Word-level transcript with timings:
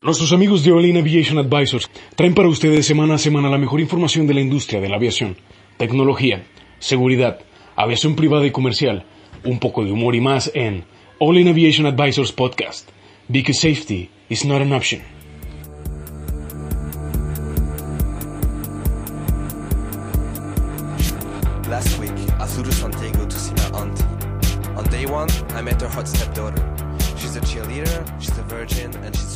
Nuestros 0.00 0.32
amigos 0.32 0.62
de 0.62 0.70
All 0.70 0.86
In 0.86 0.96
Aviation 0.96 1.38
Advisors 1.38 1.90
traen 2.14 2.32
para 2.32 2.48
ustedes 2.48 2.86
semana 2.86 3.14
a 3.14 3.18
semana 3.18 3.50
la 3.50 3.58
mejor 3.58 3.80
información 3.80 4.28
de 4.28 4.34
la 4.34 4.40
industria 4.40 4.80
de 4.80 4.88
la 4.88 4.94
aviación, 4.94 5.36
tecnología, 5.76 6.46
seguridad, 6.78 7.40
aviación 7.74 8.14
privada 8.14 8.46
y 8.46 8.52
comercial, 8.52 9.06
un 9.44 9.58
poco 9.58 9.84
de 9.84 9.90
humor 9.90 10.14
y 10.14 10.20
más 10.20 10.52
en 10.54 10.84
All 11.18 11.36
In 11.36 11.48
Aviation 11.48 11.84
Advisors 11.84 12.32
Podcast, 12.32 12.86
because 13.28 13.58
safety 13.58 14.08
is 14.28 14.44
not 14.44 14.62
an 14.62 14.72
option. 14.72 15.02
Last 21.68 21.98
week, 21.98 22.14
I 22.38 22.46
flew 22.46 22.62
to 22.62 22.70
Santiago 22.72 23.26
to 23.26 23.36
see 23.36 23.54
my 23.54 23.80
aunt. 23.80 24.00
On 24.76 24.84
day 24.90 25.06
one, 25.06 25.28
I 25.56 25.62
met 25.62 25.82
her 25.82 25.88
hot 25.88 26.06
stepdaughter. 26.06 26.62
She's 27.16 27.34
a 27.34 27.40
cheerleader, 27.40 28.06
she's 28.20 28.38
a 28.38 28.44
virgin, 28.44 28.94
and 29.02 29.16
she's. 29.16 29.27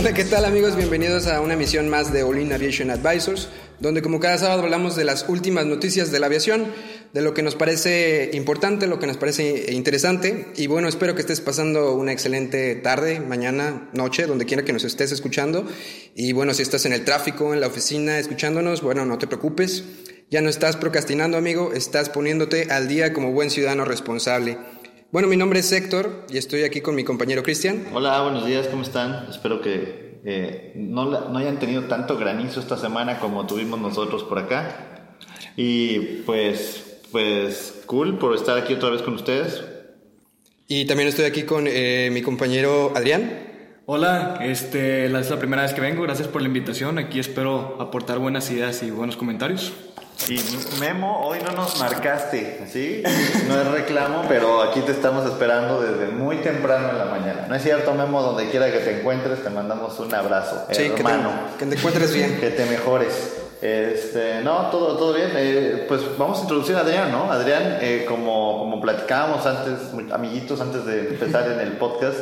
Hola, 0.00 0.14
¿qué 0.14 0.24
tal 0.24 0.46
amigos? 0.46 0.76
Bienvenidos 0.76 1.26
a 1.26 1.42
una 1.42 1.52
emisión 1.52 1.90
más 1.90 2.10
de 2.10 2.22
All 2.22 2.40
In 2.40 2.54
Aviation 2.54 2.90
Advisors, 2.90 3.50
donde 3.80 4.00
como 4.00 4.18
cada 4.18 4.38
sábado 4.38 4.62
hablamos 4.62 4.96
de 4.96 5.04
las 5.04 5.28
últimas 5.28 5.66
noticias 5.66 6.10
de 6.10 6.18
la 6.18 6.24
aviación, 6.24 6.72
de 7.12 7.20
lo 7.20 7.34
que 7.34 7.42
nos 7.42 7.54
parece 7.54 8.30
importante, 8.32 8.86
lo 8.86 8.98
que 8.98 9.06
nos 9.06 9.18
parece 9.18 9.74
interesante. 9.74 10.52
Y 10.56 10.68
bueno, 10.68 10.88
espero 10.88 11.14
que 11.14 11.20
estés 11.20 11.42
pasando 11.42 11.94
una 11.96 12.12
excelente 12.12 12.76
tarde, 12.76 13.20
mañana, 13.20 13.90
noche, 13.92 14.24
donde 14.24 14.46
quiera 14.46 14.64
que 14.64 14.72
nos 14.72 14.84
estés 14.84 15.12
escuchando. 15.12 15.66
Y 16.14 16.32
bueno, 16.32 16.54
si 16.54 16.62
estás 16.62 16.86
en 16.86 16.94
el 16.94 17.04
tráfico, 17.04 17.52
en 17.52 17.60
la 17.60 17.66
oficina, 17.66 18.18
escuchándonos, 18.18 18.80
bueno, 18.80 19.04
no 19.04 19.18
te 19.18 19.26
preocupes. 19.26 19.84
Ya 20.30 20.40
no 20.40 20.48
estás 20.48 20.78
procrastinando, 20.78 21.36
amigo, 21.36 21.72
estás 21.74 22.08
poniéndote 22.08 22.68
al 22.70 22.88
día 22.88 23.12
como 23.12 23.32
buen 23.32 23.50
ciudadano 23.50 23.84
responsable. 23.84 24.56
Bueno, 25.12 25.26
mi 25.26 25.36
nombre 25.36 25.58
es 25.58 25.72
Héctor 25.72 26.24
y 26.30 26.38
estoy 26.38 26.62
aquí 26.62 26.82
con 26.82 26.94
mi 26.94 27.02
compañero 27.02 27.42
Cristian. 27.42 27.84
Hola, 27.92 28.22
buenos 28.22 28.46
días, 28.46 28.68
¿cómo 28.68 28.82
están? 28.82 29.26
Espero 29.28 29.60
que 29.60 30.20
eh, 30.24 30.72
no, 30.76 31.04
no 31.04 31.36
hayan 31.36 31.58
tenido 31.58 31.86
tanto 31.86 32.16
granizo 32.16 32.60
esta 32.60 32.76
semana 32.76 33.18
como 33.18 33.44
tuvimos 33.44 33.80
nosotros 33.80 34.22
por 34.22 34.38
acá. 34.38 35.08
Y 35.56 35.98
pues, 36.24 37.00
pues, 37.10 37.82
cool 37.86 38.18
por 38.18 38.36
estar 38.36 38.56
aquí 38.56 38.74
otra 38.74 38.90
vez 38.90 39.02
con 39.02 39.14
ustedes. 39.14 39.64
Y 40.68 40.84
también 40.84 41.08
estoy 41.08 41.24
aquí 41.24 41.42
con 41.42 41.64
eh, 41.66 42.10
mi 42.12 42.22
compañero 42.22 42.92
Adrián. 42.94 43.49
Hola, 43.92 44.38
este, 44.40 45.06
es 45.06 45.30
la 45.30 45.36
primera 45.40 45.62
vez 45.62 45.74
que 45.74 45.80
vengo, 45.80 46.04
gracias 46.04 46.28
por 46.28 46.42
la 46.42 46.46
invitación. 46.46 46.96
Aquí 46.98 47.18
espero 47.18 47.76
aportar 47.80 48.20
buenas 48.20 48.48
ideas 48.52 48.84
y 48.84 48.92
buenos 48.92 49.16
comentarios. 49.16 49.72
Y 50.28 50.38
Memo, 50.78 51.26
hoy 51.26 51.40
no 51.44 51.50
nos 51.50 51.76
marcaste, 51.80 52.60
¿sí? 52.68 53.02
No 53.48 53.60
es 53.60 53.66
reclamo, 53.66 54.26
pero 54.28 54.62
aquí 54.62 54.78
te 54.82 54.92
estamos 54.92 55.26
esperando 55.26 55.82
desde 55.82 56.06
muy 56.06 56.36
temprano 56.36 56.90
en 56.90 56.98
la 56.98 57.06
mañana. 57.06 57.46
¿No 57.48 57.54
es 57.56 57.64
cierto, 57.64 57.92
Memo? 57.92 58.22
Donde 58.22 58.48
quiera 58.48 58.70
que 58.70 58.78
te 58.78 59.00
encuentres, 59.00 59.42
te 59.42 59.50
mandamos 59.50 59.98
un 59.98 60.14
abrazo, 60.14 60.66
Sí, 60.70 60.84
que 60.84 60.90
te, 60.90 60.96
hermano. 61.00 61.32
que 61.58 61.66
te 61.66 61.74
encuentres 61.74 62.14
bien. 62.14 62.38
Que 62.38 62.50
te 62.50 62.66
mejores. 62.66 63.38
Este, 63.60 64.40
no, 64.44 64.70
todo, 64.70 64.96
todo 64.98 65.14
bien. 65.14 65.30
Eh, 65.34 65.86
pues 65.88 66.16
vamos 66.16 66.38
a 66.38 66.42
introducir 66.42 66.76
a 66.76 66.80
Adrián, 66.82 67.10
¿no? 67.10 67.32
Adrián, 67.32 67.78
eh, 67.80 68.04
como, 68.08 68.60
como 68.60 68.80
platicábamos 68.80 69.44
antes, 69.44 70.12
amiguitos, 70.12 70.60
antes 70.60 70.86
de 70.86 71.08
empezar 71.08 71.50
en 71.50 71.58
el 71.58 71.72
podcast, 71.72 72.18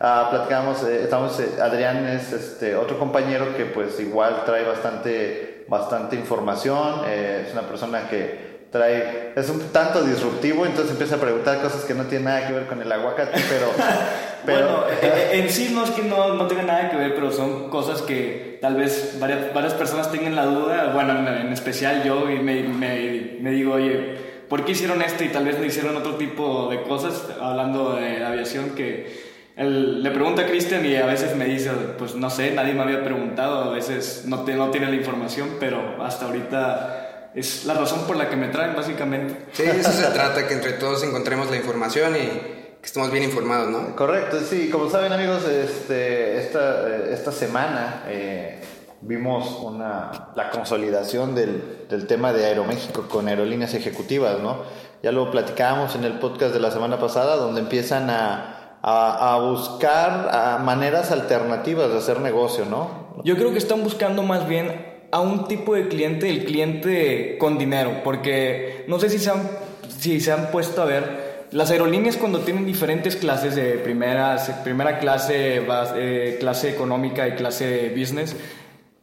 ah, 0.00 0.28
platicábamos, 0.30 0.82
eh, 0.84 1.04
estamos, 1.04 1.38
eh, 1.38 1.60
Adrián 1.62 2.06
es 2.08 2.32
este, 2.32 2.74
otro 2.74 2.98
compañero 2.98 3.56
que 3.56 3.66
pues 3.66 4.00
igual 4.00 4.42
trae 4.44 4.64
bastante, 4.64 5.64
bastante 5.68 6.16
información, 6.16 7.02
eh, 7.06 7.44
es 7.46 7.52
una 7.52 7.62
persona 7.62 8.08
que 8.08 8.50
trae, 8.70 9.32
es 9.34 9.48
un 9.50 9.60
tanto 9.72 10.02
disruptivo, 10.02 10.64
entonces 10.64 10.92
empieza 10.92 11.16
a 11.16 11.18
preguntar 11.18 11.60
cosas 11.60 11.84
que 11.84 11.94
no 11.94 12.04
tienen 12.04 12.26
nada 12.26 12.46
que 12.46 12.52
ver 12.52 12.66
con 12.66 12.80
el 12.80 12.90
aguacate, 12.90 13.40
pero... 13.48 13.72
pero 14.46 14.66
bueno, 14.66 14.84
eh, 15.02 15.30
en 15.32 15.50
sí 15.50 15.70
no 15.74 15.84
es 15.84 15.90
que 15.90 16.02
no, 16.02 16.34
no 16.34 16.46
tenga 16.46 16.62
nada 16.62 16.90
que 16.90 16.96
ver, 16.96 17.14
pero 17.14 17.32
son 17.32 17.68
cosas 17.68 18.02
que 18.02 18.58
tal 18.60 18.76
vez 18.76 19.16
varias, 19.18 19.52
varias 19.52 19.74
personas 19.74 20.10
tengan 20.12 20.36
la 20.36 20.46
duda. 20.46 20.92
Bueno, 20.94 21.18
en, 21.18 21.26
en 21.26 21.52
especial 21.52 22.02
yo 22.04 22.30
y 22.30 22.38
me, 22.38 22.62
me, 22.62 23.38
me 23.40 23.50
digo, 23.50 23.74
oye, 23.74 24.16
¿por 24.48 24.64
qué 24.64 24.72
hicieron 24.72 25.02
esto 25.02 25.24
y 25.24 25.28
tal 25.28 25.44
vez 25.44 25.58
no 25.58 25.64
hicieron 25.64 25.96
otro 25.96 26.14
tipo 26.14 26.68
de 26.70 26.82
cosas? 26.82 27.26
Hablando 27.40 27.94
de 27.96 28.24
aviación 28.24 28.70
que... 28.70 29.29
él 29.60 30.02
le 30.02 30.10
pregunta 30.10 30.42
a 30.42 30.46
Cristian 30.46 30.86
y 30.86 30.96
a 30.96 31.04
veces 31.04 31.36
me 31.36 31.44
dice, 31.44 31.70
pues 31.98 32.14
no 32.14 32.30
sé, 32.30 32.52
nadie 32.52 32.72
me 32.72 32.80
había 32.80 33.04
preguntado, 33.04 33.64
a 33.64 33.68
veces 33.68 34.22
no, 34.24 34.42
te, 34.42 34.54
no 34.54 34.70
tiene 34.70 34.88
la 34.88 34.94
información, 34.94 35.56
pero 35.60 36.02
hasta 36.02 36.24
ahorita 36.24 37.32
es 37.34 37.66
la 37.66 37.74
razón 37.74 38.06
por 38.06 38.16
la 38.16 38.30
que 38.30 38.36
me 38.36 38.48
traen 38.48 38.74
básicamente. 38.74 39.48
Sí, 39.52 39.64
eso 39.64 39.92
se 39.92 40.06
trata, 40.14 40.48
que 40.48 40.54
entre 40.54 40.72
todos 40.72 41.04
encontremos 41.04 41.50
la 41.50 41.56
información 41.56 42.16
y 42.16 42.20
que 42.20 42.86
estemos 42.86 43.10
bien 43.10 43.22
informados, 43.22 43.68
¿no? 43.68 43.94
Correcto, 43.96 44.40
sí, 44.40 44.70
como 44.70 44.88
saben 44.88 45.12
amigos, 45.12 45.44
este, 45.46 46.38
esta, 46.38 46.88
eh, 46.88 47.10
esta 47.12 47.30
semana 47.30 48.04
eh, 48.08 48.62
vimos 49.02 49.60
una, 49.62 50.30
la 50.36 50.48
consolidación 50.48 51.34
del, 51.34 51.84
del 51.86 52.06
tema 52.06 52.32
de 52.32 52.46
Aeroméxico 52.46 53.08
con 53.10 53.28
aerolíneas 53.28 53.74
ejecutivas, 53.74 54.40
¿no? 54.40 54.62
Ya 55.02 55.12
lo 55.12 55.30
platicábamos 55.30 55.96
en 55.96 56.04
el 56.04 56.18
podcast 56.18 56.54
de 56.54 56.60
la 56.60 56.70
semana 56.70 56.98
pasada, 56.98 57.36
donde 57.36 57.60
empiezan 57.60 58.08
a, 58.08 58.59
a, 58.82 59.38
buscar 59.40 60.60
maneras 60.62 61.10
alternativas 61.10 61.90
de 61.90 61.98
hacer 61.98 62.20
negocio, 62.20 62.64
¿no? 62.64 63.10
Yo 63.24 63.36
creo 63.36 63.52
que 63.52 63.58
están 63.58 63.82
buscando 63.82 64.22
más 64.22 64.48
bien 64.48 64.86
a 65.10 65.20
un 65.20 65.48
tipo 65.48 65.74
de 65.74 65.88
cliente, 65.88 66.30
el 66.30 66.44
cliente 66.44 67.36
con 67.38 67.58
dinero, 67.58 68.00
porque 68.04 68.84
no 68.88 68.98
sé 68.98 69.10
si 69.10 69.18
se 69.18 69.30
han, 69.30 69.50
si 69.88 70.20
se 70.20 70.32
han 70.32 70.50
puesto 70.50 70.82
a 70.82 70.86
ver, 70.86 71.30
las 71.50 71.70
aerolíneas 71.70 72.16
cuando 72.16 72.40
tienen 72.40 72.64
diferentes 72.64 73.16
clases 73.16 73.56
de 73.56 73.72
primera, 73.72 74.36
primera 74.62 74.98
clase, 74.98 75.62
eh, 75.96 76.36
clase 76.38 76.70
económica 76.70 77.26
y 77.26 77.32
clase 77.32 77.92
business, 77.96 78.36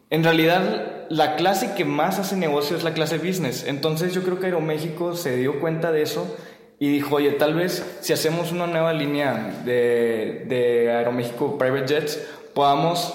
en 0.09 0.23
realidad 0.23 1.07
la 1.09 1.35
clase 1.35 1.73
que 1.75 1.83
más 1.83 2.19
hace 2.19 2.37
negocio 2.37 2.77
es 2.77 2.83
la 2.83 2.93
clase 2.93 3.17
business. 3.17 3.65
Entonces 3.67 4.13
yo 4.13 4.23
creo 4.23 4.39
que 4.39 4.45
Aeroméxico 4.45 5.15
se 5.15 5.35
dio 5.35 5.59
cuenta 5.59 5.91
de 5.91 6.01
eso 6.01 6.35
y 6.79 6.89
dijo, 6.89 7.15
oye, 7.15 7.31
tal 7.31 7.55
vez 7.55 7.83
si 8.01 8.13
hacemos 8.13 8.51
una 8.51 8.67
nueva 8.67 8.93
línea 8.93 9.61
de, 9.65 10.45
de 10.47 10.91
Aeroméxico 10.91 11.57
Private 11.57 11.87
Jets, 11.87 12.19
podamos 12.53 13.13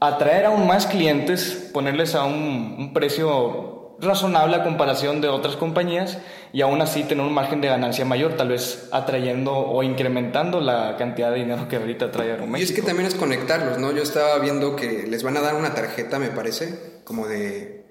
atraer 0.00 0.46
aún 0.46 0.66
más 0.66 0.86
clientes, 0.86 1.70
ponerles 1.72 2.14
a 2.14 2.24
un, 2.24 2.76
un 2.78 2.92
precio 2.92 3.96
razonable 4.02 4.56
a 4.56 4.64
comparación 4.64 5.20
de 5.20 5.28
otras 5.28 5.56
compañías 5.56 6.18
y 6.52 6.60
aún 6.60 6.82
así 6.82 7.04
tener 7.04 7.24
un 7.24 7.32
margen 7.32 7.60
de 7.60 7.68
ganancia 7.68 8.04
mayor, 8.04 8.34
tal 8.34 8.48
vez 8.48 8.88
atrayendo 8.92 9.54
o 9.56 9.82
incrementando 9.82 10.60
la 10.60 10.96
cantidad 10.98 11.30
de 11.30 11.38
dinero 11.38 11.68
que 11.68 11.76
ahorita 11.76 12.10
trae 12.10 12.26
Y 12.26 12.30
Aeroméxico. 12.30 12.70
es 12.70 12.80
que 12.80 12.82
también 12.86 13.06
es 13.06 13.14
conectarlos, 13.14 13.78
¿no? 13.78 13.92
Yo 13.92 14.02
estaba 14.02 14.38
viendo 14.38 14.76
que 14.76 15.06
les 15.06 15.22
van 15.22 15.36
a 15.36 15.40
dar 15.40 15.54
una 15.54 15.72
tarjeta, 15.72 16.18
me 16.18 16.28
parece, 16.28 17.00
como 17.04 17.28
de 17.28 17.86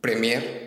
Premier. 0.00 0.61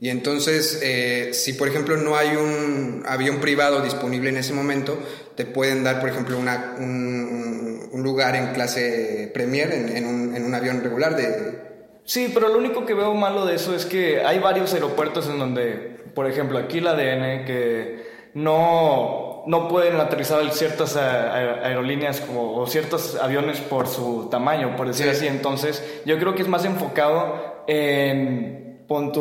Y 0.00 0.10
entonces, 0.10 0.80
eh, 0.82 1.30
si 1.32 1.54
por 1.54 1.66
ejemplo 1.68 1.96
no 1.96 2.16
hay 2.16 2.36
un 2.36 3.02
avión 3.06 3.38
privado 3.40 3.80
disponible 3.80 4.28
en 4.30 4.36
ese 4.36 4.52
momento, 4.52 4.96
te 5.34 5.44
pueden 5.44 5.82
dar, 5.82 5.98
por 6.00 6.08
ejemplo, 6.08 6.38
una- 6.38 6.76
un, 6.78 7.88
un 7.90 8.02
lugar 8.04 8.36
en 8.36 8.52
clase 8.52 9.30
Premier, 9.34 9.72
en, 9.72 9.96
en 9.96 10.06
un, 10.06 10.36
en 10.36 10.44
un 10.44 10.54
avión 10.54 10.82
regular 10.82 11.16
de... 11.16 11.66
Sí, 12.04 12.30
pero 12.32 12.48
lo 12.48 12.58
único 12.58 12.86
que 12.86 12.94
veo 12.94 13.12
malo 13.14 13.44
de 13.44 13.56
eso 13.56 13.74
es 13.74 13.84
que 13.86 14.20
hay 14.24 14.38
varios 14.38 14.72
aeropuertos 14.72 15.28
en 15.28 15.38
donde, 15.38 15.96
por 16.14 16.26
ejemplo, 16.30 16.58
aquí 16.58 16.80
la 16.80 16.92
ADN, 16.92 17.44
que 17.44 18.06
no, 18.34 19.42
no 19.46 19.68
pueden 19.68 19.96
aterrizar 20.00 20.48
ciertas 20.52 20.96
aerolíneas 20.96 22.20
como, 22.20 22.56
o 22.56 22.66
ciertos 22.66 23.16
aviones 23.20 23.58
por 23.60 23.88
su 23.88 24.28
tamaño, 24.30 24.76
por 24.76 24.86
decir 24.86 25.06
Sí. 25.06 25.10
así. 25.10 25.26
Entonces, 25.26 25.82
yo 26.06 26.18
creo 26.18 26.34
que 26.34 26.42
es 26.42 26.48
más 26.48 26.64
enfocado 26.64 27.64
en, 27.66 28.67
pon 28.88 29.12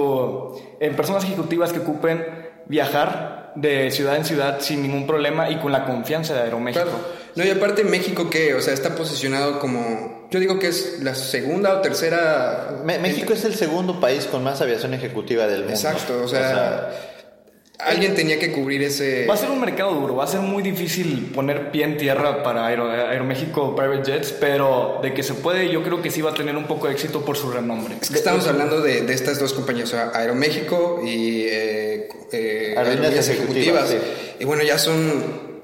en 0.79 0.95
personas 0.95 1.23
ejecutivas 1.25 1.71
que 1.73 1.79
ocupen 1.79 2.25
viajar 2.65 3.51
de 3.55 3.91
ciudad 3.91 4.15
en 4.15 4.25
ciudad 4.25 4.59
sin 4.59 4.81
ningún 4.81 5.05
problema 5.07 5.49
y 5.49 5.57
con 5.57 5.71
la 5.71 5.85
confianza 5.85 6.33
de 6.33 6.41
Aeroméxico. 6.41 6.85
Claro. 6.85 6.99
No, 7.35 7.45
y 7.45 7.49
aparte 7.49 7.83
México 7.83 8.29
que, 8.29 8.53
o 8.55 8.61
sea, 8.61 8.73
está 8.73 8.95
posicionado 8.95 9.59
como, 9.59 10.27
yo 10.31 10.39
digo 10.39 10.57
que 10.59 10.67
es 10.69 10.99
la 11.03 11.13
segunda 11.15 11.73
o 11.73 11.81
tercera... 11.81 12.79
Me- 12.83 12.97
México 12.99 13.33
es 13.33 13.45
el 13.45 13.53
segundo 13.55 13.99
país 13.99 14.25
con 14.25 14.43
más 14.43 14.61
aviación 14.61 14.93
ejecutiva 14.93 15.45
del 15.47 15.59
mundo. 15.59 15.73
Exacto, 15.73 16.21
o 16.23 16.27
sea, 16.27 16.89
alguien 17.79 18.15
tenía 18.15 18.39
que 18.39 18.51
cubrir 18.51 18.81
ese... 18.83 19.25
Va 19.27 19.35
a 19.35 19.37
ser 19.37 19.51
un 19.51 19.59
mercado 19.61 19.93
duro, 19.93 20.15
va 20.15 20.23
a 20.23 20.27
ser 20.27 20.39
muy 20.41 20.63
difícil 20.63 21.31
poner 21.33 21.69
pie 21.71 21.83
en 21.83 21.97
tierra 21.97 22.41
para 22.43 22.65
Aero- 22.65 22.89
Aeroméxico 22.89 23.75
Private 23.75 24.11
Jets, 24.11 24.31
pero 24.39 24.99
de 25.03 25.13
que 25.13 25.21
se 25.23 25.35
puede, 25.35 25.69
yo 25.69 25.83
creo 25.83 26.01
que 26.01 26.09
sí 26.09 26.21
va 26.21 26.31
a 26.31 26.33
tener 26.33 26.55
un 26.55 26.65
poco 26.65 26.87
de 26.87 26.93
éxito 26.93 27.21
por 27.23 27.37
su 27.37 27.51
renombre. 27.51 27.95
Es 28.01 28.09
que 28.09 28.15
estamos 28.17 28.47
hablando 28.47 28.81
de, 28.81 29.01
de 29.01 29.13
estas 29.13 29.39
dos 29.39 29.53
compañías, 29.53 29.89
o 29.89 29.91
sea, 29.91 30.11
Aeroméxico 30.13 31.01
y 31.05 31.43
eh, 31.43 32.09
eh, 32.31 32.73
Aerolíneas 32.77 33.29
Ejecutivas, 33.29 33.91
Ejecutivas. 33.91 34.35
Y 34.39 34.45
bueno, 34.45 34.63
ya 34.63 34.77
son 34.79 35.57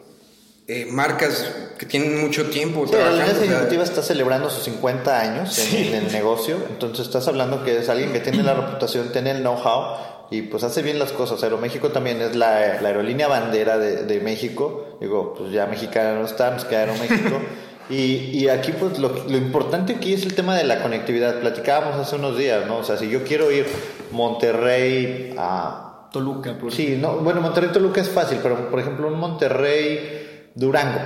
eh, 0.67 0.85
marcas 0.91 1.51
que 1.77 1.85
tienen 1.87 2.21
mucho 2.21 2.45
tiempo 2.49 2.85
Sí. 2.87 2.95
Aerolíneas 2.95 3.37
o 3.37 3.43
sea, 3.43 3.45
Ejecutiva 3.55 3.83
está 3.83 4.01
celebrando 4.03 4.49
sus 4.49 4.63
50 4.63 5.19
años 5.19 5.57
en, 5.73 5.75
en 5.87 5.93
el 6.05 6.11
negocio, 6.11 6.57
entonces 6.69 7.07
estás 7.07 7.27
hablando 7.27 7.63
que 7.63 7.79
es 7.79 7.89
alguien 7.89 8.13
que 8.13 8.19
tiene 8.19 8.43
la 8.43 8.53
reputación, 8.53 9.11
tiene 9.11 9.31
el 9.31 9.39
know-how 9.41 10.12
y 10.31 10.43
pues 10.43 10.63
hace 10.63 10.81
bien 10.81 10.99
las 10.99 11.11
cosas. 11.11 11.43
Aeroméxico 11.43 11.89
también 11.89 12.21
es 12.21 12.35
la, 12.35 12.81
la 12.81 12.87
aerolínea 12.87 13.27
bandera 13.27 13.77
de, 13.77 14.03
de 14.03 14.19
México, 14.19 14.97
digo, 14.99 15.33
pues 15.37 15.51
ya 15.51 15.65
mexicana 15.67 16.15
no 16.15 16.25
está, 16.25 16.51
nos 16.51 16.65
queda 16.65 16.81
Aeroméxico. 16.81 17.39
Y, 17.89 18.31
y 18.31 18.47
aquí, 18.47 18.71
pues, 18.71 18.97
lo, 18.97 19.09
lo 19.09 19.37
importante 19.37 19.93
aquí 19.95 20.13
es 20.13 20.23
el 20.23 20.33
tema 20.35 20.55
de 20.55 20.63
la 20.63 20.81
conectividad. 20.81 21.39
Platicábamos 21.41 21.97
hace 21.97 22.15
unos 22.15 22.37
días, 22.37 22.65
¿no? 22.65 22.77
O 22.77 22.83
sea, 22.83 22.97
si 22.97 23.09
yo 23.09 23.23
quiero 23.23 23.51
ir 23.51 23.65
Monterrey 24.11 25.35
a... 25.37 26.09
Toluca, 26.11 26.57
por 26.57 26.71
Sí, 26.71 26.97
no, 26.99 27.17
bueno, 27.17 27.41
Monterrey 27.41 27.71
Toluca 27.71 27.99
es 27.99 28.09
fácil, 28.09 28.37
pero 28.41 28.69
por 28.69 28.79
ejemplo, 28.79 29.07
un 29.07 29.19
Monterrey 29.19 30.49
Durango. 30.53 30.99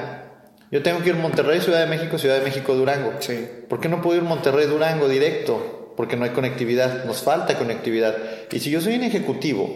Yo 0.69 0.83
tengo 0.83 0.99
que 0.99 1.09
ir 1.09 1.15
Monterrey, 1.15 1.61
Ciudad 1.61 1.79
de 1.79 1.85
México, 1.87 2.17
Ciudad 2.17 2.37
de 2.37 2.43
México, 2.43 2.75
Durango. 2.75 3.13
Sí. 3.19 3.47
¿Por 3.69 3.79
qué 3.79 3.87
no 3.87 4.01
puedo 4.01 4.17
ir 4.17 4.23
Monterrey, 4.23 4.67
Durango 4.67 5.07
directo? 5.07 5.76
Porque 5.97 6.15
no 6.15 6.23
hay 6.23 6.29
conectividad, 6.29 7.03
nos 7.03 7.21
falta 7.23 7.57
conectividad. 7.57 8.15
Y 8.51 8.59
si 8.61 8.69
yo 8.69 8.79
soy 8.79 8.95
un 8.95 9.03
ejecutivo 9.03 9.67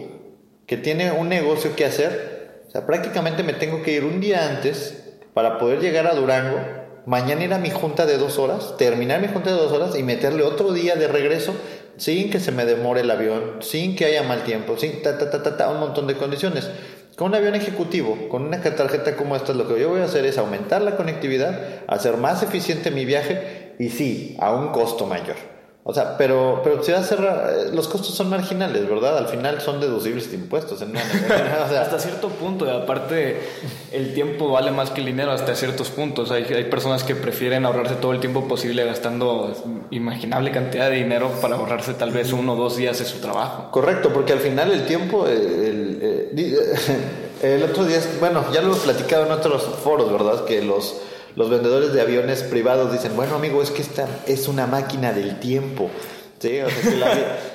que 0.65 0.77
tiene 0.77 1.11
un 1.11 1.27
negocio 1.27 1.75
que 1.75 1.83
hacer, 1.83 2.61
prácticamente 2.85 3.43
me 3.43 3.51
tengo 3.51 3.83
que 3.83 3.91
ir 3.91 4.05
un 4.05 4.21
día 4.21 4.47
antes 4.47 5.17
para 5.33 5.57
poder 5.57 5.81
llegar 5.81 6.07
a 6.07 6.13
Durango, 6.15 6.57
mañana 7.05 7.43
ir 7.43 7.53
a 7.53 7.57
mi 7.57 7.69
junta 7.69 8.05
de 8.05 8.17
dos 8.17 8.39
horas, 8.39 8.77
terminar 8.77 9.19
mi 9.19 9.27
junta 9.27 9.49
de 9.51 9.57
dos 9.57 9.71
horas 9.73 9.97
y 9.97 10.03
meterle 10.03 10.43
otro 10.43 10.71
día 10.71 10.95
de 10.95 11.07
regreso 11.07 11.53
sin 11.97 12.29
que 12.29 12.39
se 12.39 12.51
me 12.51 12.65
demore 12.65 13.01
el 13.01 13.11
avión, 13.11 13.57
sin 13.59 13.95
que 13.95 14.05
haya 14.05 14.23
mal 14.23 14.43
tiempo, 14.43 14.77
sin 14.77 15.01
ta, 15.01 15.17
ta, 15.17 15.29
ta, 15.29 15.43
ta, 15.43 15.57
ta, 15.57 15.69
un 15.69 15.79
montón 15.79 16.07
de 16.07 16.15
condiciones. 16.15 16.69
Con 17.17 17.29
un 17.29 17.35
avión 17.35 17.55
ejecutivo, 17.55 18.29
con 18.29 18.43
una 18.43 18.61
tarjeta 18.61 19.15
como 19.15 19.35
esta, 19.35 19.53
lo 19.53 19.67
que 19.67 19.79
yo 19.79 19.89
voy 19.89 20.01
a 20.01 20.05
hacer 20.05 20.25
es 20.25 20.37
aumentar 20.37 20.81
la 20.81 20.95
conectividad, 20.95 21.83
hacer 21.87 22.17
más 22.17 22.41
eficiente 22.41 22.89
mi 22.89 23.05
viaje 23.05 23.75
y 23.79 23.89
sí, 23.89 24.37
a 24.39 24.53
un 24.53 24.69
costo 24.69 25.05
mayor. 25.05 25.50
O 25.83 25.95
sea, 25.95 26.15
pero, 26.15 26.61
pero 26.63 26.83
se 26.83 26.93
va 26.93 26.99
a 26.99 27.03
cerrar, 27.03 27.49
eh, 27.49 27.69
los 27.73 27.87
costos 27.87 28.13
son 28.13 28.29
marginales, 28.29 28.87
¿verdad? 28.87 29.17
Al 29.17 29.27
final 29.27 29.61
son 29.61 29.79
deducibles 29.81 30.29
de 30.29 30.37
impuestos. 30.37 30.79
En 30.83 30.91
una, 30.91 31.01
o 31.65 31.69
sea, 31.69 31.81
Hasta 31.81 31.97
cierto 31.97 32.29
punto, 32.29 32.67
y 32.67 32.69
aparte 32.69 33.39
el 33.91 34.13
tiempo 34.13 34.49
vale 34.51 34.69
más 34.69 34.91
que 34.91 34.99
el 34.99 35.07
dinero 35.07 35.31
hasta 35.31 35.55
ciertos 35.55 35.89
puntos. 35.89 36.29
Hay, 36.29 36.43
hay 36.43 36.65
personas 36.65 37.03
que 37.03 37.15
prefieren 37.15 37.65
ahorrarse 37.65 37.95
todo 37.95 38.11
el 38.11 38.19
tiempo 38.19 38.47
posible 38.47 38.85
gastando 38.85 39.53
imaginable 39.89 40.51
cantidad 40.51 40.87
de 40.87 40.97
dinero 40.97 41.31
para 41.41 41.55
ahorrarse 41.55 41.95
tal 41.95 42.11
vez 42.11 42.31
uno 42.31 42.53
o 42.53 42.55
dos 42.55 42.77
días 42.77 42.99
de 42.99 43.05
su 43.05 43.17
trabajo. 43.17 43.71
Correcto, 43.71 44.11
porque 44.13 44.33
al 44.33 44.39
final 44.39 44.71
el 44.71 44.85
tiempo, 44.85 45.27
eh, 45.27 45.33
el, 45.33 45.99
eh, 45.99 46.29
di- 46.31 46.55
el 47.41 47.63
otro 47.63 47.85
día, 47.85 47.99
bueno, 48.19 48.45
ya 48.53 48.61
lo 48.61 48.67
hemos 48.67 48.79
platicado 48.81 49.25
en 49.25 49.31
otros 49.31 49.63
foros, 49.83 50.11
¿verdad? 50.11 50.45
Que 50.45 50.61
los, 50.61 50.95
los 51.35 51.49
vendedores 51.49 51.93
de 51.93 52.01
aviones 52.01 52.43
privados 52.43 52.91
dicen, 52.91 53.15
bueno 53.15 53.35
amigo, 53.35 53.61
es 53.61 53.71
que 53.71 53.81
esta 53.81 54.07
es 54.27 54.47
una 54.47 54.67
máquina 54.67 55.13
del 55.13 55.39
tiempo. 55.39 55.89
Sí, 56.39 56.59
o 56.59 56.69
sea, 56.69 56.81
que 56.91 56.97
la- 56.97 57.07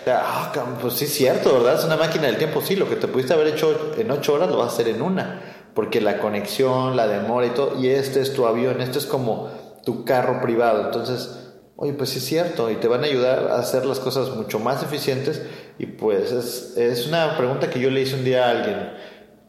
o 0.07 0.11
ah, 0.11 0.79
pues 0.81 0.95
sí 0.95 1.07
es 1.07 1.13
cierto, 1.15 1.53
¿verdad? 1.55 1.79
Es 1.79 1.85
una 1.85 1.97
máquina 1.97 2.27
del 2.27 2.37
tiempo, 2.39 2.61
sí, 2.61 2.77
lo 2.77 2.89
que 2.89 2.97
te 2.97 3.09
pudiste 3.09 3.35
haber 3.35 3.49
hecho 3.49 3.95
en 3.99 4.11
ocho 4.11 4.35
horas 4.35 4.49
lo 4.49 4.59
vas 4.59 4.71
a 4.71 4.75
hacer 4.75 4.89
en 4.89 5.03
una, 5.03 5.41
porque 5.75 6.01
la 6.01 6.19
conexión, 6.19 6.97
la 6.97 7.09
demora 7.09 7.47
y 7.47 7.51
todo, 7.51 7.81
y 7.81 7.89
este 7.89 8.21
es 8.21 8.33
tu 8.33 8.47
avión, 8.47 8.81
esto 8.81 8.99
es 8.99 9.07
como 9.07 9.51
tu 9.85 10.05
carro 10.05 10.41
privado, 10.41 10.85
entonces... 10.85 11.43
Oye, 11.79 11.93
pues 11.93 12.09
sí 12.09 12.21
es 12.21 12.25
cierto, 12.25 12.71
y 12.71 12.77
te 12.77 12.89
van 12.89 13.03
a 13.03 13.07
ayudar 13.07 13.49
a 13.51 13.59
hacer 13.59 13.85
las 13.85 14.01
cosas 14.01 14.31
mucho 14.31 14.59
más 14.59 14.83
eficientes. 14.83 15.43
Y 15.79 15.85
pues 15.85 16.33
es, 16.33 16.75
es 16.79 17.07
una 17.07 17.37
pregunta 17.37 17.69
que 17.69 17.79
yo 17.81 17.91
le 17.91 18.01
hice 18.01 18.15
un 18.15 18.25
día 18.25 18.47
a 18.47 18.51
alguien. 18.51 18.93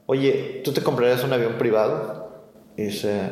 Oye, 0.08 0.60
¿tú 0.66 0.74
te 0.74 0.82
comprarías 0.82 1.24
un 1.24 1.32
avión 1.32 1.54
privado? 1.58 2.52
Y 2.76 2.84
dice, 2.88 3.32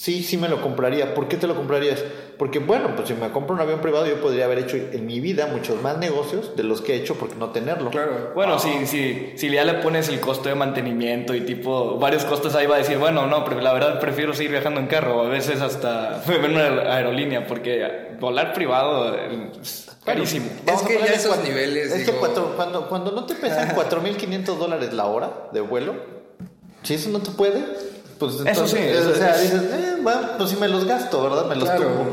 sí, 0.00 0.22
sí 0.22 0.36
me 0.36 0.48
lo 0.48 0.60
compraría. 0.62 1.12
¿Por 1.14 1.26
qué 1.28 1.36
te 1.36 1.46
lo 1.46 1.54
comprarías? 1.56 2.04
Porque 2.38 2.60
bueno, 2.60 2.94
pues 2.94 3.08
si 3.08 3.14
me 3.14 3.30
compro 3.30 3.56
un 3.56 3.60
avión 3.60 3.80
privado 3.80 4.06
yo 4.06 4.20
podría 4.20 4.44
haber 4.44 4.58
hecho 4.60 4.76
en 4.76 5.06
mi 5.06 5.18
vida 5.18 5.46
muchos 5.48 5.82
más 5.82 5.98
negocios 5.98 6.54
de 6.56 6.62
los 6.62 6.80
que 6.82 6.92
he 6.94 6.96
hecho 6.96 7.16
por 7.16 7.34
no 7.36 7.50
tenerlo. 7.50 7.90
Claro. 7.90 8.30
Bueno, 8.32 8.60
si, 8.60 8.86
si, 8.86 9.32
si 9.36 9.50
ya 9.50 9.64
le 9.64 9.74
pones 9.74 10.08
el 10.08 10.20
costo 10.20 10.48
de 10.48 10.54
mantenimiento 10.54 11.34
y 11.34 11.40
tipo 11.40 11.98
varios 11.98 12.24
costos 12.24 12.54
ahí 12.54 12.66
va 12.68 12.76
a 12.76 12.78
decir, 12.78 12.96
bueno, 12.98 13.26
no, 13.26 13.44
pero 13.44 13.60
la 13.60 13.72
verdad 13.72 13.98
prefiero 13.98 14.34
seguir 14.34 14.52
viajando 14.52 14.78
en 14.78 14.86
carro, 14.86 15.22
a 15.22 15.28
veces 15.28 15.60
hasta 15.60 16.22
en 16.28 16.44
una 16.52 16.94
aerolínea, 16.94 17.44
porque 17.48 18.16
volar 18.20 18.52
privado 18.52 19.16
es 19.60 19.90
carísimo. 20.04 20.46
Vamos 20.64 20.82
Es 20.82 20.88
que 20.88 20.98
ya 20.98 21.06
esos 21.06 21.36
cuat- 21.36 21.42
niveles, 21.42 21.90
Es 21.90 22.04
que 22.04 22.12
digo- 22.12 22.20
cuatro- 22.20 22.52
cuando, 22.54 22.88
cuando 22.88 23.10
no 23.10 23.24
te 23.26 23.34
pesan 23.34 23.70
4.500 23.74 24.44
dólares 24.58 24.92
la 24.92 25.06
hora 25.06 25.48
de 25.52 25.60
vuelo, 25.60 25.94
si 26.84 26.94
eso 26.94 27.10
no 27.10 27.18
te 27.18 27.32
puede, 27.32 27.64
pues 28.18 28.36
entonces, 28.40 28.70
sí, 28.70 28.76
eh, 28.78 28.98
eso 28.98 29.10
o 29.10 29.14
sea, 29.14 29.34
es- 29.36 29.42
dices, 29.42 29.62
eh, 29.72 29.96
bueno, 30.02 30.20
pues 30.36 30.50
si 30.50 30.56
me 30.56 30.68
los 30.68 30.84
gasto, 30.86 31.22
¿verdad? 31.22 31.46
Me 31.46 31.54
los 31.56 31.64
Claro. 31.68 31.82
tumbo. 31.84 32.04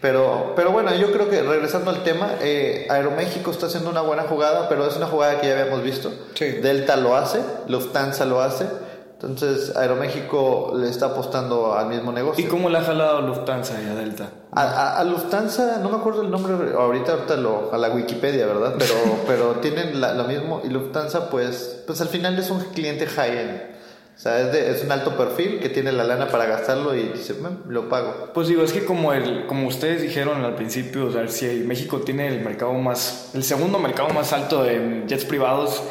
Pero, 0.00 0.52
pero 0.54 0.70
bueno, 0.70 0.94
yo 0.94 1.10
creo 1.12 1.30
que 1.30 1.42
regresando 1.42 1.90
al 1.90 2.02
tema, 2.02 2.32
eh, 2.42 2.86
Aeroméxico 2.90 3.50
está 3.50 3.66
haciendo 3.66 3.88
una 3.90 4.02
buena 4.02 4.24
jugada, 4.24 4.68
pero 4.68 4.86
es 4.86 4.96
una 4.96 5.06
jugada 5.06 5.40
que 5.40 5.46
ya 5.48 5.58
habíamos 5.58 5.82
visto. 5.82 6.12
Sí. 6.34 6.44
Delta 6.44 6.96
lo 6.96 7.16
hace, 7.16 7.40
Lufthansa 7.68 8.26
lo 8.26 8.42
hace. 8.42 8.66
Entonces, 9.14 9.74
Aeroméxico 9.74 10.72
le 10.76 10.90
está 10.90 11.06
apostando 11.06 11.72
al 11.74 11.86
mismo 11.86 12.12
negocio. 12.12 12.44
¿Y 12.44 12.48
cómo 12.48 12.68
le 12.68 12.76
ha 12.76 12.82
jalado 12.82 13.22
Lufthansa 13.22 13.80
y 13.80 13.88
a 13.88 13.94
Delta? 13.94 14.28
A, 14.52 14.62
a- 14.62 14.98
a 14.98 15.04
Lufthansa, 15.04 15.78
no 15.82 15.88
me 15.88 15.96
acuerdo 15.96 16.20
el 16.20 16.30
nombre 16.30 16.52
ahorita, 16.76 17.12
ahorita 17.12 17.36
lo, 17.36 17.72
a 17.72 17.78
la 17.78 17.88
Wikipedia, 17.88 18.44
¿verdad? 18.44 18.74
Pero, 18.78 18.94
pero 19.26 19.44
tienen 19.62 19.98
la- 20.02 20.12
lo 20.12 20.24
mismo 20.24 20.60
y 20.64 20.68
Lufthansa, 20.68 21.30
pues, 21.30 21.80
pues 21.86 22.02
al 22.02 22.08
final 22.08 22.38
es 22.38 22.50
un 22.50 22.60
cliente 22.60 23.06
high-end. 23.06 23.73
O 24.14 24.18
sea, 24.18 24.40
es, 24.40 24.52
de- 24.52 24.70
es 24.70 24.84
un 24.84 24.92
alto 24.92 25.16
perfil 25.16 25.58
que 25.60 25.68
tiene 25.68 25.90
la 25.90 26.04
lana 26.04 26.28
para 26.28 26.46
gastarlo 26.46 26.94
y 26.94 27.02
dice, 27.08 27.34
"Mm, 27.34 27.68
lo 27.70 27.88
pago. 27.88 28.30
Pues 28.32 28.46
digo, 28.48 28.62
es 28.62 28.72
que 28.72 28.84
como 28.84 29.12
el, 29.12 29.46
como 29.46 29.66
ustedes 29.66 30.02
dijeron 30.02 30.44
al 30.44 30.54
principio, 30.54 31.06
o 31.06 31.10
sea, 31.12 31.26
si 31.28 31.46
México 31.66 31.98
tiene 32.00 32.28
el 32.28 32.40
mercado 32.40 32.72
más, 32.74 33.30
el 33.34 33.42
segundo 33.42 33.78
mercado 33.80 34.10
más 34.10 34.32
alto 34.32 34.64
en 34.66 35.08
jets 35.08 35.24
privados, 35.24 35.82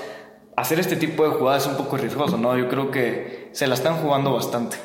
hacer 0.55 0.79
este 0.79 0.95
tipo 0.95 1.23
de 1.25 1.31
jugadas 1.31 1.63
es 1.63 1.69
un 1.71 1.77
poco 1.77 1.97
riesgoso, 1.97 2.37
¿no? 2.37 2.57
Yo 2.57 2.69
creo 2.69 2.91
que 2.91 3.49
se 3.51 3.67
la 3.67 3.73
están 3.75 3.95
jugando 3.95 4.31
bastante. 4.33 4.77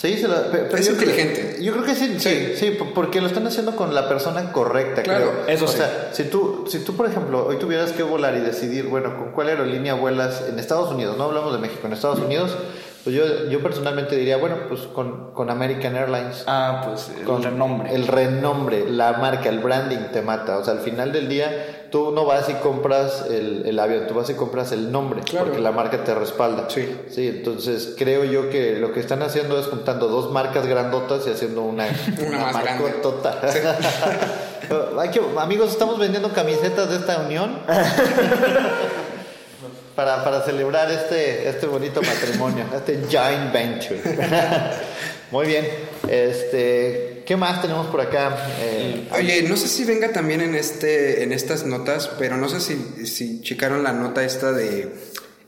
Sí, 0.00 0.16
se 0.16 0.28
pe- 0.28 0.60
pero 0.70 0.76
Es 0.78 0.88
yo 0.88 0.96
creo- 0.96 1.10
inteligente. 1.10 1.62
yo 1.62 1.72
creo 1.72 1.84
que 1.84 1.94
sí, 1.94 2.14
sí, 2.18 2.52
sí, 2.56 2.70
po- 2.70 2.94
porque 2.94 3.20
lo 3.20 3.26
están 3.26 3.46
haciendo 3.46 3.76
con 3.76 3.94
la 3.94 4.08
persona 4.08 4.50
correcta, 4.50 5.02
Claro, 5.02 5.30
creo. 5.44 5.54
eso 5.54 5.66
o 5.66 5.68
sí. 5.68 5.76
sea, 5.76 6.08
si 6.12 6.24
tú, 6.24 6.64
si 6.70 6.78
tú, 6.78 6.96
por 6.96 7.04
ejemplo, 7.06 7.44
hoy 7.46 7.56
tuvieras 7.58 7.92
que 7.92 8.02
volar 8.02 8.34
y 8.34 8.40
decidir, 8.40 8.86
bueno, 8.86 9.14
con 9.18 9.32
cuál 9.32 9.48
aerolínea 9.48 9.92
vuelas 9.92 10.42
en 10.48 10.58
Estados 10.58 10.90
Unidos, 10.90 11.18
no 11.18 11.24
hablamos 11.24 11.52
de 11.52 11.58
México, 11.58 11.86
en 11.86 11.92
Estados 11.92 12.18
Unidos, 12.18 12.56
pues 13.04 13.16
yo, 13.16 13.24
yo 13.48 13.62
personalmente 13.62 14.14
diría, 14.16 14.36
bueno, 14.36 14.56
pues 14.68 14.82
con, 14.82 15.32
con 15.32 15.48
American 15.50 15.96
Airlines. 15.96 16.44
Ah, 16.46 16.82
pues 16.86 17.10
el 17.18 17.24
con 17.24 17.42
renombre. 17.42 17.94
El 17.94 18.06
renombre, 18.06 18.90
la 18.90 19.12
marca, 19.14 19.48
el 19.48 19.60
branding 19.60 20.10
te 20.12 20.20
mata. 20.22 20.58
O 20.58 20.64
sea, 20.64 20.74
al 20.74 20.80
final 20.80 21.10
del 21.12 21.28
día, 21.28 21.86
tú 21.90 22.12
no 22.12 22.24
vas 22.26 22.48
y 22.50 22.54
compras 22.54 23.24
el, 23.30 23.62
el 23.66 23.78
avión, 23.78 24.06
tú 24.06 24.14
vas 24.14 24.28
y 24.28 24.34
compras 24.34 24.72
el 24.72 24.92
nombre, 24.92 25.22
Claro. 25.22 25.46
porque 25.46 25.60
la 25.62 25.72
marca 25.72 26.04
te 26.04 26.14
respalda. 26.14 26.66
Sí. 26.68 26.94
Sí, 27.08 27.28
entonces 27.28 27.94
creo 27.96 28.24
yo 28.24 28.50
que 28.50 28.76
lo 28.78 28.92
que 28.92 29.00
están 29.00 29.22
haciendo 29.22 29.58
es 29.58 29.66
juntando 29.66 30.08
dos 30.08 30.30
marcas 30.30 30.66
grandotas 30.66 31.26
y 31.26 31.30
haciendo 31.30 31.62
una, 31.62 31.86
Una 32.28 32.38
más 32.52 32.62
grande. 32.62 32.84
marcotota. 32.84 33.40
Hay 35.00 35.08
que- 35.10 35.20
amigos, 35.38 35.70
estamos 35.70 35.98
vendiendo 35.98 36.28
camisetas 36.32 36.90
de 36.90 36.96
esta 36.96 37.18
unión. 37.22 37.58
Para, 40.00 40.24
para 40.24 40.42
celebrar 40.42 40.90
este, 40.90 41.46
este 41.46 41.66
bonito 41.66 42.00
matrimonio, 42.00 42.64
este 42.74 43.00
joint 43.12 43.52
venture. 43.52 44.00
Muy 45.30 45.46
bien. 45.46 45.68
Este, 46.08 47.22
¿Qué 47.26 47.36
más 47.36 47.60
tenemos 47.60 47.86
por 47.88 48.00
acá? 48.00 48.34
Eh, 48.62 49.08
Oye, 49.12 49.42
no 49.42 49.58
sé 49.58 49.68
si 49.68 49.84
venga 49.84 50.10
también 50.10 50.40
en 50.40 50.54
este, 50.54 51.22
en 51.22 51.32
estas 51.32 51.66
notas, 51.66 52.08
pero 52.18 52.38
no 52.38 52.48
sé 52.48 52.60
si, 52.60 53.06
si 53.06 53.42
checaron 53.42 53.82
la 53.82 53.92
nota 53.92 54.24
esta 54.24 54.52
de 54.52 54.88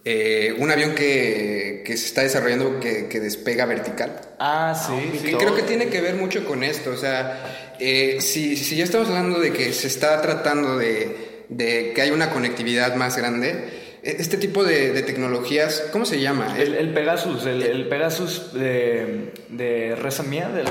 eh, 0.05 0.55
un 0.59 0.71
avión 0.71 0.95
que, 0.95 1.83
que 1.87 1.97
se 1.97 2.05
está 2.05 2.21
desarrollando 2.21 2.79
que, 2.79 3.09
que 3.09 3.21
despega 3.21 3.65
vertical. 3.65 4.21
Ah, 4.39 4.75
sí, 4.75 5.19
sí. 5.19 5.29
Que 5.29 5.39
creo 5.39 5.57
que 5.57 5.63
tiene 5.63 5.87
que 5.89 6.03
ver 6.03 6.17
mucho 6.17 6.45
con 6.45 6.63
esto. 6.63 6.91
O 6.91 6.99
sea, 6.99 7.73
eh, 7.81 8.19
si, 8.21 8.59
si 8.59 8.77
ya 8.77 8.85
estamos 8.85 9.09
hablando 9.09 9.41
de 9.41 9.51
que 9.51 9.73
se 9.73 9.87
está 9.87 10.21
tratando 10.21 10.77
de, 10.77 11.47
de 11.49 11.93
que 11.95 12.03
hay 12.03 12.11
una 12.11 12.29
conectividad 12.29 12.95
más 12.97 13.17
grande, 13.17 13.81
este 14.03 14.37
tipo 14.37 14.65
de, 14.65 14.93
de 14.93 15.03
tecnologías, 15.03 15.85
¿cómo 15.93 16.05
se 16.05 16.21
llama? 16.21 16.57
El, 16.59 16.75
el 16.75 16.93
Pegasus, 16.93 17.47
el, 17.47 17.63
el 17.63 17.89
Pegasus 17.89 18.53
de, 18.53 19.33
de 19.49 19.95
Reza 19.97 20.23
Mía, 20.23 20.49
del, 20.49 20.67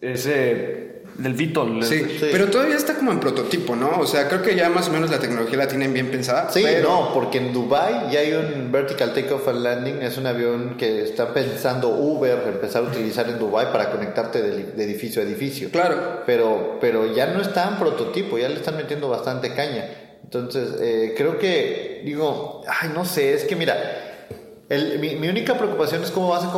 ese, 0.00 1.02
del 1.18 1.34
Vitol. 1.34 1.82
Sí, 1.84 1.98
Sí. 2.20 2.28
pero 2.32 2.46
todavía 2.48 2.76
está 2.76 2.94
como 2.94 3.10
en 3.12 3.20
prototipo, 3.20 3.76
¿no? 3.76 3.98
O 3.98 4.06
sea, 4.06 4.28
creo 4.28 4.40
que 4.42 4.54
ya 4.54 4.68
más 4.70 4.88
o 4.88 4.92
menos 4.92 5.10
la 5.10 5.18
tecnología 5.18 5.58
la 5.58 5.68
tienen 5.68 5.92
bien 5.92 6.10
pensada. 6.10 6.50
Sí, 6.50 6.62
pero- 6.62 6.88
no, 6.88 7.10
porque 7.14 7.38
en 7.38 7.52
Dubai 7.52 8.10
ya 8.10 8.20
hay 8.20 8.32
un 8.32 8.70
vertical 8.72 9.12
takeoff 9.14 9.48
and 9.48 9.62
landing, 9.62 10.02
es 10.02 10.16
un 10.16 10.26
avión 10.26 10.76
que 10.78 11.02
está 11.02 11.34
pensando 11.34 11.88
Uber 11.88 12.38
empezar 12.46 12.84
a 12.84 12.86
utilizar 12.86 13.28
en 13.28 13.38
Dubai 13.38 13.72
para 13.72 13.90
conectarte 13.90 14.40
de, 14.42 14.64
de 14.72 14.84
edificio 14.84 15.20
a 15.20 15.24
edificio. 15.24 15.70
Claro. 15.70 16.22
Pero, 16.24 16.78
pero 16.80 17.12
ya 17.14 17.26
no 17.26 17.40
está 17.42 17.68
en 17.68 17.76
prototipo, 17.76 18.38
ya 18.38 18.48
le 18.48 18.54
están 18.56 18.76
metiendo 18.76 19.08
bastante 19.08 19.52
caña. 19.54 19.86
Entonces, 20.32 20.80
eh, 20.80 21.14
creo 21.16 21.38
que, 21.38 22.02
digo, 22.04 22.62
ay, 22.68 22.90
no 22.94 23.04
sé, 23.04 23.34
es 23.34 23.44
que 23.44 23.56
mira, 23.56 24.28
el- 24.68 25.00
mi, 25.00 25.16
mi 25.16 25.28
única 25.28 25.58
preocupación 25.58 26.04
es 26.04 26.12
cómo, 26.12 26.28
vas 26.28 26.44
a 26.44 26.52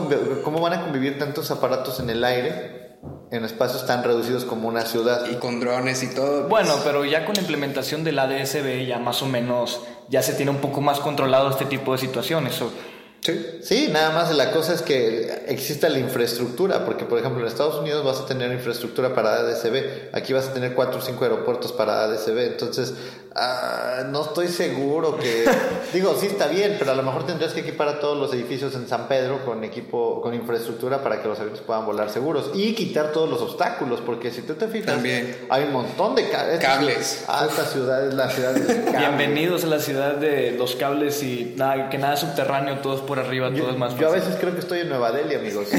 cómo 0.44 0.60
van 0.60 0.74
a 0.74 0.82
convivir 0.82 1.18
tantos 1.18 1.50
aparatos 1.50 1.98
en 2.00 2.10
el 2.10 2.22
aire 2.22 2.82
en 3.30 3.44
espacios 3.46 3.86
tan 3.86 4.04
reducidos 4.04 4.44
como 4.44 4.68
una 4.68 4.82
ciudad. 4.84 5.24
Y 5.30 5.36
con 5.36 5.58
drones 5.58 6.02
y 6.02 6.08
todo. 6.14 6.48
Bueno, 6.48 6.74
pero 6.84 7.06
ya 7.06 7.24
con 7.24 7.34
la 7.34 7.40
implementación 7.40 8.04
del 8.04 8.18
ADSB 8.18 8.84
ya 8.86 8.98
más 8.98 9.22
o 9.22 9.26
menos 9.26 9.80
ya 10.10 10.20
se 10.22 10.34
tiene 10.34 10.50
un 10.50 10.58
poco 10.58 10.82
más 10.82 11.00
controlado 11.00 11.48
este 11.48 11.64
tipo 11.64 11.92
de 11.92 11.98
situaciones. 11.98 12.60
O- 12.60 12.70
Sí. 13.24 13.46
Sí, 13.62 13.88
nada 13.92 14.10
más 14.10 14.34
la 14.34 14.50
cosa 14.50 14.74
es 14.74 14.82
que 14.82 15.44
exista 15.46 15.88
la 15.88 16.00
infraestructura, 16.00 16.84
porque 16.84 17.04
por 17.04 17.20
ejemplo 17.20 17.40
en 17.40 17.46
Estados 17.46 17.76
Unidos 17.76 18.04
vas 18.04 18.18
a 18.18 18.26
tener 18.26 18.50
infraestructura 18.50 19.14
para 19.14 19.34
ADCB, 19.36 20.10
aquí 20.12 20.32
vas 20.32 20.48
a 20.48 20.52
tener 20.54 20.74
cuatro 20.74 20.98
o 20.98 21.00
cinco 21.00 21.22
aeropuertos 21.22 21.70
para 21.72 22.02
ADCB, 22.02 22.38
entonces 22.48 22.94
ah, 23.34 24.02
no 24.10 24.22
estoy 24.24 24.48
seguro 24.48 25.16
que, 25.16 25.44
digo, 25.92 26.14
sí 26.18 26.26
está 26.26 26.46
bien, 26.48 26.76
pero 26.78 26.92
a 26.92 26.94
lo 26.94 27.02
mejor 27.02 27.26
tendrías 27.26 27.52
que 27.52 27.60
equipar 27.60 27.88
a 27.88 28.00
todos 28.00 28.18
los 28.18 28.32
edificios 28.34 28.74
en 28.74 28.88
San 28.88 29.08
Pedro 29.08 29.44
con 29.44 29.62
equipo, 29.64 30.20
con 30.20 30.34
infraestructura 30.34 31.02
para 31.02 31.20
que 31.22 31.28
los 31.28 31.38
aviones 31.38 31.60
puedan 31.60 31.84
volar 31.86 32.10
seguros 32.10 32.50
y 32.54 32.74
quitar 32.74 33.12
todos 33.12 33.28
los 33.28 33.40
obstáculos, 33.40 34.00
porque 34.00 34.30
si 34.30 34.42
tú 34.42 34.54
te 34.54 34.68
fijas, 34.68 34.94
También. 34.94 35.36
hay 35.48 35.64
un 35.64 35.72
montón 35.72 36.14
de 36.14 36.28
Cables. 36.28 37.06
ciudad- 37.06 37.24
Ah, 37.28 37.46
esta 37.48 37.64
ciudad 37.64 38.06
es 38.06 38.14
la 38.14 38.30
ciudad 38.30 38.52
de 38.52 38.66
cables. 38.84 38.98
Bienvenidos 38.98 39.64
a 39.64 39.66
la 39.68 39.78
ciudad 39.78 40.14
de 40.16 40.52
los 40.52 40.76
cables 40.76 41.22
y 41.22 41.54
nada, 41.56 41.88
que 41.90 41.98
nada 41.98 42.14
es 42.14 42.20
subterráneo, 42.20 42.78
todo 42.78 42.94
es 42.96 43.00
por 43.00 43.18
arriba, 43.18 43.50
todo 43.54 43.70
es 43.70 43.76
más 43.76 43.96
Yo 43.96 44.08
a 44.08 44.12
veces 44.12 44.36
creo 44.40 44.52
que 44.54 44.60
estoy 44.60 44.80
en 44.80 44.88
Nueva 44.88 45.10
Delhi, 45.12 45.34
amigos. 45.34 45.68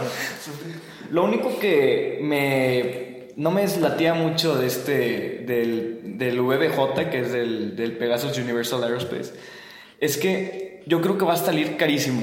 Lo 1.10 1.24
único 1.24 1.58
que 1.58 2.18
me 2.22 3.09
no 3.36 3.50
me 3.50 3.66
latía 3.78 4.14
mucho 4.14 4.56
de 4.56 4.66
este 4.66 5.44
del, 5.46 6.18
del 6.18 6.40
VBJ, 6.40 7.10
que 7.10 7.20
es 7.20 7.32
del, 7.32 7.76
del 7.76 7.96
Pegasus 7.96 8.36
Universal 8.38 8.82
Aerospace, 8.84 9.32
es 10.00 10.16
que 10.16 10.82
yo 10.86 11.00
creo 11.00 11.18
que 11.18 11.24
va 11.24 11.34
a 11.34 11.36
salir 11.36 11.76
carísimo. 11.76 12.22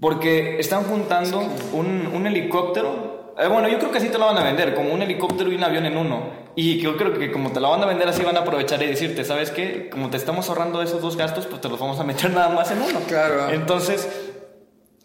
Porque 0.00 0.60
están 0.60 0.84
juntando 0.84 1.42
un, 1.72 2.06
un 2.14 2.26
helicóptero. 2.26 3.34
eh, 3.36 3.48
bueno, 3.48 3.68
yo 3.68 3.78
creo 3.78 3.90
que 3.90 3.98
así 3.98 4.08
te 4.08 4.18
lo 4.18 4.26
van 4.26 4.38
a 4.38 4.44
vender, 4.44 4.74
como 4.74 4.94
un 4.94 5.02
helicóptero 5.02 5.50
y 5.50 5.56
un 5.56 5.64
avión 5.64 5.86
en 5.86 5.96
uno. 5.96 6.30
Y 6.54 6.78
yo 6.78 6.96
creo 6.96 7.12
que 7.18 7.32
como 7.32 7.50
te 7.50 7.58
lo 7.60 7.70
van 7.70 7.82
a 7.82 7.86
vender 7.86 8.06
así, 8.08 8.22
van 8.22 8.36
a 8.36 8.40
aprovechar 8.40 8.80
y 8.82 8.86
decirte, 8.86 9.24
¿sabes 9.24 9.50
qué? 9.50 9.88
Como 9.90 10.08
te 10.08 10.16
estamos 10.16 10.48
ahorrando 10.48 10.80
esos 10.82 11.02
dos 11.02 11.16
gastos, 11.16 11.46
pues 11.46 11.60
te 11.60 11.68
los 11.68 11.80
vamos 11.80 11.98
a 11.98 12.04
meter 12.04 12.30
nada 12.34 12.48
más 12.50 12.70
en 12.70 12.80
uno. 12.80 13.00
Claro. 13.08 13.50
Entonces, 13.50 14.08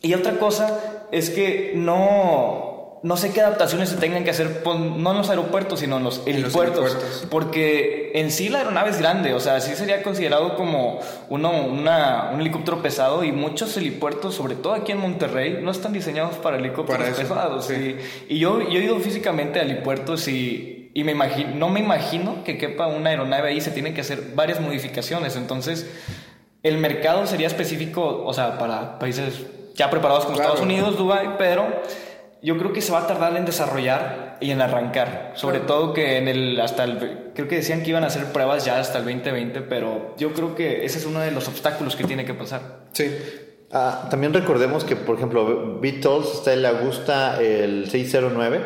y 0.02 0.14
otra 0.14 0.34
cosa 0.34 1.08
es 1.12 1.30
que 1.32 1.74
no, 1.76 2.73
no 3.04 3.18
sé 3.18 3.34
qué 3.34 3.42
adaptaciones 3.42 3.90
se 3.90 3.98
tengan 3.98 4.24
que 4.24 4.30
hacer, 4.32 4.64
pon- 4.64 5.04
no 5.04 5.12
en 5.12 5.18
los 5.18 5.30
aeropuertos, 5.30 5.82
sino 5.82 5.98
en 5.98 6.06
los 6.06 6.24
En 6.26 6.42
los 6.42 6.56
helipuertos. 6.56 7.28
Porque 7.30 8.12
en 8.16 8.32
sí 8.32 8.48
la 8.50 8.60
aeronave 8.60 8.92
es 8.92 9.00
grande, 9.00 9.34
o 9.34 9.40
sea, 9.42 9.60
sí 9.60 9.76
sería 9.76 10.02
considerado 10.04 10.56
como 10.56 11.00
uno, 11.30 11.52
una, 11.66 12.32
un 12.34 12.40
helicóptero 12.40 12.82
pesado 12.82 13.24
y 13.26 13.32
muchos 13.34 13.76
helipuertos, 13.78 14.36
sobre 14.36 14.56
todo 14.56 14.74
aquí 14.74 14.94
en 14.94 15.00
Monterrey, 15.00 15.60
no 15.62 15.72
están 15.72 15.92
diseñados 15.94 16.36
para 16.38 16.58
helicópteros 16.58 17.02
Para 17.02 17.12
eso, 17.12 17.22
pesados. 17.22 17.66
sí. 17.66 17.98
Y, 18.30 18.36
y 18.36 18.40
yo, 18.40 18.62
yo 18.62 18.80
he 18.80 18.84
ido 18.86 18.98
físicamente 19.00 19.60
a 19.60 19.64
helipuertos 19.64 20.28
y, 20.30 20.90
y 20.94 21.04
me 21.04 21.12
imagino, 21.12 21.56
no 21.56 21.70
me 21.70 21.82
imagino 21.82 22.44
que 22.46 22.58
quepa 22.58 22.88
una 22.88 23.10
aeronave 23.10 23.50
ahí, 23.50 23.60
se 23.60 23.72
tienen 23.72 23.94
que 23.94 24.00
hacer 24.02 24.32
varias 24.34 24.62
modificaciones. 24.62 25.36
Entonces, 25.36 25.90
el 26.64 26.78
mercado 26.78 27.28
sería 27.28 27.48
específico, 27.48 28.24
o 28.26 28.34
sea, 28.34 28.58
para 28.58 28.98
países 28.98 29.42
ya 29.76 29.90
preparados 29.90 30.24
como 30.24 30.38
Claro. 30.38 30.52
Estados 30.54 30.66
Unidos, 30.66 30.98
Dubai, 30.98 31.38
pero 31.38 31.66
yo 32.44 32.58
creo 32.58 32.74
que 32.74 32.82
se 32.82 32.92
va 32.92 33.00
a 33.00 33.08
tardar 33.08 33.36
en 33.38 33.46
desarrollar 33.46 34.38
y 34.42 34.52
en 34.52 34.62
arrancar. 34.62 35.32
Sobre 35.36 35.62
todo 35.62 35.94
que 35.94 36.18
en 36.18 36.28
el 36.28 36.60
hasta 36.60 36.84
el 36.84 37.32
creo 37.34 37.48
que 37.48 37.56
decían 37.56 37.82
que 37.82 37.90
iban 37.90 38.04
a 38.04 38.08
hacer 38.08 38.26
pruebas 38.26 38.66
ya 38.66 38.80
hasta 38.80 39.00
el 39.00 39.06
2020, 39.06 39.62
pero 39.62 40.14
yo 40.18 40.34
creo 40.34 40.54
que 40.54 40.86
ese 40.86 41.00
es 41.00 41.06
uno 41.06 41.22
de 41.22 41.32
los 41.32 41.48
obstáculos 41.48 41.96
que 41.96 42.04
tiene 42.04 42.26
que 42.26 42.34
pasar. 42.34 42.82
Sí. 42.92 43.10
Ah, 43.72 44.08
también 44.12 44.34
recordemos 44.34 44.84
que, 44.84 44.96
por 44.96 45.16
ejemplo, 45.16 45.80
Beatles 45.80 46.34
está 46.34 46.54
el 46.54 46.66
Augusta 46.66 47.42
el 47.42 47.90
609, 47.90 48.62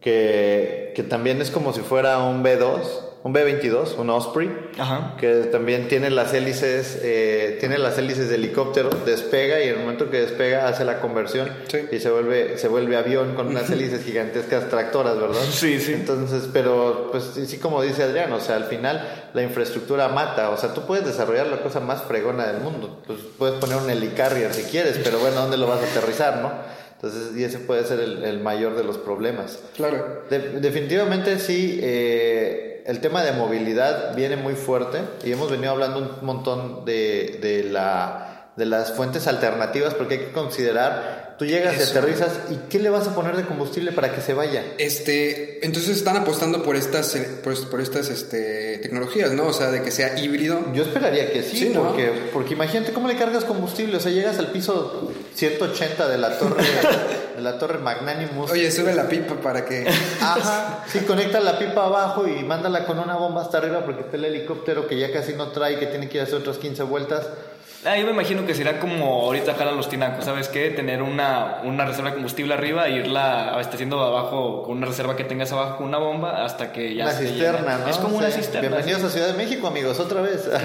que, 0.00 0.92
que 0.96 1.02
también 1.02 1.40
es 1.40 1.50
como 1.50 1.72
si 1.72 1.82
fuera 1.82 2.18
un 2.18 2.42
B2, 2.42 2.80
un 3.22 3.34
B22, 3.34 3.98
un 3.98 4.08
Osprey, 4.08 4.50
Ajá. 4.78 5.14
que 5.20 5.28
también 5.52 5.88
tiene 5.88 6.08
las 6.08 6.32
hélices, 6.32 6.98
eh, 7.02 7.58
tiene 7.60 7.76
las 7.76 7.98
hélices 7.98 8.30
de 8.30 8.36
helicóptero, 8.36 8.88
despega 9.04 9.60
y 9.60 9.64
en 9.64 9.74
el 9.74 9.80
momento 9.80 10.08
que 10.08 10.22
despega 10.22 10.66
hace 10.66 10.86
la 10.86 11.00
conversión 11.02 11.50
Sí. 11.68 11.80
y 11.92 11.98
se 11.98 12.10
vuelve, 12.10 12.56
se 12.56 12.68
vuelve 12.68 12.96
avión 12.96 13.34
con 13.34 13.48
unas 13.48 13.68
hélices 13.70 14.04
gigantescas 14.04 14.70
tractoras, 14.70 15.20
¿verdad? 15.20 15.42
Sí, 15.50 15.78
sí. 15.80 15.92
Entonces, 15.92 16.48
pero 16.50 17.08
pues 17.10 17.32
sí, 17.46 17.58
como 17.58 17.82
dice 17.82 18.04
Adrián, 18.04 18.32
o 18.32 18.40
sea, 18.40 18.56
al 18.56 18.64
final 18.64 19.06
la 19.34 19.42
infraestructura 19.42 20.08
mata, 20.08 20.48
o 20.48 20.56
sea, 20.56 20.72
tú 20.72 20.86
puedes 20.86 21.04
desarrollar 21.04 21.48
la 21.48 21.58
cosa 21.60 21.80
más 21.80 22.02
fregona 22.04 22.46
del 22.46 22.62
mundo, 22.62 23.02
pues 23.06 23.18
puedes 23.36 23.56
poner 23.60 23.76
un 23.76 23.90
helicarrier 23.90 24.54
si 24.54 24.62
quieres, 24.62 24.98
pero 25.04 25.18
bueno, 25.18 25.42
¿dónde 25.42 25.58
lo 25.58 25.66
vas 25.66 25.80
a 25.82 25.84
aterrizar, 25.90 26.38
no? 26.40 26.52
Entonces, 26.94 27.34
y 27.36 27.44
ese 27.44 27.58
puede 27.60 27.84
ser 27.84 27.98
el, 28.00 28.24
el 28.24 28.40
mayor 28.40 28.76
de 28.76 28.84
los 28.84 28.98
problemas. 28.98 29.58
Claro. 29.74 30.22
De- 30.28 30.60
definitivamente 30.60 31.38
sí, 31.38 31.80
eh, 31.82 32.69
el 32.90 33.00
tema 33.00 33.22
de 33.22 33.30
movilidad 33.30 34.16
viene 34.16 34.34
muy 34.34 34.54
fuerte 34.54 34.98
y 35.22 35.30
hemos 35.30 35.48
venido 35.48 35.70
hablando 35.70 36.00
un 36.00 36.26
montón 36.26 36.84
de, 36.84 37.38
de, 37.40 37.62
la, 37.62 38.29
de 38.60 38.66
las 38.66 38.92
fuentes 38.92 39.26
alternativas 39.26 39.94
porque 39.94 40.16
hay 40.16 40.20
que 40.20 40.32
considerar, 40.32 41.34
tú 41.38 41.46
llegas 41.46 41.78
y 41.78 41.82
aterrizas 41.82 42.30
y 42.50 42.56
¿qué 42.68 42.78
le 42.78 42.90
vas 42.90 43.08
a 43.08 43.14
poner 43.14 43.34
de 43.34 43.46
combustible 43.46 43.90
para 43.90 44.14
que 44.14 44.20
se 44.20 44.34
vaya? 44.34 44.62
Este, 44.76 45.64
entonces 45.64 45.96
están 45.96 46.18
apostando 46.18 46.62
por 46.62 46.76
estas, 46.76 47.16
eh, 47.16 47.26
por, 47.42 47.70
por 47.70 47.80
estas 47.80 48.10
este, 48.10 48.76
tecnologías, 48.82 49.32
¿no? 49.32 49.46
O 49.46 49.54
sea, 49.54 49.70
de 49.70 49.80
que 49.82 49.90
sea 49.90 50.18
híbrido. 50.18 50.60
Yo 50.74 50.82
esperaría 50.82 51.32
que 51.32 51.42
sí, 51.42 51.56
Sí, 51.56 51.68
¿no? 51.70 51.84
porque, 51.84 52.12
porque 52.34 52.52
imagínate 52.52 52.92
cómo 52.92 53.08
le 53.08 53.16
cargas 53.16 53.46
combustible, 53.46 53.96
o 53.96 54.00
sea, 54.00 54.12
llegas 54.12 54.38
al 54.38 54.48
piso 54.48 55.10
180 55.36 56.06
de 56.06 56.18
la 56.18 56.36
torre, 56.38 56.62
de 57.36 57.40
la 57.40 57.58
torre 57.58 57.78
Magnanimus. 57.78 58.50
Oye, 58.50 58.70
sube 58.70 58.92
la 58.92 59.08
pipa 59.08 59.36
para 59.36 59.64
que. 59.64 59.88
Ajá, 60.20 60.84
sí, 60.86 60.98
conecta 61.06 61.40
la 61.40 61.58
pipa 61.58 61.86
abajo 61.86 62.28
y 62.28 62.44
mándala 62.44 62.84
con 62.84 62.98
una 62.98 63.16
bomba 63.16 63.40
hasta 63.40 63.56
arriba 63.56 63.86
porque 63.86 64.02
está 64.02 64.18
el 64.18 64.26
helicóptero 64.26 64.86
que 64.86 64.98
ya 64.98 65.10
casi 65.10 65.32
no 65.32 65.48
trae, 65.48 65.78
que 65.78 65.86
tiene 65.86 66.10
que 66.10 66.18
ir 66.18 66.20
a 66.20 66.24
hacer 66.24 66.36
otras 66.36 66.58
15 66.58 66.82
vueltas. 66.82 67.26
Ah, 67.84 67.96
yo 67.96 68.04
me 68.04 68.12
imagino 68.12 68.44
que 68.44 68.54
será 68.54 68.78
como 68.78 69.22
ahorita 69.22 69.54
jalan 69.54 69.76
los 69.76 69.88
tinacos, 69.88 70.26
¿sabes 70.26 70.48
qué? 70.48 70.70
Tener 70.70 71.00
una, 71.00 71.62
una 71.64 71.86
reserva 71.86 72.10
de 72.10 72.16
combustible 72.16 72.52
arriba 72.52 72.86
e 72.88 72.96
irla 72.96 73.52
abasteciendo 73.52 73.98
abajo 74.02 74.62
con 74.64 74.76
una 74.76 74.86
reserva 74.86 75.16
que 75.16 75.24
tengas 75.24 75.50
abajo 75.52 75.78
con 75.78 75.86
una 75.86 75.96
bomba 75.98 76.44
hasta 76.44 76.72
que 76.72 76.94
ya 76.94 77.04
una 77.04 77.12
se 77.14 77.26
cisterna. 77.26 77.78
¿no? 77.78 77.88
Es 77.88 77.96
como 77.96 78.18
una 78.18 78.30
cisterna. 78.30 78.68
Bienvenidos 78.68 79.00
sí. 79.00 79.06
a 79.06 79.10
Ciudad 79.10 79.26
de 79.28 79.34
México, 79.34 79.66
amigos, 79.66 79.98
otra 79.98 80.20
vez. 80.20 80.48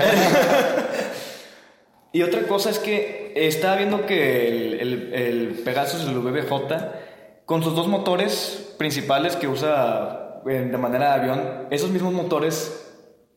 Y 2.15 2.24
otra 2.24 2.43
cosa 2.43 2.69
es 2.69 2.79
que 2.79 3.34
estaba 3.36 3.75
viendo 3.75 4.05
que 4.05 4.48
el, 4.48 4.79
el, 4.79 5.13
el 5.13 5.48
Pegasus, 5.65 6.07
el 6.07 6.17
VBJ, 6.17 6.53
con 7.45 7.62
sus 7.62 7.75
dos 7.75 7.89
motores 7.89 8.74
principales 8.77 9.36
que 9.36 9.50
usa 9.50 10.41
eh, 10.48 10.69
de 10.72 10.77
manera 10.77 11.10
de 11.10 11.13
avión, 11.13 11.67
esos 11.72 11.89
mismos 11.89 12.13
motores 12.13 12.85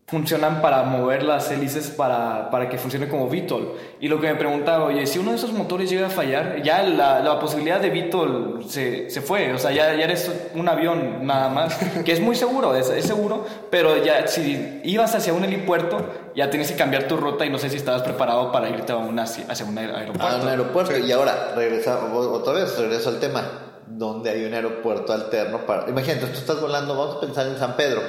funcionan 0.09 0.63
para 0.63 0.83
mover 0.85 1.23
las 1.23 1.51
hélices 1.51 1.89
para, 1.91 2.49
para 2.51 2.69
que 2.71 2.79
funcione 2.79 3.09
como 3.09 3.29
VTOL. 3.29 3.75
Y 4.01 4.09
lo 4.09 4.19
que 4.19 4.29
me 4.29 4.37
preguntaba, 4.37 4.87
oye, 4.87 5.07
si 5.07 5.19
uno 5.19 5.33
de 5.33 5.37
esos 5.37 5.53
motores 5.53 5.91
llega 5.91 6.07
a 6.07 6.11
fallar, 6.11 6.63
ya 6.63 6.83
la, 6.83 7.21
la 7.21 7.39
posibilidad 7.39 7.79
de 7.79 7.91
VTOL 7.91 8.65
se, 8.67 9.11
se 9.11 9.21
fue, 9.21 9.53
o 9.53 9.59
sea, 9.59 9.71
ya, 9.71 9.95
ya 9.95 10.05
eres 10.05 10.31
un 10.55 10.67
avión 10.67 11.27
nada 11.27 11.51
más, 11.51 11.77
que 12.07 12.13
es 12.13 12.21
muy 12.21 12.35
seguro, 12.37 12.75
es, 12.75 12.89
es 12.89 13.05
seguro, 13.05 13.45
pero 13.71 14.03
ya 14.03 14.27
si 14.27 14.81
ibas 14.85 15.15
hacia 15.15 15.35
un 15.35 15.45
helipuerto, 15.45 15.99
ya 16.35 16.49
tienes 16.49 16.71
que 16.73 16.79
cambiar 16.79 17.05
tu 17.05 17.19
ruta 17.19 17.45
y 17.45 17.51
no 17.51 17.59
sé 17.59 17.69
si 17.69 17.77
estabas 17.77 18.01
preparado 18.01 18.51
para 18.51 18.71
irte 18.71 18.93
a 18.93 18.97
una, 18.97 19.25
hacia 19.25 19.67
un 19.67 19.77
aer- 19.77 19.95
aeropuerto. 19.95 20.27
a 20.27 20.41
un 20.41 20.49
aeropuerto. 20.49 20.97
Y 20.97 21.13
ahora, 21.13 21.53
regresa, 21.55 21.99
otra 22.15 22.55
vez, 22.55 22.79
regreso 22.79 23.11
al 23.11 23.21
tema. 23.21 23.43
¿Dónde 23.91 24.31
hay 24.31 24.45
un 24.45 24.55
aeropuerto 24.55 25.13
alterno 25.13 25.59
para.? 25.67 25.89
Imagínate, 25.89 26.27
tú 26.27 26.39
estás 26.39 26.61
volando, 26.61 26.95
vamos 26.97 27.17
a 27.17 27.21
pensar 27.21 27.47
en 27.47 27.59
San 27.59 27.75
Pedro. 27.75 28.01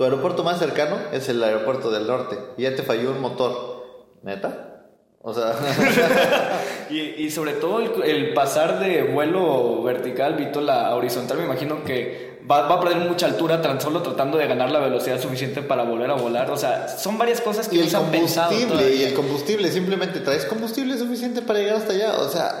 Tu 0.00 0.04
aeropuerto 0.04 0.42
más 0.42 0.58
cercano 0.58 0.96
es 1.12 1.28
el 1.28 1.44
aeropuerto 1.44 1.90
del 1.90 2.06
norte. 2.06 2.38
Y 2.56 2.62
ya 2.62 2.74
te 2.74 2.82
falló 2.82 3.10
un 3.10 3.20
motor. 3.20 3.84
¿Neta? 4.22 4.86
O 5.20 5.34
sea. 5.34 5.54
Y, 6.88 7.00
y 7.24 7.30
sobre 7.30 7.52
todo 7.52 7.80
el, 7.80 8.02
el 8.02 8.32
pasar 8.32 8.80
de 8.80 9.02
vuelo 9.02 9.82
vertical, 9.82 10.36
Vito, 10.36 10.62
la 10.62 10.96
horizontal, 10.96 11.36
me 11.36 11.44
imagino 11.44 11.84
que 11.84 12.29
va, 12.48 12.68
va 12.68 12.74
a 12.76 12.80
perder 12.80 12.98
mucha 12.98 13.26
altura 13.26 13.60
tan 13.62 13.80
solo 13.80 14.02
tratando 14.02 14.38
de 14.38 14.46
ganar 14.46 14.70
la 14.70 14.78
velocidad 14.78 15.20
suficiente 15.20 15.62
para 15.62 15.82
volver 15.82 16.10
a 16.10 16.14
volar. 16.14 16.50
O 16.50 16.56
sea, 16.56 16.86
son 16.88 17.18
varias 17.18 17.40
cosas 17.40 17.68
que 17.68 17.76
y 17.76 17.78
no 17.78 17.84
el 17.84 17.90
se 17.90 17.96
han 17.96 18.04
pensado. 18.10 18.50
combustible, 18.50 18.94
y 18.94 19.02
el 19.04 19.14
combustible, 19.14 19.72
simplemente 19.72 20.20
traes 20.20 20.44
combustible 20.44 20.96
suficiente 20.98 21.42
para 21.42 21.58
llegar 21.58 21.76
hasta 21.76 21.92
allá. 21.92 22.18
O 22.18 22.28
sea, 22.28 22.60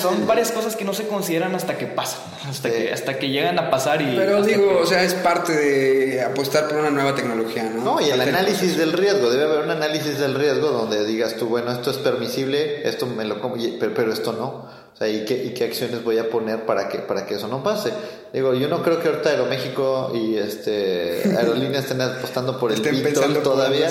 Son 0.00 0.16
sí. 0.16 0.22
varias 0.26 0.50
cosas 0.52 0.76
que 0.76 0.84
no 0.84 0.92
se 0.94 1.06
consideran 1.08 1.54
hasta 1.54 1.76
que 1.76 1.86
pasan, 1.86 2.20
hasta, 2.48 2.68
Sí. 2.68 2.74
que, 2.74 2.92
hasta 2.92 3.18
que 3.18 3.28
llegan 3.28 3.58
a 3.58 3.70
pasar 3.70 4.00
y... 4.02 4.14
Pero 4.16 4.42
digo, 4.42 4.68
que- 4.68 4.74
o 4.82 4.86
sea, 4.86 5.02
es 5.02 5.14
parte 5.14 5.52
de 5.56 6.22
apostar 6.22 6.68
por 6.68 6.78
una 6.78 6.90
nueva 6.90 7.14
tecnología, 7.14 7.64
¿no? 7.64 7.82
No, 7.82 8.00
y 8.00 8.10
el 8.10 8.20
análisis 8.20 8.76
del 8.76 8.92
riesgo, 8.92 9.30
debe 9.30 9.44
haber 9.44 9.64
un 9.64 9.70
análisis 9.70 10.18
del 10.18 10.34
riesgo 10.34 10.68
donde 10.70 11.04
digas 11.04 11.36
tú, 11.36 11.46
bueno, 11.46 11.72
esto 11.72 11.90
es 11.90 11.96
permisible, 11.98 12.88
esto 12.88 13.06
me 13.06 13.24
lo 13.24 13.40
como, 13.40 13.56
pero, 13.78 13.94
pero 13.94 14.12
esto 14.12 14.32
no. 14.32 14.79
O 14.92 14.96
sea, 14.96 15.08
¿y 15.08 15.24
qué, 15.24 15.44
y 15.44 15.50
qué 15.54 15.64
acciones 15.64 16.04
voy 16.04 16.18
a 16.18 16.28
poner 16.28 16.66
para 16.66 16.88
que, 16.88 16.98
para 16.98 17.26
que 17.26 17.34
eso 17.34 17.48
no 17.48 17.62
pase? 17.62 17.92
Digo, 18.32 18.54
yo 18.54 18.68
no 18.68 18.82
creo 18.82 19.00
que 19.00 19.08
ahorita 19.08 19.30
Aeroméxico 19.30 20.12
y 20.14 20.36
este 20.36 21.22
aerolíneas 21.36 21.84
estén 21.84 22.00
apostando 22.00 22.58
por 22.58 22.72
el 22.72 22.80
por 22.80 23.42
todavía, 23.42 23.88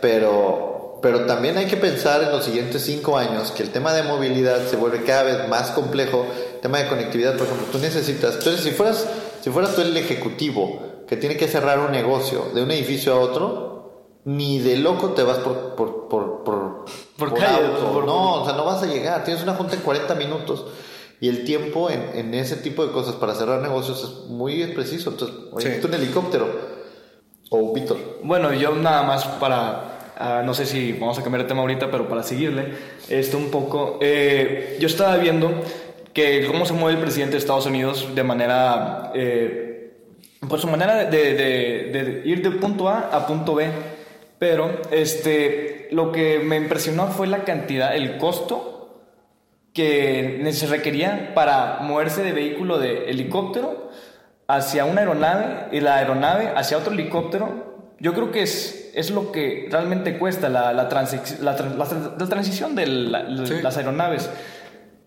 pero, 0.00 0.98
pero 1.02 1.26
también 1.26 1.56
hay 1.58 1.66
que 1.66 1.76
pensar 1.76 2.22
en 2.22 2.30
los 2.30 2.44
siguientes 2.44 2.82
cinco 2.82 3.18
años 3.18 3.52
que 3.52 3.62
el 3.62 3.70
tema 3.70 3.92
de 3.92 4.02
movilidad 4.02 4.66
se 4.66 4.76
vuelve 4.76 5.04
cada 5.04 5.24
vez 5.24 5.48
más 5.48 5.70
complejo. 5.72 6.26
El 6.54 6.60
tema 6.60 6.78
de 6.78 6.88
conectividad, 6.88 7.36
por 7.36 7.46
ejemplo, 7.46 7.66
tú 7.70 7.78
necesitas, 7.78 8.36
entonces 8.36 8.62
si 8.62 8.70
fueras, 8.70 9.06
si 9.42 9.50
fueras 9.50 9.74
tú 9.74 9.82
el 9.82 9.96
ejecutivo 9.96 11.04
que 11.06 11.16
tiene 11.16 11.36
que 11.36 11.48
cerrar 11.48 11.78
un 11.78 11.92
negocio 11.92 12.50
de 12.54 12.62
un 12.62 12.70
edificio 12.70 13.12
a 13.12 13.20
otro, 13.20 13.75
ni 14.26 14.58
de 14.58 14.76
loco 14.76 15.10
te 15.10 15.22
vas 15.22 15.38
por, 15.38 15.74
por, 15.76 16.08
por, 16.08 16.44
por, 16.44 16.84
Por 17.16 17.32
calle, 17.34 17.64
auto. 17.66 17.92
por- 17.92 18.04
no, 18.06 18.42
o 18.42 18.44
sea, 18.44 18.54
no 18.56 18.64
vas 18.64 18.82
a 18.82 18.86
llegar. 18.86 19.24
Tienes 19.24 19.42
una 19.42 19.54
junta 19.54 19.74
en 19.76 19.80
40 19.82 20.14
minutos 20.16 20.66
y 21.20 21.28
el 21.28 21.44
tiempo 21.44 21.88
en, 21.88 22.10
en 22.14 22.34
ese 22.34 22.56
tipo 22.56 22.84
de 22.84 22.92
cosas 22.92 23.14
para 23.14 23.34
cerrar 23.34 23.62
negocios 23.62 24.02
es 24.02 24.28
muy 24.30 24.64
preciso. 24.74 25.10
Entonces, 25.10 25.36
oye, 25.52 25.80
Sí. 25.80 25.86
un 25.86 25.94
helicóptero 25.94 26.46
o 27.50 27.56
un 27.58 27.72
Víctor. 27.72 27.96
Bueno, 28.24 28.52
yo 28.52 28.72
nada 28.74 29.04
más 29.04 29.24
para, 29.24 30.12
ah, 30.18 30.42
no 30.44 30.52
sé 30.54 30.66
si 30.66 30.92
vamos 30.92 31.16
a 31.18 31.22
cambiar 31.22 31.44
de 31.44 31.48
tema 31.48 31.60
ahorita, 31.60 31.90
pero 31.90 32.08
para 32.08 32.22
seguirle, 32.24 32.74
este 33.08 33.36
un 33.36 33.50
poco, 33.52 33.98
eh, 34.02 34.76
yo 34.80 34.88
estaba 34.88 35.16
viendo 35.18 35.52
que 36.12 36.44
cómo 36.48 36.66
se 36.66 36.72
mueve 36.72 36.98
el 36.98 37.02
presidente 37.04 37.32
de 37.34 37.38
Estados 37.38 37.66
Unidos 37.66 38.08
de 38.14 38.22
manera, 38.24 39.12
eh, 39.14 39.92
pues 40.48 40.60
su 40.62 40.66
manera 40.66 40.96
de, 40.96 41.06
de- 41.16 41.34
de- 41.34 42.02
de 42.02 42.28
ir 42.28 42.42
de 42.42 42.50
punto 42.58 42.88
A 42.88 43.10
a 43.12 43.24
punto 43.26 43.54
B, 43.54 43.70
pero 44.38 44.80
este, 44.90 45.88
lo 45.92 46.12
que 46.12 46.38
me 46.40 46.56
impresionó 46.56 47.08
fue 47.08 47.26
la 47.26 47.44
cantidad, 47.44 47.94
el 47.96 48.18
costo 48.18 49.02
que 49.72 50.48
se 50.52 50.66
requería 50.66 51.32
para 51.34 51.78
moverse 51.80 52.22
de 52.22 52.32
vehículo 52.32 52.78
de 52.78 53.10
helicóptero 53.10 53.90
hacia 54.48 54.84
una 54.84 55.00
aeronave 55.02 55.68
y 55.72 55.80
la 55.80 55.96
aeronave 55.96 56.50
hacia 56.56 56.78
otro 56.78 56.92
helicóptero. 56.92 57.94
Yo 57.98 58.14
creo 58.14 58.30
que 58.30 58.42
es, 58.42 58.90
es 58.94 59.10
lo 59.10 59.32
que 59.32 59.68
realmente 59.70 60.18
cuesta 60.18 60.48
la, 60.48 60.72
la, 60.72 60.88
transi- 60.88 61.38
la, 61.40 61.52
la 61.52 61.86
tran- 61.86 62.16
la 62.18 62.26
transición 62.28 62.74
de 62.74 62.86
Sí. 63.46 63.54
las 63.62 63.76
aeronaves. 63.76 64.30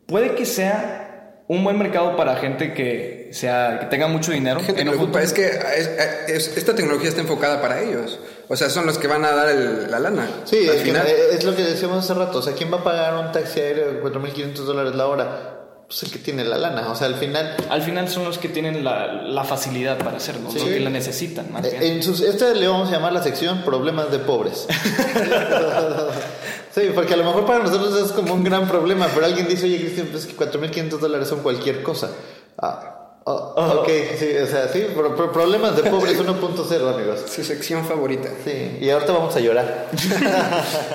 Puede 0.07 0.35
que 0.35 0.45
sea 0.45 1.43
un 1.47 1.63
buen 1.63 1.77
mercado 1.79 2.15
para 2.15 2.35
gente 2.35 2.73
que, 2.73 3.29
sea, 3.31 3.79
que 3.79 3.85
tenga 3.87 4.07
mucho 4.07 4.31
dinero. 4.31 4.59
Gente 4.59 4.81
en 4.81 4.87
que 4.87 4.93
un 4.93 4.97
lo 4.97 5.03
ocupa, 5.03 5.19
futuro. 5.19 5.23
es 5.23 5.33
que 5.33 5.45
es- 5.79 6.27
es- 6.47 6.57
esta 6.57 6.75
tecnología 6.75 7.09
está 7.09 7.21
enfocada 7.21 7.59
para 7.61 7.81
ellos. 7.81 8.19
O 8.51 8.55
sea, 8.55 8.67
son 8.69 8.85
los 8.87 8.97
que 8.97 9.07
van 9.07 9.23
a 9.25 9.31
dar 9.31 9.49
el- 9.49 9.91
la 9.91 9.99
lana. 9.99 10.27
Sí, 10.45 10.67
al 10.67 10.75
es, 10.75 10.81
que, 10.81 10.85
final. 10.89 11.05
eh, 11.07 11.27
es 11.33 11.43
lo 11.43 11.55
que 11.55 11.63
decíamos 11.63 12.03
hace 12.03 12.13
rato. 12.15 12.39
O 12.39 12.41
sea, 12.41 12.53
¿quién 12.53 12.71
va 12.73 12.77
a 12.77 12.83
pagar 12.83 13.13
un 13.23 13.31
taxi 13.31 13.59
aéreo 13.59 13.91
de 13.93 14.01
4.500 14.01 14.65
dólares 14.65 14.95
la 14.95 15.05
hora? 15.07 15.55
Pues 15.87 16.03
el 16.03 16.11
que 16.11 16.19
tiene 16.19 16.43
la 16.43 16.57
lana. 16.57 16.91
O 16.91 16.95
sea, 16.95 17.07
al 17.07 17.15
final... 17.15 17.55
Al 17.69 17.81
final 17.81 18.07
son 18.09 18.23
los 18.25 18.37
que 18.37 18.47
tienen 18.49 18.83
la, 18.83 19.07
la 19.23 19.43
facilidad 19.43 19.97
para 19.97 20.17
hacerlo, 20.17 20.49
Sí. 20.51 20.59
los 20.59 20.67
que 20.67 20.79
la 20.79 20.89
necesitan. 20.91 21.51
Más 21.51 21.63
bien. 21.63 21.81
Eh, 21.81 21.87
En 21.93 22.03
sus, 22.03 22.21
este 22.21 22.53
le 22.55 22.67
vamos 22.67 22.89
a 22.89 22.91
llamar 22.91 23.11
la 23.13 23.23
sección 23.23 23.63
problemas 23.63 24.11
de 24.11 24.19
pobres. 24.19 24.67
sí, 26.75 26.91
porque 26.93 27.13
a 27.13 27.17
lo 27.17 27.23
mejor 27.23 27.45
para 27.45 27.63
nosotros 27.63 27.97
es 28.05 28.11
como 28.11 28.33
un 28.33 28.43
gran 28.43 28.67
problema, 28.67 29.07
pero 29.13 29.25
alguien 29.25 29.47
dice, 29.47 29.65
oye, 29.65 29.79
Cristian, 29.79 30.07
pues 30.11 30.25
que 30.25 30.35
4.500 30.35 30.99
dólares 30.99 31.27
son 31.27 31.41
cualquier 31.41 31.81
cosa. 31.83 32.09
Ah, 32.57 32.98
oh, 33.25 33.79
ok, 33.81 33.89
sí, 34.17 34.35
o 34.41 34.47
sea, 34.47 34.67
sí, 34.69 34.85
pero, 34.95 35.15
pero 35.15 35.31
problemas 35.31 35.75
de 35.75 35.83
pobres 35.89 36.19
1.0, 36.23 36.93
amigos. 36.93 37.25
Su 37.27 37.43
sección 37.43 37.85
favorita. 37.85 38.29
Sí, 38.43 38.77
y 38.81 38.89
ahorita 38.89 39.11
vamos 39.13 39.35
a 39.35 39.39
llorar. 39.39 39.87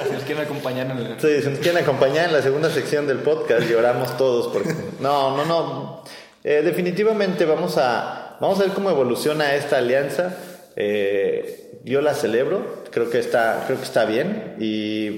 Si 0.06 0.12
les 0.12 0.22
quieren 0.24 0.44
acompañar 0.44 0.90
en 0.90 0.98
el... 0.98 1.20
Sí, 1.20 1.42
si 1.42 1.48
nos 1.50 1.58
quieren 1.60 1.82
acompañar 1.82 2.26
en 2.26 2.32
la 2.32 2.42
segunda 2.42 2.70
sección 2.70 3.06
del 3.06 3.18
podcast, 3.18 3.68
lloramos 3.68 4.16
todos. 4.16 4.48
Porque... 4.52 4.74
No, 5.00 5.36
no, 5.36 5.44
no. 5.44 6.04
Eh, 6.42 6.62
definitivamente 6.64 7.44
vamos 7.44 7.78
a, 7.78 8.36
vamos 8.40 8.58
a 8.60 8.64
ver 8.64 8.72
cómo 8.72 8.90
evoluciona 8.90 9.54
esta 9.54 9.78
alianza. 9.78 10.36
Eh, 10.76 11.80
yo 11.84 12.00
la 12.00 12.14
celebro, 12.14 12.84
creo 12.90 13.08
que 13.10 13.18
está, 13.18 13.62
creo 13.66 13.78
que 13.78 13.84
está 13.84 14.04
bien. 14.04 14.56
Y 14.58 15.08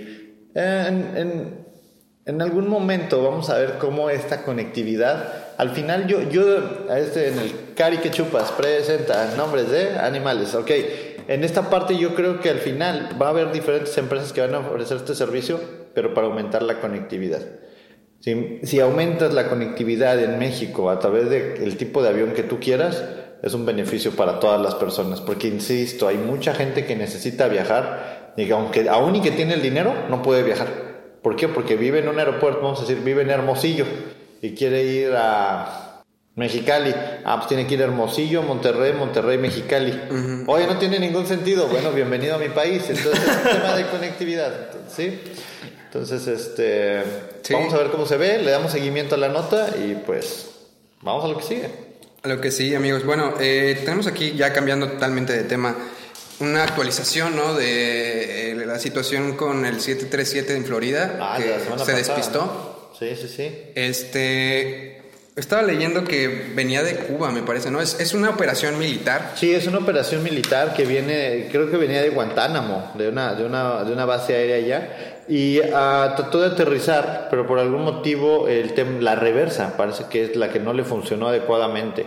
eh, 0.54 0.84
en, 0.88 1.16
en- 1.16 1.66
en 2.26 2.42
algún 2.42 2.68
momento 2.68 3.22
vamos 3.22 3.50
a 3.50 3.58
ver 3.58 3.74
cómo 3.78 4.10
esta 4.10 4.42
conectividad. 4.42 5.45
Al 5.56 5.70
final, 5.70 6.06
yo, 6.06 6.20
yo 6.28 6.86
este, 6.94 7.28
en 7.28 7.38
el 7.38 7.52
Cari 7.74 7.98
que 7.98 8.10
chupas 8.10 8.52
presenta 8.52 9.34
nombres 9.36 9.70
de 9.70 9.98
animales. 9.98 10.54
Ok, 10.54 10.70
en 11.28 11.44
esta 11.44 11.70
parte 11.70 11.96
yo 11.96 12.14
creo 12.14 12.40
que 12.40 12.50
al 12.50 12.58
final 12.58 13.16
va 13.20 13.26
a 13.26 13.30
haber 13.30 13.52
diferentes 13.52 13.96
empresas 13.96 14.32
que 14.32 14.42
van 14.42 14.54
a 14.54 14.58
ofrecer 14.58 14.98
este 14.98 15.14
servicio, 15.14 15.58
pero 15.94 16.12
para 16.12 16.26
aumentar 16.26 16.62
la 16.62 16.80
conectividad. 16.80 17.40
Si, 18.20 18.60
si 18.64 18.80
aumentas 18.80 19.32
la 19.32 19.48
conectividad 19.48 20.22
en 20.22 20.38
México 20.38 20.90
a 20.90 20.98
través 20.98 21.30
del 21.30 21.76
tipo 21.76 22.02
de 22.02 22.10
avión 22.10 22.32
que 22.32 22.42
tú 22.42 22.60
quieras, 22.60 23.02
es 23.42 23.54
un 23.54 23.64
beneficio 23.64 24.12
para 24.12 24.40
todas 24.40 24.60
las 24.60 24.74
personas. 24.74 25.20
Porque, 25.22 25.48
insisto, 25.48 26.06
hay 26.06 26.18
mucha 26.18 26.54
gente 26.54 26.84
que 26.84 26.96
necesita 26.96 27.48
viajar 27.48 28.34
y 28.36 28.46
que 28.46 28.52
aunque 28.52 28.88
aún 28.88 29.16
y 29.16 29.20
que 29.22 29.30
tiene 29.30 29.54
el 29.54 29.62
dinero, 29.62 29.94
no 30.10 30.22
puede 30.22 30.42
viajar. 30.42 30.68
¿Por 31.22 31.36
qué? 31.36 31.48
Porque 31.48 31.76
vive 31.76 32.00
en 32.00 32.08
un 32.08 32.18
aeropuerto, 32.18 32.60
vamos 32.60 32.78
a 32.78 32.82
decir, 32.82 33.02
vive 33.02 33.22
en 33.22 33.30
Hermosillo 33.30 33.86
quiere 34.54 34.82
ir 34.84 35.12
a 35.16 36.02
Mexicali. 36.34 36.94
Ah, 37.24 37.36
pues 37.36 37.48
tiene 37.48 37.66
que 37.66 37.74
ir 37.74 37.80
a 37.80 37.84
Hermosillo, 37.84 38.42
Monterrey, 38.42 38.92
Monterrey, 38.92 39.38
Mexicali. 39.38 40.44
Oye, 40.46 40.66
no 40.66 40.78
tiene 40.78 40.98
ningún 40.98 41.26
sentido. 41.26 41.66
Bueno, 41.68 41.92
bienvenido 41.92 42.34
a 42.34 42.38
mi 42.38 42.48
país. 42.50 42.82
Entonces, 42.88 43.22
es 43.26 43.36
un 43.36 43.42
tema 43.60 43.74
de 43.76 43.86
conectividad. 43.86 44.52
¿Sí? 44.94 45.18
Entonces, 45.86 46.26
este, 46.26 47.02
Sí. 47.42 47.54
vamos 47.54 47.72
a 47.72 47.78
ver 47.78 47.90
cómo 47.90 48.04
se 48.06 48.16
ve, 48.16 48.38
le 48.42 48.50
damos 48.50 48.72
seguimiento 48.72 49.14
a 49.14 49.18
la 49.18 49.28
nota 49.28 49.70
y 49.78 49.94
pues 50.04 50.48
vamos 51.00 51.24
a 51.24 51.28
lo 51.28 51.38
que 51.38 51.44
sigue. 51.44 51.70
A 52.22 52.28
Lo 52.28 52.40
que 52.40 52.50
sí, 52.50 52.74
amigos. 52.74 53.04
Bueno, 53.04 53.34
eh, 53.40 53.80
tenemos 53.84 54.06
aquí, 54.06 54.32
ya 54.36 54.52
cambiando 54.52 54.88
totalmente 54.88 55.32
de 55.32 55.44
tema, 55.44 55.74
una 56.40 56.64
actualización, 56.64 57.34
¿no? 57.36 57.54
De 57.54 58.50
eh, 58.50 58.54
la 58.66 58.78
situación 58.80 59.36
con 59.36 59.64
el 59.64 59.80
737 59.80 60.56
en 60.56 60.64
Florida, 60.66 61.18
Ah, 61.20 61.36
que 61.38 61.44
se 61.44 61.70
pasada, 61.70 61.96
despistó. 61.96 62.40
¿no? 62.40 62.65
Sí, 62.98 63.14
sí, 63.16 63.28
sí. 63.28 63.50
Este, 63.74 65.02
estaba 65.36 65.62
leyendo 65.62 66.04
que 66.04 66.46
venía 66.54 66.82
de 66.82 66.96
Cuba, 66.96 67.30
me 67.30 67.42
parece, 67.42 67.70
¿no? 67.70 67.80
Es, 67.80 68.00
es 68.00 68.14
una 68.14 68.30
operación 68.30 68.78
militar. 68.78 69.32
Sí, 69.34 69.52
es 69.52 69.66
una 69.66 69.78
operación 69.78 70.22
militar 70.22 70.72
que 70.74 70.84
viene, 70.86 71.48
creo 71.50 71.70
que 71.70 71.76
venía 71.76 72.00
de 72.02 72.10
Guantánamo, 72.10 72.92
de 72.94 73.08
una, 73.08 73.34
de 73.34 73.44
una, 73.44 73.84
de 73.84 73.92
una 73.92 74.04
base 74.06 74.34
aérea 74.34 74.56
allá, 74.56 75.22
y 75.28 75.60
ah, 75.74 76.14
trató 76.16 76.40
de 76.40 76.46
aterrizar, 76.48 77.26
pero 77.30 77.46
por 77.46 77.58
algún 77.58 77.82
motivo 77.82 78.48
el 78.48 78.74
tem- 78.74 79.00
la 79.00 79.14
reversa 79.14 79.76
parece 79.76 80.04
que 80.10 80.24
es 80.24 80.36
la 80.36 80.50
que 80.50 80.60
no 80.60 80.72
le 80.72 80.84
funcionó 80.84 81.28
adecuadamente. 81.28 82.06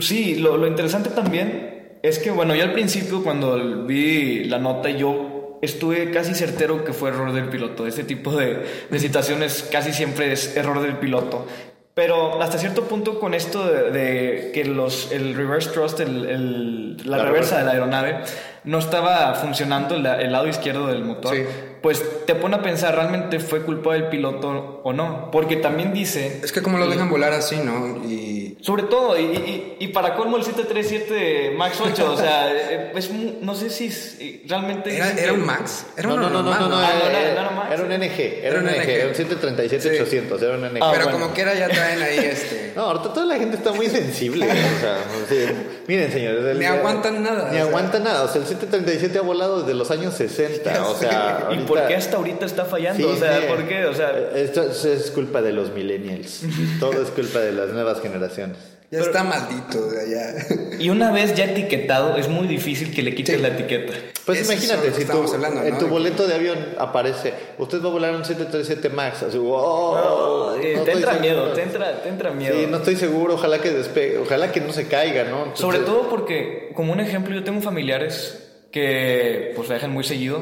Sí, 0.00 0.36
lo, 0.36 0.56
lo 0.56 0.66
interesante 0.66 1.10
también 1.10 1.96
es 2.02 2.18
que, 2.18 2.30
bueno, 2.30 2.54
yo 2.54 2.64
al 2.64 2.72
principio 2.72 3.22
cuando 3.22 3.84
vi 3.86 4.44
la 4.44 4.58
nota 4.58 4.90
yo 4.90 5.27
estuve 5.62 6.10
casi 6.10 6.34
certero 6.34 6.84
que 6.84 6.92
fue 6.92 7.10
error 7.10 7.32
del 7.32 7.48
piloto. 7.48 7.86
Este 7.86 8.04
tipo 8.04 8.32
de, 8.36 8.64
de 8.90 8.98
situaciones 8.98 9.68
casi 9.70 9.92
siempre 9.92 10.32
es 10.32 10.56
error 10.56 10.80
del 10.80 10.96
piloto. 10.98 11.46
Pero 11.94 12.40
hasta 12.40 12.58
cierto 12.58 12.82
punto 12.84 13.18
con 13.18 13.34
esto 13.34 13.66
de, 13.66 13.90
de 13.90 14.52
que 14.54 14.64
los, 14.64 15.10
el 15.10 15.34
reverse 15.34 15.70
thrust, 15.70 15.98
el, 15.98 16.26
el- 16.28 16.96
la, 17.10 17.16
La 17.18 17.24
reversa 17.24 17.58
de 17.58 17.64
la 17.64 17.72
aeronave, 17.72 18.18
no 18.62 18.78
estaba 18.78 19.34
funcionando 19.34 19.96
el, 19.96 20.06
el 20.06 20.30
lado 20.30 20.46
izquierdo 20.46 20.86
del 20.86 21.02
motor, 21.04 21.34
Sí. 21.34 21.42
pues 21.82 22.24
te 22.24 22.36
pone 22.36 22.54
a 22.56 22.62
pensar, 22.62 22.94
¿realmente 22.94 23.40
fue 23.40 23.62
culpa 23.62 23.94
del 23.94 24.08
piloto 24.08 24.80
o 24.84 24.92
no? 24.92 25.30
Porque 25.32 25.56
también 25.56 25.92
dice... 25.92 26.40
Es 26.44 26.52
que 26.52 26.62
como 26.62 26.78
lo 26.78 26.86
dejan 26.88 27.10
volar 27.10 27.32
así, 27.32 27.56
¿no? 27.56 28.04
Y 28.08 28.37
Sobre 28.60 28.82
todo, 28.84 29.16
y, 29.18 29.22
y- 29.22 29.76
y 29.80 29.88
para 29.88 30.14
colmo 30.16 30.36
el 30.36 30.42
737 30.42 31.54
MAX 31.56 31.80
8, 31.80 32.12
o 32.12 32.16
sea, 32.16 32.52
eh, 32.70 32.92
es 32.96 33.10
no 33.12 33.54
sé 33.54 33.70
si 33.70 33.86
es- 33.86 34.16
eh, 34.20 34.42
realmente... 34.48 34.96
era, 34.96 35.12
era 35.12 35.32
un 35.32 35.46
Max. 35.46 35.86
Era 35.96 36.08
no, 36.08 36.14
uno 36.14 36.22
no, 36.28 36.30
no, 36.30 36.42
no, 36.42 36.50
normal, 36.50 36.68
no, 36.68 36.68
no, 36.68 36.76
Ah, 36.78 37.66
no, 37.68 37.72
era, 37.72 37.82
un 37.82 37.88
NG, 37.92 38.18
era, 38.20 38.48
Era 38.48 38.58
un 38.60 38.66
un 38.66 38.72
NG, 38.74 38.88
era 38.88 39.08
un 39.08 39.14
737-800, 39.14 40.42
era 40.42 40.54
un 40.56 40.64
NG. 40.64 40.78
Ah, 40.82 40.90
Pero 40.92 41.04
bueno. 41.04 41.18
como 41.20 41.34
quiera 41.34 41.54
ya 41.54 41.68
traen 41.68 42.02
ahí 42.02 42.18
este. 42.18 42.72
No, 42.78 42.82
ahorita 42.84 43.12
toda 43.12 43.26
la 43.26 43.36
gente 43.36 43.56
está 43.56 43.72
muy 43.72 43.86
sensible. 43.88 44.46
o 44.46 44.80
sea, 44.80 44.98
sí. 45.28 45.44
miren, 45.88 46.12
señores. 46.12 46.56
Ni 46.56 46.64
aguantan 46.64 47.22
nada, 47.22 47.44
Ni 47.50 47.56
o 47.58 47.60
sea. 47.60 47.62
aguantan 47.62 48.04
nada. 48.04 48.22
O 48.24 48.28
sea, 48.28 48.40
el 48.40 48.46
737 48.46 49.18
ha 49.18 49.22
volado 49.22 49.60
desde 49.62 49.74
los 49.74 49.90
años 49.90 50.14
60. 50.14 50.86
O 50.88 50.94
sea, 50.94 51.38
¿Y 51.50 51.54
ahorita- 51.54 51.66
por 51.66 51.86
qué 51.88 51.96
hasta 51.96 52.16
ahorita 52.16 52.46
está 52.46 52.64
fallando? 52.64 53.08
Sí, 53.08 53.16
o 53.16 53.18
sea, 53.18 53.40
sí. 53.40 53.46
¿por 53.48 53.66
qué? 53.68 53.84
O 53.86 53.94
sea, 53.94 54.12
Esto 54.34 54.62
es- 54.62 54.84
es 54.84 55.10
culpa 55.10 55.42
de 55.42 55.52
los 55.52 55.72
millennials. 55.72 56.42
Todo 56.80 57.02
es 57.02 57.10
culpa 57.10 57.40
de 57.40 57.52
las 57.52 57.68
nuevas 57.70 58.00
generaciones. 58.00 58.47
Ya 58.90 59.00
está 59.00 59.22
maldito 59.22 59.86
de 59.90 60.00
allá. 60.00 60.46
y 60.78 60.88
una 60.88 61.12
vez 61.12 61.34
ya 61.34 61.44
etiquetado, 61.44 62.16
es 62.16 62.26
muy 62.28 62.46
difícil 62.48 62.94
que 62.94 63.02
le 63.02 63.14
quites 63.14 63.36
Sí. 63.36 63.42
la 63.42 63.48
etiqueta. 63.48 63.92
Pues 64.24 64.40
Eso 64.40 64.52
es 64.52 64.62
imagínate, 64.64 64.94
si 64.94 65.02
estábamos 65.02 65.32
hablando, 65.34 65.62
en 65.62 65.72
¿no? 65.74 65.78
tu 65.78 65.88
boleto 65.88 66.26
de 66.26 66.34
avión 66.34 66.58
aparece, 66.78 67.34
usted 67.58 67.82
va 67.82 67.88
a 67.88 67.92
volar 67.92 68.14
un 68.14 68.24
737 68.24 68.88
MAX. 68.88 69.22
Así, 69.24 69.36
wow, 69.38 70.54
Eh, 70.60 70.74
no 70.76 70.82
te 70.84 70.92
estoy 70.92 70.94
entra 70.94 71.12
seguro. 71.12 71.20
miedo, 71.20 71.52
te 71.52 71.62
entra, 71.62 72.02
te 72.02 72.08
entra 72.08 72.30
miedo. 72.30 72.58
Sí, 72.58 72.66
no 72.66 72.76
estoy 72.78 72.96
seguro, 72.96 73.34
ojalá 73.34 73.58
que 73.60 73.70
despegue, 73.70 74.18
ojalá 74.18 74.52
que 74.52 74.60
no 74.60 74.72
se 74.72 74.86
caiga, 74.88 75.24
¿no? 75.24 75.38
Entonces- 75.38 75.60
Sobre 75.60 75.78
todo 75.80 76.08
porque, 76.08 76.70
como 76.74 76.92
un 76.92 77.00
ejemplo, 77.00 77.34
yo 77.34 77.44
tengo 77.44 77.60
familiares 77.60 78.44
que 78.72 79.52
pues 79.56 79.68
viajan 79.68 79.90
muy 79.92 80.04
seguido, 80.04 80.40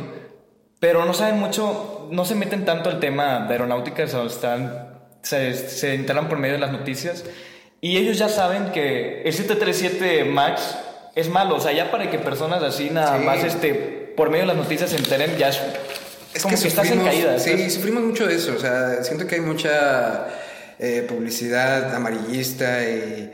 pero 0.80 1.04
no 1.04 1.14
saben 1.14 1.38
mucho, 1.38 2.08
no 2.12 2.24
se 2.24 2.34
meten 2.34 2.64
tanto 2.64 2.90
al 2.90 3.00
tema 3.00 3.40
de 3.46 3.52
aeronáutica, 3.52 4.04
o 4.04 4.08
sea, 4.08 4.24
están, 4.24 5.00
se, 5.22 5.54
se 5.54 5.94
enteran 5.94 6.28
por 6.28 6.38
medio 6.38 6.54
de 6.54 6.60
las 6.60 6.72
noticias 6.72 7.24
y 7.92 7.96
ellos 7.98 8.18
ya 8.18 8.28
saben 8.28 8.72
que 8.72 9.22
el 9.22 9.32
737 9.32 10.24
MAX 10.24 10.60
es 11.14 11.28
malo, 11.28 11.56
o 11.56 11.60
sea, 11.60 11.72
ya 11.72 11.90
para 11.90 12.10
que 12.10 12.18
personas 12.18 12.62
así 12.62 12.90
nada 12.90 13.18
Sí. 13.18 13.24
más 13.24 13.44
este, 13.44 13.74
por 14.16 14.28
medio 14.30 14.42
de 14.44 14.48
las 14.48 14.56
noticias 14.56 14.90
se 14.90 14.96
enteren, 14.96 15.36
ya 15.38 15.48
es, 15.48 15.58
Es 16.34 16.42
como 16.42 16.54
que, 16.60 16.68
estás 16.68 16.86
en 16.90 16.98
sufrimos- 17.00 17.04
caída. 17.08 17.38
Sí, 17.38 17.50
estás- 17.50 17.72
sufrimos 17.74 18.02
mucho 18.04 18.26
de 18.26 18.34
eso. 18.36 18.52
O 18.54 18.58
sea, 18.58 19.02
siento 19.04 19.26
que 19.26 19.36
hay 19.36 19.40
mucha 19.40 20.26
eh, 20.78 21.06
publicidad 21.08 21.94
amarillista 21.94 22.82
y 22.84 23.32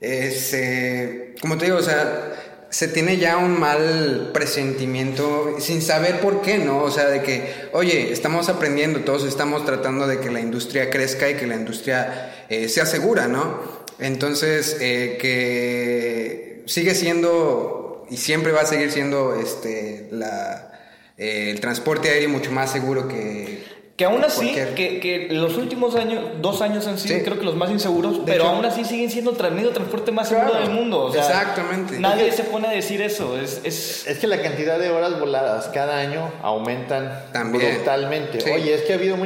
es, 0.00 0.54
eh, 0.54 1.34
como 1.40 1.58
te 1.58 1.64
digo, 1.66 1.78
o 1.78 1.82
sea, 1.82 2.30
se 2.70 2.86
tiene 2.88 3.16
ya 3.16 3.36
un 3.36 3.58
mal 3.58 4.30
presentimiento 4.32 5.56
sin 5.60 5.82
saber 5.82 6.20
por 6.20 6.40
qué, 6.42 6.58
¿no? 6.58 6.78
O 6.82 6.90
sea, 6.90 7.06
de 7.06 7.22
que, 7.22 7.52
oye, 7.72 8.12
estamos 8.12 8.48
aprendiendo, 8.48 9.00
todos 9.00 9.24
estamos 9.24 9.64
tratando 9.64 10.06
de 10.06 10.20
que 10.20 10.30
la 10.30 10.40
industria 10.40 10.90
crezca 10.90 11.28
y 11.28 11.34
que 11.34 11.46
la 11.46 11.54
industria 11.56 12.32
eh, 12.48 12.68
sea 12.68 12.86
segura, 12.86 13.26
¿no? 13.28 13.83
Entonces, 14.04 14.76
eh, 14.80 15.16
que 15.20 16.62
sigue 16.66 16.94
siendo 16.94 18.06
y 18.10 18.16
siempre 18.18 18.52
va 18.52 18.60
a 18.62 18.66
seguir 18.66 18.90
siendo 18.92 19.34
este, 19.40 20.08
la, 20.10 20.72
eh, 21.16 21.50
el 21.50 21.60
transporte 21.60 22.10
aéreo 22.10 22.28
mucho 22.28 22.50
más 22.52 22.70
seguro 22.70 23.08
que, 23.08 23.64
Que 23.96 24.04
aún 24.06 24.24
así, 24.24 24.46
Cualquier- 24.52 24.74
que, 24.74 24.98
que 24.98 25.28
los 25.30 25.56
últimos 25.56 25.94
años, 25.94 26.24
dos 26.42 26.60
años 26.62 26.84
han 26.88 26.98
sido 26.98 27.16
Sí. 27.16 27.22
creo 27.22 27.38
que 27.38 27.44
los 27.44 27.54
más 27.54 27.70
inseguros, 27.70 28.20
pero 28.26 28.42
hecho- 28.42 28.52
aún 28.52 28.64
así 28.64 28.84
siguen 28.84 29.08
siendo 29.08 29.30
el 29.30 29.54
medio 29.54 29.68
de 29.68 29.74
transporte 29.74 30.10
más 30.10 30.28
seguro 30.28 30.52
del 30.52 30.70
mundo. 30.70 31.04
o 31.04 31.12
sea, 31.12 31.22
exactamente. 31.22 32.00
Nadie 32.00 32.32
se 32.32 32.42
pone 32.42 32.66
a 32.66 32.72
decir 32.72 33.00
eso. 33.00 33.38
Es, 33.38 33.60
es, 33.62 34.04
Es 34.08 34.18
que 34.18 34.26
la 34.26 34.42
cantidad 34.42 34.80
de 34.80 34.90
horas 34.90 35.18
voladas 35.20 35.68
cada 35.68 35.98
año 35.98 36.30
aumentan 36.42 37.26
También. 37.32 37.72
brutalmente. 37.76 38.40
Sí. 38.40 38.50
Oye, 38.50 38.74
es 38.74 38.82
que 38.82 38.94
ha 38.94 38.96
habido 38.96 39.16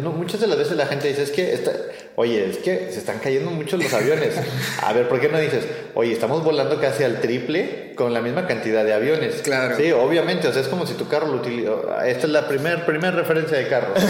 no, 0.00 0.12
muchas 0.12 0.40
de 0.40 0.46
las 0.46 0.58
veces 0.58 0.76
la 0.76 0.86
gente 0.86 1.08
dice, 1.08 1.24
es 1.24 1.30
que, 1.32 1.52
está- 1.52 1.72
oye, 2.16 2.48
es 2.50 2.58
que 2.58 2.90
se 2.92 2.98
están 2.98 3.18
cayendo 3.18 3.50
muchos 3.50 3.82
los 3.82 3.92
aviones. 3.92 4.34
A 4.82 4.92
ver, 4.92 5.08
¿por 5.08 5.20
qué 5.20 5.28
no 5.28 5.38
dices, 5.38 5.64
oye, 5.94 6.12
estamos 6.12 6.42
volando 6.44 6.80
casi 6.80 7.02
al 7.04 7.20
triple 7.20 7.92
con 7.96 8.12
la 8.12 8.20
misma 8.20 8.46
cantidad 8.46 8.84
de 8.84 8.92
aviones? 8.92 9.36
Claro. 9.42 9.76
Sí, 9.76 9.90
obviamente, 9.92 10.48
o 10.48 10.52
sea, 10.52 10.62
es 10.62 10.68
como 10.68 10.86
si 10.86 10.94
tu 10.94 11.08
carro 11.08 11.26
lo 11.28 11.36
utiliza. 11.36 11.70
Esta 12.06 12.26
es 12.26 12.32
la 12.32 12.46
primera 12.48 12.84
primer 12.86 13.14
referencia 13.14 13.56
de 13.58 13.68
carro. 13.68 13.94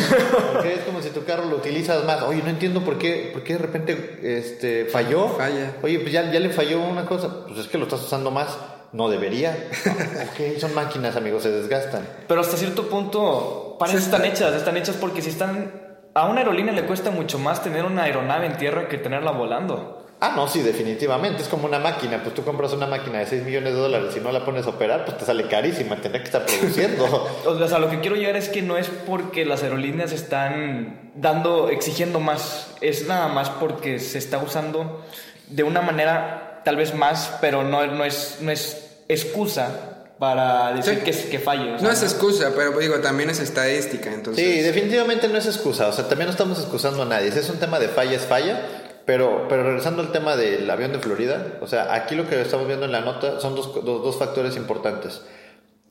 Ok, 0.58 0.64
es 0.66 0.80
como 0.86 1.02
si 1.02 1.10
tu 1.10 1.24
carro 1.24 1.44
lo 1.46 1.56
utilizas 1.56 2.04
más. 2.04 2.22
Oye, 2.22 2.40
no 2.42 2.48
entiendo 2.50 2.82
por 2.84 2.96
qué, 2.98 3.30
por 3.32 3.42
qué 3.42 3.54
de 3.54 3.58
repente 3.58 4.20
este, 4.22 4.84
falló. 4.86 5.28
Falla. 5.36 5.72
Oye, 5.82 5.98
pues 5.98 6.12
ya, 6.12 6.30
ya 6.30 6.40
le 6.40 6.50
falló 6.50 6.80
una 6.80 7.04
cosa. 7.06 7.44
Pues 7.46 7.58
es 7.58 7.66
que 7.66 7.76
lo 7.76 7.84
estás 7.84 8.00
usando 8.02 8.30
más. 8.30 8.56
No 8.92 9.08
debería. 9.10 9.56
ok, 9.84 10.58
son 10.60 10.72
máquinas, 10.74 11.16
amigos, 11.16 11.42
se 11.42 11.50
desgastan. 11.50 12.06
pero 12.28 12.40
hasta 12.40 12.56
cierto 12.56 12.88
punto, 12.88 13.76
para 13.78 13.90
Sí, 13.90 13.96
eso 13.98 14.06
están 14.06 14.24
está- 14.24 14.46
hechas. 14.46 14.56
Están 14.56 14.76
hechas 14.76 14.96
porque 15.00 15.20
si 15.22 15.30
están. 15.30 15.83
A 16.14 16.26
una 16.26 16.40
aerolínea 16.40 16.72
le 16.72 16.84
cuesta 16.84 17.10
mucho 17.10 17.40
más 17.40 17.62
tener 17.62 17.84
una 17.84 18.04
aeronave 18.04 18.46
en 18.46 18.56
tierra 18.56 18.88
que 18.88 18.98
tenerla 18.98 19.32
volando. 19.32 20.06
Ah, 20.20 20.32
no, 20.36 20.46
sí, 20.46 20.62
definitivamente. 20.62 21.42
Es 21.42 21.48
como 21.48 21.66
una 21.66 21.80
máquina. 21.80 22.22
Pues 22.22 22.34
tú 22.34 22.44
compras 22.44 22.72
una 22.72 22.86
máquina 22.86 23.18
de 23.18 23.26
6 23.26 23.42
millones 23.42 23.74
de 23.74 23.80
dólares 23.80 24.16
y 24.16 24.20
no 24.20 24.30
la 24.30 24.44
pones 24.44 24.64
a 24.64 24.70
operar, 24.70 25.04
pues 25.04 25.18
te 25.18 25.24
sale 25.24 25.48
carísima. 25.48 25.96
Tendrá 25.96 26.20
que 26.20 26.26
estar 26.26 26.46
produciendo. 26.46 27.04
O 27.44 27.66
sea, 27.66 27.80
lo 27.80 27.90
que 27.90 27.98
quiero 28.00 28.14
llegar 28.14 28.36
es 28.36 28.48
que 28.48 28.62
no 28.62 28.76
es 28.76 28.88
porque 28.88 29.44
las 29.44 29.64
aerolíneas 29.64 30.12
están 30.12 31.10
dando, 31.14 31.68
exigiendo 31.68 32.20
más, 32.20 32.74
es 32.80 33.08
nada 33.08 33.28
más 33.28 33.50
porque 33.50 33.98
se 33.98 34.18
está 34.18 34.38
usando 34.38 35.04
de 35.48 35.62
una 35.64 35.82
manera 35.82 36.62
tal 36.64 36.76
vez 36.76 36.94
más, 36.94 37.36
pero 37.40 37.64
no, 37.64 37.84
no, 37.86 38.04
es, 38.04 38.38
no 38.40 38.50
es 38.52 39.02
excusa 39.08 39.93
para 40.18 40.72
decir 40.74 41.00
Sí. 41.04 41.10
que, 41.24 41.30
que 41.30 41.38
falle. 41.38 41.74
o 41.74 41.78
sea, 41.78 41.86
No 41.88 41.92
es 41.92 42.02
excusa, 42.02 42.52
pero 42.56 42.78
digo, 42.78 42.96
también 43.00 43.30
es 43.30 43.40
estadística, 43.40 44.12
entonces... 44.12 44.44
Sí, 44.44 44.60
definitivamente 44.62 45.28
no 45.28 45.38
es 45.38 45.46
excusa. 45.46 45.88
O 45.88 45.92
sea, 45.92 46.08
también 46.08 46.26
no 46.26 46.32
estamos 46.32 46.58
excusando 46.58 47.02
a 47.02 47.06
nadie. 47.06 47.32
Si 47.32 47.38
es 47.40 47.50
un 47.50 47.58
tema 47.58 47.78
de 47.80 47.88
falla, 47.88 48.16
es 48.16 48.22
falla. 48.22 48.60
Pero, 49.06 49.48
pero 49.50 49.64
regresando 49.64 50.00
al 50.00 50.12
tema 50.12 50.34
del 50.34 50.70
avión 50.70 50.90
de 50.92 50.98
Florida, 50.98 51.58
o 51.60 51.66
sea, 51.66 51.92
aquí 51.92 52.14
lo 52.14 52.26
que 52.26 52.40
estamos 52.40 52.66
viendo 52.66 52.86
en 52.86 52.92
la 52.92 53.02
nota 53.02 53.38
son 53.38 53.54
dos, 53.54 53.74
dos, 53.74 54.02
dos 54.02 54.16
factores 54.16 54.56
importantes. 54.56 55.20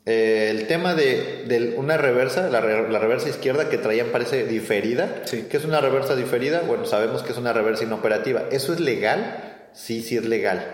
Eh, 0.08 0.48
el 0.50 0.66
tema 0.66 0.96
de, 0.96 1.46
de 1.48 1.76
una 1.78 1.96
reversa, 1.96 2.50
la, 2.50 2.60
re- 2.60 2.90
la 2.90 2.98
reversa 2.98 3.30
izquierda 3.30 3.70
que 3.70 3.78
traían 3.78 4.08
parece 4.08 4.46
diferida. 4.46 5.22
Sí. 5.26 5.46
¿Qué 5.50 5.58
es 5.58 5.66
una 5.66 5.80
reversa 5.80 6.16
diferida? 6.16 6.62
Bueno, 6.66 6.86
sabemos 6.86 7.22
que 7.22 7.34
es 7.34 7.38
una 7.38 7.54
reversa 7.54 7.84
inoperativa. 7.84 8.46
¿Eso 8.52 8.74
es 8.74 8.80
legal? 8.80 9.68
Sí, 9.74 10.02
sí 10.02 10.18
es 10.18 10.26
legal. 10.26 10.66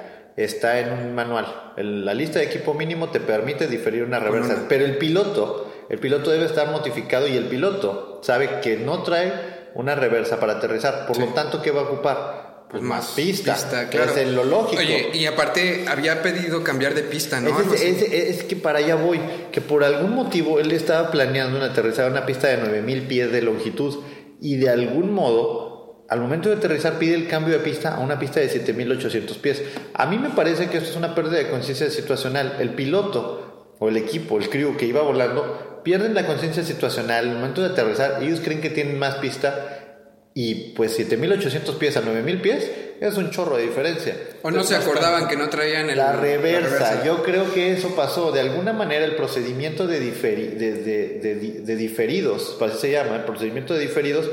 Está 0.44 0.80
en 0.80 0.94
un 0.94 1.16
manual. 1.16 1.74
El- 1.76 2.06
la 2.06 2.14
lista 2.14 2.40
de 2.40 2.46
equipo 2.46 2.74
mínimo 2.74 3.10
te 3.10 3.20
permite 3.20 3.68
diferir 3.68 4.04
una 4.04 4.20
reversa. 4.20 4.54
una. 4.56 4.68
Pero 4.70 4.86
el 4.86 4.98
piloto, 4.98 5.70
el 5.90 6.00
piloto 6.00 6.32
debe 6.32 6.46
estar 6.46 6.70
notificado 6.72 7.28
y 7.28 7.36
el 7.36 7.46
piloto 7.46 8.20
sabe 8.24 8.60
que 8.62 8.78
no 8.78 9.04
trae 9.04 9.34
una 9.76 9.96
reversa 9.96 10.40
para 10.40 10.54
aterrizar. 10.54 11.06
Por 11.08 11.18
lo 11.18 11.28
tanto, 11.28 11.62
¿qué 11.62 11.72
va 11.72 11.82
a 11.82 11.84
ocupar? 11.86 12.50
Pues 12.70 12.84
más, 12.84 13.14
pista. 13.16 13.56
que 13.90 13.98
claro. 13.98 14.16
Es 14.16 14.28
lo 14.28 14.44
lógico. 14.46 14.80
Oye, 14.80 15.10
y 15.14 15.26
aparte 15.26 15.86
había 15.88 16.22
pedido 16.22 16.64
cambiar 16.64 16.94
de 16.94 17.02
pista, 17.02 17.42
¿no? 17.42 17.50
Es, 17.60 17.82
es- 17.82 17.96
así. 18.04 18.06
es- 18.16 18.38
es 18.38 18.44
que 18.44 18.56
para 18.56 18.78
allá 18.80 18.94
voy, 18.94 19.20
que 19.52 19.60
por 19.60 19.84
algún 19.84 20.14
motivo 20.14 20.60
él 20.60 20.72
estaba 20.72 21.10
planeando 21.10 21.58
un 21.58 21.64
aterrizar 21.64 22.06
a 22.06 22.12
una 22.12 22.28
pista 22.28 22.48
de 22.48 22.58
9000 22.58 23.08
pies 23.08 23.32
de 23.32 23.42
longitud 23.42 23.98
y 24.40 24.58
de 24.58 24.70
algún 24.70 25.12
modo, 25.14 25.69
al 26.10 26.20
momento 26.20 26.50
de 26.50 26.56
aterrizar 26.56 26.98
pide 26.98 27.14
el 27.16 27.28
cambio 27.28 27.54
de 27.54 27.60
pista 27.64 27.96
a 27.96 28.00
una 28.00 28.18
pista 28.20 28.40
de 28.40 28.50
7800 28.50 29.38
pies. 29.38 29.62
A 29.94 30.06
mí 30.08 30.18
me 30.18 30.30
parece 30.30 30.68
que 30.70 30.78
esto 30.78 30.90
es 30.90 30.96
una 30.96 31.14
pérdida 31.16 31.38
de 31.38 31.50
conciencia 31.50 31.90
situacional. 31.90 32.58
El 32.60 32.72
piloto 32.72 33.76
o 33.80 33.90
el 33.90 33.98
equipo, 33.98 34.38
el 34.40 34.50
crew 34.50 34.76
que 34.76 34.86
iba 34.86 35.02
volando, 35.02 35.82
pierden 35.84 36.14
la 36.14 36.26
conciencia 36.26 36.64
situacional 36.64 37.28
al 37.30 37.36
momento 37.36 37.62
de 37.62 37.70
aterrizar. 37.70 38.22
Ellos 38.24 38.42
creen 38.44 38.60
que 38.60 38.70
tienen 38.70 38.98
más 39.00 39.16
pista 39.16 39.86
y 40.34 40.74
pues 40.76 40.94
7800 40.96 41.76
pies 41.76 41.98
a 41.98 42.02
9000 42.02 42.42
pies 42.42 42.70
es 43.02 43.16
un 43.16 43.30
chorro 43.32 43.58
de 43.58 43.64
diferencia. 43.64 44.16
O 44.42 44.52
no 44.52 44.64
se 44.64 44.76
acordaban 44.76 45.28
que 45.28 45.38
no 45.38 45.50
traían 45.50 45.90
el, 45.90 45.98
La 45.98 46.14
reversa, 46.14 47.04
yo 47.06 47.24
creo 47.24 47.54
que 47.54 47.72
eso 47.74 47.96
pasó. 47.96 48.32
De 48.32 48.40
alguna 48.42 48.74
manera 48.74 49.06
el 49.06 49.16
procedimiento 49.16 49.88
de, 49.88 50.02
diferi- 50.02 50.54
de, 50.56 50.74
de- 50.74 51.20
de- 51.36 51.62
de 51.62 51.76
diferidos, 51.76 52.58
así 52.62 52.78
se 52.80 52.92
llama, 52.92 53.16
el 53.18 53.24
procedimiento 53.24 53.74
de 53.74 53.80
diferidos, 53.82 54.30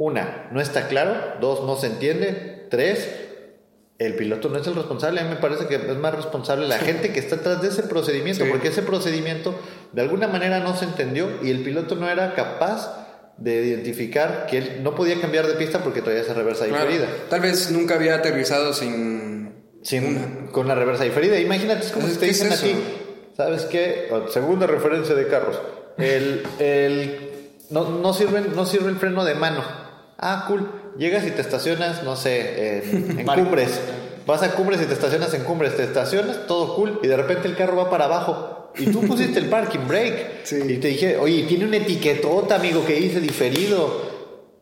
una, 0.00 0.48
no 0.50 0.62
está 0.62 0.88
claro, 0.88 1.12
dos, 1.42 1.62
no 1.66 1.76
se 1.76 1.86
entiende, 1.88 2.66
tres, 2.70 3.06
el 3.98 4.14
piloto 4.14 4.48
no 4.48 4.58
es 4.58 4.66
el 4.66 4.74
responsable, 4.74 5.20
a 5.20 5.24
mí 5.24 5.28
me 5.28 5.36
parece 5.36 5.66
que 5.66 5.74
es 5.74 5.96
más 5.98 6.14
responsable 6.14 6.66
la 6.66 6.78
gente 6.78 7.12
que 7.12 7.20
está 7.20 7.36
atrás 7.36 7.60
de 7.60 7.68
ese 7.68 7.82
procedimiento, 7.82 8.44
Sí. 8.44 8.50
porque 8.50 8.68
ese 8.68 8.80
procedimiento 8.80 9.54
de 9.92 10.00
alguna 10.00 10.26
manera 10.26 10.60
no 10.60 10.74
se 10.74 10.86
entendió 10.86 11.28
y 11.42 11.50
el 11.50 11.62
piloto 11.62 11.96
no 11.96 12.08
era 12.08 12.34
capaz 12.34 12.96
de 13.36 13.62
identificar 13.66 14.46
que 14.48 14.56
él 14.56 14.80
no 14.82 14.94
podía 14.94 15.20
cambiar 15.20 15.46
de 15.46 15.52
pista 15.54 15.80
porque 15.84 16.00
traía 16.00 16.20
esa 16.22 16.32
reversa 16.32 16.64
Claro. 16.66 16.86
diferida. 16.86 17.06
Tal 17.28 17.40
vez 17.42 17.70
nunca 17.70 17.96
había 17.96 18.14
aterrizado 18.14 18.72
sin... 18.72 19.52
Sin- 19.82 20.48
con 20.50 20.66
la 20.66 20.74
reversa 20.74 21.04
diferida. 21.04 21.38
Imagínate, 21.38 21.84
es 21.84 21.92
como 21.92 22.06
Es 22.06 22.14
si 22.14 22.18
te 22.20 22.30
es 22.30 22.40
dicen 22.42 22.52
aquí, 22.54 22.74
¿sabes 23.36 23.64
qué? 23.66 24.08
Segunda 24.30 24.66
referencia 24.66 25.14
de 25.14 25.26
carros. 25.28 25.60
El, 25.98 26.42
el, 26.58 27.30
no, 27.68 27.88
no, 27.90 28.12
sirve, 28.14 28.40
no 28.54 28.64
sirve 28.64 28.88
el 28.88 28.96
freno 28.96 29.24
de 29.26 29.34
mano. 29.34 29.62
Ah, 30.20 30.44
cool. 30.46 30.70
Llegas 30.98 31.26
y 31.26 31.30
te 31.30 31.40
estacionas, 31.40 32.02
no 32.04 32.14
sé, 32.14 32.82
en, 32.92 33.18
en 33.20 33.26
Vale. 33.26 33.42
cumbres. 33.42 33.80
Vas 34.26 34.42
a 34.42 34.52
cumbres 34.52 34.80
y 34.82 34.84
te 34.84 34.92
estacionas 34.92 35.32
en 35.34 35.42
cumbres. 35.44 35.76
Te 35.76 35.82
estacionas, 35.84 36.46
todo 36.46 36.76
cool. 36.76 37.00
Y 37.02 37.06
de 37.08 37.16
repente 37.16 37.48
el 37.48 37.56
carro 37.56 37.76
va 37.76 37.88
para 37.90 38.04
abajo. 38.04 38.70
Y 38.76 38.86
tú 38.86 39.00
pusiste 39.00 39.38
el 39.38 39.46
parking 39.48 39.88
brake. 39.88 40.40
Sí. 40.44 40.56
Y 40.68 40.76
te 40.78 40.88
dije, 40.88 41.16
oye, 41.16 41.44
tiene 41.44 41.64
una 41.66 41.76
etiquetota, 41.78 42.56
amigo, 42.56 42.84
que 42.86 42.94
dice 42.94 43.20
diferido. 43.20 44.10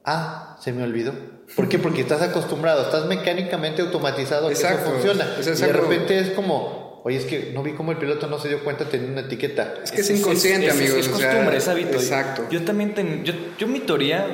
Ah, 0.04 0.56
se 0.60 0.72
me 0.72 0.82
olvidó. 0.82 1.12
¿Por 1.56 1.68
qué? 1.68 1.78
Porque 1.78 2.02
estás 2.02 2.20
acostumbrado, 2.22 2.82
estás 2.82 3.06
mecánicamente 3.06 3.80
automatizado 3.82 4.46
a 4.46 4.48
que 4.50 4.54
eso 4.54 4.66
Exacto. 4.66 4.90
funciona. 4.90 5.26
Es 5.40 5.46
y 5.46 5.64
de 5.64 5.72
repente 5.72 6.18
es 6.18 6.30
como, 6.30 7.00
oye, 7.04 7.16
es 7.16 7.24
que 7.24 7.52
no 7.54 7.62
vi 7.62 7.72
cómo 7.72 7.92
el 7.92 7.98
piloto 7.98 8.26
no 8.26 8.38
se 8.38 8.48
dio 8.48 8.62
cuenta 8.64 8.84
tenía 8.86 9.08
una 9.10 9.20
etiqueta. 9.22 9.74
Es 9.82 9.92
que 9.92 10.00
es, 10.02 10.10
inconsciente, 10.10 10.66
es- 10.66 10.74
es- 10.74 10.80
amigos. 10.80 10.98
Es, 11.06 11.08
o 11.12 11.16
sea, 11.18 11.28
costumbre, 11.30 11.56
es 11.56 11.68
hábito. 11.68 11.96
Exacto. 11.98 12.42
Yo 12.50 12.64
también, 12.64 12.94
ten- 12.94 13.24
yo, 13.24 13.32
yo 13.58 13.66
mi 13.66 13.80
teoría 13.80 14.26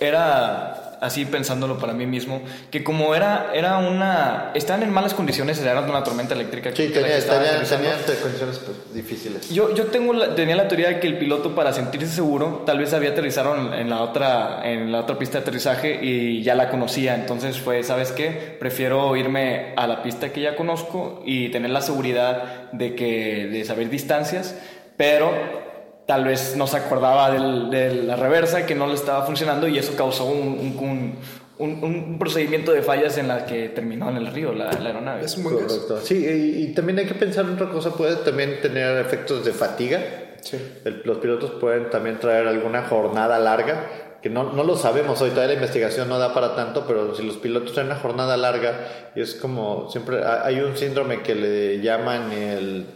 era 0.00 0.71
así 1.02 1.26
pensándolo 1.26 1.78
para 1.78 1.92
mí 1.92 2.06
mismo, 2.06 2.40
que 2.70 2.82
como 2.82 3.14
era, 3.14 3.50
era 3.52 3.76
una, 3.78 4.52
estaban 4.54 4.82
en 4.82 4.90
malas 4.90 5.12
condiciones, 5.12 5.60
era 5.60 5.78
una 5.80 6.02
tormenta 6.02 6.34
eléctrica. 6.34 6.70
Sí, 6.70 6.86
que 6.88 6.94
tenía, 6.94 7.08
que 7.08 7.18
estaba 7.18 7.38
tenía, 7.40 7.50
aterrizando. 7.56 7.88
tenía 8.06 8.20
condiciones 8.22 8.58
pues, 8.58 8.94
difíciles. 8.94 9.50
Yo, 9.50 9.74
yo 9.74 9.84
tengo 9.86 10.12
la- 10.14 10.34
tenía 10.34 10.56
la 10.56 10.68
teoría 10.68 10.88
de 10.88 11.00
que 11.00 11.06
el 11.08 11.18
piloto 11.18 11.54
para 11.54 11.72
sentirse 11.72 12.06
seguro 12.08 12.62
tal 12.64 12.78
vez 12.78 12.92
había 12.94 13.10
aterrizado 13.10 13.54
en, 13.56 13.74
en 13.74 13.90
la 13.90 14.00
otra 14.02 14.60
en 14.64 14.90
la 14.92 15.00
otra 15.00 15.18
pista 15.18 15.38
de 15.38 15.42
aterrizaje 15.42 15.98
y 16.02 16.42
ya 16.42 16.54
la 16.54 16.70
conocía 16.70 17.14
entonces 17.14 17.58
fue 17.58 17.82
sabes 17.82 18.12
qué 18.12 18.56
prefiero 18.58 19.16
irme 19.16 19.72
a 19.76 19.86
la 19.86 20.02
pista 20.02 20.32
que 20.32 20.40
ya 20.40 20.54
conozco 20.56 21.22
y 21.26 21.48
tener 21.48 21.70
la 21.70 21.80
seguridad 21.82 22.70
de 22.72 22.94
que 22.94 23.48
de 23.50 23.64
saber 23.64 23.90
distancias 23.90 24.54
pero 24.96 25.32
tal 26.12 26.24
vez 26.24 26.56
no 26.58 26.66
se 26.66 26.76
acordaba 26.76 27.30
del- 27.30 27.70
de 27.70 27.94
la 28.04 28.16
reversa 28.16 28.66
que 28.66 28.74
no 28.74 28.86
le 28.86 28.92
estaba 28.92 29.24
funcionando 29.24 29.66
y 29.66 29.78
eso 29.78 29.94
causó 29.96 30.26
un, 30.26 30.76
un- 30.78 31.16
un- 31.58 31.82
un- 31.82 31.84
un 31.84 32.18
procedimiento 32.18 32.70
de 32.72 32.82
fallas 32.82 33.16
en 33.16 33.28
la 33.28 33.46
que 33.46 33.70
terminó 33.70 34.10
en 34.10 34.18
el 34.18 34.26
río 34.26 34.52
la, 34.52 34.70
la 34.72 34.88
aeronave 34.90 35.24
Es 35.24 35.36
caso. 35.36 35.48
Correcto. 35.48 36.00
Sí, 36.02 36.16
y, 36.26 36.64
y 36.64 36.74
también 36.74 36.98
hay 36.98 37.06
que 37.06 37.14
pensar 37.14 37.46
en 37.46 37.52
otra 37.54 37.70
cosa, 37.70 37.94
puede 37.94 38.16
también 38.16 38.60
tener 38.60 38.98
efectos 38.98 39.42
de 39.42 39.52
fatiga. 39.52 40.00
Sí. 40.42 40.58
El- 40.84 41.00
los 41.06 41.16
pilotos 41.16 41.52
pueden 41.52 41.88
también 41.88 42.18
traer 42.18 42.46
alguna 42.46 42.82
jornada 42.88 43.38
larga, 43.38 43.86
que 44.20 44.28
no, 44.28 44.52
no 44.52 44.64
lo 44.64 44.76
sabemos 44.76 45.18
hoy, 45.22 45.30
todavía 45.30 45.54
la 45.54 45.60
investigación 45.62 46.10
no 46.10 46.18
da 46.18 46.34
para 46.34 46.54
tanto, 46.54 46.84
pero 46.86 47.14
si 47.14 47.22
los 47.22 47.38
pilotos 47.38 47.72
traen 47.72 47.86
una 47.86 47.96
jornada 47.96 48.36
larga, 48.36 49.10
y 49.16 49.22
es 49.22 49.34
como 49.34 49.88
siempre, 49.90 50.22
ha- 50.22 50.44
hay 50.44 50.60
un 50.60 50.76
síndrome 50.76 51.22
que 51.22 51.34
le 51.34 51.80
llaman 51.80 52.30
el, 52.32 52.86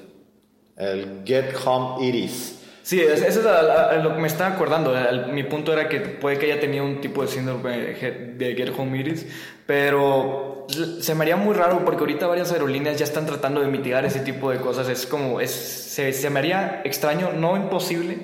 el 0.77 1.23
Get 1.25 1.55
Home 1.65 2.05
Iris. 2.07 2.56
Sí, 2.87 3.01
es- 3.01 3.21
eso 3.21 3.41
es 3.41 3.47
a- 3.47 3.59
a- 3.63 3.91
a 3.91 3.97
lo 3.97 4.15
que 4.15 4.21
me 4.21 4.29
estaba 4.29 4.55
acordando. 4.55 4.95
Mi 5.33 5.43
punto 5.43 5.73
era 5.73 5.89
que 5.89 5.99
puede 5.99 6.39
que 6.39 6.47
haya 6.53 6.61
tenido 6.61 6.85
un 6.85 7.01
tipo 7.01 7.23
de 7.23 7.27
síndrome 7.29 7.79
de 7.79 8.55
Get 8.57 8.73
Home 8.79 8.97
Iris, 8.97 9.27
pero 9.67 10.67
se 11.01 11.15
me 11.17 11.25
haría 11.25 11.35
muy 11.37 11.55
raro 11.57 11.85
porque 11.85 12.01
ahorita 12.01 12.29
varias 12.29 12.53
aerolíneas 12.53 12.97
ya 12.97 13.05
están 13.05 13.27
tratando 13.27 13.61
de 13.61 13.67
mitigar 13.67 14.05
ese 14.05 14.21
tipo 14.21 14.53
de 14.53 14.59
cosas. 14.59 14.89
Es 14.89 15.05
como, 15.05 15.41
es, 15.41 15.51
se, 15.51 16.13
se 16.13 16.31
me 16.31 16.39
haría 16.39 16.83
extraño, 16.85 17.33
no 17.33 17.57
imposible, 17.57 18.19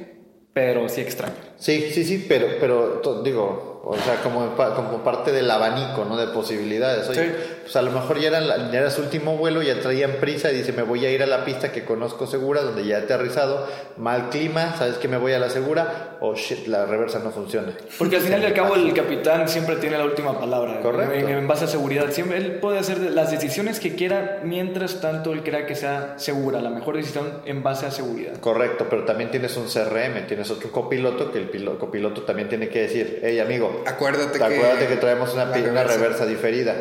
pero 0.53 0.89
sí 0.89 1.01
extraño. 1.01 1.35
Sí, 1.57 1.91
sí, 1.93 2.05
sí, 2.05 2.25
pero, 2.29 2.47
pero 2.61 3.01
digo, 3.25 3.83
o 3.85 3.97
sea, 3.97 4.23
como, 4.23 4.55
como 4.77 5.03
parte 5.03 5.33
del 5.33 5.51
abanico, 5.51 6.05
¿no? 6.05 6.17
De 6.17 6.29
posibilidades. 6.29 7.09
Oye, 7.09 7.25
Sí. 7.25 7.33
Pues 7.63 7.75
a 7.77 7.83
lo 7.83 7.91
mejor 7.91 8.19
ya 8.21 8.29
era, 8.29 8.41
la- 8.41 8.71
ya 8.71 8.81
era 8.81 8.91
su 8.91 9.03
último 9.03 9.37
vuelo, 9.37 9.63
ya 9.63 9.79
traían 9.81 10.13
prisa 10.21 10.51
y 10.53 10.57
dice, 10.57 10.73
me 10.73 10.83
voy 10.83 11.05
a 11.07 11.11
ir 11.11 11.23
a 11.23 11.27
la 11.27 11.45
pista 11.45 11.73
que 11.73 11.85
conozco 11.85 12.27
segura, 12.27 12.63
donde 12.63 12.85
ya 12.85 12.99
he 12.99 13.03
aterrizado, 13.03 13.67
mal 13.97 14.29
clima, 14.31 14.75
¿sabes 14.79 14.97
que 14.97 15.09
me 15.09 15.17
voy 15.17 15.33
a 15.33 15.39
la 15.39 15.51
segura? 15.51 16.17
O 16.21 16.35
shit, 16.35 16.67
la 16.67 16.87
reversa 16.87 17.19
no 17.19 17.31
funciona. 17.31 17.73
Porque 17.99 18.17
al 18.17 18.23
final 18.23 18.43
y 18.43 18.47
al 18.47 18.55
cabo 18.55 18.75
el 18.77 18.93
capitán 18.95 19.49
siempre 19.49 19.77
tiene 19.77 19.99
la 19.99 20.05
última 20.05 20.39
palabra. 20.39 20.81
Correcto. 20.81 21.15
En, 21.15 21.29
en 21.29 21.49
base 21.49 21.65
a 21.65 21.69
seguridad. 21.69 22.11
Siempre 22.11 22.39
él 22.39 22.53
puede 22.61 22.79
hacer 22.79 22.99
las 22.99 23.31
decisiones 23.31 23.81
que 23.81 23.95
quiera 23.97 24.41
mientras 24.45 25.01
tanto 25.01 25.33
él 25.33 25.43
crea 25.43 25.67
que 25.67 25.75
sea 25.75 26.15
segura. 26.19 26.61
La 26.61 26.71
mejor 26.71 26.97
decisión 26.97 27.41
en 27.45 27.63
base 27.63 27.87
a 27.87 27.91
seguridad. 27.91 28.39
Correcto, 28.39 28.87
pero 28.89 29.05
también 29.05 29.31
tienes 29.33 29.57
un 29.57 29.67
CRM, 29.67 30.27
tienes 30.29 30.51
otro 30.51 30.71
copiloto 30.71 31.33
que 31.33 31.39
el 31.39 31.51
pilo- 31.51 31.79
copiloto 31.79 32.23
también 32.23 32.49
tiene 32.49 32.69
que 32.69 32.83
decir, 32.83 33.21
hey 33.25 33.41
amigo, 33.41 33.83
Acuérdate 33.87 34.39
que- 34.39 34.45
acuérdate 34.45 34.87
que 34.87 34.97
traemos 34.97 35.35
una, 35.35 35.45
una 35.51 35.85
reversa 35.85 36.25
diferida. 36.27 36.75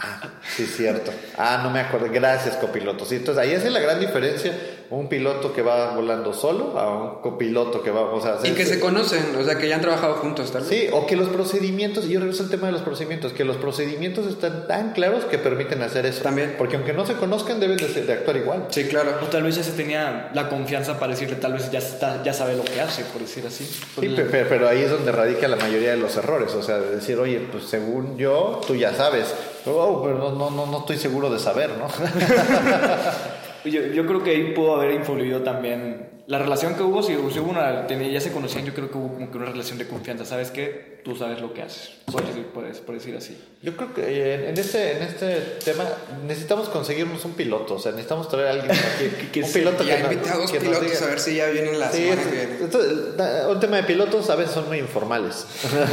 Ah, 0.00 0.20
sí, 0.56 0.64
cierto. 0.66 1.12
Ah, 1.36 1.60
no 1.62 1.70
me 1.70 1.80
acuerdo. 1.80 2.08
Gracias, 2.10 2.56
copiloto. 2.56 3.04
Sí, 3.04 3.16
entonces 3.16 3.42
ahí 3.42 3.52
es 3.52 3.64
la 3.64 3.80
gran 3.80 3.98
diferencia. 3.98 4.56
Un 4.90 5.08
piloto 5.08 5.52
que 5.52 5.60
va 5.60 5.94
volando 5.94 6.32
solo 6.32 6.78
a 6.78 6.88
un 6.96 7.20
copiloto 7.20 7.82
que 7.82 7.90
va, 7.90 8.00
o 8.02 8.20
sea, 8.22 8.38
Y 8.42 8.52
que 8.52 8.64
se 8.64 8.80
conocen, 8.80 9.36
o 9.38 9.44
sea, 9.44 9.58
que 9.58 9.68
ya 9.68 9.74
han 9.74 9.82
trabajado 9.82 10.14
juntos, 10.14 10.50
tal 10.50 10.62
vez. 10.62 10.70
Sí, 10.70 10.88
o 10.92 11.06
que 11.06 11.14
los 11.14 11.28
procedimientos, 11.28 12.06
y 12.06 12.10
yo 12.12 12.20
regreso 12.20 12.42
al 12.44 12.48
tema 12.48 12.68
de 12.68 12.72
los 12.72 12.80
procedimientos, 12.80 13.32
que 13.34 13.44
los 13.44 13.58
procedimientos 13.58 14.26
están 14.26 14.66
tan 14.66 14.92
claros 14.92 15.26
que 15.26 15.36
permiten 15.36 15.82
hacer 15.82 16.06
eso. 16.06 16.22
También. 16.22 16.54
Porque 16.56 16.76
aunque 16.76 16.94
no 16.94 17.04
se 17.04 17.14
conozcan, 17.14 17.60
deben 17.60 17.76
de, 17.76 17.86
de 17.86 18.12
actuar 18.12 18.36
igual. 18.38 18.64
Sí, 18.70 18.84
claro. 18.84 19.10
O 19.22 19.26
tal 19.26 19.42
vez 19.42 19.56
ya 19.56 19.62
se 19.62 19.72
tenía 19.72 20.30
la 20.32 20.48
confianza 20.48 20.98
para 20.98 21.12
decirle, 21.12 21.36
tal 21.36 21.52
vez 21.52 21.70
ya, 21.70 21.80
está, 21.80 22.22
ya 22.22 22.32
sabe 22.32 22.56
lo 22.56 22.64
que 22.64 22.80
hace, 22.80 23.04
por 23.04 23.20
decir 23.20 23.44
así. 23.46 23.64
Sí, 23.66 24.08
pe- 24.08 24.24
pe- 24.24 24.44
pero, 24.46 24.68
ahí 24.68 24.80
es 24.80 24.90
donde 24.90 25.12
radica 25.12 25.48
la 25.48 25.56
mayoría 25.56 25.90
de 25.90 25.98
los 25.98 26.16
errores, 26.16 26.54
o 26.54 26.62
sea, 26.62 26.78
de 26.78 26.96
decir, 26.96 27.18
oye, 27.18 27.46
pues 27.52 27.64
según 27.64 28.16
yo, 28.16 28.60
tú 28.66 28.74
ya 28.74 28.94
sabes, 28.94 29.34
oh, 29.66 30.00
pero 30.02 30.16
no, 30.18 30.30
no, 30.32 30.50
no, 30.50 30.64
no 30.66 30.78
estoy 30.78 30.96
seguro 30.96 31.28
de 31.30 31.38
saber, 31.38 31.70
¿no? 31.78 31.88
Yo, 33.64 33.82
yo 33.86 34.06
creo 34.06 34.22
que 34.22 34.30
ahí 34.30 34.52
pudo 34.54 34.76
haber 34.76 34.92
influido 34.92 35.42
también 35.42 36.17
la 36.28 36.38
relación 36.38 36.74
que 36.76 36.82
hubo, 36.82 37.02
si, 37.02 37.16
si 37.32 37.38
hubo 37.40 37.50
una, 37.50 37.86
ya 37.88 38.20
se 38.20 38.30
conocían, 38.32 38.64
yo 38.64 38.74
creo 38.74 38.90
que 38.90 38.98
hubo 38.98 39.14
como 39.14 39.30
que 39.30 39.36
una 39.38 39.46
relación 39.46 39.78
de 39.78 39.88
confianza, 39.88 40.24
¿sabes 40.24 40.50
qué? 40.50 41.00
Tú 41.04 41.16
sabes 41.16 41.40
lo 41.40 41.54
que 41.54 41.62
haces, 41.62 41.90
por 42.12 42.24
decir, 42.26 42.44
por, 42.48 42.70
por 42.82 42.94
decir 42.94 43.16
así. 43.16 43.40
Yo 43.62 43.74
creo 43.76 43.94
que 43.94 44.02
eh, 44.02 44.34
en, 44.34 44.48
en 44.50 44.58
este, 44.58 44.96
en 44.98 45.02
este 45.04 45.40
tema 45.64 45.84
necesitamos 46.26 46.68
conseguirnos 46.68 47.24
un 47.24 47.32
piloto, 47.32 47.74
o 47.76 47.78
sea, 47.78 47.92
necesitamos 47.92 48.28
traer 48.28 48.46
a 48.48 48.50
alguien 48.50 48.70
aquí, 48.72 49.28
que 49.32 49.42
un 49.42 49.48
se- 49.48 49.58
piloto 49.60 49.82
Ya 49.84 49.96
que 49.96 50.02
a 50.28 50.36
dos 50.36 50.50
que 50.52 50.60
pilotos 50.60 50.82
diga- 50.86 51.02
a 51.02 51.06
ver 51.06 51.18
si 51.20 51.36
ya 51.36 51.46
vienen 51.46 51.80
la 51.80 51.90
Sí, 51.90 52.02
semana 52.02 52.20
es- 52.22 52.28
que 52.28 52.36
viene. 52.36 52.56
entonces, 52.60 53.16
da- 53.16 53.48
un 53.48 53.58
tema 53.60 53.76
de 53.78 53.82
pilotos 53.84 54.28
a 54.28 54.36
veces 54.36 54.52
son 54.52 54.68
muy 54.68 54.78
informales. 54.78 55.46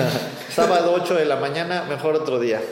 Sábado 0.53 0.93
8 1.01 1.15
de 1.15 1.25
la 1.25 1.37
mañana, 1.37 1.83
mejor 1.87 2.15
otro 2.15 2.39
día. 2.39 2.61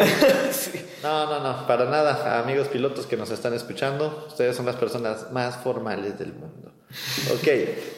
No, 1.04 1.26
no, 1.26 1.40
no, 1.42 1.68
para 1.68 1.84
nada. 1.86 2.40
Amigos 2.40 2.70
pilotos 2.70 3.06
que 3.08 3.18
nos 3.18 3.30
están 3.30 3.54
escuchando, 3.54 4.26
ustedes 4.30 4.56
son 4.56 4.66
las 4.66 4.78
personas 4.78 5.32
más 5.34 5.58
formales 5.58 6.18
del 6.18 6.32
mundo. 6.32 6.73
Ok, 7.34 7.48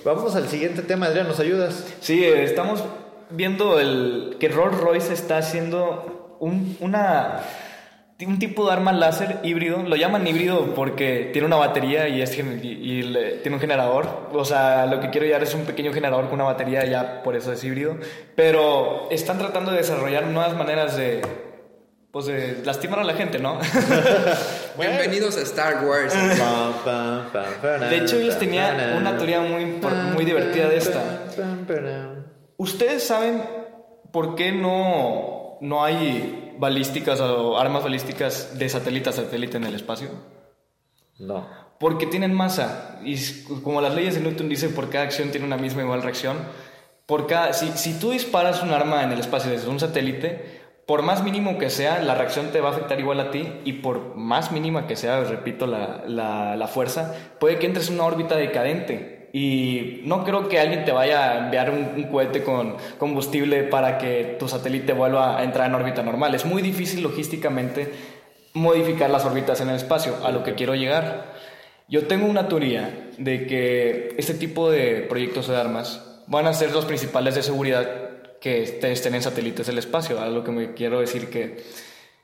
vamos 0.03 0.35
al 0.35 0.47
siguiente 0.47 0.81
tema. 0.81 1.07
Adrián, 1.07 1.27
¿nos 1.27 1.39
ayudas? 1.39 1.85
Sí, 1.99 2.23
eh, 2.23 2.43
estamos 2.43 2.83
viendo 3.29 3.79
el, 3.79 4.37
que 4.39 4.47
Rolls 4.49 4.77
Royce 4.79 5.13
está 5.13 5.37
haciendo 5.37 6.37
un, 6.39 6.77
un 6.79 8.39
tipo 8.39 8.65
de 8.65 8.73
arma 8.73 8.93
láser 8.93 9.39
híbrido. 9.43 9.83
Lo 9.83 9.95
llaman 9.95 10.25
híbrido 10.25 10.73
porque 10.75 11.29
tiene 11.33 11.45
una 11.47 11.57
batería 11.57 12.07
y, 12.07 12.21
es, 12.21 12.37
y, 12.37 13.01
tiene 13.41 13.55
un 13.55 13.59
generador. 13.59 14.29
O 14.31 14.45
sea, 14.45 14.85
lo 14.85 14.99
que 14.99 15.09
quiero 15.09 15.25
llevar 15.25 15.43
es 15.43 15.53
un 15.53 15.65
pequeño 15.65 15.91
generador 15.91 16.25
con 16.25 16.35
una 16.35 16.45
batería, 16.45 16.85
ya 16.85 17.23
por 17.23 17.35
eso 17.35 17.51
es 17.51 17.63
híbrido. 17.63 17.97
Pero 18.35 19.09
están 19.11 19.37
tratando 19.37 19.71
de 19.71 19.77
desarrollar 19.77 20.25
nuevas 20.27 20.55
maneras 20.55 20.95
de, 20.95 21.21
pues, 22.15 22.27
de 22.27 22.61
lastimar 22.63 22.99
a 22.99 23.03
la 23.03 23.13
gente, 23.13 23.39
¿no? 23.39 23.59
Bienvenidos 24.79 25.35
a 25.35 25.41
Star 25.41 25.85
Wars. 25.85 26.13
De 26.13 27.97
hecho, 27.97 28.17
yo 28.17 28.27
les 28.27 28.39
tenía 28.39 28.95
una 28.97 29.17
teoría 29.17 29.41
muy, 29.41 29.65
muy 30.13 30.23
divertida 30.23 30.69
de 30.69 30.77
esta. 30.77 31.25
¿Ustedes 32.55 33.05
saben 33.05 33.43
por 34.13 34.35
qué 34.35 34.53
no, 34.53 35.57
no 35.59 35.83
hay 35.83 36.55
balísticas 36.57 37.19
o 37.19 37.57
armas 37.57 37.83
balísticas 37.83 38.57
de 38.57 38.69
satélite 38.69 39.09
a 39.09 39.11
satélite 39.11 39.57
en 39.57 39.65
el 39.65 39.75
espacio? 39.75 40.07
No. 41.19 41.45
Porque 41.81 42.07
tienen 42.07 42.33
masa. 42.33 42.97
Y 43.03 43.17
como 43.61 43.81
las 43.81 43.93
leyes 43.93 44.15
de 44.15 44.21
Newton 44.21 44.47
dicen, 44.47 44.73
por 44.73 44.89
cada 44.89 45.03
acción 45.03 45.31
tiene 45.31 45.45
una 45.45 45.57
misma 45.57 45.81
igual 45.81 46.01
reacción. 46.01 46.37
Por 47.07 47.27
cada, 47.27 47.51
si, 47.51 47.73
si 47.73 47.99
tú 47.99 48.11
disparas 48.11 48.63
un 48.63 48.71
arma 48.71 49.03
en 49.03 49.11
el 49.11 49.19
espacio 49.19 49.51
desde 49.51 49.67
un 49.67 49.81
satélite, 49.81 50.54
por 50.85 51.01
más 51.01 51.23
mínimo 51.23 51.57
que 51.57 51.69
sea, 51.69 51.99
la 51.99 52.13
reacción 52.13 52.51
te 52.51 52.61
va 52.61 52.69
a 52.69 52.71
afectar 52.73 52.99
igual 52.99 53.19
a 53.19 53.31
ti. 53.31 53.47
Y 53.63 53.73
por 53.73 54.15
más 54.15 54.51
mínima 54.51 54.85
que 54.85 54.95
sea, 54.95 55.23
repito, 55.23 55.65
la, 55.65 56.03
la, 56.07 56.67
fuerza, 56.67 57.13
puede 57.39 57.57
que 57.57 57.65
entres 57.65 57.89
en 57.89 57.95
una 57.95 58.05
órbita 58.05 58.35
decadente. 58.35 59.29
Y 59.33 60.01
no 60.05 60.23
creo 60.23 60.47
que 60.47 60.59
alguien 60.59 60.85
te 60.85 60.91
vaya 60.91 61.31
a 61.31 61.45
enviar 61.45 61.69
un, 61.71 61.91
un 61.95 62.03
cohete 62.03 62.43
con 62.43 62.75
combustible 62.99 63.63
para 63.63 63.97
que 63.97 64.37
tu 64.39 64.47
satélite 64.47 64.93
vuelva 64.93 65.37
a 65.37 65.43
entrar 65.43 65.67
en 65.67 65.75
órbita 65.75 66.03
normal. 66.03 66.35
Es 66.35 66.45
muy 66.45 66.61
difícil 66.61 67.01
logísticamente 67.01 67.91
modificar 68.53 69.09
las 69.09 69.25
órbitas 69.25 69.59
en 69.61 69.69
el 69.69 69.75
espacio, 69.75 70.15
a 70.23 70.31
lo 70.31 70.43
que 70.43 70.53
quiero 70.53 70.75
llegar. 70.75 71.33
Yo 71.89 72.07
tengo 72.07 72.27
una 72.27 72.47
teoría 72.47 73.09
de 73.17 73.45
que 73.45 74.15
este 74.17 74.35
tipo 74.35 74.71
de 74.71 75.01
proyectos 75.09 75.47
de 75.47 75.57
armas 75.57 76.01
van 76.27 76.47
a 76.47 76.53
ser 76.53 76.71
los 76.71 76.85
principales 76.85 77.35
de 77.35 77.43
seguridad 77.43 78.04
que 78.45 78.61
estén 78.61 79.15
en 79.15 79.23
satélites 79.23 79.65
del 79.65 79.79
espacio, 79.79 80.21
a 80.21 80.27
lo 80.27 80.43
que 80.43 80.51
me 80.51 80.75
quiero 80.75 80.99
decir 80.99 81.31
que 81.31 81.63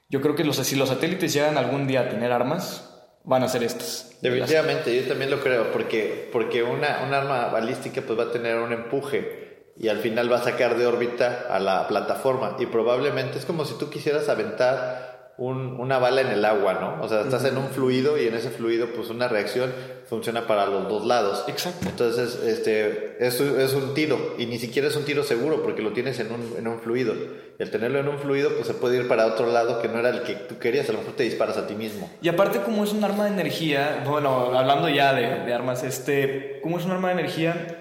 yo 0.08 0.22
creo 0.22 0.36
que 0.36 0.44
los, 0.44 0.56
si 0.58 0.76
los 0.76 0.90
satélites 0.90 1.34
llegan 1.34 1.58
algún 1.58 1.88
día 1.88 2.02
a 2.02 2.10
tener 2.10 2.32
armas, 2.32 2.88
van 3.24 3.42
a 3.42 3.48
ser 3.48 3.64
estas. 3.64 4.20
Definitivamente, 4.22 4.96
yo 4.96 5.08
también 5.08 5.32
lo 5.32 5.40
creo, 5.40 5.72
porque, 5.72 6.30
porque 6.32 6.62
una, 6.62 7.02
un 7.08 7.16
arma 7.16 7.48
balística 7.48 8.04
pues 8.04 8.20
va 8.20 8.26
a 8.26 8.32
tener 8.32 8.58
un 8.58 8.72
empuje 8.72 9.72
y 9.76 9.88
al 9.88 9.98
final 9.98 10.32
va 10.32 10.38
a 10.38 10.44
sacar 10.44 10.78
de 10.78 10.86
órbita 10.86 11.48
a 11.50 11.58
la 11.58 11.88
plataforma 11.88 12.56
y 12.60 12.68
probablemente 12.68 13.40
es 13.40 13.46
como 13.46 13.66
si 13.66 13.74
tú 13.80 13.90
quisieras 13.90 14.30
aventar 14.30 15.11
un- 15.42 15.80
una 15.80 15.98
bala 15.98 16.22
en 16.22 16.28
el 16.28 16.46
agua, 16.46 16.74
¿no? 16.76 17.04
O 17.04 17.08
sea, 17.10 17.22
estás 17.22 17.44
en 17.46 17.58
un 17.58 17.70
fluido 17.70 18.16
y 18.22 18.28
en 18.28 18.36
ese 18.36 18.52
fluido 18.52 18.88
pues 18.96 19.10
una 19.10 19.28
reacción 19.28 19.74
funciona 20.08 20.46
para 20.46 20.68
los 20.68 20.88
dos 20.88 21.06
lados. 21.08 21.46
Exacto. 21.48 21.88
Entonces, 21.90 22.40
este, 22.46 23.18
es 23.26 23.40
un 23.74 23.94
tiro 23.96 24.36
y 24.38 24.46
ni 24.46 24.60
siquiera 24.60 24.88
es 24.88 24.96
un 24.96 25.04
tiro 25.04 25.24
seguro 25.24 25.64
porque 25.64 25.82
lo 25.82 25.94
tienes 25.94 26.20
en 26.20 26.32
un, 26.32 26.56
en 26.60 26.68
un 26.68 26.80
fluido. 26.80 27.16
Y 27.58 27.64
al 27.64 27.72
tenerlo 27.72 27.98
en 28.00 28.08
un 28.08 28.20
fluido 28.20 28.52
pues 28.56 28.68
se 28.68 28.76
puede 28.76 28.98
ir 28.98 29.08
para 29.08 29.26
otro 29.26 29.48
lado 29.52 29.82
que 29.82 29.88
no 29.88 29.98
era 29.98 30.10
el 30.10 30.22
que 30.22 30.34
tú 30.36 30.60
querías, 30.60 30.88
a 30.90 30.92
lo 30.92 31.00
mejor 31.00 31.16
te 31.16 31.24
disparas 31.24 31.58
a 31.58 31.66
ti 31.66 31.74
mismo. 31.74 32.08
Y 32.22 32.30
aparte 32.30 32.60
como 32.60 32.84
es 32.84 32.94
un 32.94 33.04
arma 33.04 33.24
de 33.26 33.32
energía, 33.32 34.04
bueno, 34.06 34.56
hablando 34.56 34.90
ya 34.90 35.14
de, 35.16 35.22
de 35.46 35.54
armas, 35.54 35.84
este, 35.84 36.60
como 36.62 36.78
es 36.78 36.86
un 36.86 36.92
arma 36.92 37.08
de 37.08 37.14
energía, 37.20 37.78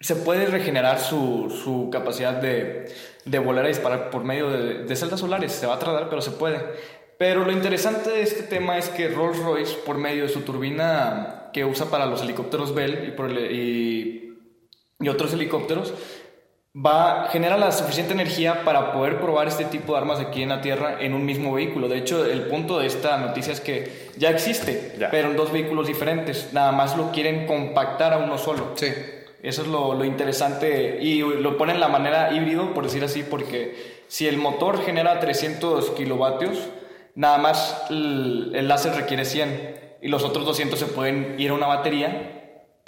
se 0.00 0.14
puede 0.14 0.46
regenerar 0.46 1.00
su, 1.00 1.50
su 1.62 1.90
capacidad 1.90 2.34
de, 2.34 2.86
de 3.30 3.38
volar 3.38 3.64
a 3.64 3.68
disparar 3.68 4.10
por 4.10 4.24
medio 4.24 4.48
de, 4.50 4.84
de 4.84 4.96
celdas 4.96 5.20
solares. 5.20 5.52
Se 5.52 5.66
va 5.66 5.74
a 5.74 5.78
tardar, 5.78 6.08
pero 6.08 6.22
se 6.22 6.30
puede. 6.32 6.58
Pero 7.18 7.44
lo 7.44 7.50
interesante 7.52 8.10
de 8.10 8.22
este 8.22 8.44
tema 8.44 8.78
es 8.78 8.88
que 8.88 9.08
Rolls 9.08 9.38
Royce, 9.38 9.74
por 9.84 9.98
medio 9.98 10.22
de 10.24 10.28
su 10.28 10.42
turbina 10.42 11.50
que 11.52 11.64
usa 11.64 11.86
para 11.86 12.06
los 12.06 12.22
helicópteros 12.22 12.74
Bell 12.74 13.06
y, 13.08 13.10
por 13.10 13.30
el- 13.30 13.50
y, 13.50 14.38
y 15.00 15.08
otros 15.08 15.32
helicópteros, 15.32 15.92
va 16.76 17.28
genera 17.32 17.56
la 17.56 17.72
suficiente 17.72 18.12
energía 18.12 18.62
para 18.64 18.92
poder 18.92 19.20
probar 19.20 19.48
este 19.48 19.64
tipo 19.64 19.92
de 19.94 19.98
armas 19.98 20.20
aquí 20.20 20.42
en 20.42 20.50
la 20.50 20.60
Tierra 20.60 20.98
en 21.00 21.12
un 21.14 21.24
mismo 21.24 21.52
vehículo. 21.54 21.88
De 21.88 21.98
hecho, 21.98 22.24
el 22.24 22.42
punto 22.42 22.78
de 22.78 22.86
esta 22.86 23.18
noticia 23.18 23.52
es 23.52 23.60
que 23.60 24.10
ya 24.16 24.30
existe, 24.30 24.94
Ya. 24.98 25.10
pero 25.10 25.30
en 25.30 25.36
dos 25.36 25.50
vehículos 25.52 25.86
diferentes. 25.88 26.50
Nada 26.52 26.70
más 26.72 26.96
lo 26.96 27.10
quieren 27.10 27.46
compactar 27.46 28.12
a 28.12 28.18
uno 28.18 28.38
solo. 28.38 28.72
Sí. 28.76 28.88
Eso 29.42 29.62
es 29.62 29.68
lo, 29.68 29.94
lo 29.94 30.04
interesante 30.04 30.98
y 31.00 31.20
lo 31.20 31.56
ponen 31.56 31.76
de 31.76 31.80
la 31.80 31.88
manera 31.88 32.32
híbrido, 32.32 32.74
por 32.74 32.84
decir 32.84 33.04
así, 33.04 33.22
porque 33.22 34.02
si 34.08 34.26
el 34.26 34.36
motor 34.36 34.84
genera 34.84 35.20
300 35.20 35.90
kilovatios, 35.90 36.58
nada 37.14 37.38
más 37.38 37.84
el, 37.90 38.52
el 38.54 38.68
láser 38.68 38.94
requiere 38.94 39.24
100 39.24 39.98
y 40.02 40.08
los 40.08 40.24
otros 40.24 40.44
200 40.44 40.78
se 40.78 40.86
pueden 40.86 41.36
ir 41.38 41.50
a 41.50 41.54
una 41.54 41.66
batería 41.66 42.37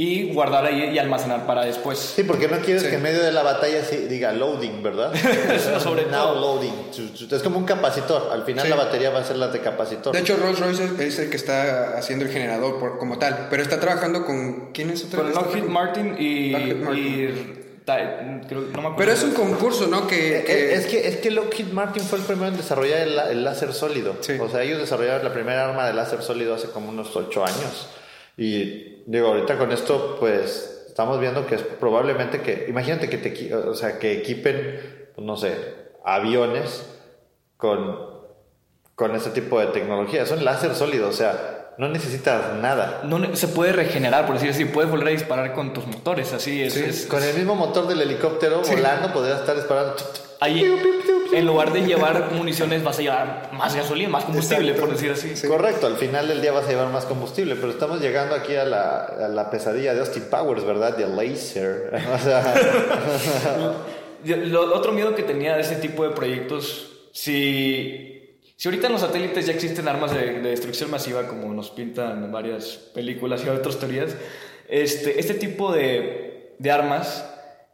y 0.03 0.33
guardar 0.33 0.65
ahí 0.65 0.91
y 0.95 0.99
almacenar 0.99 1.45
para 1.47 1.65
después. 1.67 1.99
Sí, 1.99 2.23
porque 2.25 2.49
no 2.49 2.59
quieres 2.61 2.83
Sí. 2.85 2.89
que 2.89 2.95
en 2.95 3.03
medio 3.03 3.23
de 3.23 3.33
la 3.33 3.43
batalla 3.43 3.85
sí 3.85 3.97
diga 4.09 4.33
loading, 4.33 4.83
¿verdad? 4.83 5.13
Sobre 5.83 6.07
Now 6.07 6.35
todo. 6.35 6.41
loading. 6.57 6.73
Es 7.31 7.43
como 7.43 7.59
un 7.59 7.65
capacitor. 7.65 8.31
Al 8.33 8.45
final 8.45 8.65
Sí. 8.65 8.71
la 8.71 8.77
batería 8.77 9.11
va 9.11 9.19
a 9.21 9.25
ser 9.25 9.37
la 9.37 9.49
de 9.49 9.61
capacitor. 9.61 10.15
De 10.15 10.21
hecho, 10.21 10.37
Rolls 10.39 10.59
Royce 10.59 10.85
es- 11.07 11.19
el 11.19 11.29
que 11.29 11.37
está 11.37 11.99
haciendo 11.99 12.25
el 12.25 12.31
generador 12.31 12.79
por- 12.79 12.97
como 12.99 13.19
tal, 13.19 13.49
pero 13.51 13.63
está 13.63 13.79
trabajando 13.79 14.25
con... 14.25 14.71
¿Quién 14.73 14.89
es 14.89 15.05
otra 15.05 15.21
Con? 15.21 15.33
Lockheed 15.35 15.65
Martin 15.65 16.17
y, 16.19 16.51
Lockheed 16.53 16.77
Martin. 16.77 17.03
y 17.05 18.47
creo- 18.49 18.61
no 18.75 18.83
me. 18.91 18.97
Pero 18.97 19.13
es 19.13 19.23
un 19.23 19.33
concurso, 19.33 19.87
¿no? 19.87 20.07
Que, 20.07 20.45
que- 20.47 20.71
Eh, 20.71 20.75
Es 20.77 20.87
que, 20.87 21.09
es 21.09 21.17
que 21.19 21.31
Lockheed 21.31 21.73
Martin 21.73 22.03
fue 22.05 22.19
el 22.21 22.25
primero 22.25 22.49
en 22.49 22.57
desarrollar 22.57 23.01
el, 23.01 23.19
el 23.19 23.45
láser 23.45 23.73
sólido. 23.75 24.17
Sí. 24.21 24.35
O 24.41 24.49
sea, 24.49 24.63
ellos 24.63 24.79
desarrollaron 24.79 25.25
la 25.25 25.33
primera 25.35 25.69
arma 25.69 25.87
de 25.87 25.93
láser 25.93 26.23
sólido 26.23 26.55
hace 26.55 26.69
como 26.69 26.89
unos 26.89 27.15
ocho 27.17 27.45
años. 27.45 27.89
Y 28.43 29.03
digo, 29.07 29.29
ahorita 29.29 29.59
con 29.59 29.71
esto, 29.71 30.17
pues 30.19 30.85
estamos 30.89 31.21
viendo 31.21 31.47
que 31.47 31.57
es 31.57 31.63
probablemente 31.63 32.41
que, 32.41 32.67
imagínate 32.69 33.09
que 33.11 33.19
te, 33.19 33.55
o 33.55 33.75
sea, 33.75 33.99
que 33.99 34.13
equipen, 34.19 35.11
pues, 35.15 35.27
no 35.27 35.37
sé, 35.37 35.55
aviones 36.05 36.87
con, 37.57 37.99
con 38.95 39.15
este 39.15 39.31
tipo 39.31 39.61
de 39.61 39.67
tecnología. 39.67 40.23
Es 40.23 40.31
un 40.31 40.45
láser 40.45 40.75
sólido, 40.75 41.09
o 41.09 41.13
sea, 41.13 41.75
no 41.79 41.89
necesitas 41.89 42.55
nada. 42.57 43.03
No 43.05 43.37
se 43.37 43.49
puede 43.49 43.73
regenerar, 43.73 44.27
por 44.27 44.35
decir 44.37 44.51
así. 44.51 44.65
Puedes 44.65 44.91
volver 44.91 45.09
a 45.09 45.11
disparar 45.13 45.53
con 45.53 45.73
tus 45.73 45.87
motores, 45.87 46.33
así 46.33 46.63
es. 46.63 46.77
es- 46.77 47.07
Con 47.07 47.23
el 47.23 47.35
mismo 47.35 47.55
motor 47.55 47.87
del 47.87 48.01
helicóptero 48.03 48.63
volando 48.77 49.13
podrías 49.13 49.41
estar 49.41 49.57
disparando. 49.57 49.95
Ahí, 50.41 50.61
en 51.33 51.47
lugar 51.47 51.73
de 51.73 51.83
llevar 51.83 52.33
municiones, 52.33 52.83
vas 52.83 52.99
a 52.99 53.03
llevar 53.03 53.51
más 53.53 53.75
gasolina, 53.75 54.09
más 54.09 54.25
combustible, 54.25 54.71
Exacto. 54.71 54.87
por 54.87 54.97
decir 54.97 55.11
así. 55.13 55.47
Correcto, 55.47 55.87
al 55.87 55.97
final 55.97 56.29
del 56.29 56.41
día 56.41 56.53
vas 56.53 56.67
a 56.67 56.71
llevar 56.71 56.89
más 56.89 57.05
combustible, 57.05 57.57
pero 57.57 57.71
estamos 57.71 58.01
llegando 58.01 58.35
aquí 58.35 58.55
a 58.57 58.65
la, 58.65 59.05
a 59.05 59.29
la 59.29 59.51
pesadilla 59.51 59.95
de 59.95 60.01
Austin 60.01 60.25
Powers, 60.31 60.65
¿verdad? 60.65 60.97
De 60.97 61.07
laser. 61.07 61.93
O 62.15 62.19
sea, 62.19 63.75
Lo 64.25 64.75
otro 64.75 64.93
miedo 64.93 65.15
que 65.15 65.23
tenía 65.23 65.55
de 65.55 65.63
ese 65.63 65.77
tipo 65.77 66.07
de 66.07 66.11
proyectos, 66.15 67.09
si, 67.13 68.37
si 68.57 68.69
ahorita 68.69 68.89
en 68.89 68.93
los 68.93 69.01
satélites 69.01 69.47
ya 69.47 69.53
existen 69.55 69.89
armas 69.89 70.13
de, 70.13 70.41
de 70.41 70.51
destrucción 70.51 70.91
masiva, 70.91 71.27
como 71.27 71.55
nos 71.55 71.71
pintan 71.71 72.25
en 72.25 72.31
varias 72.31 72.77
películas 72.95 73.43
y 73.45 73.49
otras 73.49 73.79
teorías, 73.79 74.15
este, 74.69 75.19
este 75.19 75.35
tipo 75.35 75.73
de, 75.73 76.55
de 76.59 76.71
armas, 76.71 77.25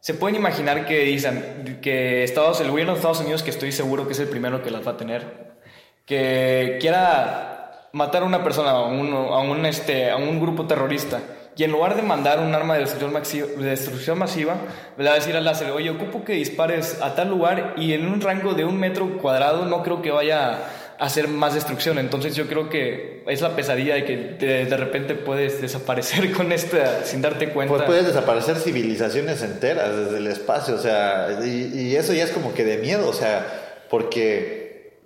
se 0.07 0.15
pueden 0.15 0.37
imaginar 0.37 0.87
que 0.87 1.01
dicen 1.01 1.81
que 1.83 2.23
Estados, 2.23 2.61
el 2.61 2.71
gobierno 2.71 2.93
de 2.93 2.99
Estados 2.99 3.19
Unidos, 3.23 3.43
que 3.43 3.51
estoy 3.51 3.73
seguro 3.73 4.07
que 4.07 4.13
es 4.13 4.21
el 4.21 4.29
primero 4.29 4.63
que 4.63 4.71
las 4.71 4.87
va 4.87 4.93
a 4.93 4.97
tener, 4.97 5.57
que 6.05 6.79
quiera 6.81 7.89
matar 7.93 8.23
a 8.23 8.27
una 8.27 8.45
persona, 8.45 8.71
a 8.71 8.87
un, 8.87 9.13
a 9.13 9.41
un, 9.41 9.67
este, 9.67 10.09
a 10.09 10.17
un 10.17 10.41
grupo 10.41 10.65
terrorista, 10.65 11.21
y 11.57 11.65
en 11.65 11.73
lugar 11.73 11.97
de 11.97 12.03
mandar 12.03 12.39
un 12.39 12.55
arma 12.55 12.75
de 12.75 12.83
destrucción, 12.83 14.17
masiva, 14.17 14.55
le 14.97 15.07
va 15.07 15.11
a 15.11 15.15
decir 15.17 15.35
al 15.35 15.45
láser, 15.45 15.73
oye, 15.73 15.91
ocupo 15.91 16.23
que 16.23 16.35
dispares 16.35 17.03
a 17.03 17.17
tal 17.17 17.29
lugar 17.29 17.75
y 17.77 17.93
en 17.93 18.07
un 18.07 18.21
rango 18.21 18.55
de 18.55 18.65
un 18.65 18.79
metro 18.79 19.19
cuadrado 19.19 19.65
no 19.65 19.83
creo 19.83 20.03
que 20.03 20.13
vaya 20.13 20.61
hacer 20.99 21.29
más 21.29 21.55
destrucción. 21.55 21.99
Entonces 21.99 22.35
yo 22.35 22.47
creo 22.47 22.69
que 22.69 23.23
es 23.27 23.41
la 23.41 23.55
pesadilla 23.57 23.95
de 23.95 24.05
que 24.05 24.17
de, 24.17 24.65
de 24.67 24.77
repente 24.77 25.15
puedes 25.15 25.61
desaparecer 25.61 26.33
con 26.37 26.53
esta 26.53 27.05
sin 27.05 27.23
darte 27.23 27.51
cuenta. 27.53 27.75
pues 27.75 27.87
puedes 27.87 28.07
desaparecer 28.07 28.57
civilizaciones 28.57 29.43
enteras 29.43 29.97
desde 29.97 30.19
el 30.19 30.27
espacio, 30.27 30.75
o 30.75 30.79
sea, 30.79 31.41
y, 31.45 31.73
y 31.79 31.97
eso 31.97 32.13
ya 32.13 32.25
es 32.25 32.31
como 32.31 32.55
que 32.55 32.65
de 32.65 32.79
miedo, 32.79 33.09
o 33.09 33.13
sea, 33.13 33.85
porque, 33.91 35.01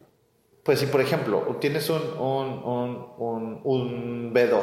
pues 0.64 0.78
si 0.80 0.86
por 0.86 1.00
ejemplo 1.00 1.58
tienes 1.60 1.88
un, 1.90 2.02
un, 2.18 2.64
un, 2.64 3.14
un, 3.18 3.60
un 3.64 4.34
B2, 4.34 4.62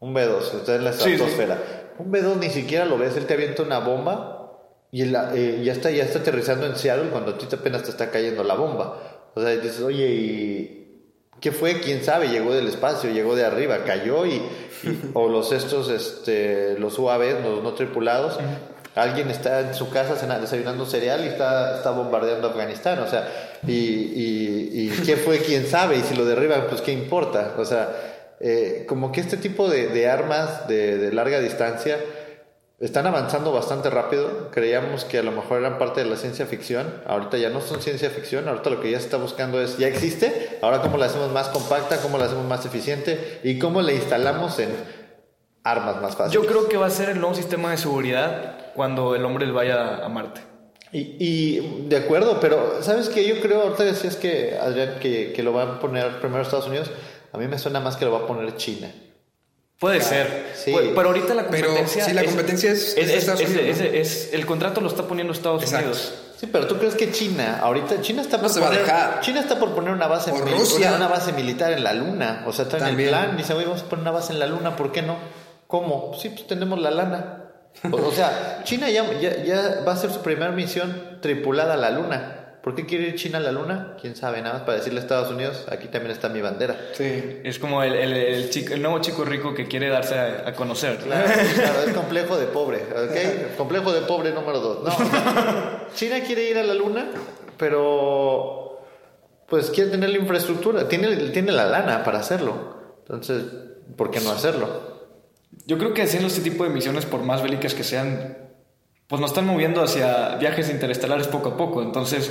un 0.00 0.14
B2, 0.14 0.54
está 0.60 0.76
en 0.76 0.84
la 0.84 0.92
Sí, 0.92 1.04
sí. 1.04 1.10
estratosfera, 1.12 1.58
un 1.98 2.12
B2 2.12 2.36
ni 2.36 2.50
siquiera 2.50 2.84
lo 2.84 2.98
ves, 2.98 3.16
él 3.16 3.26
te 3.26 3.34
avienta 3.34 3.62
una 3.62 3.80
bomba 3.80 4.34
y 4.90 5.02
eh, 5.02 5.60
ya, 5.64 5.72
está, 5.72 5.90
ya 5.90 6.04
está 6.04 6.20
aterrizando 6.20 6.64
en 6.66 6.76
Seattle 6.76 7.10
cuando 7.10 7.32
a 7.32 7.38
ti 7.38 7.46
apenas 7.52 7.82
te 7.82 7.90
está 7.90 8.10
cayendo 8.10 8.42
la 8.42 8.54
bomba. 8.54 9.17
O 9.38 9.42
sea, 9.42 9.50
dices, 9.56 9.80
oye, 9.80 10.06
¿y 10.08 11.02
qué 11.40 11.52
fue? 11.52 11.80
¿Quién 11.80 12.02
sabe? 12.02 12.28
Llegó 12.28 12.52
del 12.52 12.66
espacio, 12.66 13.10
llegó 13.10 13.36
de 13.36 13.44
arriba, 13.44 13.84
cayó 13.84 14.26
y, 14.26 14.32
y- 14.34 14.42
o 15.14 15.28
los 15.28 15.52
estos, 15.52 15.88
este, 15.90 16.78
los 16.78 16.98
UAVs, 16.98 17.42
los 17.44 17.62
no 17.62 17.72
tripulados, 17.74 18.38
alguien 18.94 19.30
está 19.30 19.60
en 19.60 19.74
su 19.74 19.90
casa 19.90 20.14
desayunando 20.40 20.84
cereal 20.86 21.24
y 21.24 21.28
está, 21.28 21.76
está 21.76 21.90
bombardeando 21.92 22.48
Afganistán, 22.48 22.98
o 22.98 23.06
sea, 23.08 23.28
y, 23.66 23.72
y, 23.72 24.70
y 24.72 25.02
qué 25.06 25.16
fue? 25.16 25.38
¿Quién 25.38 25.66
sabe? 25.66 25.96
Y 25.98 26.02
si 26.02 26.16
lo 26.16 26.24
derriban, 26.24 26.66
pues 26.68 26.80
qué 26.80 26.92
importa, 26.92 27.54
o 27.58 27.64
sea, 27.64 27.90
eh, 28.40 28.84
como 28.88 29.10
que 29.12 29.20
este 29.20 29.36
tipo 29.36 29.68
de, 29.68 29.88
de 29.88 30.08
armas 30.08 30.66
de, 30.68 30.98
de 30.98 31.12
larga 31.12 31.40
distancia 31.40 31.98
están 32.80 33.06
avanzando 33.06 33.52
bastante 33.52 33.90
rápido. 33.90 34.50
Creíamos 34.52 35.04
que 35.04 35.18
a 35.18 35.22
lo 35.22 35.32
mejor 35.32 35.58
eran 35.58 35.78
parte 35.78 36.02
de 36.02 36.08
la 36.08 36.16
ciencia 36.16 36.46
ficción. 36.46 37.02
Ahorita 37.06 37.36
ya 37.36 37.50
no 37.50 37.60
son 37.60 37.82
ciencia 37.82 38.08
ficción. 38.10 38.48
Ahorita 38.48 38.70
lo 38.70 38.80
que 38.80 38.90
ya 38.90 38.98
se 38.98 39.06
está 39.06 39.16
buscando 39.16 39.60
es, 39.60 39.78
ya 39.78 39.88
existe. 39.88 40.58
Ahora 40.62 40.80
cómo 40.80 40.96
la 40.96 41.06
hacemos 41.06 41.32
más 41.32 41.48
compacta, 41.48 42.00
cómo 42.00 42.18
la 42.18 42.26
hacemos 42.26 42.46
más 42.46 42.64
eficiente 42.64 43.40
y 43.42 43.58
cómo 43.58 43.82
la 43.82 43.92
instalamos 43.92 44.58
en 44.60 44.70
armas 45.64 46.00
más 46.00 46.14
fáciles. 46.14 46.32
Yo 46.32 46.46
creo 46.46 46.68
que 46.68 46.76
va 46.76 46.86
a 46.86 46.90
ser 46.90 47.08
el 47.10 47.20
nuevo 47.20 47.34
sistema 47.34 47.72
de 47.72 47.78
seguridad 47.78 48.72
cuando 48.74 49.16
el 49.16 49.24
hombre 49.24 49.50
vaya 49.50 50.04
a 50.04 50.08
Marte. 50.08 50.40
Y, 50.92 51.16
y 51.18 51.86
de 51.88 51.96
acuerdo, 51.96 52.38
pero 52.40 52.82
¿sabes 52.82 53.08
qué? 53.08 53.26
Yo 53.28 53.40
creo, 53.42 53.62
ahorita 53.62 53.84
decías 53.84 54.16
que, 54.16 54.56
Adrián, 54.56 54.98
que, 55.00 55.32
que 55.32 55.42
lo 55.42 55.52
van 55.52 55.68
a 55.68 55.80
poner 55.80 56.20
primero 56.20 56.42
Estados 56.42 56.68
Unidos. 56.68 56.90
A 57.32 57.38
mí 57.38 57.46
me 57.48 57.58
suena 57.58 57.80
más 57.80 57.96
que 57.96 58.04
lo 58.04 58.12
va 58.12 58.20
a 58.20 58.26
poner 58.26 58.56
China. 58.56 58.90
Puede 59.78 60.00
ser. 60.00 60.52
sí. 60.56 60.74
Pero 60.74 61.08
ahorita 61.08 61.34
la 61.34 61.46
Pero 61.48 61.68
competencia. 61.68 62.04
sí, 62.04 62.12
la 62.12 62.24
competencia 62.24 62.72
es- 62.72 62.96
es 62.96 63.08
es- 63.10 63.28
Unidos, 63.28 63.40
es- 63.60 63.78
¿no? 63.78 63.84
es- 63.84 64.30
el 64.32 64.44
contrato 64.46 64.80
lo 64.80 64.88
está 64.88 65.04
poniendo 65.04 65.32
Estados 65.32 65.62
Exacto. 65.62 65.86
Unidos. 65.86 66.14
Sí, 66.38 66.46
pero 66.46 66.66
tú 66.66 66.76
crees 66.78 66.94
que 66.94 67.10
China, 67.12 67.58
ahorita 67.62 68.00
China 68.00 68.22
está 68.22 68.36
No 68.38 68.48
por 68.48 68.62
a 68.62 68.66
poner. 68.68 69.20
China 69.20 69.40
está 69.40 69.58
por 69.58 69.70
poner 69.74 69.92
una 69.92 70.06
base, 70.08 70.30
O 70.32 70.36
Rusia. 70.38 70.94
una, 70.96 71.08
base 71.08 71.32
militar 71.32 71.72
en 71.72 71.82
la 71.84 71.92
luna, 71.94 72.44
o 72.46 72.52
sea, 72.52 72.64
está 72.64 72.78
en 72.78 72.98
el 72.98 73.08
plan, 73.08 73.36
dice, 73.36 73.54
oye, 73.54 73.66
vamos 73.66 73.82
a 73.82 73.84
poner 73.88 74.02
una 74.02 74.10
base 74.12 74.32
en 74.32 74.38
la 74.40 74.46
luna, 74.46 74.76
¿por 74.76 74.90
qué 74.92 75.02
no? 75.02 75.16
¿Cómo? 75.66 76.12
Sí, 76.20 76.28
pues 76.30 76.46
tenemos 76.46 76.80
la 76.80 76.90
lana. 76.90 77.44
O, 77.92 77.96
o 77.96 78.12
sea, 78.12 78.62
China 78.64 78.88
ya, 78.90 79.04
ya, 79.20 79.42
ya 79.44 79.80
va 79.86 79.92
a 79.92 79.94
hacer 79.94 80.10
su 80.10 80.20
primera 80.22 80.50
misión 80.52 81.18
tripulada 81.20 81.74
a 81.74 81.76
la 81.76 81.90
luna. 81.90 82.37
¿Por 82.62 82.74
qué 82.74 82.86
quiere 82.86 83.08
ir 83.08 83.14
China 83.14 83.38
a 83.38 83.40
la 83.40 83.52
luna? 83.52 83.96
¿Quién 84.00 84.16
sabe? 84.16 84.42
Nada 84.42 84.54
más 84.54 84.62
para 84.62 84.78
decirle 84.78 84.98
a 85.00 85.02
Estados 85.02 85.30
Unidos, 85.30 85.64
aquí 85.70 85.88
también 85.88 86.10
está 86.12 86.28
mi 86.28 86.40
bandera. 86.42 86.76
Sí. 86.92 87.38
Es 87.44 87.58
como 87.58 87.82
el, 87.82 87.94
el, 87.94 88.12
el 88.12 88.50
chico- 88.50 88.74
el 88.74 88.82
nuevo 88.82 88.98
chico 89.00 89.24
rico 89.24 89.54
que 89.54 89.66
quiere 89.68 89.88
darse 89.88 90.18
a, 90.18 90.48
a 90.48 90.52
conocer. 90.54 90.96
Claro, 90.98 91.26
claro, 91.54 91.82
es 91.86 91.92
complejo 91.94 92.36
de 92.36 92.46
pobre, 92.46 92.78
¿ok? 92.78 93.56
Complejo 93.56 93.92
de 93.92 94.00
pobre 94.02 94.32
número 94.32 94.60
dos. 94.60 94.84
No, 94.84 95.88
China 95.94 96.20
quiere 96.26 96.50
ir 96.50 96.58
a 96.58 96.64
la 96.64 96.74
luna, 96.74 97.10
pero 97.56 98.80
pues 99.48 99.70
quiere 99.70 99.90
tener 99.90 100.10
la 100.10 100.18
infraestructura, 100.18 100.88
tiene, 100.88 101.14
tiene 101.30 101.52
la 101.52 101.64
lana 101.66 102.02
para 102.04 102.18
hacerlo. 102.18 102.96
Entonces, 103.00 103.44
¿por 103.96 104.10
qué 104.10 104.20
no 104.20 104.30
hacerlo? 104.32 104.98
Yo 105.64 105.78
creo 105.78 105.94
que 105.94 106.02
haciendo 106.02 106.28
este 106.28 106.42
tipo 106.42 106.64
de 106.64 106.70
misiones, 106.70 107.06
por 107.06 107.20
más 107.22 107.42
bélicas 107.42 107.74
que 107.74 107.84
sean, 107.84 108.36
pues 109.08 109.20
nos 109.22 109.30
están 109.30 109.46
moviendo 109.46 109.82
hacia 109.82 110.36
viajes 110.36 110.68
interestelares 110.68 111.28
poco 111.28 111.48
a 111.50 111.56
poco. 111.56 111.80
Entonces, 111.80 112.30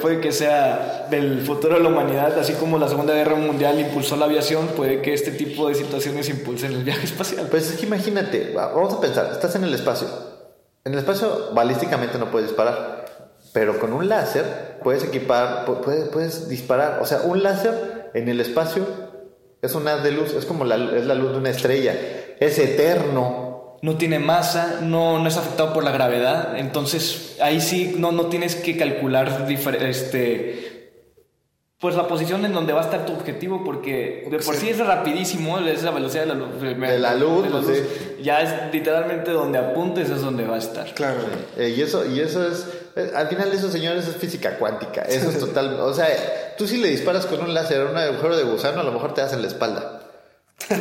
puede, 0.00 0.20
que 0.20 0.30
sea 0.30 1.08
del 1.10 1.40
futuro 1.42 1.74
de 1.74 1.80
la 1.82 1.88
humanidad, 1.88 2.38
así 2.38 2.52
como 2.52 2.78
la 2.78 2.88
Segunda 2.88 3.14
Guerra 3.14 3.34
Mundial 3.34 3.80
impulsó 3.80 4.14
la 4.16 4.26
aviación, 4.26 4.68
puede 4.76 5.02
que 5.02 5.12
este 5.12 5.32
tipo 5.32 5.68
de 5.68 5.74
situaciones 5.74 6.28
impulsen 6.28 6.72
el 6.72 6.84
viaje 6.84 7.04
espacial. 7.04 7.48
Pues 7.50 7.68
es 7.68 7.78
que 7.80 7.86
imagínate, 7.86 8.52
va- 8.56 8.68
vamos 8.72 8.94
a 8.94 9.00
pensar, 9.00 9.28
estás 9.32 9.56
en 9.56 9.64
el 9.64 9.74
espacio. 9.74 10.06
En 10.84 10.92
el 10.92 11.00
espacio 11.00 11.50
balísticamente 11.52 12.16
no 12.16 12.30
puedes 12.30 12.48
disparar, 12.48 13.04
pero 13.52 13.80
con 13.80 13.92
un 13.92 14.08
láser 14.08 14.78
puedes 14.84 15.02
equipar, 15.02 15.66
pu- 15.66 15.80
puedes, 15.80 16.08
puedes 16.10 16.48
disparar. 16.48 17.00
O 17.02 17.06
sea, 17.06 17.22
un 17.22 17.42
láser 17.42 18.10
en 18.14 18.28
el 18.28 18.40
espacio 18.40 18.86
es 19.60 19.74
un 19.74 19.86
haz 19.88 20.04
de 20.04 20.12
luz, 20.12 20.32
es 20.32 20.44
como 20.44 20.64
la, 20.64 20.76
es 20.76 21.06
la 21.06 21.14
luz 21.16 21.32
de 21.32 21.38
una 21.38 21.50
estrella, 21.50 21.92
es 22.38 22.56
eterno. 22.60 23.41
No 23.82 23.96
tiene 23.96 24.18
masa, 24.20 24.78
no, 24.82 25.18
no 25.18 25.28
es 25.28 25.36
afectado 25.36 25.72
por 25.74 25.82
la 25.84 25.90
gravedad, 25.90 26.56
entonces 26.56 27.36
ahí 27.40 27.60
sí 27.60 27.94
no, 27.98 28.12
no 28.12 28.26
tienes 28.26 28.54
que 28.54 28.76
calcular 28.76 29.46
este, 29.80 31.02
pues 31.80 31.96
la 31.96 32.06
posición 32.06 32.44
en 32.44 32.52
donde 32.52 32.72
va 32.72 32.80
a 32.82 32.84
estar 32.84 33.04
tu 33.04 33.12
objetivo, 33.12 33.64
porque 33.64 34.28
de 34.30 34.38
por 34.38 34.54
sí 34.54 34.68
es 34.68 34.78
rapidísimo, 34.78 35.58
es 35.58 35.82
la 35.82 35.90
velocidad 35.90 36.22
de 36.22 36.28
la 36.28 36.34
luz. 36.34 36.60
De 36.60 36.98
la 36.98 37.14
luz, 37.16 37.42
de 37.42 37.50
la 37.50 37.60
pues. 37.60 37.82
Ya 38.22 38.40
es 38.40 38.72
literalmente 38.72 39.32
donde 39.32 39.58
apuntes 39.58 40.08
es 40.10 40.20
donde 40.20 40.44
va 40.46 40.54
a 40.54 40.58
estar. 40.58 40.94
Claro. 40.94 41.18
Eh, 41.56 41.74
y 41.76 41.82
eso, 41.82 42.06
y 42.06 42.20
eso 42.20 42.46
es, 42.46 42.64
eh, 42.94 43.10
al 43.16 43.26
final 43.26 43.50
de 43.50 43.56
esos 43.56 43.72
señores 43.72 44.06
es 44.06 44.14
física 44.14 44.58
cuántica, 44.58 45.02
eso 45.02 45.28
es 45.28 45.38
total, 45.40 45.80
o 45.80 45.92
sea, 45.92 46.06
tú 46.56 46.68
si 46.68 46.76
le 46.76 46.86
disparas 46.86 47.26
con 47.26 47.40
un 47.42 47.52
láser 47.52 47.80
a 47.84 47.90
un 47.90 47.96
agujero 47.96 48.36
de 48.36 48.44
gusano, 48.44 48.80
a 48.80 48.84
lo 48.84 48.92
mejor 48.92 49.12
te 49.12 49.22
das 49.22 49.32
en 49.32 49.42
la 49.42 49.48
espalda. 49.48 49.98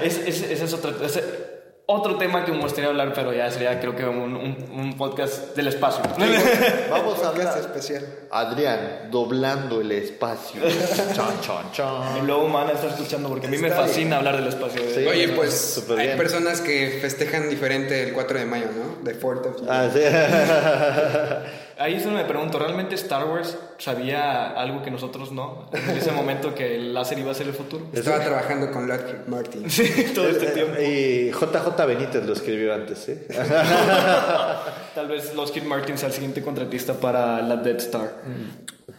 Es, 0.00 0.18
es- 0.18 0.42
ese 0.42 0.64
es 0.64 0.72
ese- 0.72 1.47
otro 1.90 2.16
tema 2.18 2.44
que 2.44 2.52
me 2.52 2.60
gustaría 2.60 2.90
hablar, 2.90 3.12
pero 3.14 3.32
ya 3.32 3.50
sería 3.50 3.80
creo 3.80 3.96
que 3.96 4.04
un, 4.04 4.36
un- 4.36 4.68
un 4.78 4.96
podcast 4.98 5.56
del 5.56 5.68
espacio. 5.68 6.02
Vamos 6.90 7.14
a 7.18 7.22
Podcast 7.22 7.24
hablar. 7.24 7.58
especial. 7.58 8.06
Adrián, 8.30 9.08
doblando 9.10 9.80
el 9.80 9.90
espacio. 9.92 10.60
Chan, 11.14 11.40
chan, 11.40 11.72
chan. 11.72 12.18
y 12.22 12.26
luego 12.26 12.46
me 12.46 12.54
van 12.54 12.68
a 12.68 12.72
estar 12.72 12.90
escuchando 12.90 13.30
porque 13.30 13.46
a 13.46 13.50
mí 13.50 13.56
me 13.56 13.70
fascina 13.70 14.18
hablar 14.18 14.36
del 14.36 14.48
espacio. 14.48 14.82
Sí. 14.94 15.06
Oye, 15.06 15.28
pues 15.28 15.82
hay 15.90 16.06
bien. 16.08 16.18
personas 16.18 16.60
que 16.60 16.98
festejan 17.00 17.48
diferente 17.48 18.02
el 18.02 18.12
4 18.12 18.38
de 18.38 18.44
mayo, 18.44 18.66
¿no? 18.76 19.02
De 19.02 19.18
4 19.18 19.50
of 19.50 19.56
July. 19.56 19.68
Ah, 19.70 19.88
sí. 19.92 20.00
Ahí 21.80 21.94
es 21.94 22.04
donde 22.04 22.22
me 22.22 22.28
pregunto, 22.28 22.58
¿realmente 22.58 22.96
Star 22.96 23.24
Wars 23.26 23.56
sabía 23.78 24.50
algo 24.50 24.82
que 24.82 24.90
nosotros 24.90 25.30
no? 25.30 25.70
En 25.72 25.96
ese 25.96 26.10
momento 26.10 26.52
que 26.52 26.74
el 26.74 26.92
láser 26.92 27.20
iba 27.20 27.30
a 27.30 27.34
ser 27.34 27.46
el 27.46 27.54
futuro. 27.54 27.86
Estaba 27.92 28.18
trabajando 28.18 28.70
con 28.72 28.88
Lockheed 28.88 29.26
Martin. 29.28 29.70
Sí, 29.70 30.06
todo 30.12 30.28
este 30.28 30.46
tiempo. 30.46 30.74
Y 30.80 31.30
JJ 31.30 31.86
Benítez 31.86 32.24
lo 32.26 32.32
escribió 32.32 32.74
antes, 32.74 33.08
¿eh? 33.08 33.28
Tal 34.94 35.06
vez 35.06 35.34
Lockheed 35.34 35.62
Martin 35.62 35.96
sea 35.96 36.08
el 36.08 36.14
siguiente 36.14 36.42
contratista 36.42 36.94
para 36.94 37.40
la 37.42 37.56
Dead 37.56 37.76
Star. 37.76 38.12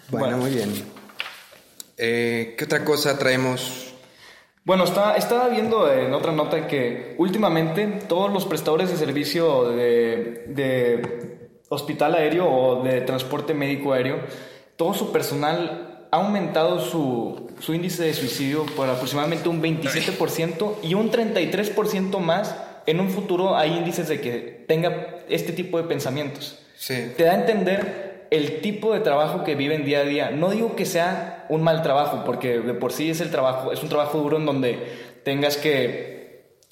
Bueno, 0.10 0.26
Bueno. 0.26 0.38
muy 0.38 0.52
bien. 0.52 0.72
Eh, 1.98 2.56
¿Qué 2.58 2.64
otra 2.64 2.86
cosa 2.86 3.18
traemos? 3.20 3.94
Bueno, 4.64 4.86
está, 4.86 5.16
estaba 5.18 5.50
viendo 5.50 5.92
en 5.92 6.14
otra 6.14 6.32
nota 6.32 6.66
que 6.68 7.16
últimamente 7.18 7.86
todos 8.08 8.32
los 8.32 8.46
prestadores 8.46 8.90
de 8.90 8.96
servicio 8.98 9.70
de, 9.72 10.46
de 10.48 11.49
hospital 11.70 12.16
aéreo 12.16 12.50
o 12.50 12.84
de 12.84 13.02
transporte 13.02 13.54
médico 13.54 13.94
aéreo, 13.94 14.20
todo 14.76 14.94
su 14.94 15.12
personal 15.12 16.08
ha 16.12 16.18
aumentado 16.18 16.80
su, 16.80 17.52
su 17.60 17.74
índice 17.74 18.04
de 18.04 18.14
suicidio 18.14 18.66
por 18.76 18.90
aproximadamente 18.90 19.48
un 19.48 19.62
27% 19.62 20.76
y 20.82 20.96
un 20.96 21.12
33% 21.12 22.20
más. 22.20 22.56
En 22.88 23.00
un 23.00 23.10
futuro 23.10 23.56
hay 23.56 23.78
índices 23.78 24.08
de 24.08 24.20
que 24.20 24.66
tenga 24.68 25.20
este 25.30 25.54
tipo 25.54 25.78
de 25.78 25.84
pensamientos. 25.84 26.60
Sí. 26.76 27.12
Te 27.16 27.24
da 27.24 27.34
a 27.34 27.36
entender 27.36 28.28
el 28.32 28.62
tipo 28.62 28.94
de 28.94 29.00
trabajo 29.00 29.44
que 29.44 29.56
viven 29.56 29.86
día 29.86 30.00
a 30.00 30.04
día. 30.04 30.32
No 30.32 30.50
digo 30.50 30.76
que 30.76 30.86
sea 30.86 31.46
un 31.50 31.62
mal 31.62 31.84
trabajo, 31.84 32.24
porque 32.26 32.60
de 32.60 32.74
por 32.74 32.92
sí 32.92 33.10
es 33.10 33.22
el 33.22 33.32
trabajo, 33.32 33.72
es 33.72 33.84
un 33.84 33.90
trabajo 33.90 34.18
duro 34.20 34.38
en 34.38 34.46
donde 34.46 34.80
tengas 35.24 35.58
que 35.58 36.19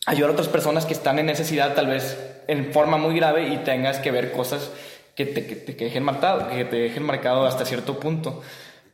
ayudar 0.08 0.32
a 0.32 0.34
otras 0.34 0.48
personas 0.48 0.86
que 0.86 0.94
están 0.94 1.20
en 1.20 1.28
necesidad, 1.28 1.76
tal 1.76 1.86
vez 1.88 2.18
en 2.48 2.72
forma 2.74 2.98
muy 2.98 3.16
grave, 3.16 3.50
y 3.50 3.58
tengas 3.58 4.00
que 4.00 4.10
ver 4.10 4.32
cosas 4.32 4.72
que 5.16 5.26
te, 5.26 5.46
que 5.46 5.56
te 5.56 5.84
dejen 5.86 6.04
marcado, 6.04 6.50
que 6.50 6.66
te 6.66 6.78
dejen 6.78 7.04
marcado 7.04 7.46
hasta 7.46 7.66
cierto 7.66 8.00
punto. 8.00 8.42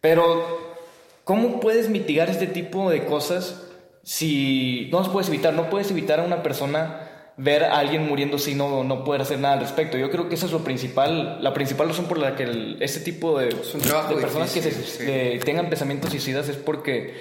Pero, 0.01 0.75
¿cómo 1.23 1.59
puedes 1.59 1.87
mitigar 1.89 2.29
este 2.29 2.47
tipo 2.47 2.89
de 2.89 3.05
cosas 3.05 3.61
si 4.03 4.89
no 4.91 4.99
los 4.99 5.09
puedes 5.09 5.29
evitar? 5.29 5.53
No 5.53 5.69
puedes 5.69 5.91
evitar 5.91 6.19
a 6.19 6.23
una 6.23 6.43
persona 6.43 7.09
ver 7.37 7.63
a 7.63 7.79
alguien 7.79 8.07
muriéndose 8.07 8.51
y 8.51 8.55
no, 8.55 8.83
no 8.83 9.03
poder 9.03 9.21
hacer 9.21 9.39
nada 9.39 9.55
al 9.55 9.59
respecto. 9.61 9.97
Yo 9.97 10.09
creo 10.11 10.29
que 10.29 10.35
esa 10.35 10.45
es 10.45 10.51
lo 10.51 10.63
principal, 10.63 11.43
la 11.43 11.53
principal 11.53 11.89
razón 11.89 12.05
por 12.05 12.17
la 12.19 12.35
que 12.35 12.43
el- 12.43 12.77
este 12.81 12.99
tipo 12.99 13.39
de, 13.39 13.55
un 13.73 13.81
trabajo 13.81 14.15
de 14.15 14.21
personas 14.21 14.51
que 14.51 14.61
difícil, 14.61 14.85
se- 14.85 14.97
sí. 14.99 15.05
que 15.05 15.39
tengan 15.43 15.67
pensamientos 15.69 16.11
suicidas 16.11 16.47
es 16.49 16.57
porque 16.57 17.13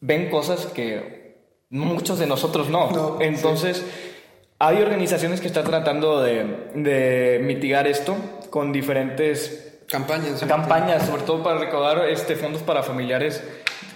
ven 0.00 0.30
cosas 0.30 0.66
que 0.66 1.21
muchos 1.72 2.18
de 2.20 2.26
nosotros 2.26 2.68
no. 2.68 2.90
No, 2.90 3.18
Entonces, 3.20 3.84
hay 4.58 4.80
organizaciones 4.80 5.40
que 5.40 5.48
están 5.48 5.64
tratando 5.64 6.22
de, 6.22 6.68
de 6.74 7.40
mitigar 7.42 7.86
esto 7.88 8.14
con 8.50 8.70
diferentes 8.72 9.80
Campañas. 9.88 10.38
¿sí? 10.40 10.46
campañas, 10.46 11.04
sobre 11.06 11.22
todo 11.22 11.42
para 11.42 11.58
recaudar 11.58 12.08
este, 12.08 12.36
fondos 12.36 12.62
para 12.62 12.82
familiares 12.82 13.42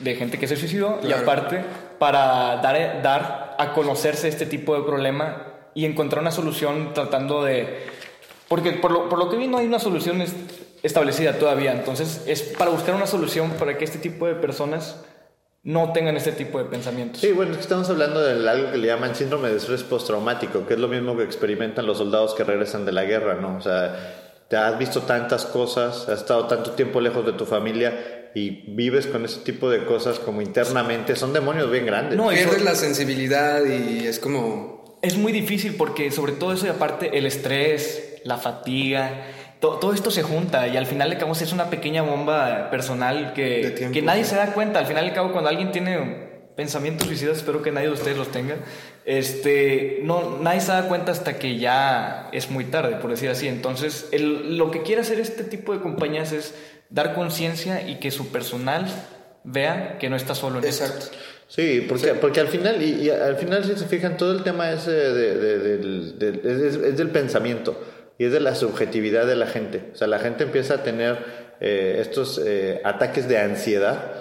de 0.00 0.14
gente 0.14 0.38
que 0.38 0.46
se 0.46 0.56
suicidó 0.56 0.98
y 1.02 1.06
Claro. 1.06 1.22
aparte 1.22 1.64
para 1.98 2.56
dar, 2.56 3.00
dar 3.02 3.56
a 3.58 3.72
conocerse 3.72 4.28
este 4.28 4.44
tipo 4.44 4.74
de 4.76 4.82
problema 4.82 5.46
y 5.74 5.84
encontrar 5.86 6.20
una 6.20 6.30
solución 6.32 6.92
tratando 6.92 7.42
de... 7.44 7.86
Porque 8.48 8.72
por 8.72 8.90
lo, 8.90 9.08
por 9.08 9.18
lo 9.18 9.30
que 9.30 9.36
vi 9.36 9.46
no 9.48 9.56
hay 9.58 9.66
una 9.66 9.78
solución 9.78 10.20
es- 10.20 10.34
establecida 10.82 11.38
todavía, 11.38 11.72
entonces 11.72 12.22
es 12.26 12.42
para 12.42 12.70
buscar 12.70 12.94
una 12.94 13.06
solución 13.06 13.50
para 13.58 13.78
que 13.78 13.84
este 13.84 13.98
tipo 13.98 14.26
de 14.26 14.34
personas 14.34 15.02
no 15.66 15.92
tengan 15.92 16.16
este 16.16 16.30
tipo 16.30 16.58
de 16.58 16.66
pensamientos. 16.66 17.20
Sí, 17.20 17.32
bueno, 17.32 17.50
es 17.50 17.56
que 17.56 17.62
estamos 17.64 17.90
hablando 17.90 18.20
de 18.20 18.48
algo 18.48 18.70
que 18.70 18.78
le 18.78 18.86
llaman 18.86 19.16
síndrome 19.16 19.50
de 19.50 19.56
estrés 19.56 19.82
postraumático, 19.82 20.64
que 20.64 20.74
es 20.74 20.80
lo 20.80 20.86
mismo 20.86 21.16
que 21.16 21.24
experimentan 21.24 21.86
los 21.86 21.98
soldados 21.98 22.34
que 22.34 22.44
regresan 22.44 22.84
de 22.84 22.92
la 22.92 23.02
guerra, 23.02 23.34
¿no? 23.34 23.56
O 23.56 23.60
sea, 23.60 24.36
te 24.48 24.56
has 24.56 24.78
visto 24.78 25.02
tantas 25.02 25.44
cosas, 25.44 26.08
has 26.08 26.20
estado 26.20 26.46
tanto 26.46 26.70
tiempo 26.70 27.00
lejos 27.00 27.26
de 27.26 27.32
tu 27.32 27.46
familia 27.46 28.30
y 28.32 28.62
vives 28.76 29.08
con 29.08 29.24
ese 29.24 29.40
tipo 29.40 29.68
de 29.68 29.84
cosas 29.84 30.20
como 30.20 30.40
internamente, 30.40 31.16
son 31.16 31.32
demonios 31.32 31.68
bien 31.68 31.84
grandes. 31.84 32.16
No, 32.16 32.30
y 32.30 32.36
Pierdes 32.36 32.62
la 32.62 32.76
sensibilidad 32.76 33.64
y 33.64 34.06
es 34.06 34.20
como... 34.20 34.98
Es 35.02 35.16
muy 35.16 35.32
difícil 35.32 35.74
porque 35.74 36.12
sobre 36.12 36.30
todo 36.32 36.52
eso 36.52 36.66
y 36.66 36.68
aparte 36.68 37.18
el 37.18 37.26
estrés, 37.26 38.20
la 38.22 38.36
fatiga, 38.36 39.26
to- 39.60 39.76
todo 39.78 39.92
esto 39.92 40.10
se 40.10 40.22
junta 40.22 40.66
y 40.68 40.76
al 40.76 40.86
final 40.86 41.10
de 41.10 41.18
cabo 41.18 41.32
es 41.32 41.52
una 41.52 41.70
pequeña 41.70 42.02
bomba 42.02 42.70
personal 42.70 43.32
que, 43.34 43.70
tiempo, 43.76 43.94
que 43.94 44.02
nadie 44.02 44.24
sí. 44.24 44.30
se 44.30 44.36
da 44.36 44.52
cuenta. 44.52 44.78
Al 44.80 44.86
final 44.86 45.06
de 45.06 45.12
cabo 45.12 45.32
cuando 45.32 45.48
alguien 45.50 45.72
tiene 45.72 46.26
pensamientos 46.56 47.06
suicidas, 47.06 47.36
espero 47.38 47.62
que 47.62 47.70
nadie 47.70 47.88
de 47.88 47.92
ustedes 47.92 48.16
los 48.16 48.28
tenga, 48.32 48.56
este, 49.04 50.00
no, 50.02 50.38
nadie 50.40 50.60
se 50.60 50.72
da 50.72 50.88
cuenta 50.88 51.12
hasta 51.12 51.38
que 51.38 51.58
ya 51.58 52.28
es 52.32 52.50
muy 52.50 52.64
tarde, 52.64 52.96
por 52.96 53.10
decir 53.10 53.28
así. 53.30 53.46
Entonces, 53.48 54.08
el- 54.12 54.56
lo 54.58 54.70
que 54.70 54.82
quiere 54.82 55.02
hacer 55.02 55.20
este 55.20 55.44
tipo 55.44 55.72
de 55.72 55.80
compañías 55.80 56.32
es 56.32 56.54
dar 56.90 57.14
conciencia 57.14 57.86
y 57.88 57.96
que 57.98 58.10
su 58.10 58.28
personal 58.28 58.86
vea 59.44 59.96
que 59.98 60.08
no 60.10 60.16
está 60.16 60.34
solo 60.34 60.58
en 60.58 60.64
esto. 60.64 60.84
Exacto. 60.84 61.06
Sí, 61.48 61.84
porque, 61.88 62.14
porque 62.14 62.40
al 62.40 62.48
final, 62.48 62.82
y, 62.82 63.04
y 63.04 63.10
al 63.10 63.36
final 63.36 63.64
si 63.64 63.76
se 63.76 63.86
fijan, 63.86 64.16
todo 64.16 64.32
el 64.32 64.42
tema 64.42 64.72
ese 64.72 64.90
de, 64.90 65.36
de- 65.36 66.40
es, 66.42 66.74
es- 66.74 66.82
es 66.82 66.96
del 66.96 67.10
pensamiento 67.10 67.80
y 68.18 68.24
es 68.24 68.32
de 68.32 68.40
la 68.40 68.54
subjetividad 68.54 69.26
de 69.26 69.36
la 69.36 69.46
gente. 69.46 69.90
O 69.92 69.96
sea, 69.96 70.06
la 70.06 70.18
gente 70.18 70.44
empieza 70.44 70.74
a 70.74 70.82
tener 70.82 71.18
eh, 71.60 71.98
estos 72.00 72.40
eh, 72.44 72.80
ataques 72.84 73.28
de 73.28 73.38
ansiedad 73.38 74.12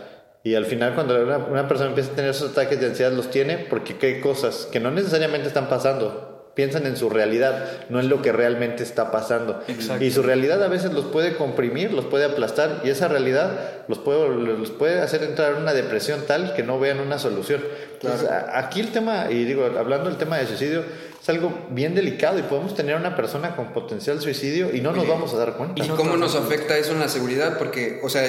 y 0.44 0.56
al 0.56 0.66
final 0.66 0.94
cuando 0.94 1.22
una, 1.22 1.38
una 1.38 1.68
persona 1.68 1.90
empieza 1.90 2.12
a 2.12 2.16
tener 2.16 2.32
esos 2.32 2.52
ataques 2.52 2.80
de 2.80 2.88
ansiedad 2.88 3.12
los 3.12 3.30
tiene 3.30 3.58
porque 3.58 3.96
hay 4.06 4.22
cosas 4.22 4.68
que 4.72 4.80
no 4.80 4.92
necesariamente 4.92 5.48
están 5.48 5.68
pasando. 5.68 6.35
Piensan 6.56 6.86
en 6.88 6.96
su 6.96 7.10
realidad, 7.10 7.66
no 7.90 8.00
en 8.00 8.08
lo 8.08 8.22
que 8.22 8.32
realmente 8.32 8.82
está 8.82 9.12
pasando. 9.12 9.62
Exacto. 9.68 10.04
Y 10.06 10.10
su 10.12 10.24
realidad 10.24 10.64
a 10.64 10.70
veces 10.70 10.94
los 10.94 11.06
puede 11.06 11.36
comprimir, 11.36 11.92
los 11.92 12.06
puede 12.06 12.24
aplastar 12.26 12.82
y 12.86 12.90
esa 12.90 13.10
realidad 13.10 13.84
los 13.90 14.00
puede, 14.00 14.30
los 14.30 14.72
puede 14.72 15.02
hacer 15.02 15.22
entrar 15.24 15.52
en 15.54 15.62
una 15.62 15.74
depresión 15.74 16.22
tal 16.26 16.54
que 16.56 16.64
no 16.64 16.80
vean 16.80 17.02
una 17.02 17.20
solución. 17.20 17.62
Entonces, 17.94 18.30
a- 18.30 18.58
aquí 18.58 18.80
el 18.80 18.92
tema, 18.94 19.28
y 19.30 19.44
digo, 19.44 19.66
hablando 19.78 20.10
del 20.10 20.18
tema 20.18 20.38
de 20.38 20.48
suicidio, 20.48 20.84
es 21.22 21.28
algo 21.30 21.52
bien 21.72 21.94
delicado 21.94 22.40
y 22.40 22.44
podemos 22.44 22.74
tener 22.74 22.96
una 22.96 23.16
persona 23.18 23.56
con 23.58 23.74
potencial 23.74 24.22
suicidio 24.22 24.74
y 24.74 24.80
no 24.80 24.94
nos 24.94 25.08
vamos 25.08 25.34
a 25.34 25.38
dar 25.38 25.54
cuenta. 25.58 25.84
¿Y 25.84 25.90
cómo 25.90 26.16
nos 26.16 26.36
afecta 26.36 26.78
eso 26.78 26.94
en 26.94 27.00
la 27.02 27.10
seguridad? 27.10 27.58
Porque, 27.58 28.00
o 28.02 28.08
sea, 28.10 28.24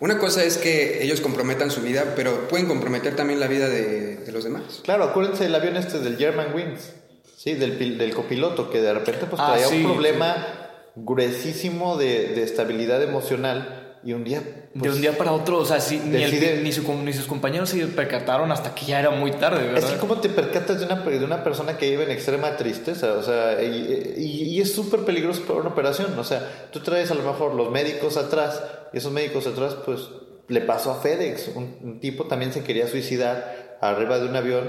una 0.00 0.18
cosa 0.18 0.42
es 0.42 0.58
que 0.58 1.04
ellos 1.04 1.20
comprometan 1.20 1.70
su 1.70 1.82
vida, 1.82 2.14
pero 2.16 2.48
pueden 2.48 2.66
comprometer 2.66 3.14
también 3.14 3.38
la 3.38 3.46
vida 3.46 3.68
de, 3.68 4.16
de 4.16 4.32
los 4.32 4.42
demás. 4.42 4.80
Claro, 4.82 5.04
acuérdense 5.04 5.44
del 5.44 5.54
avión 5.54 5.76
este 5.76 6.00
del 6.00 6.16
German 6.16 6.48
Wings, 6.54 6.92
sí, 7.36 7.54
del, 7.54 7.98
del 7.98 8.14
copiloto 8.14 8.70
que 8.70 8.80
de 8.80 8.92
repente 8.94 9.26
pues 9.26 9.40
Ah, 9.42 9.52
traía 9.52 9.66
sí, 9.68 9.76
un 9.76 9.84
problema 9.92 10.36
gruesísimo 10.96 11.96
de, 11.96 12.28
de 12.34 12.42
estabilidad 12.42 13.02
emocional 13.02 13.98
y 14.04 14.12
un 14.12 14.22
día... 14.22 14.40
de 14.40 14.80
pues, 14.80 14.94
un 14.94 15.00
día 15.00 15.16
para 15.16 15.32
otro, 15.32 15.58
o 15.58 15.64
sea, 15.64 15.80
sí, 15.80 15.98
ni, 16.04 16.22
el- 16.22 16.30
decide- 16.30 16.60
ni, 16.62 16.72
su- 16.72 16.92
ni 17.02 17.12
sus 17.14 17.24
compañeros 17.26 17.70
se 17.70 17.86
percataron 17.86 18.52
hasta 18.52 18.74
que 18.74 18.84
ya 18.84 19.00
era 19.00 19.10
muy 19.10 19.30
tarde, 19.32 19.66
¿verdad? 19.66 19.78
Es 19.78 19.84
que 19.94 19.98
cómo 19.98 20.20
te 20.20 20.28
percatas 20.28 20.78
de 20.80 20.86
una, 20.86 20.96
de 20.96 21.24
una 21.24 21.42
persona 21.42 21.78
que 21.78 21.88
vive 21.90 22.04
en 22.04 22.10
extrema 22.10 22.56
tristeza, 22.56 23.14
o 23.14 23.22
sea, 23.22 23.62
y, 23.62 24.14
y- 24.18 24.42
y 24.56 24.60
es 24.60 24.74
súper 24.74 25.00
peligroso 25.00 25.42
para 25.46 25.60
una 25.60 25.70
operación, 25.70 26.18
o 26.18 26.24
sea, 26.24 26.68
tú 26.70 26.80
traes 26.80 27.10
a 27.10 27.14
lo 27.14 27.22
mejor 27.22 27.54
los 27.54 27.70
médicos 27.70 28.16
atrás, 28.18 28.62
y 28.92 28.98
esos 28.98 29.10
médicos 29.12 29.46
atrás, 29.46 29.74
pues, 29.86 30.00
le 30.48 30.60
pasó 30.60 30.90
a 30.90 31.00
FedEx, 31.00 31.48
un, 31.54 31.78
un 31.82 32.00
tipo 32.00 32.24
también 32.24 32.52
se 32.52 32.62
quería 32.62 32.86
suicidar 32.86 33.78
arriba 33.80 34.18
de 34.18 34.26
un 34.28 34.36
avión 34.36 34.68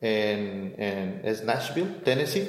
en, 0.00 0.74
en 0.78 1.20
es 1.24 1.44
Nashville, 1.44 1.88
Tennessee, 2.04 2.48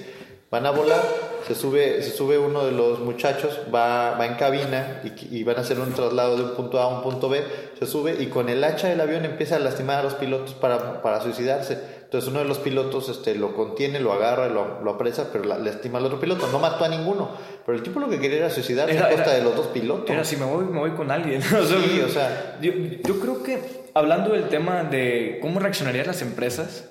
van 0.51 0.65
a 0.65 0.71
volar, 0.71 1.01
se 1.47 1.53
sube, 1.55 2.01
se 2.03 2.11
sube 2.11 2.37
uno 2.37 2.65
de 2.65 2.71
los 2.71 2.99
muchachos, 2.99 3.59
va, 3.73 4.11
va 4.17 4.25
en 4.25 4.35
cabina 4.35 5.01
y, 5.03 5.37
y 5.39 5.43
van 5.43 5.57
a 5.57 5.61
hacer 5.61 5.79
un 5.79 5.93
traslado 5.93 6.37
de 6.37 6.43
un 6.43 6.55
punto 6.55 6.79
A 6.79 6.83
a 6.85 6.87
un 6.87 7.03
punto 7.03 7.29
B, 7.29 7.43
se 7.77 7.85
sube 7.85 8.15
y 8.19 8.27
con 8.27 8.49
el 8.49 8.63
hacha 8.63 8.87
del 8.89 8.99
avión 9.01 9.25
empieza 9.25 9.55
a 9.57 9.59
lastimar 9.59 9.99
a 9.99 10.03
los 10.03 10.15
pilotos 10.15 10.53
para, 10.55 11.01
para 11.01 11.21
suicidarse. 11.21 11.99
Entonces 12.03 12.27
uno 12.31 12.39
de 12.39 12.45
los 12.45 12.57
pilotos 12.57 13.07
este, 13.09 13.35
lo 13.35 13.55
contiene, 13.55 13.99
lo 13.99 14.11
agarra, 14.11 14.47
lo, 14.49 14.81
lo 14.81 14.91
apresa, 14.91 15.29
pero 15.31 15.43
la- 15.45 15.59
lastima 15.59 15.99
al 15.99 16.05
otro 16.07 16.19
piloto. 16.19 16.47
No 16.51 16.57
mató 16.57 16.83
a 16.83 16.89
ninguno, 16.89 17.29
pero 17.63 17.77
el 17.77 17.83
tipo 17.83 17.99
lo 17.99 18.09
que 18.09 18.19
quería 18.19 18.37
era 18.39 18.49
suicidarse 18.49 18.95
Era- 18.95 19.05
a 19.05 19.09
costa 19.11 19.25
era- 19.25 19.33
de 19.35 19.43
los 19.43 19.55
dos 19.55 19.67
pilotos. 19.67 20.09
Era 20.09 20.23
si 20.23 20.35
me 20.35 20.45
voy, 20.45 20.65
me 20.65 20.79
voy 20.79 20.91
con 20.91 21.11
alguien. 21.11 21.39
O 21.55 21.63
sea, 21.63 21.77
Sí, 21.79 22.01
o 22.03 22.09
sea- 22.09 22.57
Yo, 22.59 22.71
yo 22.73 23.19
creo 23.19 23.43
que 23.43 23.59
hablando 23.93 24.33
del 24.33 24.49
tema 24.49 24.83
de 24.83 25.37
cómo 25.39 25.59
reaccionarían 25.59 26.07
las 26.07 26.23
empresas, 26.23 26.89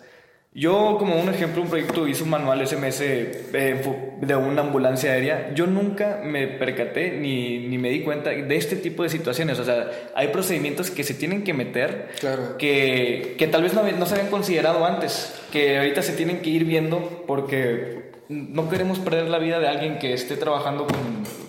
yo 0.55 0.97
como 0.99 1.21
un 1.21 1.29
ejemplo, 1.29 1.63
un 1.63 1.69
proyecto 1.69 2.09
hice 2.09 2.23
un 2.25 2.31
manual 2.31 2.67
SMS 2.67 3.01
eh, 3.01 3.83
de 4.21 4.37
una 4.37 4.63
ambulancia 4.63 5.13
aérea. 5.13 5.53
Yo 5.55 5.67
nunca 5.67 6.21
me 6.25 6.49
percaté 6.49 7.13
ni, 7.13 7.59
ni 7.69 7.79
me 7.79 7.91
di 7.91 8.03
cuenta 8.03 8.31
de 8.31 8.57
este 8.57 8.77
tipo 8.77 9.03
de 9.03 9.09
situaciones. 9.09 9.59
O 9.61 9.65
sea, 9.65 9.89
hay 10.15 10.29
procedimientos 10.29 10.91
que 10.91 11.05
se 11.05 11.15
tienen 11.15 11.45
que 11.45 11.55
meter 11.55 12.09
Claro. 12.19 12.57
que, 12.57 13.37
que 13.39 13.47
tal 13.47 13.63
vez 13.63 13.75
no, 13.75 13.83
no 13.83 14.07
se 14.07 14.15
habían 14.15 14.31
considerado 14.31 14.85
antes, 14.85 15.35
que 15.53 15.79
ahorita 15.79 16.03
se 16.03 16.15
tienen 16.15 16.41
que 16.41 16.51
ir 16.51 16.65
viendo 16.65 17.25
porque 17.27 18.09
no 18.29 18.69
queremos 18.69 18.99
perder 18.99 19.29
la 19.29 19.39
vida 19.39 19.59
de 19.61 19.69
alguien 19.69 19.99
que 19.99 20.13
esté 20.13 20.37
trabajando 20.37 20.87
con, 20.87 20.97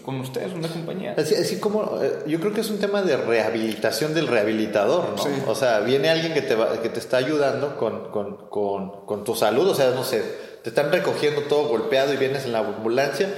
con 0.09 0.19
ustedes, 0.21 0.53
una 0.53 0.67
compañía. 0.67 1.13
Así, 1.17 1.35
así 1.35 1.59
como 1.59 1.99
eh, 2.01 2.23
yo 2.27 2.39
creo 2.39 2.53
que 2.53 2.61
es 2.61 2.69
un 2.69 2.79
tema 2.79 3.01
de 3.01 3.15
rehabilitación 3.17 4.13
del 4.13 4.27
rehabilitador, 4.27 5.09
¿no? 5.15 5.17
Sí. 5.17 5.29
O 5.47 5.55
sea, 5.55 5.79
viene 5.81 6.09
alguien 6.09 6.33
que 6.33 6.41
te, 6.41 6.55
va- 6.55 6.81
que 6.81 6.89
te 6.89 6.99
está 6.99 7.17
ayudando 7.17 7.77
con, 7.77 8.09
con, 8.11 8.49
con, 8.49 9.05
con 9.05 9.23
tu 9.23 9.35
salud, 9.35 9.67
o 9.69 9.75
sea, 9.75 9.91
no 9.91 10.03
sé, 10.03 10.23
te 10.63 10.69
están 10.69 10.91
recogiendo 10.91 11.41
todo 11.43 11.67
golpeado 11.67 12.13
y 12.13 12.17
vienes 12.17 12.45
en 12.45 12.51
la 12.53 12.59
ambulancia, 12.59 13.29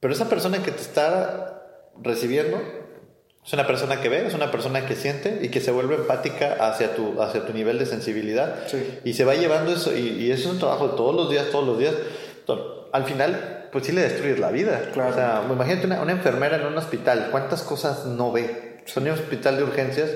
pero 0.00 0.12
esa 0.12 0.28
persona 0.28 0.62
que 0.62 0.70
te 0.72 0.80
está 0.82 1.62
recibiendo. 2.02 2.58
Es 3.46 3.54
una 3.54 3.66
persona 3.66 4.00
que 4.02 4.10
ve, 4.10 4.26
es 4.26 4.34
una 4.34 4.50
persona 4.50 4.84
que 4.84 4.94
siente 4.94 5.38
y 5.40 5.48
que 5.48 5.62
se 5.62 5.70
vuelve 5.70 5.94
empática 5.94 6.56
hacia 6.68 6.94
tu, 6.94 7.22
hacia 7.22 7.46
tu 7.46 7.54
nivel 7.54 7.78
de 7.78 7.86
sensibilidad. 7.86 8.56
Sí. 8.66 8.98
Y 9.04 9.14
se 9.14 9.24
va 9.24 9.36
llevando 9.36 9.72
eso, 9.72 9.96
y, 9.96 10.00
y 10.06 10.30
eso 10.32 10.48
es 10.48 10.54
un 10.54 10.58
trabajo 10.58 10.88
de 10.88 10.96
todos 10.98 11.14
los 11.14 11.30
días, 11.30 11.46
todos 11.50 11.66
los 11.66 11.78
días. 11.78 11.94
To- 12.44 12.90
Al 12.92 13.04
final, 13.04 13.57
pues 13.72 13.86
sí 13.86 13.92
le 13.92 14.02
destruyes 14.02 14.38
la 14.38 14.50
vida. 14.50 14.90
Claro. 14.92 15.10
O 15.10 15.14
sea, 15.14 15.42
imagínate 15.50 15.86
una, 15.86 16.00
una 16.02 16.12
enfermera 16.12 16.56
en 16.56 16.66
un 16.66 16.76
hospital, 16.78 17.28
¿cuántas 17.30 17.62
cosas 17.62 18.06
no 18.06 18.32
ve? 18.32 18.82
Son 18.86 19.06
en 19.06 19.12
un 19.12 19.18
hospital 19.18 19.56
de 19.56 19.64
urgencias, 19.64 20.10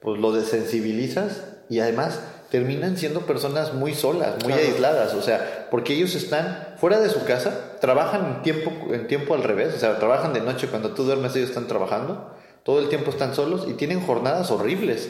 pues 0.00 0.20
lo 0.20 0.32
desensibilizas 0.32 1.44
y 1.68 1.80
además 1.80 2.20
terminan 2.50 2.96
siendo 2.96 3.20
personas 3.20 3.74
muy 3.74 3.94
solas, 3.94 4.34
muy 4.42 4.52
Claro. 4.52 4.68
aisladas, 4.68 5.14
o 5.14 5.22
sea, 5.22 5.68
porque 5.70 5.94
ellos 5.94 6.14
están 6.16 6.74
fuera 6.78 6.98
de 6.98 7.08
su 7.08 7.24
casa, 7.24 7.76
trabajan 7.80 8.26
en 8.26 8.42
tiempo, 8.42 8.72
en 8.92 9.06
tiempo 9.06 9.34
al 9.34 9.44
revés, 9.44 9.74
o 9.76 9.78
sea, 9.78 9.98
trabajan 9.98 10.32
de 10.32 10.40
noche 10.40 10.66
cuando 10.66 10.90
tú 10.92 11.04
duermes, 11.04 11.36
ellos 11.36 11.50
están 11.50 11.68
trabajando, 11.68 12.34
todo 12.64 12.80
el 12.80 12.88
tiempo 12.88 13.10
están 13.10 13.34
solos 13.36 13.66
y 13.68 13.74
tienen 13.74 14.00
jornadas 14.04 14.50
horribles, 14.50 15.08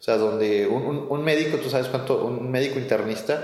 o 0.00 0.02
sea, 0.02 0.16
donde 0.16 0.66
un, 0.66 0.82
un- 0.82 1.06
un 1.08 1.22
médico, 1.24 1.58
tú 1.58 1.70
sabes 1.70 1.86
cuánto, 1.86 2.24
un 2.24 2.50
médico 2.50 2.78
internista 2.80 3.40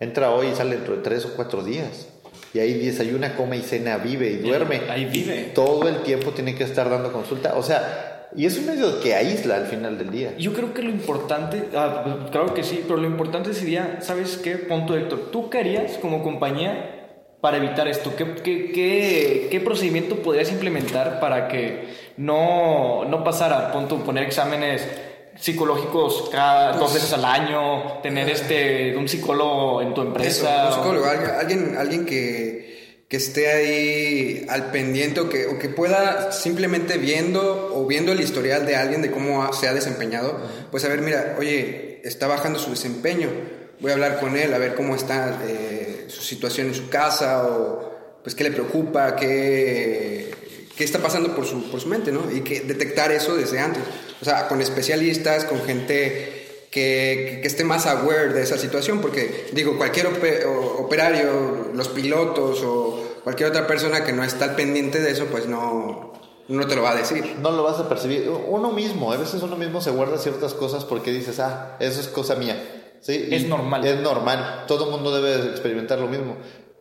entra 0.00 0.30
hoy 0.30 0.48
y 0.48 0.54
sale 0.56 0.76
dentro 0.76 0.96
de 0.96 1.02
tres 1.02 1.24
o 1.26 1.34
cuatro 1.36 1.62
días. 1.62 2.08
Y 2.52 2.58
ahí 2.58 2.74
desayuna, 2.84 3.36
come 3.36 3.58
y 3.58 3.62
cena, 3.62 3.96
vive 3.98 4.30
y 4.30 4.36
duerme. 4.36 4.82
ahí 4.88 5.04
vive. 5.04 5.52
Todo 5.54 5.88
el 5.88 6.02
tiempo 6.02 6.32
tiene 6.32 6.54
que 6.54 6.64
estar 6.64 6.90
dando 6.90 7.12
consulta. 7.12 7.54
O 7.56 7.62
sea, 7.62 8.28
y 8.34 8.46
es 8.46 8.58
un 8.58 8.66
medio 8.66 9.00
que 9.00 9.14
aísla 9.14 9.56
al 9.56 9.66
final 9.66 9.98
del 9.98 10.10
día. 10.10 10.34
Yo 10.36 10.52
creo 10.52 10.74
que 10.74 10.82
lo 10.82 10.90
importante, 10.90 11.68
ah, 11.74 12.28
claro 12.30 12.54
que 12.54 12.62
sí, 12.62 12.82
pero 12.82 12.98
lo 12.98 13.06
importante 13.06 13.54
sería, 13.54 13.98
¿sabes 14.00 14.36
qué? 14.36 14.56
Punto, 14.56 14.96
Héctor. 14.96 15.30
¿Tú 15.30 15.50
qué 15.50 15.58
harías 15.58 15.98
como 15.98 16.22
compañía 16.22 17.08
para 17.40 17.56
evitar 17.56 17.88
esto? 17.88 18.14
¿Qué, 18.16 18.34
qué, 18.42 18.72
qué, 18.72 19.48
qué 19.50 19.60
procedimiento 19.60 20.16
podrías 20.16 20.50
implementar 20.50 21.20
para 21.20 21.48
que 21.48 21.88
no, 22.16 23.04
no 23.04 23.24
pasara, 23.24 23.72
punto, 23.72 23.98
poner 24.04 24.24
exámenes 24.24 24.86
psicológicos 25.40 26.28
cada 26.30 26.72
dos 26.72 26.92
veces 26.92 27.12
al 27.12 27.24
año, 27.24 28.00
tener 28.02 28.28
este 28.28 28.94
un 28.96 29.08
psicólogo 29.08 29.82
en 29.82 29.94
tu 29.94 30.02
Eso, 30.02 30.08
empresa? 30.08 30.66
un 30.68 30.74
psicólogo, 30.74 31.06
alguien, 31.06 31.30
alguien, 31.30 31.76
alguien 31.78 32.06
que, 32.06 33.04
que 33.08 33.16
esté 33.16 33.50
ahí 33.50 34.46
al 34.48 34.70
pendiente 34.70 35.20
o 35.20 35.28
que, 35.28 35.46
o 35.46 35.58
que 35.58 35.68
pueda 35.68 36.30
simplemente 36.30 36.98
viendo 36.98 37.72
o 37.74 37.86
viendo 37.86 38.12
el 38.12 38.20
historial 38.20 38.66
de 38.66 38.76
alguien 38.76 39.02
de 39.02 39.10
cómo 39.10 39.52
se 39.52 39.66
ha 39.66 39.74
desempeñado, 39.74 40.38
pues 40.70 40.84
a 40.84 40.88
ver, 40.88 41.00
mira, 41.00 41.36
oye, 41.38 42.00
está 42.04 42.26
bajando 42.26 42.58
su 42.58 42.70
desempeño, 42.70 43.28
voy 43.80 43.90
a 43.90 43.94
hablar 43.94 44.20
con 44.20 44.36
él, 44.36 44.52
a 44.54 44.58
ver 44.58 44.74
cómo 44.74 44.94
está 44.94 45.40
eh, 45.46 46.04
su 46.08 46.22
situación 46.22 46.68
en 46.68 46.74
su 46.74 46.88
casa 46.88 47.46
o 47.48 47.90
pues 48.22 48.34
qué 48.34 48.44
le 48.44 48.52
preocupa, 48.52 49.16
qué, 49.16 50.30
qué 50.76 50.84
está 50.84 50.98
pasando 50.98 51.34
por 51.34 51.46
su, 51.46 51.70
por 51.70 51.80
su 51.80 51.88
mente, 51.88 52.12
¿no? 52.12 52.30
Y 52.30 52.42
que 52.42 52.60
detectar 52.60 53.10
eso 53.10 53.34
desde 53.34 53.58
antes. 53.58 53.82
O 54.20 54.24
sea, 54.24 54.48
con 54.48 54.60
especialistas, 54.60 55.44
con 55.44 55.62
gente 55.62 56.66
que, 56.70 57.38
que 57.40 57.46
esté 57.46 57.64
más 57.64 57.86
aware 57.86 58.32
de 58.32 58.42
esa 58.42 58.58
situación, 58.58 59.00
porque 59.00 59.48
digo, 59.52 59.76
cualquier 59.76 60.08
operario, 60.78 61.70
los 61.74 61.88
pilotos 61.88 62.62
o 62.62 63.20
cualquier 63.24 63.48
otra 63.50 63.66
persona 63.66 64.04
que 64.04 64.12
no 64.12 64.22
está 64.22 64.44
al 64.46 64.56
pendiente 64.56 65.00
de 65.00 65.10
eso, 65.10 65.26
pues 65.26 65.46
no, 65.46 66.12
no 66.48 66.66
te 66.66 66.76
lo 66.76 66.82
va 66.82 66.90
a 66.90 66.96
decir. 66.96 67.36
No 67.40 67.50
lo 67.52 67.62
vas 67.62 67.78
a 67.78 67.88
percibir. 67.88 68.28
Uno 68.48 68.72
mismo, 68.72 69.12
a 69.12 69.16
veces 69.16 69.42
uno 69.42 69.56
mismo 69.56 69.80
se 69.80 69.90
guarda 69.90 70.18
ciertas 70.18 70.54
cosas 70.54 70.84
porque 70.84 71.12
dices, 71.12 71.40
ah, 71.40 71.76
eso 71.80 72.00
es 72.00 72.08
cosa 72.08 72.34
mía. 72.34 72.60
¿Sí? 73.00 73.28
Es 73.30 73.46
normal. 73.46 73.86
Es 73.86 74.00
normal. 74.00 74.64
Todo 74.66 74.86
el 74.86 74.90
mundo 74.90 75.14
debe 75.14 75.48
experimentar 75.50 75.98
lo 75.98 76.08
mismo. 76.08 76.36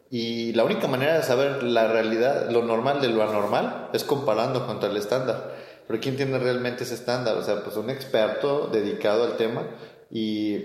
Y 0.10 0.54
la 0.54 0.64
única 0.64 0.88
manera 0.88 1.18
de 1.18 1.24
saber 1.24 1.62
la 1.62 1.88
realidad, 1.88 2.50
lo 2.50 2.64
normal 2.64 3.00
de 3.00 3.10
lo 3.10 3.22
anormal, 3.22 3.90
es 3.94 4.04
comparando 4.04 4.66
contra 4.66 4.90
el 4.90 4.98
estándar. 4.98 5.56
Pero 5.90 6.00
¿quién 6.02 6.16
tiene 6.18 6.38
realmente 6.38 6.84
ese 6.84 6.94
estándar? 6.94 7.36
O 7.36 7.44
sea, 7.44 7.64
pues 7.64 7.76
un 7.76 7.90
experto 7.90 8.70
dedicado 8.72 9.24
al 9.24 9.38
tema 9.38 9.66
y 10.12 10.56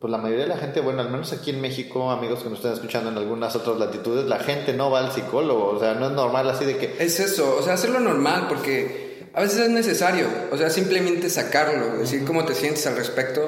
pues 0.00 0.10
la 0.10 0.16
mayoría 0.16 0.44
de 0.44 0.48
la 0.48 0.56
gente, 0.56 0.80
bueno, 0.80 1.02
al 1.02 1.10
menos 1.10 1.34
aquí 1.34 1.50
en 1.50 1.60
México, 1.60 2.10
amigos 2.10 2.42
que 2.42 2.48
nos 2.48 2.60
están 2.60 2.72
escuchando 2.72 3.10
en 3.10 3.18
algunas 3.18 3.54
otras 3.54 3.78
latitudes, 3.78 4.24
la 4.24 4.38
gente 4.38 4.72
no 4.72 4.90
va 4.90 5.00
al 5.00 5.12
psicólogo, 5.12 5.66
o 5.66 5.78
sea, 5.78 5.92
no 5.96 6.06
es 6.06 6.12
normal 6.12 6.48
así 6.48 6.64
de 6.64 6.78
que 6.78 6.96
Es 6.98 7.20
eso, 7.20 7.58
o 7.58 7.62
sea, 7.62 7.74
hacerlo 7.74 8.00
normal, 8.00 8.46
porque 8.48 9.28
a 9.34 9.42
veces 9.42 9.58
es 9.58 9.68
necesario, 9.68 10.26
o 10.50 10.56
sea, 10.56 10.70
simplemente 10.70 11.28
sacarlo, 11.28 11.98
decir 11.98 12.24
cómo 12.24 12.46
te 12.46 12.54
sientes 12.54 12.86
al 12.86 12.96
respecto, 12.96 13.42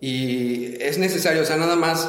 y 0.00 0.74
es 0.82 0.98
necesario, 0.98 1.42
o 1.42 1.44
sea, 1.44 1.56
nada 1.56 1.76
más, 1.76 2.08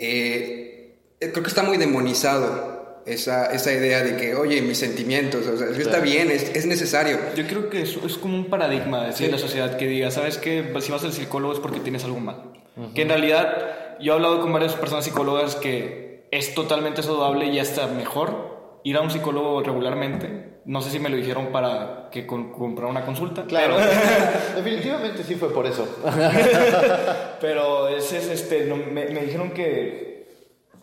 eh, 0.00 0.98
creo 1.20 1.44
que 1.44 1.48
está 1.48 1.62
muy 1.62 1.76
demonizado 1.76 2.71
esa, 3.06 3.46
esa 3.52 3.72
idea 3.72 4.02
de 4.02 4.16
que, 4.16 4.34
oye, 4.34 4.62
mis 4.62 4.78
sentimientos, 4.78 5.46
o 5.46 5.56
sea, 5.56 5.68
está 5.68 5.82
Claro. 5.90 6.02
bien, 6.04 6.30
es, 6.30 6.54
es 6.54 6.66
necesario. 6.66 7.18
Yo 7.36 7.46
creo 7.46 7.68
que 7.70 7.82
eso 7.82 8.00
es 8.06 8.16
como 8.16 8.36
un 8.36 8.46
paradigma 8.46 9.08
de 9.08 9.28
la 9.28 9.38
sociedad 9.38 9.76
que 9.76 9.86
diga, 9.86 10.10
¿sabes 10.10 10.38
qué? 10.38 10.72
Si 10.80 10.92
vas 10.92 11.04
al 11.04 11.12
psicólogo 11.12 11.52
es 11.54 11.60
porque 11.60 11.80
tienes 11.80 12.04
algo 12.04 12.20
mal. 12.20 12.42
Que 12.94 13.02
en 13.02 13.08
realidad, 13.08 13.98
yo 14.00 14.12
he 14.12 14.16
hablado 14.16 14.40
con 14.40 14.52
varias 14.52 14.74
personas 14.74 15.04
psicólogas 15.04 15.56
que 15.56 16.26
es 16.30 16.54
totalmente 16.54 17.02
saludable 17.02 17.46
y 17.46 17.58
hasta 17.58 17.86
mejor 17.88 18.80
ir 18.84 18.96
a 18.96 19.00
un 19.00 19.10
psicólogo 19.10 19.62
regularmente. 19.62 20.52
No 20.64 20.80
sé 20.80 20.90
si 20.90 20.98
me 21.00 21.08
lo 21.08 21.16
dijeron 21.16 21.48
para 21.52 22.08
que 22.12 22.24
con, 22.26 22.52
comprar 22.52 22.88
una 22.88 23.04
consulta. 23.04 23.44
Claro, 23.46 23.76
Pero, 23.76 23.90
definitivamente 24.64 25.24
sí 25.24 25.34
fue 25.34 25.52
por 25.52 25.66
eso. 25.66 25.86
pero 27.40 27.88
ese 27.88 28.18
es 28.18 28.28
este, 28.28 28.64
no, 28.66 28.76
me, 28.76 29.06
me 29.06 29.22
dijeron 29.22 29.50
que 29.50 30.11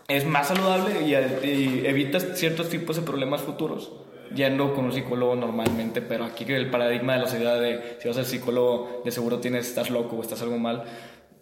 es 0.09 0.25
más 0.25 0.47
saludable 0.47 1.01
y, 1.05 1.13
y 1.47 1.83
evitas 1.85 2.25
ciertos 2.35 2.69
tipos 2.69 2.95
de 2.97 3.01
problemas 3.03 3.41
futuros 3.41 3.91
yendo 4.35 4.75
con 4.75 4.85
un 4.85 4.93
psicólogo 4.93 5.35
normalmente, 5.35 6.01
pero 6.03 6.23
aquí 6.23 6.43
el 6.51 6.69
paradigma 6.69 7.13
de 7.13 7.19
la 7.19 7.27
sociedad 7.27 7.59
de 7.59 7.97
si 7.99 8.07
vas 8.07 8.17
al 8.17 8.25
psicólogo 8.25 9.01
de 9.03 9.11
seguro 9.11 9.39
tienes 9.39 9.67
estás 9.67 9.89
loco 9.89 10.17
o 10.17 10.21
estás 10.21 10.41
algo 10.43 10.59
mal, 10.59 10.83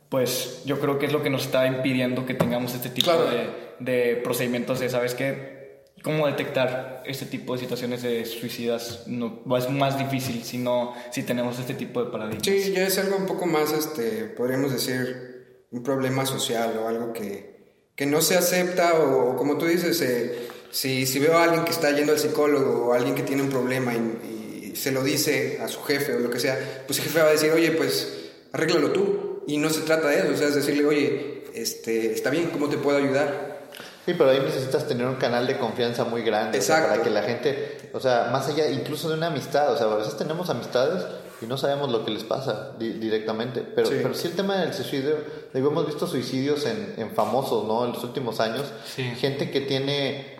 pues 0.09 0.61
yo 0.65 0.79
creo 0.79 0.97
que 0.97 1.07
es 1.07 1.11
lo 1.11 1.21
que 1.21 1.29
nos 1.29 1.45
está 1.45 1.67
impidiendo 1.67 2.25
que 2.25 2.33
tengamos 2.33 2.73
este 2.73 2.89
tipo 2.89 3.11
Claro. 3.11 3.25
de, 3.29 3.49
de 3.79 4.15
procedimientos 4.17 4.79
de, 4.79 4.89
¿sabes 4.89 5.15
qué? 5.15 5.57
¿Cómo 6.03 6.27
detectar 6.27 7.03
este 7.05 7.25
tipo 7.25 7.53
de 7.53 7.59
situaciones 7.59 8.03
de 8.03 8.23
suicidas? 8.25 9.03
No, 9.07 9.41
es 9.57 9.69
más 9.69 9.97
difícil 9.97 10.43
si 10.43 10.57
no, 10.59 10.93
si 11.11 11.23
tenemos 11.23 11.59
este 11.59 11.73
tipo 11.73 12.01
de 12.03 12.09
paradigmas. 12.11 12.45
Sí, 12.45 12.71
ya 12.71 12.87
es 12.87 12.97
algo 12.99 13.17
un 13.17 13.25
poco 13.25 13.47
más, 13.47 13.73
este, 13.73 14.25
podríamos 14.25 14.71
decir, 14.71 15.65
un 15.71 15.83
problema 15.83 16.25
social 16.25 16.71
o 16.81 16.87
algo 16.87 17.11
que, 17.11 17.56
que 17.97 18.05
no 18.05 18.21
se 18.21 18.37
acepta 18.37 18.93
o, 18.93 19.35
como 19.35 19.57
tú 19.57 19.65
dices, 19.65 19.99
eh, 20.01 20.47
si, 20.71 21.05
si 21.07 21.19
veo 21.19 21.37
a 21.37 21.43
alguien 21.43 21.65
que 21.65 21.71
está 21.71 21.91
yendo 21.91 22.13
al 22.13 22.19
psicólogo 22.19 22.85
o 22.85 22.93
alguien 22.93 23.15
que 23.15 23.23
tiene 23.23 23.41
un 23.41 23.49
problema 23.49 23.93
y, 23.93 24.69
y 24.71 24.75
se 24.75 24.91
lo 24.91 25.03
dice 25.03 25.59
a 25.61 25.67
su 25.67 25.81
jefe 25.81 26.13
o 26.13 26.19
lo 26.19 26.29
que 26.29 26.39
sea, 26.39 26.83
pues 26.85 26.99
el 26.99 27.05
jefe 27.05 27.19
va 27.19 27.29
a 27.29 27.31
decir, 27.31 27.51
oye, 27.51 27.71
pues 27.71 28.29
arréglalo 28.53 28.91
tú. 28.91 29.43
Y 29.47 29.57
no 29.57 29.69
se 29.69 29.81
trata 29.81 30.09
de 30.09 30.19
eso, 30.19 30.27
o 30.33 30.37
sea, 30.37 30.47
es 30.49 30.55
decirle, 30.55 30.85
oye, 30.85 31.45
este, 31.53 32.13
está 32.13 32.29
bien, 32.29 32.49
¿cómo 32.51 32.69
te 32.69 32.77
puedo 32.77 32.97
ayudar? 32.97 33.65
Sí, 34.05 34.13
pero 34.13 34.29
ahí 34.29 34.41
necesitas 34.41 34.87
tener 34.87 35.07
un 35.07 35.15
canal 35.15 35.47
de 35.47 35.57
confianza 35.57 36.03
muy 36.03 36.21
grande 36.21 36.59
o 36.59 36.61
sea, 36.61 36.77
Exacto. 36.77 36.93
para 36.93 37.03
que 37.03 37.09
la 37.09 37.23
gente, 37.23 37.89
o 37.93 37.99
sea, 37.99 38.29
más 38.31 38.47
allá 38.47 38.69
incluso 38.69 39.09
de 39.09 39.15
una 39.15 39.27
amistad, 39.27 39.73
o 39.73 39.77
sea, 39.77 39.87
a 39.87 39.95
veces 39.95 40.15
tenemos 40.17 40.49
amistades 40.49 41.03
y 41.41 41.45
no 41.45 41.57
sabemos 41.57 41.91
lo 41.91 42.03
que 42.03 42.11
les 42.11 42.23
pasa 42.23 42.73
di- 42.79 42.93
directamente, 42.93 43.61
pero 43.61 43.87
Sí. 43.87 43.95
pero 44.01 44.13
sí 44.13 44.27
el 44.27 44.35
tema 44.35 44.55
del 44.57 44.73
suicidio, 44.73 45.17
digo, 45.53 45.69
hemos 45.69 45.85
visto 45.85 46.07
suicidios 46.07 46.65
en, 46.65 46.95
en 46.97 47.11
famosos, 47.11 47.65
¿no? 47.65 47.85
En 47.85 47.91
los 47.93 48.03
últimos 48.03 48.39
años, 48.39 48.65
Sí. 48.95 49.03
gente 49.03 49.51
que 49.51 49.61
tiene 49.61 50.35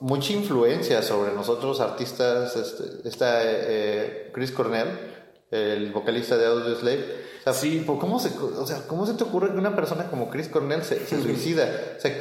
mucha 0.00 0.32
influencia 0.32 1.02
sobre 1.02 1.32
nosotros 1.32 1.80
artistas, 1.80 2.56
este, 2.56 3.08
está 3.08 3.40
eh, 3.44 4.30
Chris 4.34 4.50
Cornell, 4.50 4.88
el 5.50 5.92
vocalista 5.92 6.36
de 6.36 6.46
Audioslave. 6.46 7.22
O 7.40 7.42
sea, 7.44 7.52
Sí. 7.52 7.82
¿por 7.86 7.98
¿cómo, 7.98 8.18
se, 8.20 8.30
o 8.38 8.66
sea, 8.66 8.86
¿cómo 8.86 9.06
se 9.06 9.14
te 9.14 9.24
ocurre 9.24 9.50
que 9.52 9.58
una 9.58 9.74
persona 9.76 10.08
como 10.08 10.28
Chris 10.30 10.48
Cornell 10.48 10.82
se, 10.82 11.04
se 11.06 11.20
suicida? 11.22 11.68
O 11.98 12.00
sea, 12.00 12.12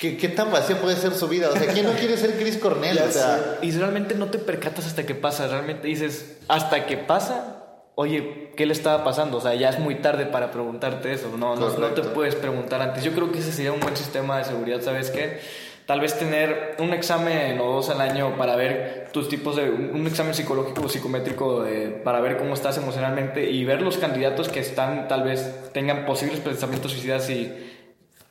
¿qué, 0.00 0.16
¿qué 0.16 0.28
tan 0.28 0.50
vacía 0.52 0.80
puede 0.80 0.96
ser 0.96 1.12
su 1.14 1.28
vida? 1.28 1.48
O 1.50 1.56
sea, 1.56 1.66
¿quién 1.72 1.86
no 1.86 1.92
quiere 1.92 2.16
ser 2.16 2.38
Chris 2.38 2.56
Cornell? 2.62 2.98
O 2.98 3.10
sea, 3.10 3.58
Y 3.62 3.70
realmente 3.72 4.14
no 4.14 4.26
te 4.26 4.38
percatas 4.38 4.86
hasta 4.86 5.04
que 5.06 5.14
pasa, 5.14 5.46
realmente 5.48 5.86
dices, 5.88 6.38
hasta 6.48 6.86
que 6.86 6.96
pasa, 6.96 7.64
oye, 7.94 8.52
¿qué 8.56 8.66
le 8.66 8.72
estaba 8.72 9.04
pasando? 9.04 9.38
O 9.38 9.40
sea, 9.40 9.54
ya 9.54 9.68
es 9.70 9.78
muy 9.78 9.96
tarde 9.96 10.26
para 10.26 10.50
preguntarte 10.50 11.12
eso, 11.12 11.30
no, 11.36 11.56
no, 11.56 11.70
no 11.78 11.86
te 11.88 12.02
puedes 12.02 12.34
preguntar 12.34 12.80
antes. 12.82 13.04
Yo 13.04 13.12
creo 13.12 13.32
que 13.32 13.38
ese 13.38 13.52
sería 13.52 13.72
un 13.72 13.80
buen 13.80 13.96
sistema 13.96 14.38
de 14.38 14.44
seguridad, 14.44 14.80
¿sabes 14.82 15.10
qué? 15.10 15.40
Tal 15.86 16.00
vez 16.00 16.18
tener 16.18 16.76
un 16.80 16.92
examen 16.92 17.58
o 17.60 17.72
dos 17.72 17.88
al 17.88 18.02
año 18.02 18.36
para 18.36 18.56
ver 18.56 19.08
tus 19.10 19.26
tipos 19.30 19.56
de... 19.56 19.70
un 19.70 19.90
un 19.94 20.06
examen 20.06 20.34
psicológico 20.34 20.82
o 20.82 20.88
psicométrico 20.90 21.62
de- 21.62 21.88
para 22.04 22.20
ver 22.20 22.36
cómo 22.36 22.52
estás 22.52 22.76
emocionalmente 22.76 23.50
y 23.50 23.64
ver 23.64 23.80
los 23.80 23.96
candidatos 23.96 24.50
que 24.50 24.60
están, 24.60 25.08
tal 25.08 25.22
vez 25.22 25.50
tengan 25.72 26.04
posibles 26.04 26.40
pensamientos 26.40 26.92
suicidas 26.92 27.30
y 27.30 27.54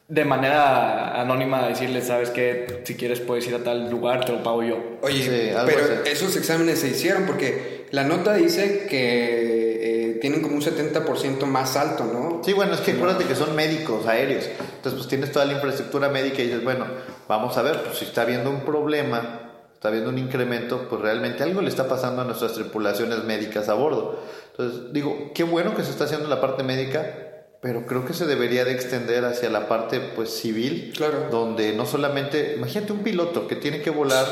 de 0.10 0.24
manera 0.24 1.20
anónima 1.20 1.68
decirles, 1.68 2.08
¿sabes 2.08 2.30
qué? 2.30 2.82
Si 2.86 2.96
quieres 2.96 3.20
puedes 3.20 3.46
ir 3.48 3.56
a 3.56 3.60
tal 3.64 3.90
lugar, 3.90 4.24
te 4.26 4.32
lo 4.32 4.42
pago 4.42 4.64
yo. 4.64 4.78
Oye, 5.02 5.22
Sí, 5.24 5.52
pero 5.66 5.84
así. 5.84 6.10
esos 6.10 6.36
exámenes 6.38 6.80
se 6.80 6.88
hicieron 6.90 7.26
porque 7.26 7.86
la 7.92 8.04
nota 8.04 8.34
dice 8.34 8.88
que 8.90 10.12
eh, 10.14 10.18
tienen 10.22 10.42
como 10.42 10.56
un 10.56 10.62
70% 10.62 11.46
más 11.46 11.76
alto, 11.76 12.06
¿no? 12.06 12.42
Sí, 12.44 12.54
bueno, 12.54 12.74
es 12.74 12.80
que 12.82 12.92
acuérdate 12.94 13.26
que 13.26 13.36
son 13.36 13.54
médicos 13.56 14.08
aéreos. 14.08 14.46
Entonces, 14.46 14.94
pues 14.94 15.08
tienes 15.10 15.32
toda 15.34 15.46
la 15.46 15.54
infraestructura 15.54 16.08
médica 16.08 16.42
y 16.42 16.46
dices, 16.48 16.64
bueno, 16.64 16.86
vamos 17.28 17.58
a 17.58 17.62
ver, 17.62 17.82
pues 17.84 17.98
si 17.98 18.06
está 18.06 18.22
habiendo 18.22 18.50
un 18.50 18.62
problema, 18.62 19.42
está 19.74 19.90
habiendo 19.90 20.10
un 20.10 20.18
incremento, 20.18 20.88
pues 20.90 21.02
realmente 21.02 21.44
algo 21.44 21.62
le 21.62 21.68
está 21.70 21.88
pasando 21.90 22.22
a 22.22 22.26
nuestras 22.26 22.54
tripulaciones 22.54 23.26
médicas 23.26 23.68
a 23.68 23.74
bordo. 23.74 24.20
Entonces, 24.52 24.94
digo, 24.94 25.32
qué 25.36 25.44
bueno 25.44 25.76
que 25.76 25.84
se 25.84 25.92
está 25.92 26.06
haciendo 26.06 26.30
la 26.30 26.40
parte 26.42 26.64
médica, 26.64 27.27
pero 27.62 27.86
creo 27.86 28.06
que 28.06 28.14
se 28.14 28.26
debería 28.26 28.66
de 28.66 28.72
extender 28.74 29.26
hacia 29.26 29.50
la 29.50 29.68
parte 29.68 30.00
pues 30.00 30.30
civil, 30.30 30.94
Claro. 30.96 31.28
donde 31.32 31.74
no 31.74 31.86
solamente, 31.86 32.56
imagínate 32.58 32.94
un 32.94 33.04
piloto 33.04 33.48
que 33.48 33.56
tiene 33.56 33.82
que 33.82 33.90
volar 33.90 34.26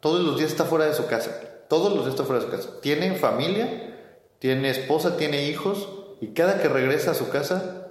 todos 0.00 0.20
los 0.24 0.38
días 0.38 0.50
está 0.50 0.64
fuera 0.64 0.86
de 0.86 0.94
su 0.94 1.06
casa, 1.06 1.30
todos 1.68 1.90
los 1.92 2.00
días 2.04 2.14
está 2.14 2.24
fuera 2.24 2.40
de 2.40 2.46
su 2.46 2.52
casa, 2.56 2.80
tiene 2.80 3.14
familia, 3.16 3.96
tiene 4.38 4.70
esposa, 4.70 5.16
tiene 5.16 5.44
hijos 5.48 5.88
y 6.20 6.28
cada 6.28 6.60
que 6.60 6.68
regresa 6.68 7.12
a 7.12 7.14
su 7.14 7.28
casa, 7.30 7.86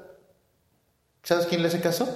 ¿sabes 1.24 1.46
quién 1.48 1.62
le 1.62 1.68
hace 1.68 1.82
caso? 1.82 2.08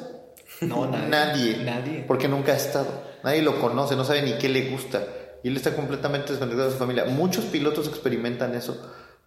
No, 0.62 0.86
nadie. 0.88 1.08
Nadie. 1.10 1.58
Nadie. 1.64 2.06
Porque 2.08 2.28
nunca 2.28 2.52
ha 2.52 2.56
estado. 2.56 2.88
Nadie 3.24 3.42
lo 3.42 3.60
conoce, 3.60 3.96
no 3.96 4.04
sabe 4.04 4.22
ni 4.22 4.34
qué 4.34 4.48
le 4.50 4.70
gusta. 4.70 5.04
Y 5.44 5.48
él 5.48 5.58
está 5.58 5.76
completamente 5.76 6.32
desconectado 6.34 6.68
de 6.68 6.74
su 6.74 6.78
familia. 6.78 7.06
Muchos 7.06 7.46
pilotos 7.46 7.88
experimentan 7.88 8.54
eso. 8.54 8.78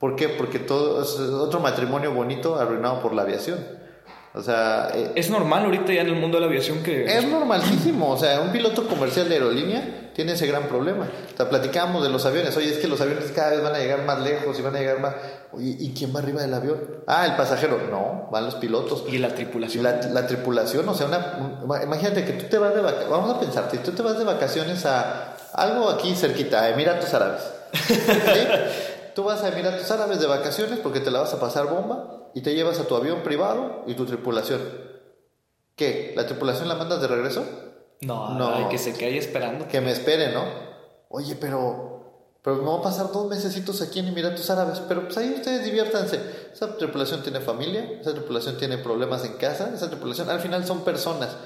¿Por 0.04 0.16
qué? 0.16 0.28
Porque 0.28 0.58
todo 0.58 1.02
es 1.02 1.18
otro 1.18 1.60
matrimonio 1.60 2.12
bonito 2.12 2.56
arruinado 2.56 3.00
por 3.00 3.14
la 3.14 3.22
aviación. 3.22 3.58
O 4.34 4.42
sea, 4.42 4.90
eh, 4.92 5.12
Es 5.14 5.30
normal 5.30 5.64
ahorita 5.64 5.92
ya 5.94 6.02
en 6.02 6.08
el 6.08 6.16
mundo 6.16 6.36
de 6.36 6.42
la 6.42 6.46
aviación 6.48 6.82
que... 6.82 7.04
es 7.06 7.26
normalísimo. 7.26 8.10
O 8.10 8.16
sea, 8.18 8.40
un 8.42 8.52
piloto 8.52 8.86
comercial 8.86 9.28
de 9.30 9.36
aerolínea 9.36 10.10
tiene 10.14 10.32
ese 10.32 10.46
gran 10.46 10.64
problema. 10.64 11.08
O 11.32 11.36
sea, 11.38 11.48
platicábamos 11.48 12.02
de 12.02 12.10
los 12.10 12.26
aviones. 12.26 12.54
Oye, 12.58 12.70
es 12.72 12.78
que 12.78 12.86
los 12.88 13.00
aviones 13.00 13.32
cada 13.34 13.50
vez 13.52 13.62
van 13.62 13.74
a 13.74 13.78
llegar 13.78 14.04
más 14.04 14.20
lejos 14.20 14.58
y 14.58 14.62
van 14.62 14.76
a 14.76 14.80
llegar 14.80 15.00
más. 15.00 15.14
Oye, 15.52 15.74
¿y 15.78 15.94
quién 15.94 16.14
va 16.14 16.18
arriba 16.18 16.42
del 16.42 16.52
avión? 16.52 16.78
Ah, 17.06 17.24
el 17.24 17.36
pasajero. 17.36 17.78
No, 17.90 18.28
van 18.30 18.44
los 18.44 18.56
pilotos. 18.56 19.04
Y 19.08 19.16
la 19.18 19.28
tripulación. 19.34 19.84
La, 19.84 20.02
la 20.02 20.26
tripulación, 20.26 20.86
o 20.86 20.94
sea, 20.94 21.06
una, 21.06 21.38
un- 21.64 21.82
imagínate 21.82 22.24
que 22.26 22.32
tú 22.32 22.44
te 22.50 22.58
vas 22.58 22.74
de 22.74 22.82
vacaciones, 22.82 23.10
vamos 23.10 23.36
a 23.36 23.40
pensar, 23.40 23.68
si 23.70 23.78
tú 23.78 23.92
te 23.92 24.02
vas 24.02 24.18
de 24.18 24.24
vacaciones 24.24 24.84
a 24.84 25.36
algo 25.54 25.88
aquí 25.88 26.14
cerquita, 26.14 26.60
a 26.62 26.68
Emiratos 26.70 27.14
Árabes. 27.14 27.42
¿sí? 27.74 27.94
Tú 29.14 29.22
vas 29.24 29.42
a 29.42 29.48
Emiratos 29.48 29.90
Árabes 29.90 30.20
de 30.20 30.26
vacaciones 30.26 30.78
porque 30.80 31.00
te 31.00 31.10
la 31.10 31.20
vas 31.20 31.32
a 31.34 31.40
pasar 31.40 31.66
bomba 31.68 32.30
y 32.34 32.40
te 32.42 32.54
llevas 32.54 32.80
a 32.80 32.84
tu 32.86 32.96
avión 32.96 33.22
privado 33.22 33.84
y 33.86 33.94
tu 33.94 34.04
tripulación. 34.06 34.60
¿Qué? 35.76 36.12
¿La 36.16 36.26
tripulación 36.26 36.68
la 36.68 36.74
mandas 36.74 37.00
de 37.00 37.08
regreso? 37.08 37.44
No, 38.02 38.34
No. 38.34 38.54
hay 38.54 38.68
que 38.68 38.78
se 38.78 38.92
quede 38.94 39.10
ahí 39.10 39.18
esperando. 39.18 39.66
Que 39.68 39.80
me 39.80 39.92
espere, 39.92 40.32
¿no? 40.32 40.42
Oye, 41.08 41.36
pero, 41.36 42.36
pero 42.42 42.56
me 42.56 42.62
voy 42.64 42.78
a 42.80 42.82
pasar 42.82 43.12
dos 43.12 43.28
mesecitos 43.28 43.80
aquí 43.82 44.00
en 44.00 44.08
Emiratos 44.08 44.50
Árabes, 44.50 44.80
pero 44.88 45.04
pues 45.04 45.16
ahí 45.18 45.32
ustedes 45.34 45.64
diviértanse. 45.64 46.20
Esa 46.52 46.76
tripulación 46.76 47.22
tiene 47.22 47.40
familia, 47.40 47.98
esa 48.00 48.12
tripulación 48.12 48.56
tiene 48.58 48.78
problemas 48.78 49.24
en 49.24 49.34
casa, 49.34 49.70
esa 49.74 49.88
tripulación 49.88 50.28
al 50.30 50.40
final 50.40 50.64
son 50.66 50.82
personas. 50.82 51.36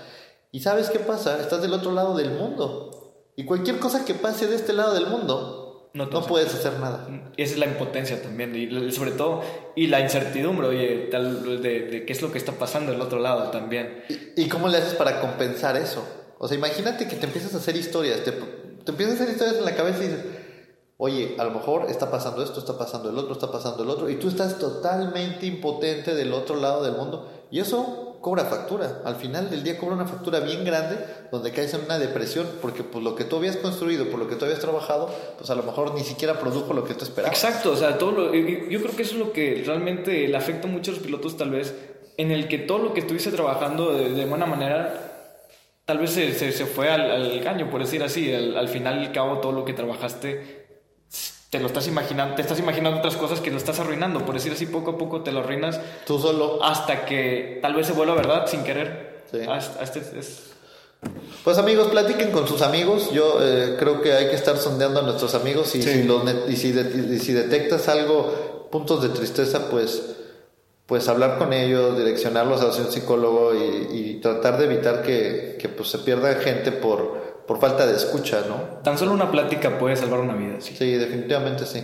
¿Y 0.53 0.61
sabes 0.61 0.89
qué 0.89 0.99
pasa? 1.01 1.39
Estás 1.39 1.61
del 1.61 1.75
otro 1.75 1.93
lado 1.93 2.17
del 2.17 2.31
mundo. 2.31 2.91
Y 3.37 3.45
cualquier 3.45 3.79
cosa 3.79 4.05
que 4.07 4.15
pase 4.15 4.47
de 4.47 4.57
este 4.57 4.73
lado 4.73 4.95
del 4.95 5.07
mundo, 5.07 5.68
No 5.95 6.09
puedes 6.27 6.55
hacer 6.55 6.79
nada. 6.79 7.09
Y 7.37 7.43
esa 7.43 7.55
es 7.55 7.59
la 7.59 7.67
impotencia 7.67 8.23
también, 8.23 8.55
y 8.55 8.93
sobre 8.93 9.13
todo, 9.13 9.43
y 9.75 9.87
la 9.89 10.01
incertidumbre, 10.01 10.69
oye, 10.69 11.09
tal, 11.11 11.63
de, 11.63 11.81
de 11.81 12.07
qué 12.07 12.13
es 12.13 12.23
lo 12.23 12.31
que 12.31 12.39
está 12.39 12.53
pasando 12.53 12.93
del 12.93 13.01
otro 13.01 13.19
lado 13.19 13.51
también. 13.51 14.05
¿Y, 14.09 14.43
y 14.43 14.49
cómo 14.49 14.69
le 14.69 14.79
haces 14.79 14.95
para 14.95 15.21
compensar 15.21 15.77
eso? 15.77 16.07
O 16.39 16.47
sea, 16.47 16.57
imagínate 16.57 17.09
que 17.09 17.17
te 17.17 17.27
empiezas 17.27 17.55
a 17.55 17.59
hacer 17.59 17.77
historias, 17.77 18.23
te, 18.23 18.33
te 18.33 18.91
empiezas 18.91 19.19
a 19.19 19.23
hacer 19.23 19.35
historias 19.35 19.57
en 19.59 19.65
la 19.65 19.75
cabeza 19.75 19.99
y 20.05 20.09
dices, 20.09 20.25
oye, 20.97 21.35
a 21.39 21.45
lo 21.45 21.51
mejor 21.51 21.91
está 21.91 22.11
pasando 22.11 22.43
esto, 22.43 22.61
está 22.61 22.79
pasando 22.79 23.11
el 23.11 23.19
otro, 23.19 23.33
está 23.33 23.51
pasando 23.51 23.83
el 23.83 23.91
otro, 23.91 24.09
y 24.09 24.17
tú 24.17 24.29
estás 24.29 24.59
totalmente 24.59 25.47
impotente 25.47 26.15
del 26.15 26.33
otro 26.33 26.57
lado 26.57 26.85
del 26.85 26.93
mundo, 26.93 27.29
y 27.51 27.61
eso 27.61 28.08
cobra 28.21 28.45
factura. 28.45 29.03
Al 29.05 29.17
final 29.17 29.49
del 29.51 29.63
día 29.63 29.79
cobra 29.79 29.95
una 29.95 30.07
factura 30.07 30.41
bien 30.41 30.65
grande, 30.65 30.97
donde 31.31 31.53
caes 31.53 31.73
en 31.75 31.83
una 31.85 31.99
depresión, 31.99 32.47
porque 32.61 32.83
pues 32.83 33.03
lo 33.05 33.15
que 33.15 33.25
tú 33.25 33.37
habías 33.37 33.57
construido, 33.57 34.07
por 34.09 34.19
lo 34.19 34.29
que 34.29 34.37
tú 34.37 34.45
habías 34.45 34.61
trabajado, 34.61 35.09
pues 35.37 35.49
a 35.51 35.55
lo 35.55 35.63
mejor 35.63 35.95
ni 35.95 36.01
siquiera 36.03 36.39
produjo 36.41 36.73
lo 36.75 36.85
que 36.85 36.95
tú 36.95 37.05
esperabas. 37.05 37.37
Exacto, 37.43 37.73
o 37.73 37.77
sea, 37.77 37.97
todo 37.99 38.13
lo- 38.13 38.35
yo 38.35 38.81
creo 38.83 38.97
que 38.97 39.03
eso 39.03 39.13
es 39.15 39.19
lo 39.21 39.33
que 39.33 39.63
realmente 39.65 40.27
le 40.29 40.37
afecta 40.37 40.67
mucho 40.67 40.91
a 40.91 40.95
los 40.95 41.03
pilotos, 41.03 41.37
tal 41.37 41.51
vez, 41.51 41.75
en 42.17 42.31
el 42.33 42.49
que 42.49 42.59
todo 42.59 42.79
lo 42.79 42.93
que 42.95 43.01
estuviste 43.01 43.31
trabajando 43.31 43.93
de, 43.93 44.25
buena 44.27 44.47
manera, 44.47 45.45
tal 45.85 45.99
vez 45.99 46.11
se, 46.11 46.35
se, 46.35 46.51
se 46.53 46.67
fue 46.67 46.91
al, 46.91 47.11
al 47.11 47.41
caño, 47.45 47.71
por 47.71 47.81
decir 47.81 48.03
así, 48.03 48.35
al, 48.35 48.57
al 48.57 48.69
final 48.69 48.99
al 48.99 49.13
cabo 49.13 49.39
todo 49.39 49.53
lo 49.53 49.65
que 49.65 49.73
trabajaste, 49.73 50.58
te 51.51 51.59
lo 51.61 51.67
estás 51.67 51.87
imaginando, 51.89 52.35
te 52.35 52.43
estás 52.43 52.59
imaginando 52.59 52.99
otras 52.99 53.17
cosas 53.17 53.41
que 53.41 53.51
lo 53.51 53.57
estás 53.57 53.81
arruinando, 53.81 54.25
por 54.25 54.35
decir 54.35 54.53
así, 54.53 54.67
poco 54.67 54.93
a 54.93 54.99
poco 54.99 55.23
te 55.23 55.33
lo 55.33 55.41
arruinas 55.41 55.81
Tú 56.07 56.19
solo. 56.19 56.63
hasta 56.63 57.07
que 57.07 57.59
tal 57.63 57.75
vez 57.75 57.87
se 57.87 57.93
vuelva 57.95 58.15
verdad 58.15 58.47
sin 58.47 58.65
querer. 58.65 59.23
Sí. 59.31 59.39
Hasta- 59.49 59.83
hasta 59.83 59.99
es- 59.99 60.13
es- 60.13 60.43
Pues 61.45 61.57
amigos, 61.59 61.89
platiquen 61.89 62.33
con 62.33 62.47
sus 62.49 62.61
amigos. 62.61 63.11
Yo 63.13 63.39
eh, 63.41 63.77
creo 63.79 64.03
que 64.03 64.13
hay 64.15 64.29
que 64.29 64.35
estar 64.35 64.57
sondeando 64.57 65.01
a 65.01 65.03
nuestros 65.05 65.35
amigos 65.35 65.75
y, 65.77 65.83
Sí. 65.83 65.93
si, 65.93 66.03
los 66.03 66.25
ne- 66.25 66.35
y, 66.49 66.57
si 66.57 66.73
de- 66.73 67.15
y 67.15 67.19
si 67.21 67.33
detectas 67.33 67.89
algo, 67.89 68.69
puntos 68.73 69.03
de 69.03 69.09
tristeza, 69.11 69.71
pues, 69.71 70.03
pues 70.87 71.09
hablar 71.09 71.39
con 71.39 71.53
ellos, 71.53 71.97
direccionarlos 71.97 72.63
hacia 72.63 72.85
un 72.85 72.91
psicólogo 72.91 73.55
y, 73.55 73.97
y 73.97 74.21
tratar 74.21 74.59
de 74.59 74.65
evitar 74.65 75.03
que, 75.03 75.57
que, 75.61 75.69
pues, 75.69 75.89
se 75.91 75.99
pierda 75.99 76.35
gente 76.37 76.73
por, 76.73 77.18
por 77.49 77.59
falta 77.59 77.85
de 77.87 77.97
escucha, 77.97 78.43
¿no? 78.47 78.79
tan 78.85 78.97
solo 78.97 79.11
una 79.13 79.31
plática 79.31 79.77
puede 79.79 79.97
salvar 79.97 80.21
una 80.21 80.35
vida, 80.35 80.57
sí. 80.61 80.77
Sí, 80.79 80.93
definitivamente 80.93 81.67
sí. 81.67 81.83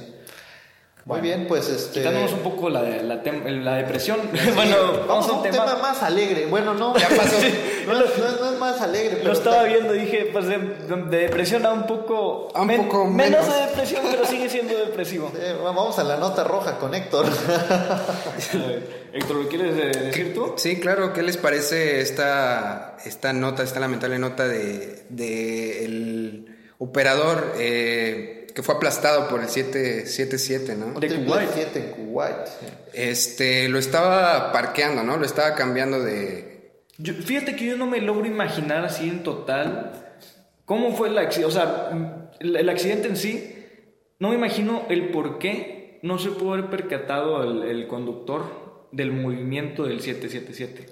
Muy 1.06 1.20
bien, 1.20 1.46
pues 1.48 1.68
este... 1.68 2.00
Quitándonos 2.00 2.32
un 2.32 2.38
poco 2.40 2.70
la, 2.70 2.82
de- 2.82 3.02
la, 3.02 3.16
la 3.16 3.74
depresión. 3.74 4.18
Sí, 4.32 4.50
bueno, 4.54 4.76
vamos 5.06 5.28
a 5.28 5.32
un 5.32 5.42
tema... 5.42 5.76
más 5.82 6.02
alegre. 6.02 6.46
Bueno, 6.46 6.72
no, 6.72 6.96
ya 6.96 7.08
pasó. 7.08 7.36
no, 7.86 8.04
es, 8.04 8.18
no 8.18 8.26
es- 8.26 8.40
no 8.40 8.52
es 8.52 8.58
más 8.58 8.80
alegre, 8.80 9.16
pero 9.16 9.28
Lo 9.28 9.32
estaba 9.32 9.64
viendo, 9.64 9.92
dije, 9.92 10.28
pues 10.32 10.46
de, 10.46 10.58
de 10.58 11.16
depresión 11.18 11.64
a 11.66 11.72
un 11.72 11.86
poco. 11.86 12.48
A 12.54 12.62
un 12.62 12.68
poco 12.76 13.04
menos. 13.06 13.46
menos. 13.46 13.54
de 13.54 13.66
depresión, 13.66 14.02
pero 14.10 14.24
sigue 14.26 14.48
siendo 14.48 14.76
depresivo. 14.76 15.32
Vamos 15.62 15.98
a 15.98 16.04
la 16.04 16.16
nota 16.16 16.44
roja 16.44 16.78
con 16.78 16.94
Héctor. 16.94 17.26
Héctor, 19.12 19.36
¿lo 19.36 19.48
quieres 19.48 19.74
eh, 19.78 19.98
decir 20.06 20.34
tú? 20.34 20.54
Sí, 20.56 20.80
claro, 20.80 21.12
¿qué 21.12 21.22
les 21.22 21.36
parece 21.36 22.00
esta, 22.00 22.96
esta 23.04 23.32
nota, 23.32 23.62
esta 23.62 23.80
lamentable 23.80 24.18
nota 24.18 24.46
de, 24.48 25.04
de 25.08 25.84
el 25.84 26.56
operador 26.78 27.52
eh, 27.58 28.46
que 28.54 28.62
fue 28.62 28.74
aplastado 28.76 29.28
por 29.28 29.40
el 29.40 29.48
777, 29.48 30.76
¿no? 30.76 30.98
De 31.00 31.08
Kuwait. 31.08 31.94
Kuwait. 31.96 32.36
Este, 32.92 33.68
lo 33.68 33.78
estaba 33.78 34.52
parqueando, 34.52 35.02
¿no? 35.02 35.16
Lo 35.16 35.26
estaba 35.26 35.54
cambiando 35.54 36.00
de... 36.02 36.53
Yo- 36.98 37.14
fíjate 37.14 37.56
que 37.56 37.66
yo 37.66 37.76
no 37.76 37.86
me 37.86 38.00
logro 38.00 38.26
imaginar 38.26 38.84
así 38.84 39.08
en 39.08 39.22
total 39.22 39.92
cómo 40.64 40.94
fue 40.96 41.08
el 41.08 41.18
accidente. 41.18 41.46
O 41.46 41.50
sea, 41.50 41.90
el, 42.40 42.56
el 42.56 42.68
accidente 42.68 43.08
en 43.08 43.16
sí, 43.16 43.54
no 44.18 44.28
me 44.30 44.36
imagino 44.36 44.84
el 44.88 45.10
por 45.10 45.38
qué 45.38 45.98
no 46.02 46.18
se 46.18 46.30
pudo 46.30 46.54
haber 46.54 46.70
percatado 46.70 47.42
el, 47.44 47.62
el 47.68 47.86
conductor 47.88 48.88
del 48.92 49.12
movimiento 49.12 49.84
del 49.84 50.00
777. 50.00 50.86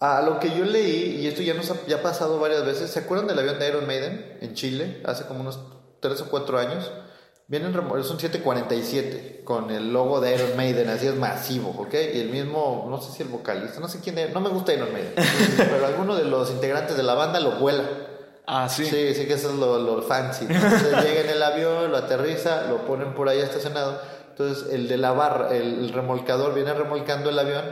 A 0.00 0.20
lo 0.22 0.40
que 0.40 0.50
yo 0.50 0.64
leí, 0.64 1.20
y 1.22 1.26
esto 1.26 1.40
ya 1.42 1.54
nos 1.54 1.70
ha, 1.70 1.76
ya 1.86 1.96
ha 1.96 2.02
pasado 2.02 2.38
varias 2.38 2.66
veces, 2.66 2.90
¿se 2.90 2.98
acuerdan 2.98 3.28
del 3.28 3.38
avión 3.38 3.58
de 3.58 3.68
Iron 3.68 3.86
Maiden 3.86 4.36
en 4.42 4.52
Chile? 4.54 5.00
Hace 5.04 5.24
como 5.24 5.40
unos 5.40 5.58
3 6.00 6.20
o 6.20 6.28
4 6.28 6.58
años. 6.58 6.90
Vienen, 7.48 7.70
es 7.70 8.10
un 8.10 8.18
747 8.18 9.42
con 9.44 9.70
el 9.70 9.92
logo 9.92 10.20
de 10.20 10.34
Iron 10.34 10.56
Maiden, 10.56 10.88
así 10.88 11.06
es 11.06 11.14
masivo, 11.14 11.72
¿ok? 11.78 11.94
Y 12.12 12.18
el 12.18 12.30
mismo, 12.30 12.88
no 12.90 13.00
sé 13.00 13.12
si 13.12 13.22
el 13.22 13.28
vocalista, 13.28 13.78
no 13.78 13.86
sé 13.86 14.00
quién 14.00 14.18
es, 14.18 14.34
no 14.34 14.40
me 14.40 14.48
gusta 14.48 14.74
Iron 14.74 14.92
Maiden, 14.92 15.12
pero 15.56 15.86
alguno 15.86 16.16
de 16.16 16.24
los 16.24 16.50
integrantes 16.50 16.96
de 16.96 17.04
la 17.04 17.14
banda 17.14 17.38
lo 17.38 17.52
vuela. 17.52 17.84
Ah, 18.48 18.68
sí. 18.68 18.84
Sí, 18.84 19.14
sí 19.14 19.26
que 19.26 19.34
eso 19.34 19.50
es 19.50 19.56
lo, 19.56 19.78
lo 19.78 20.02
fancy. 20.02 20.46
Entonces 20.48 20.90
llega 21.04 21.20
en 21.20 21.30
el 21.30 21.42
avión, 21.42 21.92
lo 21.92 21.96
aterriza, 21.96 22.64
lo 22.68 22.84
ponen 22.84 23.14
por 23.14 23.28
ahí 23.28 23.38
estacionado. 23.38 24.00
Entonces 24.30 24.72
el 24.72 24.88
de 24.88 24.96
la 24.96 25.12
barra, 25.12 25.54
el, 25.54 25.84
el 25.84 25.92
remolcador 25.92 26.52
viene 26.52 26.74
remolcando 26.74 27.30
el 27.30 27.38
avión 27.38 27.64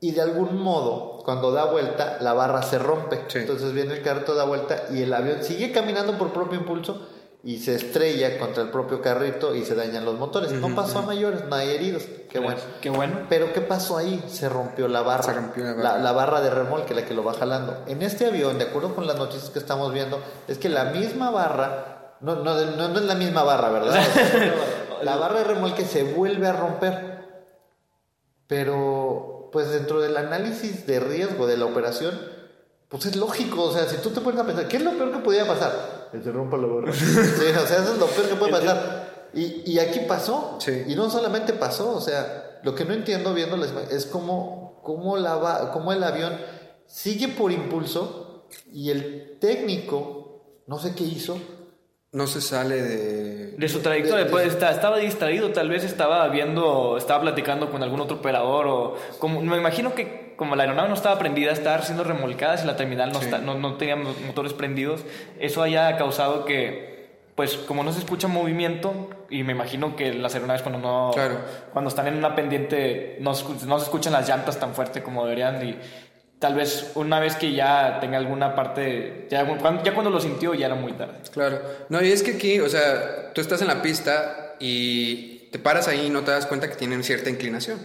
y 0.00 0.12
de 0.12 0.20
algún 0.20 0.60
modo, 0.62 1.22
cuando 1.24 1.50
da 1.50 1.64
vuelta, 1.64 2.18
la 2.20 2.34
barra 2.34 2.62
se 2.62 2.78
rompe. 2.78 3.24
Sí. 3.28 3.38
Entonces 3.38 3.72
viene 3.72 3.94
el 3.94 4.02
carrito, 4.02 4.34
da 4.34 4.44
vuelta 4.44 4.84
y 4.90 5.02
el 5.02 5.12
avión 5.14 5.42
sigue 5.42 5.72
caminando 5.72 6.16
por 6.18 6.32
propio 6.32 6.58
impulso 6.58 7.06
y 7.48 7.56
se 7.60 7.76
estrella 7.76 8.38
contra 8.38 8.62
el 8.62 8.68
propio 8.68 9.00
carrito 9.00 9.54
y 9.54 9.64
se 9.64 9.74
dañan 9.74 10.04
los 10.04 10.18
motores. 10.18 10.52
No 10.52 10.74
pasó 10.74 10.98
a 10.98 11.02
mayores, 11.02 11.46
no 11.46 11.56
hay 11.56 11.70
heridos. 11.70 12.02
Qué 12.28 12.40
bueno. 12.40 12.60
Qué 12.82 12.90
bueno. 12.90 13.20
Pero 13.30 13.54
¿qué 13.54 13.62
pasó 13.62 13.96
ahí? 13.96 14.22
Se 14.28 14.50
rompió 14.50 14.86
la 14.86 15.00
barra. 15.00 15.22
Se 15.22 15.32
rompió 15.32 15.64
la 15.64 15.72
barra. 15.72 15.82
La, 15.82 15.98
la 15.98 16.12
barra 16.12 16.42
de 16.42 16.50
remolque, 16.50 16.92
la 16.92 17.06
que 17.06 17.14
lo 17.14 17.24
va 17.24 17.32
jalando. 17.32 17.84
En 17.86 18.02
este 18.02 18.26
avión, 18.26 18.58
de 18.58 18.64
acuerdo 18.64 18.94
con 18.94 19.06
las 19.06 19.16
noticias 19.16 19.48
que 19.48 19.58
estamos 19.58 19.94
viendo, 19.94 20.20
es 20.46 20.58
que 20.58 20.68
la 20.68 20.84
misma 20.90 21.30
barra, 21.30 22.16
no, 22.20 22.34
no, 22.34 22.54
no, 22.54 22.88
no 22.88 22.98
es 22.98 23.06
la 23.06 23.14
misma 23.14 23.44
barra, 23.44 23.70
¿verdad? 23.70 23.98
La 25.02 25.16
barra 25.16 25.38
de 25.38 25.44
remolque 25.44 25.86
se 25.86 26.02
vuelve 26.02 26.48
a 26.48 26.52
romper. 26.52 27.24
Pero, 28.46 29.48
pues 29.52 29.70
dentro 29.70 30.02
del 30.02 30.18
análisis 30.18 30.86
de 30.86 31.00
riesgo 31.00 31.46
de 31.46 31.56
la 31.56 31.64
operación, 31.64 32.20
pues 32.90 33.06
es 33.06 33.16
lógico. 33.16 33.62
O 33.62 33.72
sea, 33.72 33.86
si 33.86 33.96
tú 34.02 34.10
te 34.10 34.20
pones 34.20 34.38
a 34.38 34.44
pensar, 34.44 34.68
¿qué 34.68 34.76
es 34.76 34.82
lo 34.82 34.90
peor 34.98 35.12
que 35.12 35.20
podía 35.20 35.46
pasar? 35.46 35.97
Que 36.12 36.22
se 36.22 36.30
rompa 36.32 36.56
la 36.56 36.66
barra. 36.66 36.92
sí, 36.92 37.06
o 37.08 37.66
sea, 37.66 37.78
eso 37.82 37.92
es 37.94 37.98
lo 37.98 38.06
peor 38.06 38.28
que 38.28 38.34
puede 38.36 38.52
pasar. 38.52 39.28
Y, 39.34 39.62
y 39.72 39.78
aquí 39.78 40.00
pasó. 40.08 40.56
Sí. 40.60 40.84
Y 40.86 40.94
no 40.94 41.10
solamente 41.10 41.52
pasó, 41.52 41.94
o 41.96 42.00
sea, 42.00 42.60
lo 42.62 42.74
que 42.74 42.84
no 42.84 42.94
entiendo 42.94 43.32
ima- 43.72 43.88
es 43.90 44.06
cómo, 44.06 44.80
cómo, 44.82 45.16
la 45.16 45.36
va- 45.36 45.70
cómo 45.72 45.92
el 45.92 46.02
avión 46.02 46.36
sigue 46.86 47.28
por 47.28 47.52
impulso 47.52 48.46
y 48.72 48.90
el 48.90 49.36
técnico, 49.40 50.62
no 50.66 50.78
sé 50.78 50.94
qué 50.94 51.04
hizo, 51.04 51.38
no 52.12 52.26
se 52.26 52.40
sale 52.40 52.80
de... 52.82 53.46
De 53.58 53.68
su 53.68 53.80
trayectoria, 53.80 54.24
de- 54.24 54.30
pues 54.30 54.46
está- 54.46 54.70
estaba 54.70 54.96
distraído, 54.98 55.52
tal 55.52 55.68
vez 55.68 55.84
estaba 55.84 56.26
viendo, 56.28 56.96
estaba 56.96 57.20
platicando 57.20 57.70
con 57.70 57.82
algún 57.82 58.00
otro 58.00 58.16
operador 58.18 58.66
o 58.66 58.94
como 59.18 59.42
me 59.42 59.56
imagino 59.58 59.94
que 59.94 60.27
como 60.38 60.56
la 60.56 60.62
aeronave 60.62 60.88
no 60.88 60.94
estaba 60.94 61.18
prendida, 61.18 61.52
estaba 61.52 61.82
siendo 61.82 62.04
remolcada 62.04 62.56
si 62.56 62.66
la 62.66 62.76
terminal 62.76 63.12
no, 63.12 63.18
Sí. 63.18 63.26
está- 63.26 63.38
no, 63.38 63.54
no 63.56 63.74
tenía 63.74 63.96
mo- 63.96 64.14
motores 64.26 64.54
prendidos, 64.54 65.02
eso 65.38 65.62
haya 65.62 65.96
causado 65.98 66.46
que, 66.46 67.10
pues 67.34 67.54
como 67.56 67.82
no 67.84 67.92
se 67.92 67.98
escucha 67.98 68.28
movimiento 68.28 69.10
y 69.28 69.42
me 69.42 69.52
imagino 69.52 69.94
que 69.96 70.14
las 70.14 70.32
aeronaves 70.34 70.62
cuando 70.62 70.78
no, 70.80 71.10
Claro. 71.12 71.38
cuando 71.72 71.88
están 71.90 72.06
en 72.06 72.14
una 72.16 72.34
pendiente 72.34 73.16
no, 73.20 73.32
no 73.66 73.78
se 73.78 73.84
escuchan 73.84 74.12
las 74.14 74.26
llantas 74.28 74.58
tan 74.58 74.74
fuerte 74.74 75.02
como 75.02 75.24
deberían 75.24 75.68
y 75.68 75.76
tal 76.38 76.54
vez 76.54 76.92
una 76.94 77.18
vez 77.18 77.34
que 77.34 77.52
ya 77.52 77.98
tenga 78.00 78.16
alguna 78.16 78.54
parte, 78.54 79.26
ya, 79.28 79.44
cuando- 79.44 79.82
ya 79.82 79.92
cuando 79.92 80.10
lo 80.10 80.20
sintió 80.20 80.54
ya 80.54 80.66
era 80.66 80.76
muy 80.76 80.92
tarde. 80.92 81.18
Claro. 81.32 81.60
No, 81.88 82.00
y 82.00 82.12
es 82.12 82.22
que 82.22 82.36
aquí, 82.36 82.60
o 82.60 82.68
sea, 82.68 83.32
tú 83.34 83.40
estás 83.40 83.60
en 83.60 83.66
la 83.68 83.82
pista 83.82 84.54
y 84.60 85.48
te 85.50 85.58
paras 85.58 85.88
ahí 85.88 86.06
y 86.06 86.10
no 86.10 86.22
te 86.22 86.30
das 86.30 86.46
cuenta 86.46 86.68
que 86.68 86.76
tienen 86.76 87.02
cierta 87.02 87.28
inclinación. 87.28 87.78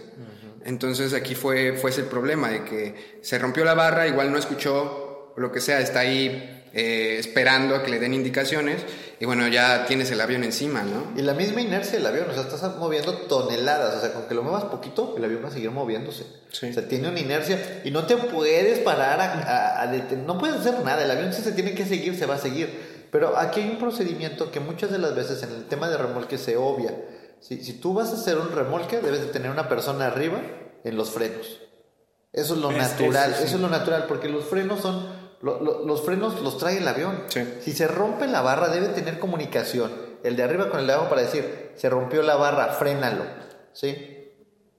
Entonces 0.64 1.12
aquí 1.12 1.34
fue, 1.34 1.74
fue 1.76 1.90
ese 1.90 2.00
el 2.02 2.06
problema 2.06 2.48
de 2.50 2.64
que 2.64 3.18
se 3.22 3.38
rompió 3.38 3.64
la 3.64 3.74
barra, 3.74 4.06
igual 4.06 4.32
no 4.32 4.38
escuchó 4.38 5.32
lo 5.36 5.52
que 5.52 5.60
sea, 5.60 5.80
está 5.80 6.00
ahí 6.00 6.62
eh, 6.72 7.16
esperando 7.18 7.74
a 7.76 7.82
que 7.82 7.90
le 7.90 7.98
den 7.98 8.14
indicaciones 8.14 8.78
y 9.20 9.26
bueno, 9.26 9.46
ya 9.48 9.84
tienes 9.86 10.10
el 10.10 10.20
avión 10.20 10.42
encima, 10.42 10.82
¿no? 10.82 11.12
Y 11.18 11.22
la 11.22 11.34
misma 11.34 11.60
inercia 11.60 11.98
del 11.98 12.06
avión, 12.06 12.26
o 12.30 12.32
sea, 12.34 12.42
estás 12.42 12.76
moviendo 12.78 13.12
toneladas, 13.14 13.94
o 13.96 14.00
sea, 14.00 14.12
con 14.12 14.24
que 14.26 14.34
lo 14.34 14.42
muevas 14.42 14.64
poquito, 14.64 15.14
el 15.16 15.24
avión 15.24 15.44
va 15.44 15.48
a 15.48 15.52
seguir 15.52 15.70
moviéndose. 15.70 16.24
Sí. 16.50 16.70
O 16.70 16.72
sea, 16.72 16.88
tiene 16.88 17.08
una 17.08 17.20
inercia 17.20 17.82
y 17.84 17.90
no 17.90 18.06
te 18.06 18.16
puedes 18.16 18.78
parar 18.80 19.20
a, 19.20 19.24
a- 19.24 19.82
a 19.82 19.92
deten- 19.92 20.24
no 20.24 20.38
puedes 20.38 20.56
hacer 20.56 20.80
nada, 20.84 21.04
el 21.04 21.10
avión 21.10 21.32
si 21.32 21.42
se 21.42 21.52
tiene 21.52 21.74
que 21.74 21.84
seguir, 21.84 22.16
se 22.16 22.26
va 22.26 22.34
a 22.36 22.38
seguir. 22.38 22.94
Pero 23.12 23.36
aquí 23.38 23.60
hay 23.60 23.70
un 23.70 23.78
procedimiento 23.78 24.50
que 24.50 24.58
muchas 24.58 24.90
de 24.90 24.98
las 24.98 25.14
veces 25.14 25.40
en 25.44 25.50
el 25.50 25.64
tema 25.66 25.88
de 25.88 25.96
remolque 25.96 26.36
se 26.38 26.56
obvia. 26.56 26.92
Si, 27.46 27.62
si 27.62 27.74
tú 27.74 27.92
vas 27.92 28.08
a 28.10 28.14
hacer 28.14 28.38
un 28.38 28.50
remolque, 28.52 29.00
debes 29.02 29.20
de 29.20 29.26
tener 29.26 29.50
una 29.50 29.68
persona 29.68 30.06
arriba 30.06 30.40
en 30.82 30.96
los 30.96 31.10
frenos. 31.10 31.60
Eso 32.32 32.54
es 32.54 32.60
lo 32.60 32.70
Es- 32.70 32.78
natural, 32.78 33.34
sí. 33.36 33.44
eso 33.44 33.56
es 33.56 33.60
lo 33.60 33.68
natural, 33.68 34.06
porque 34.08 34.30
los 34.30 34.44
frenos 34.46 34.80
son, 34.80 35.06
lo- 35.42 35.60
lo- 35.60 35.84
los 35.84 36.02
frenos 36.02 36.40
los 36.40 36.56
trae 36.56 36.78
el 36.78 36.88
avión. 36.88 37.24
Sí. 37.28 37.46
Si 37.60 37.72
se 37.72 37.86
rompe 37.86 38.26
la 38.28 38.40
barra, 38.40 38.68
debe 38.68 38.86
tener 38.88 39.18
comunicación. 39.18 39.92
El 40.22 40.36
de 40.36 40.42
arriba 40.42 40.70
con 40.70 40.80
el 40.80 40.86
de 40.86 40.94
abajo 40.94 41.10
para 41.10 41.20
decir, 41.20 41.72
se 41.76 41.90
rompió 41.90 42.22
la 42.22 42.36
barra, 42.36 42.68
frénalo. 42.68 43.24
¿Sí? 43.74 44.13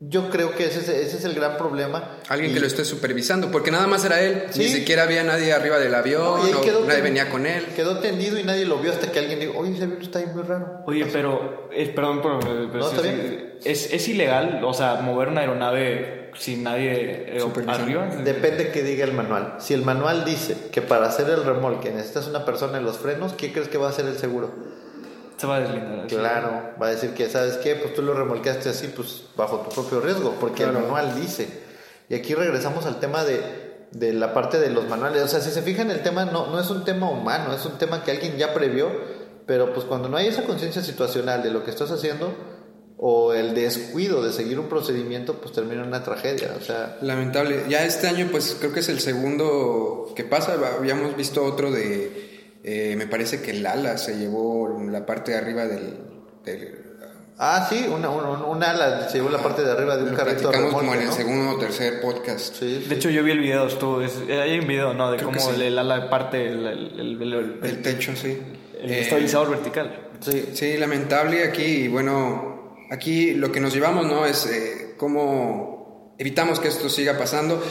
Yo 0.01 0.29
creo 0.29 0.53
que 0.55 0.65
ese 0.65 0.79
es, 0.79 0.89
ese 0.89 1.17
es 1.17 1.23
el 1.23 1.33
gran 1.35 1.55
problema. 1.57 2.17
Alguien 2.27 2.51
Y- 2.51 2.53
que 2.53 2.59
lo 2.59 2.67
esté 2.67 2.83
supervisando, 2.83 3.49
porque 3.49 3.71
nada 3.71 3.87
más 3.87 4.03
era 4.03 4.19
él, 4.21 4.43
ni 4.57 4.67
siquiera 4.67 5.03
había 5.03 5.23
nadie 5.23 5.53
arriba 5.53 5.79
del 5.79 5.95
avión, 5.95 6.21
No, 6.21 6.37
nadie 6.53 6.71
ten- 6.95 7.03
venía 7.03 7.29
con 7.29 7.45
él. 7.45 7.65
Quedó 7.75 7.99
tendido 7.99 8.37
y 8.37 8.43
nadie 8.43 8.65
lo 8.65 8.77
vio 8.79 8.91
hasta 8.91 9.09
que 9.11 9.19
alguien 9.19 9.39
dijo, 9.39 9.53
oye, 9.57 9.73
ese 9.73 9.83
avión 9.85 10.01
está 10.01 10.19
ahí 10.19 10.25
muy 10.33 10.43
raro. 10.43 10.81
Oye, 10.85 11.05
pero, 11.05 11.69
perdón, 11.95 12.19
pero, 12.21 12.39
pero 12.39 12.67
No, 12.73 12.89
sí, 12.89 12.95
está 12.97 13.01
sí, 13.07 13.15
bien. 13.15 13.53
¿Es, 13.63 13.93
¿es 13.93 14.07
ilegal, 14.09 14.61
o 14.65 14.73
sea, 14.73 14.95
mover 14.95 15.29
una 15.29 15.41
aeronave 15.41 16.29
sin 16.37 16.63
nadie 16.63 17.37
eh, 17.37 17.43
arriba? 17.67 18.07
Depende 18.21 18.71
que 18.71 18.83
diga 18.83 19.05
el 19.05 19.13
manual. 19.13 19.55
Si 19.59 19.73
el 19.73 19.83
manual 19.83 20.25
dice 20.25 20.57
que 20.73 20.81
para 20.81 21.07
hacer 21.07 21.29
el 21.29 21.45
remolque 21.45 21.89
necesitas 21.91 22.27
una 22.27 22.43
persona 22.43 22.77
en 22.79 22.83
los 22.83 22.97
frenos, 22.97 23.31
¿qué 23.33 23.53
crees 23.53 23.69
que 23.69 23.77
va 23.77 23.87
a 23.87 23.89
hacer 23.91 24.05
el 24.05 24.17
seguro? 24.17 24.53
Se 25.45 25.49
va 25.49 25.55
a 25.57 25.59
deslindar. 25.61 25.99
así. 26.05 26.15
Claro, 26.15 26.61
va 26.81 26.87
a 26.87 26.89
decir 26.91 27.11
que, 27.13 27.29
¿sabes 27.29 27.57
qué? 27.57 27.75
Pues 27.75 27.93
tú 27.93 28.01
lo 28.01 28.13
remolcaste 28.13 28.69
así, 28.69 28.87
pues 28.95 29.23
bajo 29.37 29.59
tu 29.59 29.69
propio 29.75 29.99
riesgo, 30.01 30.35
porque 30.39 30.63
el 30.63 30.71
Claro. 30.71 30.85
manual 30.87 31.19
dice. 31.19 31.47
Y 32.09 32.15
aquí 32.15 32.33
regresamos 32.35 32.85
al 32.85 32.99
tema 32.99 33.23
de, 33.23 33.41
de 33.91 34.13
la 34.13 34.33
parte 34.33 34.59
de 34.59 34.69
los 34.69 34.87
manuales. 34.87 35.23
O 35.23 35.27
sea, 35.27 35.41
si 35.41 35.51
se 35.51 35.61
fijan, 35.61 35.89
el 35.91 36.01
tema 36.03 36.25
no, 36.25 36.47
no 36.47 36.59
es 36.59 36.69
un 36.69 36.83
tema 36.83 37.09
humano, 37.09 37.53
es 37.53 37.65
un 37.65 37.77
tema 37.77 38.03
que 38.03 38.11
alguien 38.11 38.37
ya 38.37 38.53
previó, 38.53 38.89
pero 39.45 39.73
pues 39.73 39.85
cuando 39.85 40.09
no 40.09 40.17
hay 40.17 40.27
esa 40.27 40.43
conciencia 40.43 40.81
situacional 40.81 41.41
de 41.43 41.51
lo 41.51 41.63
que 41.63 41.71
estás 41.71 41.91
haciendo, 41.91 42.33
o 42.97 43.33
el 43.33 43.53
descuido 43.53 44.23
de 44.23 44.31
seguir 44.31 44.57
un 44.59 44.69
procedimiento, 44.69 45.33
pues 45.41 45.53
termina 45.53 45.81
en 45.81 45.89
una 45.89 46.03
tragedia. 46.03 46.53
O 46.59 46.63
sea, 46.63 46.97
Lamentable. 47.01 47.63
Ya 47.69 47.83
este 47.83 48.07
año, 48.07 48.29
pues 48.31 48.55
creo 48.59 48.71
que 48.71 48.79
es 48.79 48.87
el 48.89 48.99
segundo 49.01 50.13
que 50.15 50.23
pasa. 50.23 50.55
Habíamos 50.77 51.15
visto 51.17 51.43
otro 51.43 51.71
de, 51.71 52.24
eh, 52.67 52.95
me 52.97 53.05
parece 53.07 53.41
que 53.41 53.51
el 53.51 53.65
ala 53.65 53.97
se 53.97 54.17
llevó 54.17 54.79
la 54.89 55.05
parte 55.05 55.31
de 55.31 55.37
arriba 55.37 55.65
del... 55.65 55.97
del- 56.43 56.81
ah, 57.37 57.67
sí, 57.69 57.85
una, 57.93 58.09
una, 58.09 58.43
una 58.45 58.71
ala 58.71 59.07
se 59.09 59.17
llevó 59.19 59.29
la 59.29 59.37
parte 59.43 59.61
de 59.61 59.71
arriba 59.71 59.97
de 59.97 60.03
un 60.09 60.15
carrito 60.15 60.51
remolque, 60.51 60.75
como 60.77 60.93
en 60.95 61.01
el 61.01 61.05
¿no? 61.07 61.11
segundo 61.13 61.51
o 61.51 61.57
tercer 61.59 62.01
podcast. 62.01 62.55
Sí, 62.55 62.79
sí. 62.81 62.89
De 62.89 62.95
hecho, 62.95 63.09
yo 63.11 63.23
vi 63.23 63.31
el 63.31 63.39
video, 63.39 63.67
estuvo, 63.67 64.01
es- 64.01 64.19
eh, 64.27 64.41
hay 64.41 64.57
un 64.59 64.67
video, 64.67 64.93
¿no? 64.95 65.11
De 65.11 65.17
Creo 65.17 65.29
cómo 65.29 65.39
sí. 65.39 65.51
el, 65.55 65.61
el 65.61 65.77
ala 65.77 66.09
parte, 66.09 66.43
el, 66.47 66.65
el, 66.65 66.99
el, 66.99 67.21
el- 67.21 67.33
el- 67.33 67.59
El 67.63 67.81
techo, 67.81 68.15
sí. 68.15 68.37
el 68.81 68.89
Eh, 68.91 69.01
estabilizador 69.01 69.49
vertical. 69.51 70.09
sí. 70.21 70.49
Sí, 70.53 70.77
lamentable 70.77 71.43
aquí. 71.43 71.63
Y 71.63 71.87
bueno, 71.87 72.77
aquí 72.89 73.33
lo 73.35 73.51
que 73.51 73.59
nos 73.59 73.73
llevamos, 73.73 74.05
¿no? 74.07 74.25
Es 74.25 74.45
eh, 74.47 74.95
cómo 74.97 76.15
evitamos 76.17 76.59
que 76.59 76.69
esto 76.69 76.87
siga 76.89 77.17
pasando. 77.17 77.61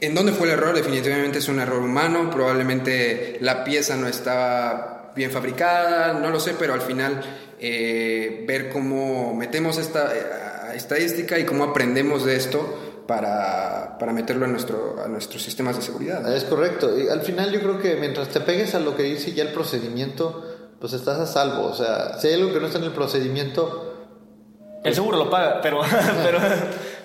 ¿En 0.00 0.14
dónde 0.14 0.32
fue 0.32 0.46
el 0.46 0.54
error? 0.54 0.74
Definitivamente 0.74 1.38
es 1.38 1.48
un 1.48 1.60
error 1.60 1.82
humano. 1.82 2.30
Probablemente 2.30 3.36
la 3.40 3.62
pieza 3.64 3.96
no 3.96 4.06
estaba 4.06 5.12
bien 5.14 5.30
fabricada, 5.30 6.14
no 6.14 6.30
lo 6.30 6.40
sé, 6.40 6.54
pero 6.58 6.72
al 6.72 6.80
final 6.80 7.20
eh, 7.58 8.44
ver 8.46 8.70
cómo 8.70 9.34
metemos 9.34 9.76
esta 9.76 10.14
eh, 10.14 10.76
estadística 10.76 11.38
y 11.38 11.44
cómo 11.44 11.64
aprendemos 11.64 12.24
de 12.24 12.36
esto 12.36 13.02
para, 13.06 13.98
para 13.98 14.12
meterlo 14.12 14.46
en 14.46 14.52
nuestro, 14.52 15.02
a 15.04 15.08
nuestros 15.08 15.42
sistemas 15.42 15.76
de 15.76 15.82
seguridad. 15.82 16.34
Es 16.34 16.44
correcto. 16.44 16.98
Y 16.98 17.08
al 17.08 17.20
final 17.20 17.52
yo 17.52 17.60
creo 17.60 17.78
que 17.78 17.96
mientras 17.96 18.28
te 18.28 18.40
pegues 18.40 18.74
a 18.74 18.80
lo 18.80 18.96
que 18.96 19.02
dice 19.02 19.32
ya 19.32 19.42
el 19.42 19.52
procedimiento, 19.52 20.76
pues 20.80 20.94
estás 20.94 21.18
a 21.18 21.26
salvo. 21.26 21.66
O 21.66 21.74
sea, 21.74 22.18
si 22.18 22.28
hay 22.28 22.34
algo 22.34 22.54
que 22.54 22.60
no 22.60 22.66
está 22.66 22.78
en 22.78 22.84
el 22.84 22.92
procedimiento, 22.92 23.86
El 24.82 24.94
seguro 24.94 25.18
lo 25.18 25.28
paga, 25.28 25.60
pero... 25.60 25.80
pero, 26.24 26.38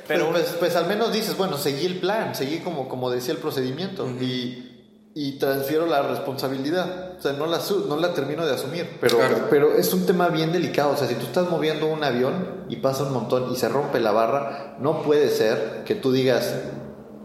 pero 0.07 0.29
pues, 0.31 0.43
pues, 0.43 0.55
pues 0.59 0.75
al 0.75 0.87
menos 0.87 1.11
dices, 1.13 1.35
bueno, 1.37 1.57
seguí 1.57 1.85
el 1.85 1.99
plan, 1.99 2.35
seguí 2.35 2.59
como, 2.59 2.87
como 2.89 3.09
decía 3.11 3.33
el 3.33 3.39
procedimiento 3.39 4.07
y, 4.21 5.11
y 5.15 5.37
transfiero 5.39 5.85
la 5.85 6.01
responsabilidad. 6.03 7.13
O 7.17 7.21
sea, 7.21 7.33
no 7.33 7.45
la, 7.47 7.59
no 7.87 7.97
la 7.97 8.13
termino 8.13 8.45
de 8.45 8.53
asumir. 8.53 8.97
Pero, 8.99 9.17
Claro. 9.17 9.47
pero 9.49 9.75
es 9.75 9.93
un 9.93 10.05
tema 10.05 10.27
bien 10.29 10.51
delicado. 10.51 10.91
O 10.91 10.97
sea, 10.97 11.07
si 11.07 11.15
tú 11.15 11.25
estás 11.25 11.49
moviendo 11.49 11.87
un 11.87 12.03
avión 12.03 12.65
y 12.69 12.75
pasa 12.77 13.03
un 13.03 13.13
montón 13.13 13.51
y 13.51 13.55
se 13.55 13.69
rompe 13.69 13.99
la 13.99 14.11
barra, 14.11 14.75
no 14.79 15.01
puede 15.03 15.29
ser 15.29 15.83
que 15.85 15.95
tú 15.95 16.11
digas, 16.11 16.53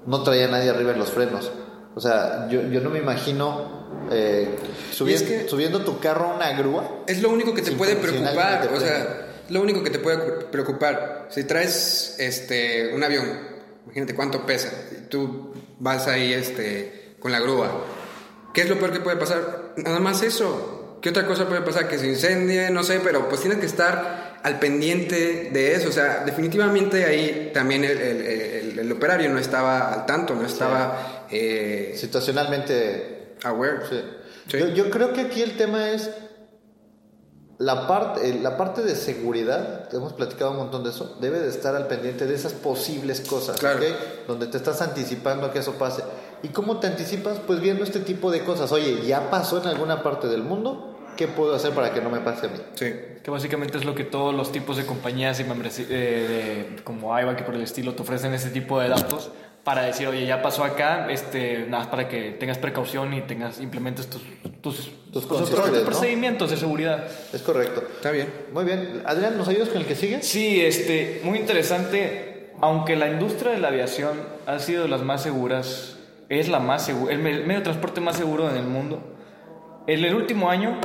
no 0.06 0.22
traía 0.22 0.48
nadie 0.48 0.70
arriba 0.70 0.92
en 0.92 0.98
los 0.98 1.10
frenos. 1.10 1.50
O 1.94 2.00
sea, 2.00 2.48
yo, 2.48 2.62
yo 2.62 2.80
no 2.80 2.90
me 2.90 3.00
imagino 3.00 3.80
eh, 4.12 4.56
subi- 4.96 5.10
Y 5.10 5.14
es 5.14 5.22
que- 5.24 5.48
subiendo 5.48 5.80
tu 5.80 5.98
carro 5.98 6.30
a 6.30 6.34
una 6.36 6.52
grúa. 6.52 7.02
Es 7.06 7.20
lo 7.20 7.28
único 7.30 7.52
que 7.52 7.62
te 7.62 7.72
puede 7.72 7.96
preocupar, 7.96 8.62
que 8.62 8.68
te 8.68 8.74
o 8.76 8.80
sea, 8.80 9.26
lo 9.50 9.60
único 9.60 9.82
que 9.82 9.90
te 9.90 9.98
puede 9.98 10.18
preocupar. 10.46 11.28
Si 11.30 11.44
traes 11.44 12.16
este 12.18 12.92
un 12.94 13.02
avión, 13.04 13.26
imagínate 13.84 14.14
cuánto 14.14 14.46
pesa, 14.46 14.70
y 14.92 15.08
tú 15.08 15.52
vas 15.78 16.06
ahí 16.06 16.32
este 16.32 17.14
con 17.18 17.32
la 17.32 17.40
grúa. 17.40 17.84
¿Qué 18.54 18.62
es 18.62 18.68
lo 18.68 18.78
peor 18.78 18.92
que 18.92 19.00
puede 19.00 19.16
pasar? 19.16 19.74
Nada 19.76 20.00
más 20.00 20.22
eso. 20.22 20.98
¿Qué 21.02 21.08
otra 21.10 21.26
cosa 21.26 21.48
puede 21.48 21.62
pasar? 21.62 21.88
Que 21.88 21.98
se 21.98 22.06
incendie, 22.06 22.68
no 22.70 22.82
sé, 22.82 23.00
pero 23.02 23.28
pues 23.28 23.40
tienes 23.40 23.58
que 23.58 23.66
estar 23.66 24.38
al 24.42 24.58
pendiente 24.58 25.48
de 25.52 25.74
eso. 25.74 25.88
O 25.88 25.92
sea, 25.92 26.24
definitivamente 26.24 27.04
ahí 27.04 27.50
también 27.54 27.84
el, 27.84 27.98
el- 27.98 28.20
el- 28.26 28.78
el 28.80 28.92
operario 28.92 29.30
no 29.30 29.38
estaba 29.38 29.92
al 29.92 30.06
tanto, 30.06 30.34
no 30.34 30.46
estaba 30.46 31.26
eh, 31.30 31.94
Situacionalmente 31.96 33.34
aware. 33.44 33.78
Sí. 33.88 34.00
Sí. 34.50 34.58
Yo, 34.58 34.68
yo 34.68 34.90
creo 34.90 35.12
que 35.12 35.22
aquí 35.22 35.42
el 35.42 35.56
tema 35.56 35.90
es 35.90 36.10
la 37.60 37.86
parte, 37.86 38.26
eh, 38.26 38.40
la 38.40 38.56
parte 38.56 38.80
de 38.82 38.94
seguridad, 38.96 39.94
hemos 39.94 40.14
platicado 40.14 40.52
un 40.52 40.56
montón 40.56 40.82
de 40.82 40.88
eso, 40.90 41.18
debe 41.20 41.40
de 41.40 41.50
estar 41.50 41.76
al 41.76 41.88
pendiente 41.88 42.26
de 42.26 42.34
esas 42.34 42.54
posibles 42.54 43.20
cosas, 43.20 43.58
Claro. 43.58 43.80
¿ok? 43.80 43.84
Donde 44.26 44.46
te 44.46 44.56
estás 44.56 44.80
anticipando 44.80 45.46
a 45.46 45.52
que 45.52 45.58
eso 45.58 45.74
pase. 45.74 46.02
¿Y 46.42 46.48
cómo 46.48 46.80
te 46.80 46.86
anticipas? 46.86 47.38
Pues 47.46 47.60
viendo 47.60 47.84
este 47.84 48.00
tipo 48.00 48.30
de 48.30 48.44
cosas. 48.44 48.72
Oye, 48.72 49.02
ya 49.06 49.28
pasó 49.28 49.60
en 49.60 49.68
alguna 49.68 50.02
parte 50.02 50.26
del 50.26 50.42
mundo, 50.42 50.96
¿qué 51.18 51.28
puedo 51.28 51.54
hacer 51.54 51.72
para 51.72 51.92
que 51.92 52.00
no 52.00 52.08
me 52.08 52.20
pase 52.20 52.46
a 52.46 52.48
mí? 52.48 52.58
Sí. 52.76 52.94
Que 53.22 53.30
básicamente 53.30 53.76
es 53.76 53.84
lo 53.84 53.94
que 53.94 54.04
todos 54.04 54.34
los 54.34 54.52
tipos 54.52 54.78
de 54.78 54.86
compañías 54.86 55.38
y 55.38 55.42
eh, 55.42 56.66
de, 56.76 56.82
como 56.82 57.14
AIBA 57.14 57.36
que 57.36 57.44
por 57.44 57.54
el 57.54 57.60
estilo 57.62 57.94
te 57.94 58.00
ofrecen 58.00 58.32
ese 58.32 58.48
tipo 58.48 58.80
de 58.80 58.88
datos 58.88 59.32
para 59.70 59.82
decir, 59.82 60.08
oye, 60.08 60.26
ya 60.26 60.42
pasó 60.42 60.64
acá, 60.64 61.06
este, 61.10 61.58
nada 61.68 61.84
más 61.84 61.86
para 61.86 62.08
que 62.08 62.32
tengas 62.32 62.58
precaución 62.58 63.14
y 63.14 63.20
tengas 63.20 63.60
implementes 63.60 64.10
tus, 64.10 64.20
tus, 64.60 64.76
Tus 65.12 65.12
tus- 65.12 65.26
controles, 65.26 65.70
tus 65.70 65.78
¿no? 65.78 65.84
procedimientos 65.86 66.50
de 66.50 66.56
seguridad. 66.56 67.04
Es 67.32 67.40
correcto. 67.42 67.84
Está 67.94 68.10
bien. 68.10 68.26
Muy 68.52 68.64
bien. 68.64 69.02
Adrián, 69.06 69.38
¿nos 69.38 69.46
ayudas 69.46 69.68
con 69.68 69.78
el 69.78 69.86
que 69.86 69.94
sigue? 69.94 70.22
Sí, 70.22 70.60
este, 70.60 71.20
muy 71.22 71.38
interesante. 71.38 72.50
Aunque 72.60 72.96
la 72.96 73.06
industria 73.08 73.52
de 73.52 73.58
la 73.58 73.68
aviación 73.68 74.18
ha 74.48 74.58
sido 74.58 74.82
de 74.82 74.88
las 74.88 75.02
más 75.02 75.22
seguras, 75.22 75.96
es 76.28 76.48
la 76.48 76.58
más 76.58 76.84
segura, 76.84 77.12
el 77.14 77.20
me- 77.20 77.38
medio 77.40 77.58
de 77.58 77.64
transporte 77.64 78.00
más 78.00 78.16
seguro 78.16 78.50
en 78.50 78.56
el 78.56 78.64
mundo. 78.64 79.00
En 79.86 80.04
el 80.04 80.16
último 80.16 80.50
año 80.50 80.80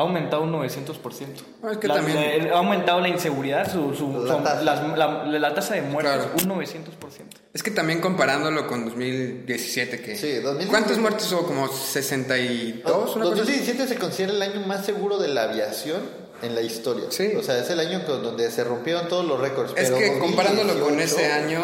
ha 0.00 0.02
aumentado 0.02 0.42
un 0.42 0.52
900%. 0.52 1.42
No, 1.62 1.70
es 1.70 1.78
que 1.78 1.88
La- 1.88 1.94
también- 1.96 2.18
eh, 2.18 2.50
ha 2.52 2.58
aumentado 2.58 3.00
la 3.00 3.08
inseguridad, 3.08 3.70
su, 3.70 3.94
su- 3.94 4.24
La 4.26 4.36
su- 4.36 4.42
tasa. 4.42 4.62
la, 4.62 5.24
la 5.26 5.54
tasa 5.54 5.74
de 5.74 5.82
muertes, 5.82 6.12
Claro. 6.14 6.30
un 6.42 6.48
900%. 6.48 7.36
Es 7.52 7.62
que 7.62 7.70
también 7.70 8.00
comparándolo 8.00 8.66
con 8.66 8.84
2017, 8.86 10.00
que... 10.00 10.16
Sí, 10.16 10.34
2017. 10.34 10.66
¿Cuántos 10.68 10.98
muertos 10.98 11.32
hubo? 11.32 11.46
¿Como 11.46 11.68
62? 11.68 13.16
Una 13.16 13.24
cosa 13.26 13.42
así? 13.42 13.52
2017 13.52 13.86
se 13.88 13.96
considera 13.96 14.32
el 14.32 14.42
año 14.42 14.66
más 14.66 14.84
seguro 14.84 15.18
de 15.18 15.28
la 15.28 15.44
aviación 15.44 16.00
en 16.42 16.54
la 16.54 16.62
historia. 16.62 17.04
Sí. 17.10 17.32
O 17.36 17.42
sea, 17.42 17.58
es 17.58 17.68
el 17.70 17.80
año 17.80 18.04
con- 18.06 18.22
donde 18.22 18.50
se 18.50 18.64
rompieron 18.64 19.08
todos 19.08 19.24
los 19.26 19.38
récords. 19.40 19.72
Es 19.76 19.90
pero 19.90 19.98
que 19.98 20.18
comparándolo 20.18 20.70
con 20.74 20.96
2018, 20.96 21.16
ese 21.20 21.32
año, 21.32 21.60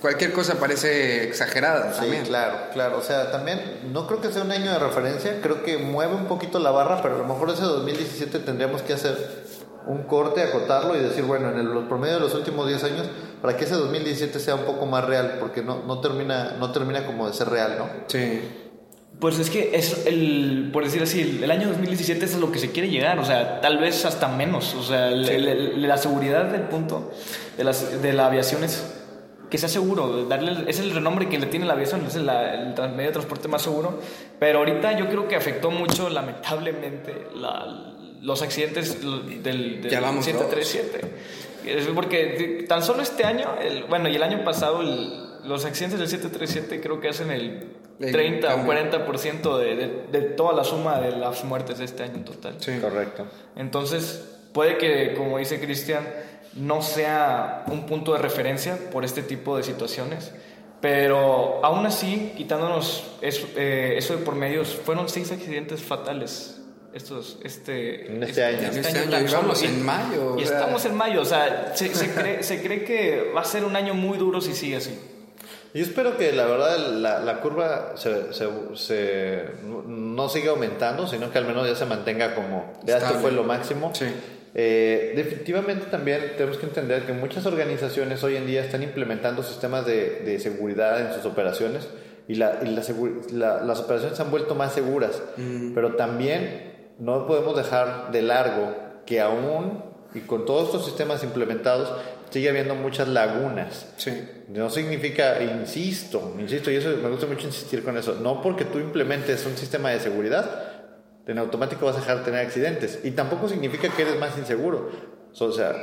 cualquier 0.00 0.32
cosa 0.32 0.54
parece 0.56 1.24
exagerada 1.24 1.92
Sí, 1.92 2.00
también. 2.00 2.24
claro, 2.24 2.56
claro. 2.72 2.98
O 2.98 3.02
sea, 3.02 3.30
también 3.30 3.60
no 3.92 4.06
creo 4.06 4.20
que 4.20 4.30
sea 4.32 4.42
un 4.42 4.50
año 4.52 4.72
de 4.72 4.78
referencia. 4.78 5.40
Creo 5.42 5.62
que 5.62 5.78
mueve 5.78 6.14
un 6.14 6.26
poquito 6.26 6.58
la 6.58 6.70
barra, 6.70 7.00
pero 7.02 7.16
a 7.16 7.18
lo 7.18 7.24
mejor 7.24 7.50
ese 7.50 7.62
2017 7.62 8.38
tendríamos 8.40 8.82
que 8.82 8.94
hacer 8.94 9.16
un 9.86 10.02
corte, 10.04 10.42
acotarlo 10.42 10.94
y 10.96 11.00
decir, 11.00 11.24
bueno, 11.24 11.50
en 11.50 11.58
el, 11.58 11.66
los 11.66 11.84
promedio 11.84 12.14
de 12.14 12.20
los 12.20 12.34
últimos 12.34 12.66
10 12.68 12.84
años, 12.84 13.06
para 13.40 13.56
que 13.56 13.64
ese 13.64 13.74
2017 13.74 14.38
sea 14.38 14.54
un 14.54 14.64
poco 14.64 14.84
más 14.86 15.04
real, 15.06 15.36
porque 15.40 15.62
no, 15.62 15.82
no, 15.86 16.00
termina, 16.00 16.56
no 16.58 16.70
termina 16.70 17.06
como 17.06 17.26
de 17.26 17.32
ser 17.34 17.48
real, 17.48 17.76
¿no? 17.78 17.88
Sí. 18.06 18.40
Pues 19.18 19.38
es 19.38 19.50
que 19.50 19.74
es 19.76 20.06
el, 20.06 20.70
por 20.72 20.84
decir 20.84 21.02
así, 21.02 21.40
el, 21.42 21.50
año 21.50 21.68
2017 21.68 22.24
es 22.24 22.34
a 22.34 22.38
lo 22.38 22.52
que 22.52 22.58
se 22.58 22.70
quiere 22.70 22.88
llegar, 22.88 23.18
o 23.18 23.24
sea, 23.24 23.60
tal 23.60 23.78
vez 23.78 24.04
hasta 24.04 24.28
menos, 24.28 24.74
o 24.74 24.82
sea, 24.82 25.08
el- 25.08 25.28
el- 25.28 25.48
el- 25.48 25.82
la 25.88 25.96
seguridad 25.98 26.44
del 26.46 26.62
punto 26.62 27.10
de, 27.58 27.64
las, 27.64 28.00
de 28.00 28.12
la 28.14 28.26
aviación 28.26 28.64
es 28.64 28.82
que 29.50 29.58
sea 29.58 29.68
seguro, 29.68 30.26
darle, 30.26 30.70
es 30.70 30.78
el 30.78 30.92
renombre 30.92 31.28
que 31.28 31.38
le 31.38 31.46
tiene 31.46 31.66
la 31.66 31.72
aviación, 31.74 32.04
es 32.06 32.14
el, 32.14 32.26
la- 32.26 32.54
el 32.54 32.68
medio 32.92 33.08
de 33.08 33.12
transporte 33.12 33.48
más 33.48 33.62
seguro, 33.62 33.98
pero 34.38 34.60
ahorita 34.60 34.96
yo 34.96 35.08
creo 35.08 35.26
que 35.28 35.34
afectó 35.36 35.70
mucho, 35.70 36.08
lamentablemente, 36.08 37.26
la- 37.34 37.92
los 38.22 38.42
accidentes 38.42 39.00
del, 39.02 39.42
del 39.82 39.88
Ya 39.90 40.00
vamos 40.00 40.24
737. 40.24 41.00
Es 41.66 41.86
porque 41.88 42.64
tan 42.68 42.82
solo 42.82 43.02
este 43.02 43.24
año, 43.24 43.46
el- 43.60 43.84
bueno, 43.84 44.08
y 44.08 44.16
el 44.16 44.22
año 44.22 44.44
pasado, 44.44 44.80
el- 44.82 45.28
los 45.44 45.64
accidentes 45.64 45.98
del 45.98 46.08
737 46.08 46.80
creo 46.80 47.00
que 47.00 47.08
hacen 47.08 47.30
el 47.30 47.66
El 47.98 48.12
30 48.12 48.46
o 48.46 48.50
cambio. 48.66 48.72
40% 48.74 49.58
de, 49.58 49.76
de, 49.76 49.88
de 50.12 50.20
toda 50.30 50.52
la 50.54 50.64
suma 50.64 51.00
de 51.00 51.12
las 51.16 51.44
muertes 51.44 51.78
de 51.78 51.84
este 51.86 52.02
año 52.02 52.14
en 52.16 52.24
total. 52.24 52.54
Sí. 52.58 52.78
Correcto. 52.80 53.26
Entonces, 53.56 54.22
puede 54.52 54.76
que, 54.78 55.14
como 55.16 55.38
dice 55.38 55.58
Cristian, 55.60 56.06
no 56.54 56.82
sea 56.82 57.64
un 57.68 57.86
punto 57.86 58.12
de 58.12 58.18
referencia 58.18 58.76
por 58.90 59.04
este 59.04 59.22
tipo 59.22 59.56
de 59.56 59.62
situaciones, 59.62 60.32
pero 60.80 61.64
aún 61.64 61.84
así, 61.86 62.32
quitándonos 62.36 63.04
eso, 63.20 63.46
eh, 63.56 63.94
eso 63.98 64.16
de 64.16 64.24
por 64.24 64.34
medios, 64.34 64.68
fueron 64.84 65.08
seis 65.08 65.30
accidentes 65.32 65.82
fatales. 65.82 66.56
Estos, 66.92 67.38
este, 67.44 68.06
En 68.12 68.22
este 68.24 68.42
año. 68.42 68.58
En 68.68 68.78
este 68.84 68.98
año, 68.98 69.20
y 69.20 69.32
vamos 69.32 69.58
solo. 69.58 69.70
en 69.70 69.84
mayo, 69.84 70.36
Y 70.38 70.42
estamos 70.42 70.84
en 70.86 70.96
mayo, 70.96 71.20
o 71.22 71.24
sea, 71.24 71.72
se, 71.76 71.94
se 71.94 72.10
cree, 72.12 72.42
se 72.42 72.60
cree 72.62 72.82
que 72.84 73.30
va 73.36 73.42
a 73.42 73.44
ser 73.44 73.64
un 73.64 73.76
año 73.76 73.94
muy 73.94 74.18
duro 74.18 74.40
si 74.40 74.54
sigue 74.54 74.76
así. 74.76 74.98
Yo 75.72 75.84
espero 75.84 76.16
que 76.16 76.32
la 76.32 76.46
verdad 76.46 76.78
la, 76.78 77.20
la 77.20 77.40
curva 77.42 77.92
se, 77.94 78.32
se, 78.32 78.48
se- 78.74 79.44
no 79.86 80.28
siga 80.28 80.50
aumentando, 80.50 81.06
sino 81.06 81.30
que 81.30 81.38
al 81.38 81.44
menos 81.44 81.68
ya 81.68 81.76
se 81.76 81.86
mantenga 81.86 82.34
como, 82.34 82.72
ya 82.82 82.96
esto 82.98 83.14
fue 83.20 83.30
lo 83.30 83.44
máximo. 83.44 83.92
Sí. 83.94 84.06
Eh, 84.54 85.12
definitivamente 85.14 85.86
también 85.86 86.32
tenemos 86.36 86.58
que 86.58 86.66
entender 86.66 87.04
que 87.04 87.12
muchas 87.12 87.46
organizaciones 87.46 88.22
hoy 88.24 88.36
en 88.36 88.46
día 88.46 88.64
están 88.64 88.82
implementando 88.82 89.42
sistemas 89.42 89.86
de, 89.86 90.20
de 90.24 90.40
seguridad 90.40 91.00
en 91.00 91.14
sus 91.14 91.24
operaciones 91.24 91.88
y, 92.26 92.34
la, 92.34 92.58
y 92.64 92.66
la 92.68 92.82
segu- 92.82 93.30
la- 93.30 93.62
las 93.62 93.78
operaciones 93.80 94.16
se 94.16 94.22
han 94.22 94.30
vuelto 94.30 94.54
más 94.56 94.72
seguras, 94.72 95.22
pero 95.74 95.94
también 95.94 96.94
no 96.98 97.26
podemos 97.26 97.56
dejar 97.56 98.10
de 98.12 98.22
largo 98.22 98.74
que 99.06 99.20
aún 99.20 99.84
y 100.14 100.20
con 100.20 100.44
todos 100.44 100.66
estos 100.66 100.84
sistemas 100.84 101.22
implementados 101.22 101.92
sigue 102.30 102.48
habiendo 102.48 102.74
muchas 102.74 103.08
lagunas. 103.08 103.86
Sí. 103.96 104.12
No 104.48 104.68
significa, 104.70 105.40
insisto, 105.42 106.34
insisto, 106.38 106.70
y 106.70 106.76
eso 106.76 106.90
me 107.02 107.08
gusta 107.08 107.26
mucho 107.26 107.46
insistir 107.46 107.84
con 107.84 107.96
eso, 107.96 108.16
no 108.20 108.42
porque 108.42 108.64
tú 108.64 108.78
implementes 108.78 109.46
un 109.46 109.56
sistema 109.56 109.90
de 109.90 110.00
seguridad, 110.00 110.69
en 111.32 111.38
automático 111.38 111.86
vas 111.86 111.96
a 111.96 112.00
dejar 112.00 112.18
de 112.18 112.24
tener 112.24 112.46
accidentes. 112.46 113.00
Y 113.04 113.12
tampoco 113.12 113.48
significa 113.48 113.88
que 113.88 114.02
eres 114.02 114.18
más 114.18 114.36
inseguro. 114.38 114.90
O 115.38 115.52
sea, 115.52 115.74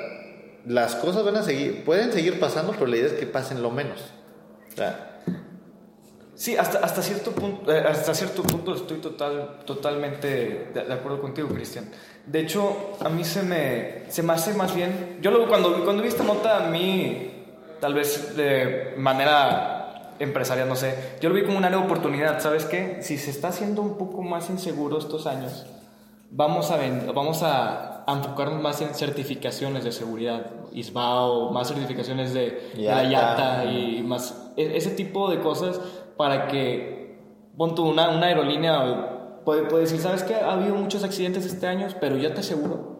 las 0.65 0.95
cosas 0.95 1.23
van 1.23 1.37
a 1.37 1.43
seguir, 1.43 1.85
pueden 1.85 2.11
seguir 2.11 2.39
pasando, 2.39 2.73
pero 2.73 2.87
la 2.87 2.97
idea 2.97 3.07
es 3.07 3.13
que 3.13 3.25
pasen 3.25 3.61
lo 3.61 3.71
menos. 3.71 3.99
O 4.73 4.75
sea, 4.75 5.07
Sí, 6.37 6.55
hasta, 6.55 6.77
hasta, 6.77 7.01
cierto 7.01 7.31
punto, 7.31 7.73
eh, 7.73 7.79
hasta 7.79 8.13
cierto 8.13 8.43
punto 8.43 8.75
estoy 8.75 8.97
total, 8.97 9.61
totalmente 9.65 10.69
de, 10.71 10.93
acuerdo 10.93 11.19
contigo, 11.19 11.47
Cristian. 11.47 11.89
De 12.27 12.41
hecho, 12.41 12.95
a 12.99 13.09
mí 13.09 13.23
se 13.23 13.41
me, 13.41 14.03
se 14.07 14.21
me 14.21 14.33
hace 14.33 14.53
más 14.53 14.75
bien... 14.75 15.17
Yo 15.19 15.31
luego 15.31 15.47
cuando, 15.47 15.83
cuando 15.83 16.03
vi 16.03 16.09
esta 16.09 16.23
nota, 16.23 16.67
a 16.67 16.69
mí, 16.69 17.43
tal 17.79 17.95
vez 17.95 18.37
de 18.37 18.93
manera 18.97 19.76
empresarial, 20.19 20.67
no 20.67 20.75
sé, 20.75 20.95
yo 21.21 21.29
lo 21.29 21.35
vi 21.35 21.43
como 21.43 21.57
una 21.57 21.69
nueva 21.69 21.85
oportunidad, 21.85 22.39
¿sabes 22.39 22.65
qué? 22.65 22.99
Si 23.01 23.17
se 23.17 23.31
está 23.31 23.49
haciendo 23.49 23.81
un 23.81 23.97
poco 23.97 24.21
más 24.21 24.49
inseguro 24.49 24.97
estos 24.97 25.27
años, 25.27 25.65
vamos 26.31 26.71
a, 26.71 26.77
vamos 27.13 27.43
a, 27.43 28.03
a 28.05 28.13
enfocarnos 28.13 28.61
más 28.61 28.81
en 28.81 28.93
certificaciones 28.93 29.83
de 29.83 29.91
seguridad, 29.91 30.51
ISBAO, 30.73 31.51
más 31.51 31.67
certificaciones 31.69 32.33
de, 32.33 32.71
de 32.75 32.83
la 32.83 33.03
IATA. 33.03 33.65
Y 33.65 34.03
más 34.03 34.51
e- 34.57 34.77
ese 34.77 34.91
tipo 34.91 35.29
de 35.29 35.39
cosas 35.39 35.79
para 36.17 36.47
que 36.47 37.17
pon 37.57 37.75
tú, 37.75 37.87
una, 37.87 38.09
una 38.09 38.27
aerolínea 38.27 39.41
puede, 39.45 39.63
puede 39.63 39.83
decir, 39.83 39.99
¿sabes 39.99 40.23
qué? 40.23 40.35
Ha 40.35 40.53
habido 40.53 40.75
muchos 40.75 41.03
accidentes 41.03 41.45
este 41.45 41.67
año, 41.67 41.87
pero 41.99 42.17
yo 42.17 42.33
te 42.33 42.41
aseguro 42.41 42.97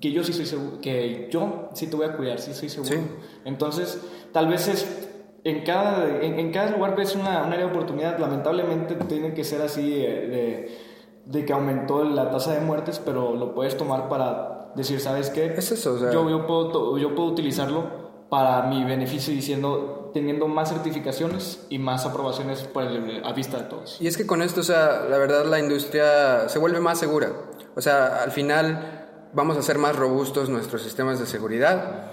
que 0.00 0.12
yo 0.12 0.22
sí 0.22 0.32
soy 0.34 0.44
seguro, 0.44 0.80
que 0.80 1.28
yo 1.30 1.70
sí 1.72 1.86
te 1.86 1.96
voy 1.96 2.06
a 2.06 2.12
cuidar, 2.16 2.38
sí 2.38 2.52
soy 2.52 2.68
seguro. 2.68 2.92
Sí. 2.92 3.00
Entonces, 3.46 4.00
tal 4.32 4.48
vez 4.48 4.68
es 4.68 5.08
en 5.44 5.62
cada, 5.64 6.08
en, 6.22 6.38
en 6.38 6.52
cada 6.52 6.70
lugar 6.70 6.96
ves 6.96 7.14
una, 7.14 7.42
una 7.42 7.52
área 7.54 7.66
de 7.66 7.72
oportunidad, 7.72 8.18
lamentablemente 8.18 8.94
tiene 9.08 9.34
que 9.34 9.44
ser 9.44 9.60
así 9.62 9.90
de, 9.90 10.06
de, 10.26 10.78
de 11.26 11.44
que 11.44 11.52
aumentó 11.52 12.02
la 12.04 12.30
tasa 12.30 12.52
de 12.54 12.60
muertes, 12.60 13.00
pero 13.04 13.34
lo 13.34 13.54
puedes 13.54 13.76
tomar 13.76 14.08
para 14.08 14.72
decir, 14.74 15.00
¿sabes 15.00 15.30
qué? 15.30 15.46
Es 15.56 15.70
eso, 15.70 15.94
o 15.94 15.98
sea- 15.98 16.10
yo, 16.10 16.28
yo, 16.28 16.46
puedo, 16.46 16.68
to- 16.72 16.98
yo 16.98 17.14
puedo 17.14 17.28
utilizarlo 17.28 18.04
para 18.30 18.62
mi 18.62 18.84
beneficio 18.84 19.32
diciendo, 19.32 20.10
teniendo 20.14 20.48
más 20.48 20.70
certificaciones 20.70 21.66
y 21.68 21.78
más 21.78 22.06
aprobaciones 22.06 22.62
por 22.62 22.82
el- 22.84 23.22
a 23.24 23.32
vista 23.32 23.58
de 23.58 23.64
todos. 23.64 24.00
Y 24.00 24.06
es 24.06 24.16
que 24.16 24.26
con 24.26 24.42
esto, 24.42 24.60
o 24.60 24.64
sea, 24.64 25.04
la 25.08 25.18
verdad 25.18 25.44
la 25.44 25.58
industria 25.60 26.48
se 26.48 26.58
vuelve 26.58 26.80
más 26.80 26.98
segura. 26.98 27.28
O 27.76 27.80
sea, 27.80 28.22
al 28.22 28.30
final 28.30 29.28
vamos 29.34 29.56
a 29.56 29.60
hacer 29.60 29.78
más 29.78 29.94
robustos 29.94 30.48
nuestros 30.48 30.82
sistemas 30.82 31.20
de 31.20 31.26
seguridad. 31.26 32.12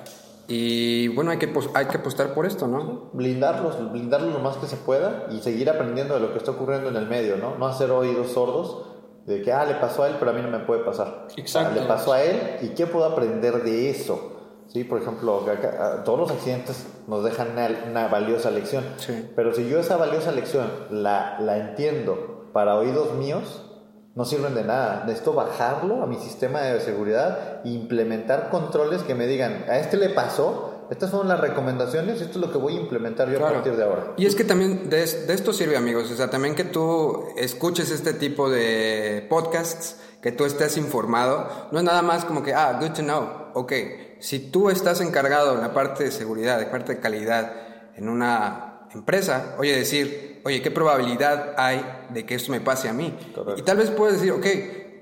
Y 0.54 1.08
bueno, 1.08 1.32
hay 1.32 1.38
que, 1.38 1.49
hay 1.76 1.86
que 1.86 1.97
apostar 1.97 2.34
por 2.34 2.45
esto, 2.45 2.68
¿no? 2.68 3.10
blindarlos, 3.14 3.89
blindarlos 3.93 4.34
lo 4.34 4.39
más 4.39 4.58
que 4.58 4.66
se 4.68 4.76
pueda 4.76 5.28
y 5.32 5.39
seguir 5.39 5.70
aprendiendo 5.70 6.14
de 6.16 6.20
lo 6.20 6.34
que 6.34 6.39
está 6.39 6.52
ocurriendo 6.52 6.89
en 6.89 6.97
el 6.97 7.08
medio, 7.08 7.38
¿no? 7.38 7.56
No 7.58 7.68
hacer 7.68 7.89
oídos 7.89 8.32
sordos 8.34 8.86
de 9.26 9.41
que, 9.43 9.54
ah, 9.54 9.64
le 9.64 9.76
pasó 9.76 10.04
a 10.04 10.10
él, 10.10 10.16
pero 10.20 10.32
a 10.32 10.34
mí 10.34 10.41
no 10.41 10.49
me 10.49 10.60
puede 10.60 10.84
pasar. 10.84 11.28
Exacto. 11.38 11.74
Sea, 11.74 11.82
le 11.82 11.88
pasó 11.88 12.12
a 12.12 12.22
él 12.22 12.38
y 12.62 12.70
qué 12.70 12.86
puedo 12.86 13.06
aprender 13.06 13.64
de 13.64 13.89
eso. 13.89 14.34
Sí, 14.68 14.84
por 14.84 15.02
ejemplo, 15.02 15.45
acá- 15.49 16.04
todos 16.04 16.20
los 16.20 16.32
accidentes 16.32 16.86
nos 17.08 17.24
dejan 17.24 17.52
una, 17.52 17.70
una 17.89 18.08
valiosa 18.10 18.52
lección. 18.52 18.84
Sí. 18.97 19.30
Pero 19.36 19.54
si 19.54 19.70
yo 19.70 19.80
esa 19.80 19.95
valiosa 19.95 20.34
lección 20.34 20.68
la, 20.89 21.39
la 21.39 21.58
entiendo 21.60 22.49
para 22.52 22.76
oídos 22.76 23.14
míos, 23.14 23.70
no 24.16 24.26
sirven 24.26 24.55
de 24.55 24.64
nada. 24.64 25.03
Necesito 25.05 25.34
bajarlo 25.34 26.03
a 26.03 26.07
mi 26.07 26.18
sistema 26.18 26.62
de 26.62 26.80
seguridad 26.82 27.62
e 27.64 27.70
implementar 27.70 28.49
controles 28.49 29.03
que 29.03 29.16
me 29.16 29.28
digan, 29.28 29.66
a 29.70 29.78
este 29.78 29.97
le 29.97 30.09
pasó, 30.09 30.88
estas 30.89 31.09
son 31.09 31.30
las 31.30 31.39
recomendaciones, 31.39 32.20
esto 32.20 32.38
es 32.39 32.45
lo 32.45 32.51
que 32.51 32.57
voy 32.57 32.76
a 32.76 32.82
implementar 32.82 33.30
yo 33.30 33.45
a 33.45 33.49
partir 33.49 33.78
de 33.78 33.84
ahora. 33.84 34.14
Y 34.18 34.26
es 34.26 34.36
que 34.36 34.43
también 34.43 34.89
de, 34.89 34.97
de 34.97 35.34
esto 35.34 35.53
sirve, 35.53 35.78
amigos. 35.78 36.12
O 36.12 36.16
sea, 36.16 36.30
también 36.30 36.53
que 36.53 36.66
tú 36.66 37.28
escuches 37.38 37.91
este 37.91 38.14
tipo 38.14 38.49
de 38.49 39.26
podcasts, 39.30 39.97
que 40.22 40.34
tú 40.34 40.43
estés 40.43 40.76
informado. 40.76 41.70
No 41.72 41.80
es 41.80 41.86
nada 41.86 42.01
más 42.01 42.26
como 42.26 42.43
que, 42.43 42.53
ah, 42.53 42.78
good 42.82 42.91
to 42.91 43.03
know. 43.03 43.28
Ok, 43.53 43.74
si 44.20 44.39
tú 44.39 44.70
estás 44.70 44.99
encargado 44.99 45.55
en 45.55 45.62
la 45.62 45.74
parte 45.74 46.03
de 46.03 46.12
seguridad, 46.12 46.59
de 46.59 46.66
parte 46.66 46.95
de 46.95 46.99
calidad, 46.99 47.53
en 47.95 48.09
una 48.09 48.70
empresa, 48.93 49.55
oye, 49.59 49.75
decir, 49.75 50.41
oye, 50.45 50.61
¿qué 50.61 50.71
probabilidad 50.71 51.53
hay 51.57 51.85
de 52.09 52.25
que 52.25 52.35
esto 52.35 52.51
me 52.51 52.61
pase 52.61 52.89
a 52.89 52.93
mí? 52.93 53.15
Correcto. 53.33 53.59
Y 53.61 53.63
tal 53.63 53.77
vez 53.77 53.89
puedes 53.91 54.15
decir, 54.21 54.31
ok, 54.33 54.45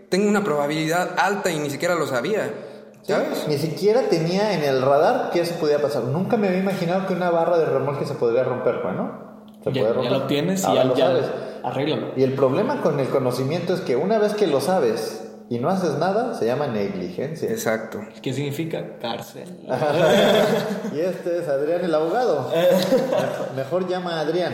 tengo 0.10 0.28
una 0.30 0.44
probabilidad 0.44 1.12
alta 1.18 1.52
y 1.52 1.60
ni 1.60 1.70
siquiera 1.70 1.96
lo 1.96 2.08
sabía. 2.08 2.52
¿Sabes? 3.04 3.46
Ni 3.48 3.58
siquiera 3.58 4.04
tenía 4.10 4.54
en 4.54 4.64
el 4.64 4.82
radar 4.82 5.32
que 5.32 5.42
eso 5.42 5.56
podía 5.60 5.82
pasar. 5.82 6.04
Nunca 6.04 6.38
me 6.38 6.48
había 6.48 6.60
imaginado 6.60 7.08
que 7.08 7.14
una 7.14 7.30
barra 7.32 7.58
de 7.58 7.66
remolque 7.66 8.06
se 8.06 8.14
podría 8.16 8.44
romper, 8.44 8.82
bueno. 8.84 9.46
Se 9.64 9.72
Ya, 9.72 9.82
puede 9.82 9.86
ya 9.86 9.94
romper. 9.94 10.12
lo 10.12 10.28
tienes 10.28 10.64
y 10.68 10.74
ya, 10.76 10.84
lo 10.84 10.96
ya 10.96 11.08
sabes. 11.08 11.26
arréglalo. 11.64 12.12
Y 12.16 12.24
el 12.24 12.34
problema 12.34 12.82
con 12.82 13.00
el 13.00 13.08
conocimiento 13.08 13.74
es 13.74 13.82
que 13.82 13.96
una 13.96 14.20
vez 14.20 14.34
que 14.36 14.46
lo 14.48 14.62
sabes 14.62 15.29
y 15.50 15.58
no 15.58 15.70
haces 15.70 15.98
nada, 15.98 16.36
se 16.36 16.46
llama 16.46 16.68
negligencia. 16.68 17.50
Exacto. 17.50 18.00
¿Qué 18.22 18.34
significa? 18.34 18.98
Cárcel. 19.02 19.50
y 20.96 21.00
este 21.00 21.40
es 21.40 21.48
Adrián 21.48 21.84
el 21.84 21.94
abogado. 21.96 22.52
Mejor, 23.56 23.88
llama 23.88 24.18
a 24.18 24.22
Adrián. 24.22 24.54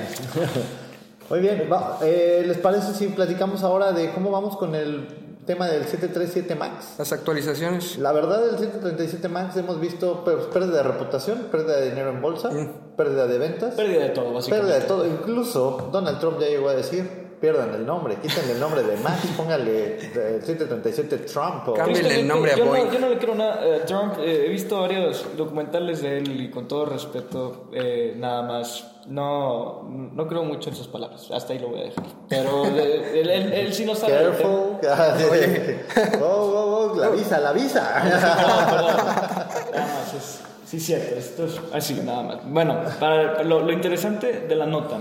Muy 1.30 1.40
bien, 1.40 1.68
va, 1.72 2.00
eh, 2.02 2.44
¿les 2.48 2.58
parece 2.58 2.94
si 2.94 3.08
platicamos 3.08 3.64
ahora 3.64 3.92
de 3.92 4.12
cómo 4.12 4.32
vamos 4.32 4.56
con 4.58 4.74
el 4.76 5.08
tema 5.46 5.68
del 5.68 5.84
737 5.86 6.56
MAX. 6.56 6.98
Las 6.98 7.12
actualizaciones. 7.12 7.98
La 7.98 8.12
verdad, 8.12 8.44
el 8.50 8.58
737 8.58 9.28
MAX 9.30 9.56
hemos 9.58 9.80
visto 9.80 10.24
pues, 10.24 10.38
pérdida 10.46 10.78
de 10.78 10.84
reputación, 10.84 11.48
pérdida 11.52 11.78
de 11.78 11.90
dinero 11.90 12.10
en 12.10 12.22
bolsa, 12.22 12.50
pérdida 12.98 13.28
de 13.28 13.38
ventas, 13.38 13.76
Pérdida 13.76 14.04
de 14.04 14.10
todo, 14.10 14.34
básicamente. 14.34 14.72
pérdida 14.72 14.80
de 14.82 14.88
todo. 14.88 15.06
Incluso 15.06 15.90
Donald 15.92 16.20
Trump 16.20 16.40
ya 16.40 16.48
llegó 16.48 16.70
a 16.70 16.74
decir, 16.74 17.25
pierdan 17.40 17.74
el 17.76 17.86
nombre, 17.86 18.16
quítenle 18.22 18.54
el 18.54 18.60
nombre 18.60 18.84
de 18.84 18.98
Max, 18.98 19.20
póngale 19.38 19.98
eh, 19.98 20.40
737 20.44 21.18
Trump. 21.20 21.68
o- 21.70 21.74
Cámbiale 21.74 22.22
el 22.22 22.28
nombre 22.28 22.54
a 22.54 22.56
yo 22.56 22.66
Boeing. 22.66 22.86
No, 22.86 22.94
yo 22.94 23.00
no 23.00 23.10
le 23.10 23.18
quiero 23.18 23.36
nada 23.36 23.76
a 23.78 23.86
Trump. 23.86 24.16
eh, 24.20 24.46
he 24.46 24.50
visto 24.50 24.80
varios 24.82 25.26
documentales 25.38 26.02
de 26.02 26.18
él 26.20 26.42
y 26.42 26.50
con 26.50 26.68
todo 26.68 26.86
respeto, 26.86 27.70
eh, 27.74 28.14
nada 28.18 28.42
más. 28.44 28.92
No, 29.08 29.84
no 29.84 30.28
creo 30.28 30.44
mucho 30.44 30.70
en 30.72 30.76
sus 30.76 30.88
palabras. 30.88 31.30
Hasta 31.32 31.54
ahí 31.54 31.60
lo 31.60 31.68
voy 31.70 31.82
a 31.82 31.84
dejar. 31.84 32.06
Pero 32.28 32.66
eh, 32.66 33.20
él, 33.22 33.30
él- 33.30 33.54
él 33.54 33.74
sí 33.74 33.86
no 33.86 33.94
sabe. 33.94 34.14
Careful. 34.14 34.78
Sí. 35.18 36.02
Oh, 36.22 36.26
oh, 36.26 36.92
oh, 36.94 37.00
la 37.00 37.10
visa, 37.10 37.40
la 37.40 37.52
visa. 37.54 38.02
No, 38.04 38.70
perdón. 38.72 38.96
Nada 38.96 39.94
más 39.94 40.14
es. 40.16 40.42
Sí, 40.66 40.80
cierto. 40.80 41.16
Esto 41.16 41.46
es 41.46 41.60
así, 41.72 41.94
nada 42.04 42.24
más. 42.24 42.38
Bueno, 42.46 42.80
para, 43.00 43.44
lo, 43.44 43.60
lo 43.62 43.72
interesante 43.72 44.42
de 44.48 44.56
la 44.56 44.66
nota 44.66 44.98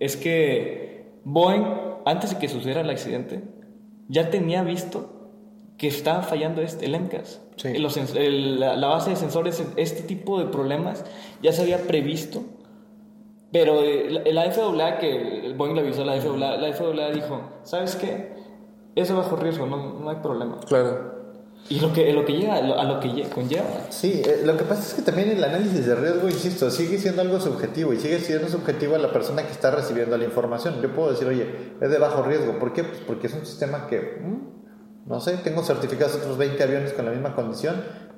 es 0.00 0.16
que 0.16 0.91
Boeing, 1.24 1.64
antes 2.04 2.30
de 2.30 2.38
que 2.38 2.48
sucediera 2.48 2.80
el 2.80 2.90
accidente, 2.90 3.42
ya 4.08 4.30
tenía 4.30 4.62
visto 4.62 5.10
que 5.78 5.88
estaba 5.88 6.22
fallando 6.22 6.62
este, 6.62 6.86
el 6.86 6.94
MCAS. 7.00 7.40
Sí. 7.56 7.76
Los 7.78 7.96
el- 8.16 8.60
la, 8.60 8.76
la 8.76 8.88
base 8.88 9.10
de 9.10 9.16
sensores, 9.16 9.62
este 9.76 10.02
tipo 10.02 10.38
de 10.38 10.46
problemas 10.46 11.04
ya 11.42 11.52
se 11.52 11.62
había 11.62 11.78
previsto. 11.86 12.42
Pero 13.52 13.82
eh, 13.82 14.08
la, 14.32 14.44
la 14.44 14.50
FAA, 14.50 14.98
que 14.98 15.46
el 15.46 15.54
Boeing 15.54 15.74
le 15.74 15.80
avisó 15.82 16.02
a 16.02 16.06
la 16.06 16.20
FAA, 16.20 16.36
la 16.56 16.72
FAA 16.72 17.10
dijo, 17.10 17.40
¿sabes 17.64 17.96
qué? 17.96 18.32
Es 18.94 19.08
de 19.08 19.14
bajo 19.14 19.36
riesgo, 19.36 19.66
no, 19.66 19.98
no 20.00 20.10
hay 20.10 20.16
problema. 20.16 20.58
Claro. 20.66 21.11
Y 21.72 21.80
lo 21.80 21.90
que, 21.92 22.12
lo 22.12 22.24
que 22.24 22.32
llega, 22.34 22.60
lo- 22.60 22.78
a 22.78 22.84
lo 22.84 23.00
que 23.00 23.08
lle- 23.08 23.28
conlleva. 23.30 23.64
Sí, 23.88 24.20
eh, 24.24 24.42
lo 24.44 24.56
que 24.58 24.64
pasa 24.64 24.82
es 24.82 24.94
que 24.94 25.00
también 25.02 25.30
el 25.30 25.42
análisis 25.42 25.86
de 25.86 25.94
riesgo, 25.94 26.28
insisto, 26.28 26.70
sigue 26.70 26.98
siendo 26.98 27.22
algo 27.22 27.40
subjetivo 27.40 27.92
y 27.94 27.98
sigue 27.98 28.18
siendo 28.20 28.48
subjetivo 28.48 28.94
a 28.94 28.98
la 28.98 29.10
persona 29.10 29.42
que 29.42 29.52
está 29.52 29.70
recibiendo 29.70 30.18
la 30.18 30.24
información. 30.24 30.82
Yo 30.82 30.94
puedo 30.94 31.12
decir, 31.12 31.26
oye, 31.28 31.46
es 31.80 31.90
de 31.90 31.98
bajo 31.98 32.22
riesgo. 32.24 32.58
¿Por 32.58 32.74
qué? 32.74 32.84
Pues 32.84 32.98
porque 33.06 33.28
es 33.28 33.32
un 33.34 33.46
sistema 33.46 33.86
que, 33.86 34.20
mm, 34.22 35.08
no 35.08 35.20
sé, 35.20 35.38
tengo 35.38 35.62
certificados 35.62 36.14
otros 36.16 36.36
20 36.36 36.62
aviones 36.62 36.92
con 36.92 37.06
la 37.06 37.10
misma 37.12 37.34
condición 37.34 37.76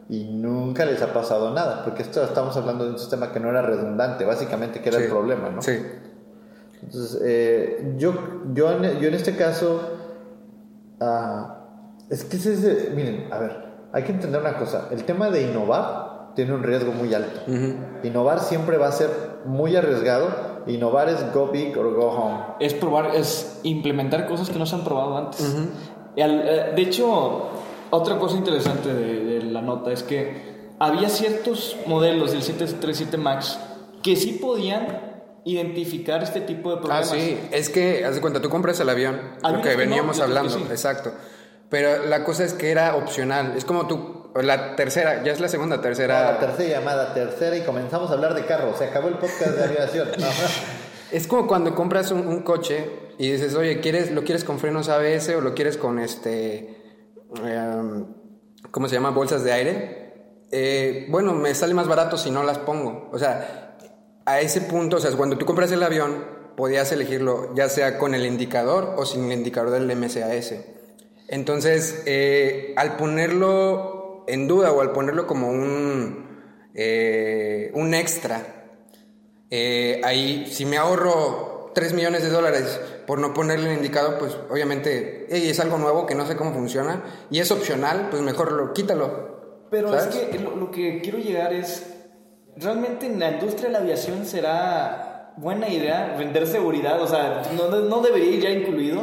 y 0.08 0.24
nunca 0.24 0.84
les 0.84 1.00
ha 1.02 1.12
pasado 1.12 1.52
nada. 1.54 1.84
Porque 1.84 2.02
esto 2.02 2.24
estamos 2.24 2.56
hablando 2.56 2.84
de 2.84 2.90
un 2.90 2.98
sistema 2.98 3.30
que 3.30 3.38
no 3.38 3.50
era 3.50 3.62
redundante, 3.62 4.24
básicamente, 4.24 4.80
que 4.80 4.88
era 4.88 4.98
Sí. 4.98 5.04
el 5.04 5.10
problema, 5.10 5.50
¿no? 5.50 5.62
Sí. 5.62 5.78
Entonces, 6.82 7.20
eh, 7.24 7.94
yo, 7.98 8.14
yo, 8.52 8.72
en, 8.72 8.98
yo 9.00 9.08
en 9.08 9.14
este 9.14 9.36
caso, 9.36 9.80
ah, 11.00 11.63
es 12.10 12.24
que 12.24 12.36
ese 12.36 12.52
es, 12.54 12.62
de- 12.62 12.90
miren, 12.94 13.28
a 13.32 13.38
ver, 13.38 13.64
hay 13.92 14.02
que 14.04 14.12
entender 14.12 14.40
una 14.40 14.56
cosa, 14.58 14.88
el 14.90 15.04
tema 15.04 15.30
de 15.30 15.42
innovar 15.42 16.32
tiene 16.34 16.52
un 16.52 16.62
riesgo 16.62 16.92
muy 16.92 17.14
alto. 17.14 17.40
Innovar 18.02 18.40
siempre 18.40 18.76
va 18.76 18.88
a 18.88 18.92
ser 18.92 19.08
muy 19.44 19.76
arriesgado, 19.76 20.28
innovar 20.66 21.08
es 21.08 21.32
go 21.32 21.48
big 21.52 21.76
or 21.78 21.94
go 21.94 22.06
home. 22.10 22.38
Es 22.60 22.74
probar, 22.74 23.14
es 23.14 23.60
implementar 23.62 24.26
cosas 24.26 24.50
que 24.50 24.58
no 24.58 24.66
se 24.66 24.74
han 24.74 24.82
probado 24.84 25.16
antes. 25.16 25.54
Y 26.16 26.20
al- 26.22 26.42
eh, 26.44 26.72
de 26.74 26.82
hecho, 26.82 27.50
otra 27.90 28.18
cosa 28.18 28.36
interesante 28.36 28.92
de, 28.92 29.24
de 29.24 29.42
la 29.44 29.62
nota 29.62 29.92
es 29.92 30.02
que 30.02 30.72
había 30.80 31.08
ciertos 31.08 31.76
modelos 31.86 32.32
del 32.32 32.42
737 32.42 33.16
MAX 33.16 33.56
que 34.02 34.16
sí 34.16 34.32
podían 34.42 35.14
identificar 35.44 36.22
este 36.22 36.40
tipo 36.40 36.70
de 36.70 36.76
Ah, 36.76 36.80
problemas. 36.80 37.08
sí, 37.10 37.38
es 37.52 37.68
que, 37.68 38.04
haz 38.04 38.14
de 38.16 38.20
cuenta, 38.20 38.40
tú 38.40 38.48
compras 38.48 38.80
el 38.80 38.88
avión, 38.88 39.20
lo 39.42 39.56
que 39.62 39.68
que 39.68 39.72
no, 39.74 39.78
veníamos 39.78 40.16
que 40.16 40.22
hablando, 40.22 40.50
sí. 40.56 40.64
exacto. 40.70 41.12
Pero 41.74 42.06
la 42.06 42.22
cosa 42.22 42.44
es 42.44 42.52
que 42.52 42.70
era 42.70 42.94
opcional, 42.94 43.54
es 43.56 43.64
como 43.64 43.88
tú, 43.88 44.30
la 44.40 44.76
tercera, 44.76 45.24
ya 45.24 45.32
es 45.32 45.40
la 45.40 45.48
segunda, 45.48 45.80
tercera. 45.80 46.30
La 46.30 46.38
tercera 46.38 46.78
llamada, 46.78 47.12
tercera, 47.12 47.56
y 47.56 47.62
comenzamos 47.62 48.10
a 48.10 48.12
hablar 48.12 48.32
de 48.34 48.46
carros. 48.46 48.78
Se 48.78 48.84
acabó 48.84 49.08
el 49.08 49.14
podcast 49.14 49.56
de 49.56 49.64
aviación. 49.64 50.08
No. 50.16 50.26
Es 51.10 51.26
como 51.26 51.48
cuando 51.48 51.74
compras 51.74 52.12
un, 52.12 52.28
un 52.28 52.42
coche 52.42 52.88
y 53.18 53.32
dices, 53.32 53.56
oye, 53.56 53.80
¿quieres, 53.80 54.12
¿lo 54.12 54.22
quieres 54.22 54.44
con 54.44 54.60
frenos 54.60 54.88
ABS 54.88 55.30
o 55.30 55.40
lo 55.40 55.52
quieres 55.52 55.76
con 55.76 55.98
este, 55.98 56.80
em, 57.44 58.06
¿cómo 58.70 58.88
se 58.88 58.94
llama? 58.94 59.10
Bolsas 59.10 59.42
de 59.42 59.52
aire. 59.52 60.14
Eh, 60.52 61.08
bueno, 61.08 61.32
me 61.34 61.56
sale 61.56 61.74
más 61.74 61.88
barato 61.88 62.16
si 62.16 62.30
no 62.30 62.44
las 62.44 62.58
pongo. 62.58 63.10
O 63.12 63.18
sea, 63.18 63.76
a 64.24 64.40
ese 64.40 64.60
punto, 64.60 64.98
o 64.98 65.00
sea, 65.00 65.10
cuando 65.16 65.36
tú 65.38 65.44
compras 65.44 65.72
el 65.72 65.82
avión, 65.82 66.24
podías 66.56 66.92
elegirlo 66.92 67.52
ya 67.56 67.68
sea 67.68 67.98
con 67.98 68.14
el 68.14 68.26
indicador 68.26 68.94
o 68.96 69.04
sin 69.04 69.24
el 69.24 69.32
indicador 69.32 69.70
del 69.70 69.86
MCAS. 69.96 70.54
Entonces, 71.28 72.02
eh, 72.06 72.74
al 72.76 72.96
ponerlo 72.96 74.24
en 74.26 74.46
duda 74.46 74.72
o 74.72 74.80
al 74.80 74.92
ponerlo 74.92 75.26
como 75.26 75.48
un, 75.48 76.28
eh, 76.74 77.70
un 77.74 77.94
extra, 77.94 78.42
eh, 79.50 80.00
ahí, 80.04 80.46
si 80.50 80.64
me 80.66 80.76
ahorro 80.76 81.70
3 81.74 81.92
millones 81.92 82.22
de 82.22 82.30
dólares 82.30 82.80
por 83.06 83.18
no 83.18 83.34
ponerle 83.34 83.70
el 83.70 83.76
indicador, 83.76 84.18
pues 84.18 84.36
obviamente 84.50 85.26
"Ey, 85.28 85.48
es 85.48 85.60
algo 85.60 85.78
nuevo 85.78 86.06
que 86.06 86.14
no 86.14 86.26
sé 86.26 86.36
cómo 86.36 86.52
funciona 86.52 87.04
y 87.30 87.40
es 87.40 87.50
opcional, 87.50 88.08
pues 88.10 88.22
mejor 88.22 88.52
lo 88.52 88.72
quítalo. 88.72 89.66
Pero 89.70 89.90
¿sabes? 89.90 90.14
es 90.14 90.22
que 90.28 90.38
lo, 90.38 90.56
lo 90.56 90.70
que 90.70 91.00
quiero 91.00 91.18
llegar 91.18 91.52
es, 91.52 91.84
¿realmente 92.56 93.06
en 93.06 93.18
la 93.18 93.32
industria 93.32 93.66
de 93.66 93.72
la 93.72 93.78
aviación 93.78 94.24
será 94.24 95.13
buena 95.36 95.68
idea 95.68 96.14
vender 96.18 96.46
seguridad? 96.46 97.00
O 97.02 97.06
sea, 97.06 97.42
¿no, 97.56 98.00
debería 98.00 98.30
ir 98.32 98.42
ya 98.42 98.50
incluido? 98.50 99.00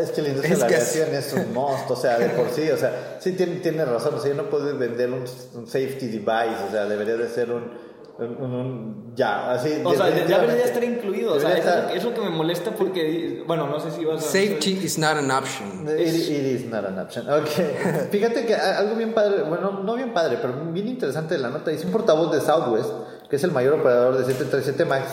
Es 0.00 0.10
que 0.12 0.22
la 0.22 0.28
industria 0.28 0.52
Es 0.54 0.58
de 0.60 0.64
la 0.64 0.66
aviación 0.66 1.14
es 1.14 1.32
un 1.32 1.52
monstruo, 1.52 1.96
o 1.98 2.00
sea, 2.00 2.18
de 2.18 2.28
por 2.30 2.48
sí, 2.50 2.68
o 2.70 2.76
sea, 2.76 3.16
sí 3.20 3.32
tiene, 3.32 3.56
tiene 3.56 3.84
razón, 3.84 4.14
o 4.14 4.18
sea, 4.20 4.30
yo 4.30 4.36
no 4.42 4.48
puedo 4.48 4.76
vender 4.78 5.10
un, 5.10 5.24
un 5.54 5.66
safety 5.66 6.06
device, 6.08 6.64
o 6.68 6.70
sea, 6.70 6.84
debería 6.86 7.16
de 7.16 7.28
ser 7.28 7.50
un, 7.50 7.70
un, 8.18 8.26
un- 8.36 8.54
un- 8.54 9.12
ya, 9.16 9.52
así. 9.52 9.80
O 9.84 9.92
sea, 9.94 10.08
ya 10.26 10.38
debería 10.40 10.64
estar 10.64 10.84
incluido. 10.84 11.34
O 11.34 11.40
sea, 11.40 11.50
eso 11.56 11.58
estar- 11.68 11.82
lo 11.84 11.88
que- 11.88 11.96
es 11.98 12.04
lo 12.04 12.14
que 12.14 12.20
me 12.20 12.30
molesta 12.30 12.70
porque, 12.70 13.42
bueno, 13.46 13.66
no 13.66 13.80
sé 13.80 13.90
si 13.90 14.04
vas 14.04 14.18
a... 14.22 14.26
Safety 14.26 14.80
is 14.84 14.98
not 14.98 15.16
an 15.16 15.30
option. 15.30 15.86
It, 15.88 16.06
it 16.08 16.60
is 16.60 16.66
not 16.66 16.84
an 16.84 16.98
option. 16.98 17.28
Ok. 17.28 17.48
Fíjate 18.10 18.46
que 18.46 18.54
algo 18.54 18.94
bien 18.96 19.12
padre, 19.14 19.42
bueno, 19.42 19.80
no 19.82 19.94
bien 19.94 20.12
padre, 20.14 20.38
pero 20.40 20.54
bien 20.72 20.88
interesante 20.88 21.34
de 21.34 21.40
la 21.40 21.48
nota. 21.50 21.70
Dice 21.70 21.86
un 21.86 21.92
portavoz 21.92 22.32
de 22.32 22.40
Southwest, 22.40 22.90
que 23.28 23.36
es 23.36 23.44
el 23.44 23.50
mayor 23.50 23.74
operador 23.80 24.16
de 24.16 24.24
737 24.24 24.84
MAX, 24.84 25.04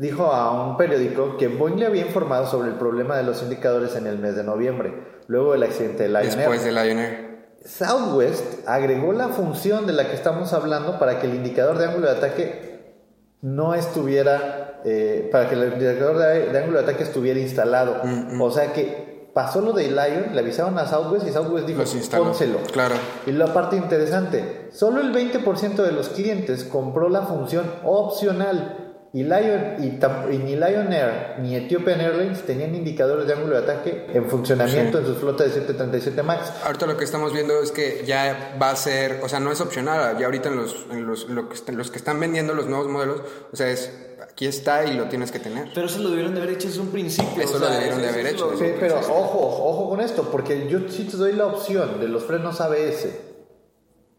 dijo 0.00 0.32
a 0.32 0.66
un 0.66 0.76
periódico 0.76 1.36
que 1.36 1.48
Boeing 1.48 1.76
le 1.76 1.86
había 1.86 2.06
informado 2.06 2.46
sobre 2.46 2.70
el 2.70 2.76
problema 2.76 3.16
de 3.16 3.22
los 3.22 3.42
indicadores 3.42 3.94
en 3.96 4.06
el 4.06 4.18
mes 4.18 4.34
de 4.34 4.42
noviembre, 4.42 4.94
luego 5.26 5.52
del 5.52 5.62
accidente 5.62 6.04
de 6.04 6.08
Lion 6.08 6.24
Air. 6.24 6.36
Después 6.36 6.64
del 6.64 6.74
Lion 6.74 6.98
Air. 6.98 7.30
Southwest 7.64 8.66
agregó 8.66 9.12
la 9.12 9.28
función 9.28 9.86
de 9.86 9.92
la 9.92 10.08
que 10.08 10.16
estamos 10.16 10.54
hablando 10.54 10.98
para 10.98 11.20
que 11.20 11.26
el 11.26 11.34
indicador 11.34 11.76
de 11.76 11.84
ángulo 11.84 12.06
de 12.06 12.16
ataque 12.16 12.94
no 13.42 13.74
estuviera, 13.74 14.80
eh, 14.86 15.28
para 15.30 15.48
que 15.48 15.56
el 15.56 15.74
indicador 15.74 16.16
de, 16.16 16.46
de 16.46 16.58
ángulo 16.58 16.78
de 16.78 16.84
ataque 16.84 17.02
estuviera 17.02 17.38
instalado. 17.38 18.00
O 18.40 18.50
sea 18.50 18.72
que 18.72 19.28
pasó 19.34 19.60
lo 19.60 19.72
de 19.72 19.88
Lion, 19.88 20.34
le 20.34 20.40
avisaron 20.40 20.78
a 20.78 20.86
Southwest 20.86 21.26
y 21.28 21.32
Southwest 21.32 21.66
dijo, 21.66 21.82
pónselo. 22.16 22.58
Claro. 22.72 22.94
Y 23.26 23.32
la 23.32 23.52
parte 23.52 23.76
interesante, 23.76 24.68
solo 24.72 25.02
el 25.02 25.12
20% 25.12 25.74
de 25.76 25.92
los 25.92 26.08
clientes 26.08 26.64
compró 26.64 27.10
la 27.10 27.22
función 27.22 27.66
opcional. 27.84 28.89
Y, 29.12 29.24
Lion, 29.24 29.74
y, 29.80 30.38
ni 30.38 30.54
Lion 30.54 30.92
Air 30.92 31.40
ni 31.40 31.56
Ethiopian 31.56 32.00
Airlines 32.00 32.42
tenían 32.42 32.76
indicadores 32.76 33.26
de 33.26 33.32
ángulo 33.32 33.56
de 33.56 33.62
ataque 33.64 34.06
en 34.14 34.30
funcionamiento 34.30 34.98
en 35.00 35.06
sus 35.06 35.18
flotas 35.18 35.48
de 35.48 35.52
737 35.54 36.22
MAX. 36.22 36.52
Ahorita 36.64 36.86
lo 36.86 36.96
que 36.96 37.02
estamos 37.04 37.32
viendo 37.32 37.60
es 37.60 37.72
que 37.72 38.04
ya 38.06 38.56
va 38.62 38.70
a 38.70 38.76
ser, 38.76 39.18
o 39.24 39.28
sea, 39.28 39.40
no 39.40 39.50
es 39.50 39.60
opcional, 39.60 40.16
ya 40.16 40.26
ahorita 40.26 40.48
en 40.50 40.56
los, 40.58 40.86
en 40.92 41.06
los, 41.08 41.28
lo 41.28 41.48
que 41.48 41.54
est- 41.56 41.68
los 41.70 41.90
que 41.90 41.98
están 41.98 42.20
vendiendo 42.20 42.54
los 42.54 42.66
nuevos 42.68 42.86
modelos, 42.86 43.22
o 43.52 43.56
sea, 43.56 43.68
es, 43.68 43.92
aquí 44.22 44.46
está 44.46 44.84
y 44.84 44.94
lo 44.94 45.08
tienes 45.08 45.32
que 45.32 45.40
tener. 45.40 45.70
Pero 45.74 45.86
eso 45.86 45.98
lo 45.98 46.10
debieron 46.10 46.32
de 46.36 46.42
haber 46.42 46.54
hecho 46.54 46.68
desde 46.68 46.80
un 46.80 46.90
principio. 46.92 47.42
Eso 47.42 47.56
o 47.56 47.58
lo 47.58 47.68
debieron 47.68 48.00
de 48.00 48.08
haber 48.10 48.26
hecho, 48.28 48.52
lo- 48.52 48.56
Sí, 48.58 48.66
pero 48.78 49.00
ojo, 49.00 49.40
ojo 49.40 49.88
con 49.90 50.00
esto, 50.00 50.28
porque 50.30 50.68
yo 50.68 50.88
sí 50.88 51.08
te 51.10 51.16
doy 51.16 51.32
la 51.32 51.46
opción 51.46 51.98
de 51.98 52.06
los 52.06 52.22
frenos 52.22 52.60
ABS 52.60 53.08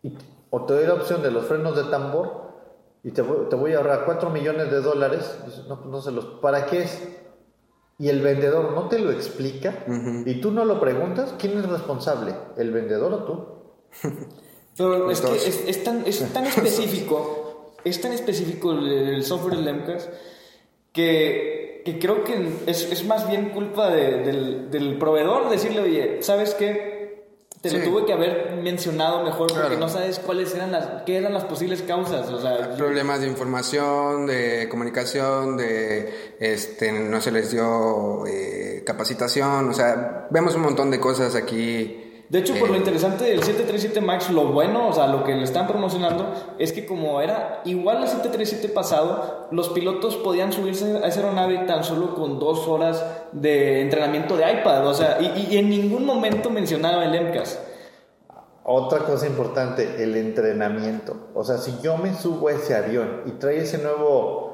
y- 0.04 0.18
o 0.50 0.66
te 0.66 0.74
doy 0.74 0.86
la 0.86 0.96
opción 0.96 1.24
de 1.24 1.32
los 1.32 1.46
frenos 1.46 1.78
de 1.78 1.86
tambor 1.86 2.51
y 3.04 3.12
te 3.12 3.22
voy, 3.22 3.50
te 3.50 3.56
voy 3.56 3.74
a 3.74 3.78
ahorrar 3.78 4.06
4 4.06 4.30
millones 4.30 4.70
de 4.72 4.82
dólares. 4.82 5.36
No, 5.68 5.78
no 5.86 6.02
se 6.02 6.12
los. 6.12 6.26
¿Para 6.42 6.66
qué 6.68 6.84
es? 6.84 7.02
Y 8.00 8.10
el 8.10 8.22
vendedor 8.22 8.72
no 8.74 8.88
te 8.90 8.98
lo 9.00 9.12
explica 9.12 9.84
y 10.26 10.42
tú 10.42 10.52
no 10.52 10.66
lo 10.66 10.80
preguntas, 10.80 11.36
¿quién 11.38 11.58
es 11.60 11.70
responsable? 11.70 12.34
¿El 12.58 12.72
vendedor 12.72 13.14
o 13.14 13.24
tú? 13.26 13.46
Pero 14.78 15.12
es 15.12 15.22
que 15.22 15.28
es, 15.50 15.64
es 15.68 15.84
tan, 15.84 16.04
es 16.08 16.34
tan 16.34 16.46
específico, 16.46 17.76
es 17.84 18.02
tan 18.02 18.12
específico 18.14 18.72
el, 18.72 18.88
el 18.88 19.24
software 19.24 19.58
del 19.58 19.76
MCAS 19.76 20.10
que, 20.94 21.82
que 21.86 22.00
creo 22.00 22.24
que 22.24 22.50
es, 22.68 22.92
es 22.92 23.06
más 23.06 23.28
bien 23.30 23.50
culpa 23.50 23.90
de- 23.90 24.20
del, 24.24 24.72
del 24.72 24.98
proveedor 24.98 25.50
decirle, 25.50 25.82
oye, 25.82 26.24
¿sabes 26.24 26.54
qué? 26.56 26.91
Te 27.62 27.70
lo 27.72 27.78
Sí. 27.78 27.86
tuve 27.86 28.06
que 28.06 28.14
haber 28.14 28.56
mencionado 28.64 29.24
mejor 29.24 29.48
porque 29.50 29.62
Claro. 29.62 29.78
no 29.78 29.88
sabes 29.88 30.18
cuáles 30.18 30.54
eran 30.56 30.72
las, 30.72 31.04
qué 31.06 31.18
eran 31.18 31.32
las 31.34 31.44
posibles 31.46 31.84
causas. 31.84 32.28
O 32.32 32.42
sea, 32.42 32.72
yo- 32.72 32.76
Problemas 32.78 33.22
de 33.22 33.28
información, 33.28 34.26
de 34.26 34.68
comunicación, 34.68 35.58
de, 35.58 36.36
este, 36.40 36.92
no 36.92 37.22
se 37.22 37.32
les 37.32 37.52
dio 37.52 38.26
eh, 38.26 38.84
capacitación, 38.86 39.70
o 39.70 39.74
sea, 39.74 40.26
vemos 40.32 40.56
un 40.56 40.62
montón 40.62 40.90
de 40.90 41.00
cosas 41.00 41.36
aquí 41.36 42.11
De 42.32 42.40
hecho, 42.40 42.56
por 42.56 42.70
lo 42.70 42.78
interesante 42.78 43.26
del 43.26 43.44
737 43.44 44.00
MAX, 44.00 44.30
lo 44.30 44.46
bueno, 44.46 44.88
o 44.88 44.94
sea, 44.94 45.08
lo 45.08 45.26
que 45.26 45.36
le 45.36 45.44
están 45.44 45.68
promocionando, 45.68 46.34
es 46.58 46.72
que 46.72 46.86
como 46.86 47.20
era 47.20 47.62
igual 47.66 47.98
al 47.98 48.08
737 48.08 48.70
pasado, 48.70 49.50
los 49.52 49.68
pilotos 49.68 50.16
podían 50.16 50.54
subirse 50.54 50.86
a 51.04 51.08
esa 51.08 51.20
aeronave 51.20 51.58
tan 51.68 51.84
solo 51.84 52.16
con 52.16 52.40
dos 52.40 52.70
horas 52.70 53.06
de 53.34 53.82
entrenamiento 53.82 54.38
de 54.38 54.50
iPad, 54.50 54.88
o 54.88 54.94
sea, 54.94 55.18
y, 55.20 55.50
y 55.54 55.58
en 55.58 55.70
ningún 55.70 56.06
momento 56.06 56.50
mencionaba 56.50 57.04
el 57.04 57.22
MCAS. 57.22 57.60
Otra 58.64 59.00
cosa 59.00 59.28
importante, 59.28 60.02
el 60.02 60.16
entrenamiento. 60.16 61.32
O 61.34 61.44
sea, 61.44 61.58
si 61.58 61.80
yo 61.84 61.98
me 61.98 62.14
subo 62.14 62.48
a 62.48 62.54
ese 62.54 62.78
avión 62.78 63.24
y 63.26 63.32
trae 63.32 63.58
ese 63.58 63.80
nuevo 63.80 64.51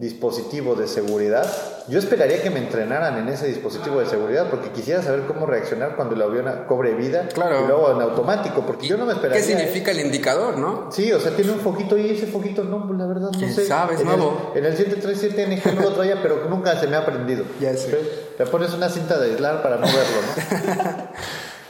dispositivo 0.00 0.74
de 0.74 0.88
seguridad, 0.88 1.44
yo 1.86 1.98
esperaría 1.98 2.42
que 2.42 2.48
me 2.50 2.58
entrenaran 2.58 3.18
en 3.18 3.28
ese 3.28 3.46
dispositivo 3.46 4.00
de 4.00 4.06
seguridad 4.06 4.48
porque 4.48 4.70
quisiera 4.70 5.02
saber 5.02 5.26
cómo 5.26 5.44
reaccionar 5.44 5.94
cuando 5.94 6.14
el 6.14 6.22
avión 6.22 6.46
cobre 6.66 6.94
vida 6.94 7.28
Claro. 7.28 7.62
y 7.62 7.66
luego 7.68 7.92
en 7.92 8.00
automático, 8.00 8.64
porque 8.66 8.86
yo 8.88 8.96
no 8.96 9.04
me 9.04 9.12
esperaría. 9.12 9.40
¿Qué 9.44 9.46
significa 9.46 9.90
el 9.90 10.00
indicador, 10.00 10.56
no? 10.56 10.90
Sí, 10.90 11.12
o 11.12 11.20
sea, 11.20 11.32
tiene 11.36 11.52
un 11.52 11.60
foquito 11.60 11.98
y 11.98 12.10
ese 12.10 12.26
foquito 12.26 12.64
no, 12.64 12.86
pues 12.86 12.98
la 12.98 13.06
verdad 13.06 13.30
no 13.30 13.38
¿Quién 13.38 13.52
sé. 13.52 13.66
sabe? 13.66 13.94
Es 13.94 14.00
en 14.00 14.06
nuevo. 14.06 14.52
El, 14.54 14.64
en 14.64 14.72
el 14.72 14.76
737 14.78 15.46
NG 15.70 15.74
no 15.76 15.82
lo 15.82 15.92
traía, 15.92 16.20
pero 16.22 16.46
nunca 16.48 16.78
se 16.80 16.86
me 16.86 16.96
ha 16.96 17.00
aprendido. 17.00 17.44
Ya 17.60 17.74
sé. 17.76 17.90
¿Sí? 17.90 17.96
Le 18.38 18.46
pones 18.46 18.72
una 18.72 18.88
cinta 18.88 19.18
de 19.18 19.32
aislar 19.32 19.62
para 19.62 19.76
no 19.76 19.86
verlo, 19.86 20.82
¿no? 20.84 21.08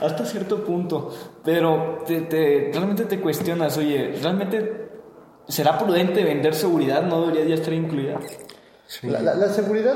Hasta 0.06 0.24
cierto 0.24 0.64
punto, 0.64 1.12
pero 1.44 1.98
te, 2.06 2.22
te- 2.22 2.70
realmente 2.72 3.04
te 3.04 3.20
cuestionas, 3.20 3.76
oye, 3.76 4.14
¿realmente 4.22 4.89
será 5.50 5.78
prudente 5.78 6.24
vender 6.24 6.54
seguridad? 6.54 7.02
¿No 7.02 7.20
debería 7.26 7.44
ya 7.44 7.54
estar 7.56 7.72
incluida? 7.72 8.18
La, 9.02 9.20
la- 9.20 9.34
la 9.34 9.48
seguridad 9.48 9.94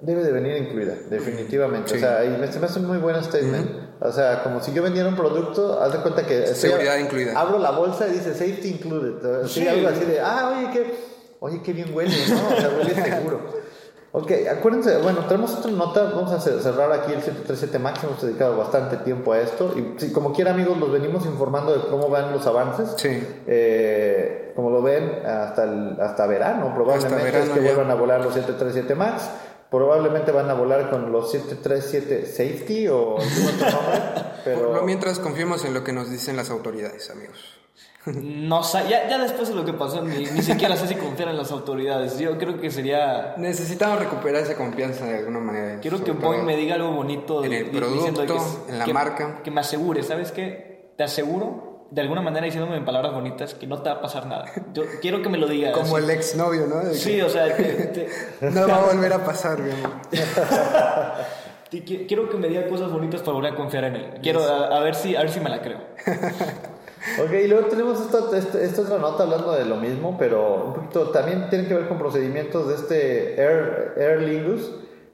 debe 0.00 0.22
de 0.22 0.32
venir 0.32 0.56
incluida, 0.56 0.94
definitivamente. 1.10 1.94
O 1.96 1.98
sea, 1.98 2.24
y 2.24 2.28
me, 2.30 2.50
se 2.50 2.58
me 2.58 2.66
hace 2.66 2.78
un 2.78 2.86
muy 2.86 2.98
buen 2.98 3.22
statement. 3.22 3.70
O 4.00 4.10
sea, 4.10 4.42
como 4.42 4.62
si 4.62 4.72
yo 4.72 4.82
vendiera 4.82 5.08
un 5.08 5.16
producto, 5.16 5.78
haz 5.82 5.92
de 5.92 5.98
cuenta 5.98 6.24
que... 6.24 6.44
estoy- 6.44 6.70
Seguridad 6.70 6.96
incluida. 6.98 7.38
Abro 7.38 7.58
la 7.58 7.70
bolsa 7.72 8.08
y 8.08 8.12
dice 8.12 8.32
safety 8.32 8.68
included. 8.68 9.46
Sí, 9.46 9.60
Sí. 9.60 9.68
algo 9.68 9.88
así 9.88 10.04
de, 10.06 10.20
ah, 10.20 10.54
oye, 10.56 10.70
qué, 10.72 10.94
oye, 11.40 11.60
qué 11.62 11.72
bien 11.74 11.94
huele, 11.94 12.14
¿no? 12.30 12.48
O 12.56 12.60
sea, 12.60 12.70
huele 12.70 12.94
seguro. 12.94 13.40
Ok, 14.12 14.32
acuérdense, 14.50 14.96
bueno, 14.98 15.20
tenemos 15.26 15.54
otra 15.54 15.70
nota, 15.70 16.02
vamos 16.02 16.32
a 16.32 16.38
cer- 16.38 16.58
cerrar 16.60 16.90
aquí 16.92 17.12
el 17.12 17.20
737 17.22 17.78
Max, 17.78 18.02
hemos 18.02 18.20
dedicado 18.20 18.56
bastante 18.56 18.96
tiempo 18.98 19.32
a 19.32 19.40
esto 19.40 19.72
y 19.76 20.00
si, 20.00 20.12
como 20.12 20.32
quiera 20.32 20.50
amigos, 20.50 20.76
los 20.78 20.90
venimos 20.90 21.24
informando 21.26 21.72
de 21.78 21.88
cómo 21.88 22.08
van 22.08 22.32
los 22.32 22.44
avances. 22.44 22.92
Sí. 22.96 23.24
Eh, 23.46 24.52
como 24.56 24.70
lo 24.70 24.82
ven, 24.82 25.22
hasta, 25.24 25.62
el- 25.62 25.96
hasta 26.00 26.26
verano 26.26 26.74
probablemente 26.74 27.14
Hasta 27.14 27.24
verano 27.24 27.44
es 27.44 27.50
que 27.58 27.64
ya. 27.64 27.74
vuelvan 27.74 27.90
a 27.92 27.94
volar 27.94 28.20
los 28.24 28.34
737 28.34 28.94
Max. 28.96 29.30
Probablemente 29.70 30.32
van 30.32 30.50
a 30.50 30.54
volar 30.54 30.90
con 30.90 31.12
los 31.12 31.30
737 31.30 32.26
Safety 32.26 32.88
o 32.88 33.16
algún 33.16 33.46
otro 33.54 33.70
nombre. 33.70 34.00
Pero 34.44 34.62
Por 34.66 34.76
lo 34.78 34.82
mientras 34.82 35.20
confiemos 35.20 35.64
en 35.64 35.72
lo 35.74 35.84
que 35.84 35.92
nos 35.92 36.10
dicen 36.10 36.36
las 36.36 36.50
autoridades, 36.50 37.08
amigos. 37.10 37.59
No 38.06 38.62
sé, 38.62 38.78
ya, 38.88 39.08
ya 39.10 39.18
después 39.18 39.48
de 39.50 39.54
lo 39.54 39.62
que 39.64 39.74
pasó, 39.74 40.00
ni, 40.02 40.24
ni 40.24 40.42
siquiera 40.42 40.74
sé 40.74 40.86
si 40.88 40.94
confiar 40.94 41.28
en 41.28 41.36
las 41.36 41.52
autoridades. 41.52 42.18
Yo 42.18 42.38
creo 42.38 42.58
que 42.58 42.70
sería. 42.70 43.34
Necesitamos 43.36 43.98
recuperar 43.98 44.42
esa 44.42 44.54
confianza 44.56 45.04
de 45.04 45.18
alguna 45.18 45.38
manera. 45.40 45.80
Quiero 45.80 46.02
que 46.02 46.12
Boeing 46.12 46.44
me 46.46 46.56
diga 46.56 46.76
algo 46.76 46.92
bonito 46.92 47.44
En 47.44 47.52
el 47.52 47.66
producto, 47.66 48.24
que- 48.26 48.72
en 48.72 48.78
la 48.78 48.84
que- 48.86 48.94
marca. 48.94 49.42
Que 49.44 49.50
me 49.50 49.60
asegure, 49.60 50.02
¿sabes 50.02 50.32
qué? 50.32 50.92
Te 50.96 51.04
aseguro, 51.04 51.86
de 51.90 52.00
alguna 52.00 52.22
manera 52.22 52.46
diciéndome 52.46 52.76
en 52.78 52.86
palabras 52.86 53.12
bonitas, 53.12 53.52
que 53.52 53.66
no 53.66 53.82
te 53.82 53.90
va 53.90 53.96
a 53.96 54.00
pasar 54.00 54.24
nada. 54.26 54.46
Yo 54.72 54.84
quiero 55.02 55.20
que 55.20 55.28
me 55.28 55.36
lo 55.36 55.46
digas. 55.46 55.76
Como 55.76 55.98
el 55.98 56.08
exnovio, 56.08 56.66
¿no? 56.68 56.76
De 56.78 56.92
que 56.92 56.96
Sí, 56.98 57.20
o 57.20 57.28
sea, 57.28 57.54
te- 57.54 57.64
te- 57.64 58.08
No 58.50 58.66
va 58.66 58.76
a 58.76 58.86
volver 58.94 59.12
a 59.12 59.22
pasar, 59.24 59.58
mi 59.60 59.72
amor. 59.72 59.90
quiero 62.06 62.28
que 62.30 62.36
me 62.38 62.48
diga 62.48 62.66
cosas 62.66 62.90
bonitas 62.90 63.20
para 63.20 63.32
volver 63.34 63.52
a 63.52 63.56
confiar 63.56 63.84
en 63.84 63.96
él. 63.96 64.10
Quiero 64.22 64.42
a, 64.42 64.76
a 64.76 64.80
ver 64.80 64.94
si 64.94 65.14
a 65.16 65.20
ver 65.20 65.30
si 65.30 65.40
me 65.40 65.50
la 65.50 65.60
creo. 65.60 65.80
Ok, 67.18 67.32
y 67.32 67.48
luego 67.48 67.68
tenemos 67.68 68.00
esta, 68.00 68.36
esta, 68.36 68.60
esta 68.60 68.82
otra 68.82 68.98
nota 68.98 69.22
hablando 69.22 69.52
de 69.52 69.64
lo 69.64 69.76
mismo, 69.76 70.16
pero 70.18 70.66
un 70.66 70.74
poquito 70.74 71.10
también 71.10 71.48
tiene 71.48 71.66
que 71.66 71.74
ver 71.74 71.88
con 71.88 71.98
procedimientos 71.98 72.68
de 72.68 72.74
este 72.74 73.40
Air, 73.40 73.94
Aer 73.96 74.22
Lingus, 74.22 74.70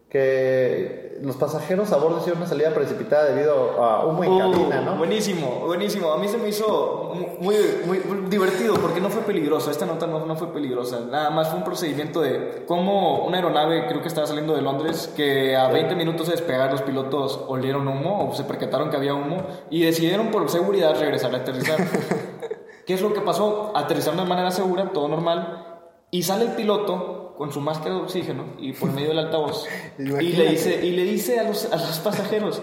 que 0.08 1.05
los 1.22 1.36
pasajeros 1.36 1.92
a 1.92 1.96
bordo 1.96 2.18
hicieron 2.18 2.38
una 2.38 2.48
salida 2.48 2.70
precipitada 2.74 3.24
debido 3.26 3.82
a 3.82 4.04
humo 4.06 4.22
en 4.24 4.32
Uh, 4.32 4.38
cabina, 4.38 4.80
¿no? 4.82 4.96
Buenísimo, 4.96 5.62
buenísimo. 5.66 6.12
A 6.12 6.18
mí 6.18 6.28
se 6.28 6.36
me 6.38 6.48
hizo 6.48 7.12
mu- 7.14 7.44
muy, 7.44 7.56
muy, 7.86 8.00
muy 8.00 8.28
divertido 8.30 8.74
porque 8.74 9.00
no 9.00 9.08
fue 9.08 9.22
peligroso. 9.22 9.70
Esta 9.70 9.86
nota 9.86 10.06
no, 10.06 10.24
no 10.26 10.36
fue 10.36 10.52
peligrosa. 10.52 11.00
Nada 11.10 11.30
más 11.30 11.48
fue 11.48 11.58
un 11.58 11.64
procedimiento 11.64 12.20
de 12.20 12.64
cómo 12.66 13.24
una 13.26 13.36
aeronave, 13.38 13.86
creo 13.88 14.02
que 14.02 14.08
estaba 14.08 14.26
saliendo 14.26 14.54
de 14.54 14.62
Londres, 14.62 15.12
que 15.16 15.56
a 15.56 15.68
20 15.68 15.94
minutos 15.94 16.26
de 16.26 16.32
despegar 16.32 16.70
los 16.70 16.82
pilotos 16.82 17.40
olieron 17.48 17.86
humo 17.88 18.28
o 18.28 18.34
se 18.34 18.44
percataron 18.44 18.90
que 18.90 18.96
había 18.96 19.14
humo 19.14 19.38
y 19.70 19.82
decidieron 19.84 20.30
por 20.30 20.48
seguridad 20.50 20.98
regresar 20.98 21.34
a 21.34 21.38
aterrizar. 21.38 21.78
¿Qué 22.86 22.94
es 22.94 23.02
lo 23.02 23.12
que 23.12 23.20
pasó? 23.20 23.72
Aterrizaron 23.74 24.18
de 24.18 24.24
manera 24.26 24.50
segura, 24.52 24.90
todo 24.92 25.08
normal, 25.08 25.64
y 26.12 26.22
sale 26.22 26.44
el 26.44 26.52
piloto 26.52 27.25
con 27.36 27.52
su 27.52 27.60
máscara 27.60 27.94
de 27.96 28.00
oxígeno 28.02 28.44
y 28.58 28.72
por 28.72 28.90
medio 28.92 29.08
del 29.08 29.18
altavoz 29.20 29.66
y 29.98 30.02
le 30.04 30.48
dice 30.50 30.84
y 30.86 30.90
le 30.92 31.02
dice 31.04 31.38
a 31.40 31.44
los, 31.44 31.70
a 31.72 31.76
los 31.76 31.98
pasajeros 31.98 32.62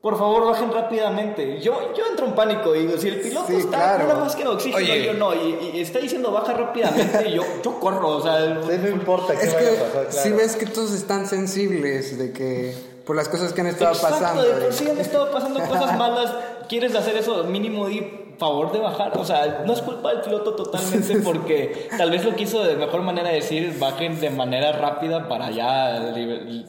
por 0.00 0.18
favor 0.18 0.44
bajen 0.46 0.70
rápidamente 0.72 1.60
yo 1.60 1.92
yo 1.96 2.04
entro 2.10 2.26
en 2.26 2.34
pánico 2.34 2.74
y 2.76 2.80
digo 2.86 2.98
si 2.98 3.08
el 3.08 3.20
piloto 3.20 3.46
Sí, 3.48 3.54
está 3.56 3.76
claro. 3.76 4.06
con 4.06 4.16
una 4.16 4.24
máscara 4.26 4.50
de 4.50 4.54
oxígeno 4.56 4.76
Oye. 4.84 5.04
yo 5.06 5.14
no 5.14 5.34
y, 5.34 5.70
y 5.74 5.80
está 5.80 5.98
diciendo 5.98 6.30
baja 6.30 6.52
rápidamente 6.52 7.32
yo 7.32 7.42
yo 7.62 7.80
corro 7.80 8.08
o 8.16 8.22
sea 8.22 8.60
Sí, 8.62 8.78
no 8.82 8.88
importa 8.88 9.34
qué 9.34 9.46
Es 9.46 9.54
vaya 9.54 9.70
que 9.70 9.76
a 9.78 9.80
pasar, 9.84 10.06
claro. 10.08 10.22
si 10.22 10.32
ves 10.32 10.56
que 10.56 10.66
todos 10.66 10.92
están 10.92 11.26
sensibles 11.26 12.18
de 12.18 12.32
que 12.32 12.74
por 13.06 13.16
las 13.16 13.28
cosas 13.28 13.52
que 13.52 13.60
han 13.60 13.66
estado 13.66 13.92
Exacto, 13.92 14.18
pasando. 14.18 14.42
de 14.42 14.54
de- 14.54 14.60
por 14.62 14.72
sí 14.72 14.88
han 14.88 14.98
estado 14.98 15.30
pasando 15.30 15.60
cosas 15.60 15.98
malas. 15.98 16.32
¿Quieres 16.70 16.94
hacer 16.94 17.14
eso? 17.18 17.44
Mínimo 17.44 17.86
di 17.86 18.00
favor 18.38 18.72
de 18.72 18.78
bajar. 18.80 19.16
O 19.18 19.24
sea, 19.24 19.62
no 19.66 19.72
es 19.72 19.80
culpa 19.82 20.10
del 20.10 20.20
piloto 20.22 20.54
totalmente 20.54 21.16
porque 21.24 21.88
tal 21.96 22.10
vez 22.10 22.24
lo 22.24 22.34
quiso 22.34 22.62
de 22.64 22.76
mejor 22.76 23.02
manera 23.02 23.28
decir 23.30 23.76
bajen 23.78 24.20
de 24.20 24.30
manera 24.30 24.72
rápida 24.72 25.28
para 25.28 25.50
ya 25.50 26.12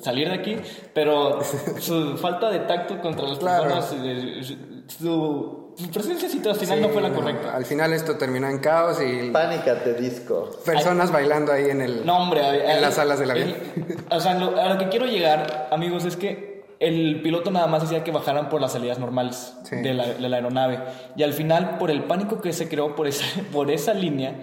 salir 0.01 0.29
de 0.29 0.33
aquí, 0.35 0.57
pero 0.93 1.39
su 1.79 2.17
falta 2.17 2.49
de 2.49 2.59
tacto 2.59 2.99
contra 3.01 3.27
las 3.27 3.37
Claro. 3.39 3.63
personas, 3.63 3.95
eh, 4.03 4.41
su, 4.87 5.73
su 5.77 5.89
presencia 5.91 6.29
situacional 6.29 6.81
no 6.81 6.89
fue 6.89 7.01
la 7.01 7.09
Sí, 7.09 7.15
correcta. 7.15 7.55
Al 7.55 7.65
final 7.65 7.93
esto 7.93 8.17
terminó 8.17 8.47
en 8.47 8.59
caos 8.59 8.97
y 9.01 9.31
Pánicate 9.31 9.93
disco. 9.95 10.49
personas 10.65 11.11
bailando 11.11 11.51
ahí 11.51 11.69
en 11.69 11.81
el 11.81 12.05
No, 12.05 12.17
hombre, 12.19 12.71
en 12.71 12.81
las 12.81 12.93
salas 12.95 13.19
del 13.19 13.31
avión. 13.31 13.49
el- 13.49 13.97
o 14.09 14.19
sea, 14.19 14.35
lo- 14.35 14.59
a 14.59 14.69
lo 14.69 14.77
que 14.77 14.89
quiero 14.89 15.05
llegar, 15.05 15.67
amigos, 15.71 16.05
es 16.05 16.15
que 16.15 16.54
el 16.87 17.21
piloto 17.21 17.51
nada 17.51 17.67
más 17.67 17.81
decía 17.81 18.03
que 18.03 18.11
bajaran 18.11 18.49
por 18.49 18.61
las 18.61 18.71
salidas 18.73 18.99
normales 18.99 19.53
Sí. 19.63 19.77
de, 19.77 19.93
la, 19.93 20.05
de 20.13 20.29
la 20.29 20.37
aeronave. 20.37 20.79
Y 21.15 21.23
al 21.23 21.33
final, 21.33 21.77
por 21.77 21.89
el 21.91 22.03
pánico 22.03 22.41
que 22.41 22.53
se 22.53 22.69
creó 22.69 22.95
por 22.95 23.07
esa, 23.07 23.25
por 23.51 23.71
esa 23.71 23.93
línea, 23.93 24.35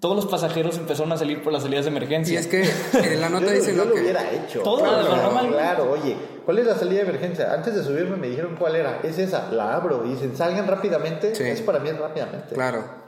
todos 0.00 0.16
los 0.16 0.26
pasajeros 0.26 0.76
empezaron 0.76 1.12
a 1.12 1.16
salir 1.16 1.42
por 1.42 1.52
las 1.52 1.62
salidas 1.62 1.84
de 1.86 1.90
emergencia. 1.90 2.34
Y 2.34 2.36
es 2.36 2.46
que 2.46 2.62
en 2.62 3.20
la 3.20 3.28
nota 3.30 3.46
yo, 3.46 3.52
dice 3.52 3.70
yo 3.74 3.78
¿no? 3.78 3.84
lo 3.86 3.94
que 3.94 4.00
hubiera 4.02 4.30
hecho. 4.32 4.60
Todo 4.62 4.78
claro, 4.82 5.02
lo 5.02 5.16
normal. 5.16 5.48
claro, 5.48 5.90
oye, 5.92 6.16
¿cuál 6.44 6.58
es 6.58 6.66
la 6.66 6.74
salida 6.74 7.02
de 7.02 7.08
emergencia? 7.08 7.52
Antes 7.54 7.74
de 7.74 7.82
subirme 7.82 8.16
me 8.16 8.28
dijeron 8.28 8.56
cuál 8.58 8.76
era. 8.76 9.00
Es 9.02 9.18
esa, 9.18 9.50
la 9.50 9.74
abro. 9.74 10.04
Y 10.04 10.10
dicen, 10.10 10.36
salgan 10.36 10.66
rápidamente. 10.66 11.34
Sí. 11.34 11.44
Es 11.44 11.62
para 11.62 11.78
mí 11.78 11.88
es 11.88 11.98
rápidamente. 11.98 12.54
Claro. 12.54 13.03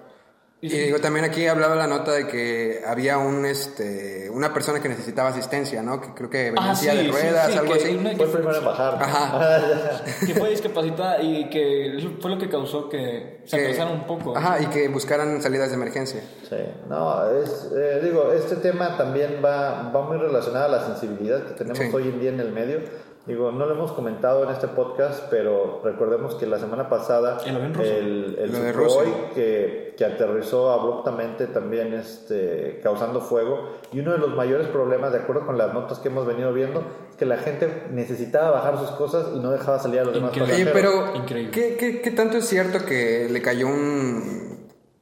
Y 0.58 0.68
digo, 0.70 0.98
también 1.00 1.24
aquí 1.26 1.46
hablaba 1.46 1.76
la 1.76 1.86
nota 1.86 2.12
de 2.12 2.26
que 2.26 2.82
había 2.86 3.18
un 3.18 3.44
este 3.44 4.30
una 4.30 4.54
persona 4.54 4.80
que 4.80 4.88
necesitaba 4.88 5.28
asistencia, 5.28 5.82
¿no? 5.82 6.00
Que 6.00 6.14
creo 6.14 6.30
que 6.30 6.50
venía 6.50 6.70
Ah, 6.70 6.74
sí, 6.74 6.86
de 6.86 7.08
ruedas, 7.08 7.52
sí, 7.52 7.58
algo 7.58 7.72
que 7.74 7.78
así. 7.84 7.94
una- 7.96 8.16
Fue 8.16 8.24
el 8.24 8.30
primero 8.32 8.56
en 8.58 8.64
bajar. 8.64 8.94
Ajá. 9.00 10.02
que 10.26 10.34
fue 10.34 10.50
discapacitada 10.50 11.20
y 11.22 11.50
que 11.50 11.98
eso 11.98 12.10
fue 12.20 12.30
lo 12.30 12.38
que 12.38 12.48
causó 12.48 12.88
que 12.88 13.42
se 13.44 13.56
Que- 13.56 13.64
atrasaron 13.66 14.00
un 14.00 14.06
poco. 14.06 14.36
Ajá, 14.36 14.60
y 14.62 14.66
que 14.66 14.88
buscaran 14.88 15.40
salidas 15.42 15.68
de 15.68 15.74
emergencia. 15.74 16.22
Sí, 16.48 16.56
no, 16.88 17.30
es, 17.38 17.70
eh, 17.76 18.00
digo, 18.02 18.32
este 18.32 18.56
tema 18.56 18.96
también 18.96 19.40
va, 19.44 19.92
va 19.94 20.02
muy 20.08 20.16
relacionado 20.16 20.64
a 20.64 20.68
la 20.68 20.86
sensibilidad 20.86 21.46
que 21.48 21.52
tenemos 21.54 21.78
Sí. 21.78 21.90
hoy 21.92 22.04
en 22.04 22.18
día 22.20 22.30
en 22.30 22.40
el 22.40 22.50
medio. 22.52 22.80
Digo, 23.26 23.50
no 23.50 23.66
lo 23.66 23.72
hemos 23.72 23.90
comentado 23.90 24.44
en 24.44 24.50
este 24.50 24.68
podcast, 24.68 25.24
pero 25.30 25.80
recordemos 25.82 26.36
que 26.36 26.46
la 26.46 26.60
semana 26.60 26.88
pasada 26.88 27.38
El 27.44 27.56
el, 27.56 28.38
el 28.38 28.52
Lo 28.52 28.60
de 28.60 28.72
Sukhoi 28.72 29.12
que, 29.34 29.94
que 29.98 30.04
aterrizó 30.04 30.70
abruptamente 30.70 31.48
también 31.48 31.92
este, 31.92 32.78
causando 32.84 33.20
fuego. 33.20 33.72
Y 33.92 33.98
uno 33.98 34.12
de 34.12 34.18
los 34.18 34.36
mayores 34.36 34.68
problemas, 34.68 35.10
de 35.10 35.18
acuerdo 35.18 35.44
con 35.44 35.58
las 35.58 35.74
notas 35.74 35.98
que 35.98 36.06
hemos 36.06 36.24
venido 36.24 36.52
viendo, 36.52 36.84
es 37.10 37.16
que 37.16 37.26
la 37.26 37.38
gente 37.38 37.88
necesitaba 37.90 38.52
bajar 38.52 38.78
sus 38.78 38.90
cosas 38.92 39.26
y 39.34 39.40
no 39.40 39.50
dejaba 39.50 39.80
salir 39.80 39.98
a 40.00 40.04
los 40.04 40.14
demás. 40.14 40.30
Oye, 40.30 40.42
pasajeros. 40.42 40.72
pero 40.72 41.16
Increíble. 41.16 41.50
¿qué, 41.50 41.76
qué, 41.76 42.00
qué 42.00 42.10
tanto 42.12 42.36
es 42.36 42.46
cierto 42.46 42.84
que 42.86 43.28
le 43.28 43.42
cayó 43.42 43.66
un, 43.66 44.45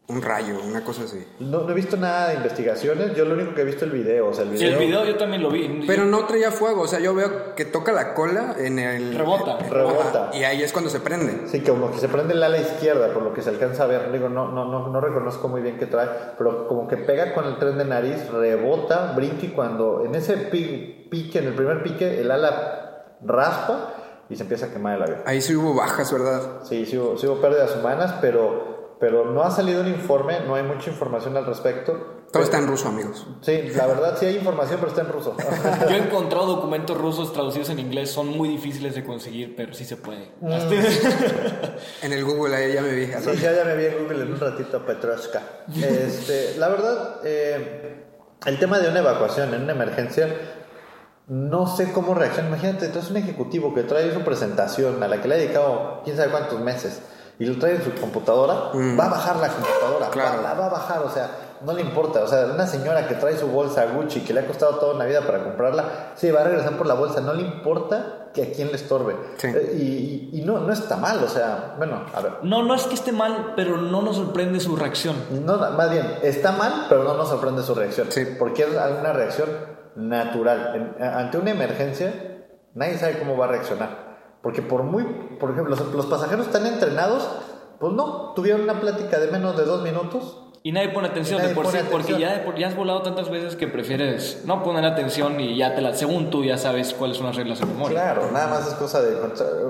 un 0.06 0.20
rayo, 0.20 0.56
una 0.62 0.84
cosa 0.84 1.04
así? 1.04 1.26
No, 1.40 1.62
no 1.62 1.70
he 1.70 1.74
visto 1.74 1.96
nada 1.96 2.28
de 2.28 2.34
investigaciones, 2.34 3.14
yo 3.16 3.24
lo 3.24 3.34
único 3.34 3.54
que 3.54 3.62
he 3.62 3.64
visto 3.64 3.86
es 3.86 3.90
el 3.92 3.98
video. 3.98 4.28
O 4.28 4.34
sea, 4.34 4.44
el 4.44 4.50
Sí, 4.58 4.64
video, 4.64 4.78
el 4.78 4.86
video 4.86 5.04
yo 5.06 5.16
también 5.16 5.42
lo 5.42 5.50
vi. 5.50 5.84
Pero 5.86 6.04
no 6.04 6.26
traía 6.26 6.50
fuego, 6.50 6.82
o 6.82 6.86
sea, 6.86 7.00
yo 7.00 7.14
veo 7.14 7.54
que 7.54 7.64
toca 7.64 7.90
la 7.92 8.12
cola 8.12 8.54
en 8.58 8.78
el... 8.78 9.14
Rebota. 9.16 9.56
Rebota. 9.58 10.28
Ajá, 10.28 10.36
y 10.36 10.44
ahí 10.44 10.62
es 10.62 10.72
cuando 10.72 10.90
se 10.90 11.00
prende. 11.00 11.48
Sí, 11.48 11.60
como 11.60 11.90
que 11.90 11.98
se 11.98 12.08
prende 12.08 12.34
el 12.34 12.42
ala 12.42 12.58
izquierda, 12.58 13.14
por 13.14 13.22
lo 13.22 13.32
que 13.32 13.40
se 13.40 13.48
alcanza 13.48 13.84
a 13.84 13.86
ver. 13.86 14.12
Digo, 14.12 14.28
no, 14.28 14.50
no, 14.52 14.66
no, 14.66 14.88
no 14.88 15.00
reconozco 15.00 15.48
muy 15.48 15.62
bien 15.62 15.78
qué 15.78 15.86
trae, 15.86 16.08
pero 16.36 16.68
como 16.68 16.86
que 16.86 16.98
pega 16.98 17.32
con 17.32 17.46
el 17.46 17.56
tren 17.58 17.78
de 17.78 17.86
nariz, 17.86 18.28
rebota, 18.30 19.12
brinca 19.16 19.46
y 19.46 19.48
cuando 19.48 20.04
en 20.04 20.14
ese 20.14 20.36
pi- 20.36 21.08
pique, 21.10 21.38
en 21.38 21.46
el 21.46 21.54
primer 21.54 21.82
pique, 21.82 22.20
el 22.20 22.30
ala 22.30 23.06
raspa 23.24 23.94
y 24.28 24.36
se 24.36 24.42
empieza 24.42 24.66
a 24.66 24.68
quemar 24.70 24.96
el 24.96 25.02
avión. 25.02 25.18
Ahí 25.26 25.40
sí 25.40 25.54
hubo 25.56 25.74
bajas, 25.74 26.12
¿verdad? 26.12 26.42
Sí, 26.64 26.84
sí 26.86 26.98
hubo, 26.98 27.16
sí 27.16 27.26
hubo 27.26 27.40
pérdidas 27.40 27.74
humanas, 27.76 28.14
pero, 28.20 28.73
pero 29.00 29.30
no 29.30 29.42
ha 29.42 29.50
salido 29.50 29.80
un 29.80 29.88
informe, 29.88 30.40
no 30.40 30.54
hay 30.54 30.62
mucha 30.62 30.90
información 30.90 31.36
al 31.36 31.46
respecto. 31.46 32.24
Todo 32.32 32.42
está 32.42 32.58
en 32.58 32.66
ruso, 32.66 32.88
amigos. 32.88 33.26
Sí, 33.42 33.62
la 33.74 33.86
verdad 33.86 34.16
sí 34.18 34.26
hay 34.26 34.36
información, 34.36 34.78
pero 34.80 34.90
está 34.90 35.02
en 35.02 35.08
ruso. 35.08 35.36
Yo 35.88 35.94
he 35.94 35.98
encontrado 35.98 36.46
documentos 36.46 36.96
rusos 36.96 37.32
traducidos 37.32 37.70
en 37.70 37.78
inglés, 37.78 38.10
son 38.10 38.28
muy 38.28 38.48
difíciles 38.48 38.94
de 38.94 39.04
conseguir, 39.04 39.54
pero 39.56 39.74
sí 39.74 39.84
se 39.84 39.96
puede. 39.96 40.32
En 42.02 42.12
el 42.12 42.24
Google 42.24 42.54
ahí 42.56 42.72
ya 42.72 42.82
me 42.82 42.92
vi. 42.94 43.06
Sí, 43.06 43.36
ya, 43.40 43.52
ya 43.52 43.64
me 43.64 43.76
vi 43.76 43.86
en 43.86 44.02
Google 44.02 44.22
en 44.22 44.32
un 44.32 44.40
ratito, 44.40 44.84
Petrushka. 44.84 45.42
Este, 45.74 46.56
la 46.58 46.68
verdad, 46.68 47.20
eh, 47.24 48.04
el 48.46 48.58
tema 48.58 48.78
de 48.78 48.88
una 48.88 49.00
evacuación 49.00 49.54
en 49.54 49.62
una 49.62 49.72
emergencia, 49.72 50.28
no 51.26 51.66
sé 51.66 51.92
cómo 51.92 52.14
reacciona. 52.14 52.48
Imagínate, 52.48 52.88
tú 52.88 52.98
eres 52.98 53.10
un 53.10 53.16
ejecutivo 53.16 53.74
que 53.74 53.82
trae 53.82 54.12
su 54.12 54.20
presentación 54.20 55.02
a 55.02 55.08
la 55.08 55.20
que 55.20 55.28
le 55.28 55.34
ha 55.34 55.38
dedicado 55.38 56.02
quién 56.04 56.16
sabe 56.16 56.30
cuántos 56.30 56.60
meses 56.60 57.00
y 57.38 57.46
lo 57.46 57.58
trae 57.58 57.76
en 57.76 57.82
su 57.84 57.92
computadora, 58.00 58.70
va 58.98 59.06
a 59.06 59.08
bajar 59.08 59.36
la 59.36 59.48
computadora, 59.48 60.08
Claro. 60.10 60.36
va, 60.38 60.42
la 60.42 60.54
va 60.54 60.66
a 60.66 60.70
bajar, 60.70 61.02
o 61.02 61.10
sea, 61.10 61.30
no 61.64 61.72
le 61.72 61.80
importa. 61.80 62.22
O 62.22 62.26
sea, 62.28 62.46
una 62.46 62.66
señora 62.66 63.08
que 63.08 63.14
trae 63.14 63.36
su 63.36 63.48
bolsa 63.48 63.86
Gucci 63.86 64.20
que 64.20 64.32
le 64.34 64.40
ha 64.40 64.46
costado 64.46 64.76
toda 64.76 64.94
una 64.94 65.04
vida 65.06 65.22
para 65.22 65.42
comprarla, 65.42 66.12
sí, 66.14 66.30
va 66.30 66.42
a 66.42 66.44
regresar 66.44 66.72
por 66.76 66.86
la 66.86 66.94
bolsa, 66.94 67.20
no 67.20 67.32
le 67.34 67.42
importa 67.42 68.28
que 68.34 68.42
a 68.42 68.52
quién 68.52 68.68
le 68.68 68.74
estorbe. 68.74 69.16
Sí. 69.36 69.46
Eh, 69.48 69.72
y 69.76 69.82
y- 70.32 70.40
y 70.40 70.42
no, 70.42 70.58
no 70.58 70.72
está 70.72 70.96
mal, 70.96 71.22
o 71.24 71.28
sea, 71.28 71.74
bueno, 71.78 72.02
a 72.14 72.20
ver. 72.20 72.32
No, 72.42 72.62
no 72.64 72.74
es 72.74 72.82
que 72.84 72.94
esté 72.94 73.12
mal, 73.12 73.52
pero 73.56 73.76
no 73.78 74.02
nos 74.02 74.16
sorprende 74.16 74.58
su 74.60 74.74
reacción. 74.76 75.16
No, 75.44 75.56
no, 75.56 75.70
más 75.72 75.90
bien, 75.90 76.18
está 76.22 76.52
mal, 76.52 76.86
pero 76.88 77.04
no 77.04 77.14
nos 77.14 77.28
sorprende 77.28 77.62
su 77.62 77.74
reacción. 77.74 78.08
Sí. 78.10 78.26
Porque 78.38 78.62
es 78.62 78.68
una 78.70 79.12
reacción 79.12 79.48
natural. 79.96 80.94
En- 80.98 81.04
ante 81.04 81.38
una 81.38 81.50
emergencia, 81.52 82.12
nadie 82.74 82.98
sabe 82.98 83.18
cómo 83.18 83.36
va 83.36 83.46
a 83.46 83.48
reaccionar. 83.48 84.13
Porque 84.44 84.62
por 84.62 84.84
muy, 84.84 85.02
por 85.40 85.50
ejemplo, 85.50 85.74
los, 85.74 85.92
los 85.92 86.06
pasajeros 86.06 86.46
están 86.46 86.66
entrenados, 86.66 87.28
pues 87.80 87.92
no, 87.94 88.32
tuvieron 88.36 88.60
una 88.62 88.78
plática 88.80 89.18
de 89.18 89.26
menos 89.32 89.56
de 89.56 89.64
dos 89.64 89.82
minutos. 89.82 90.40
Y 90.66 90.72
nadie 90.72 90.88
pone 90.90 91.08
atención 91.08 91.38
Nadie 91.40 91.50
de 91.50 91.54
por 91.54 91.66
sí, 91.66 91.76
porque 91.90 92.12
atención. 92.14 92.20
ya, 92.20 92.38
de 92.38 92.40
por- 92.44 92.56
ya 92.56 92.68
has 92.68 92.76
volado 92.76 93.02
tantas 93.02 93.28
veces 93.28 93.54
que 93.54 93.66
prefieres 93.68 94.44
no 94.46 94.62
poner 94.62 94.86
atención 94.86 95.38
y 95.38 95.58
ya 95.58 95.74
te 95.74 95.82
la, 95.82 95.92
según 95.92 96.30
tú 96.30 96.42
ya 96.42 96.56
sabes 96.56 96.94
cuáles 96.94 97.18
son 97.18 97.26
las 97.26 97.36
reglas 97.36 97.60
de 97.60 97.66
memoria. 97.66 98.00
Claro, 98.00 98.30
nada 98.32 98.46
más 98.46 98.68
es 98.68 98.72
cosa 98.74 99.02
de... 99.02 99.14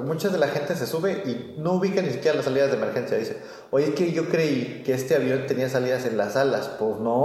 Mucha 0.04 0.28
de 0.28 0.38
la 0.38 0.46
gente 0.48 0.76
se 0.76 0.86
sube 0.86 1.22
y 1.26 1.56
no 1.60 1.72
ubica 1.72 2.00
ni 2.00 2.10
siquiera 2.10 2.36
las 2.36 2.44
salidas 2.44 2.70
de 2.70 2.76
emergencia. 2.76 3.16
Dice, 3.18 3.42
oye, 3.72 3.86
es 3.86 3.94
que 3.94 4.12
yo 4.12 4.28
creí 4.28 4.82
que 4.86 4.94
este 4.94 5.16
avión 5.16 5.46
tenía 5.48 5.68
salidas 5.68 6.04
en 6.06 6.16
las 6.16 6.36
alas. 6.36 6.68
Pues 6.78 6.96
no. 7.00 7.20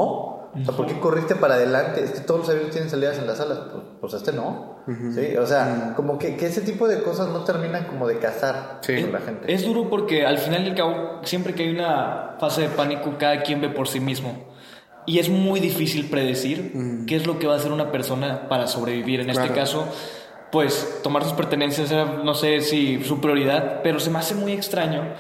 O 0.52 0.52
sea, 0.66 0.74
¿por 0.76 0.88
qué 0.88 1.00
corriste 1.00 1.36
para 1.36 1.54
adelante? 1.54 2.04
Es 2.04 2.10
que 2.12 2.22
todos 2.22 2.40
los 2.40 2.50
aviones 2.50 2.72
tienen 2.72 2.90
salidas 2.90 3.20
en 3.20 3.28
las 3.28 3.40
alas. 3.40 3.60
Pues, 3.72 3.84
pues 4.02 4.14
este 4.16 4.32
no. 4.34 4.79
¿Sí? 5.14 5.38
O 5.38 5.46
sea, 5.46 5.94
como 5.96 6.18
que, 6.18 6.36
que 6.36 6.48
ese 6.48 6.62
tipo 6.62 6.88
de 6.88 7.02
cosas 7.04 7.30
no 7.30 7.44
terminan 7.44 7.86
como 7.86 8.08
de 8.08 8.18
cazar 8.20 8.80
Sí. 8.82 9.02
con 9.02 9.12
la 9.12 9.20
gente. 9.20 9.54
Es 9.54 9.64
duro 9.66 9.90
porque 9.90 10.26
al 10.26 10.38
final 10.38 10.64
y 10.66 10.70
al 10.70 10.76
cabo, 10.76 11.20
siempre 11.24 11.54
que 11.54 11.64
hay 11.64 11.70
una 11.70 12.36
fase 12.40 12.62
de 12.62 12.70
pánico, 12.70 13.14
cada 13.20 13.42
quien 13.44 13.62
ve 13.62 13.70
por 13.70 13.88
sí 13.88 14.00
mismo. 14.00 14.48
Y 15.06 15.20
es 15.20 15.30
muy 15.30 15.60
difícil 15.60 16.10
predecir 16.10 16.74
qué 17.08 17.16
es 17.16 17.26
lo 17.28 17.40
que 17.40 17.48
va 17.48 17.54
a 17.54 17.58
hacer 17.58 17.72
una 17.72 17.92
persona 17.92 18.48
para 18.50 18.68
sobrevivir. 18.68 19.22
En 19.22 19.30
este 19.30 19.44
Claro. 19.44 19.56
caso, 19.60 19.88
pues 20.52 21.00
tomar 21.04 21.24
sus 21.24 21.34
pertenencias 21.34 21.92
era, 21.92 22.06
no 22.24 22.34
sé 22.34 22.62
si 22.62 23.04
su 23.04 23.20
prioridad, 23.22 23.82
pero 23.84 24.00
se 24.00 24.10
me 24.10 24.20
hace 24.20 24.36
muy 24.36 24.52
extraño 24.54 25.14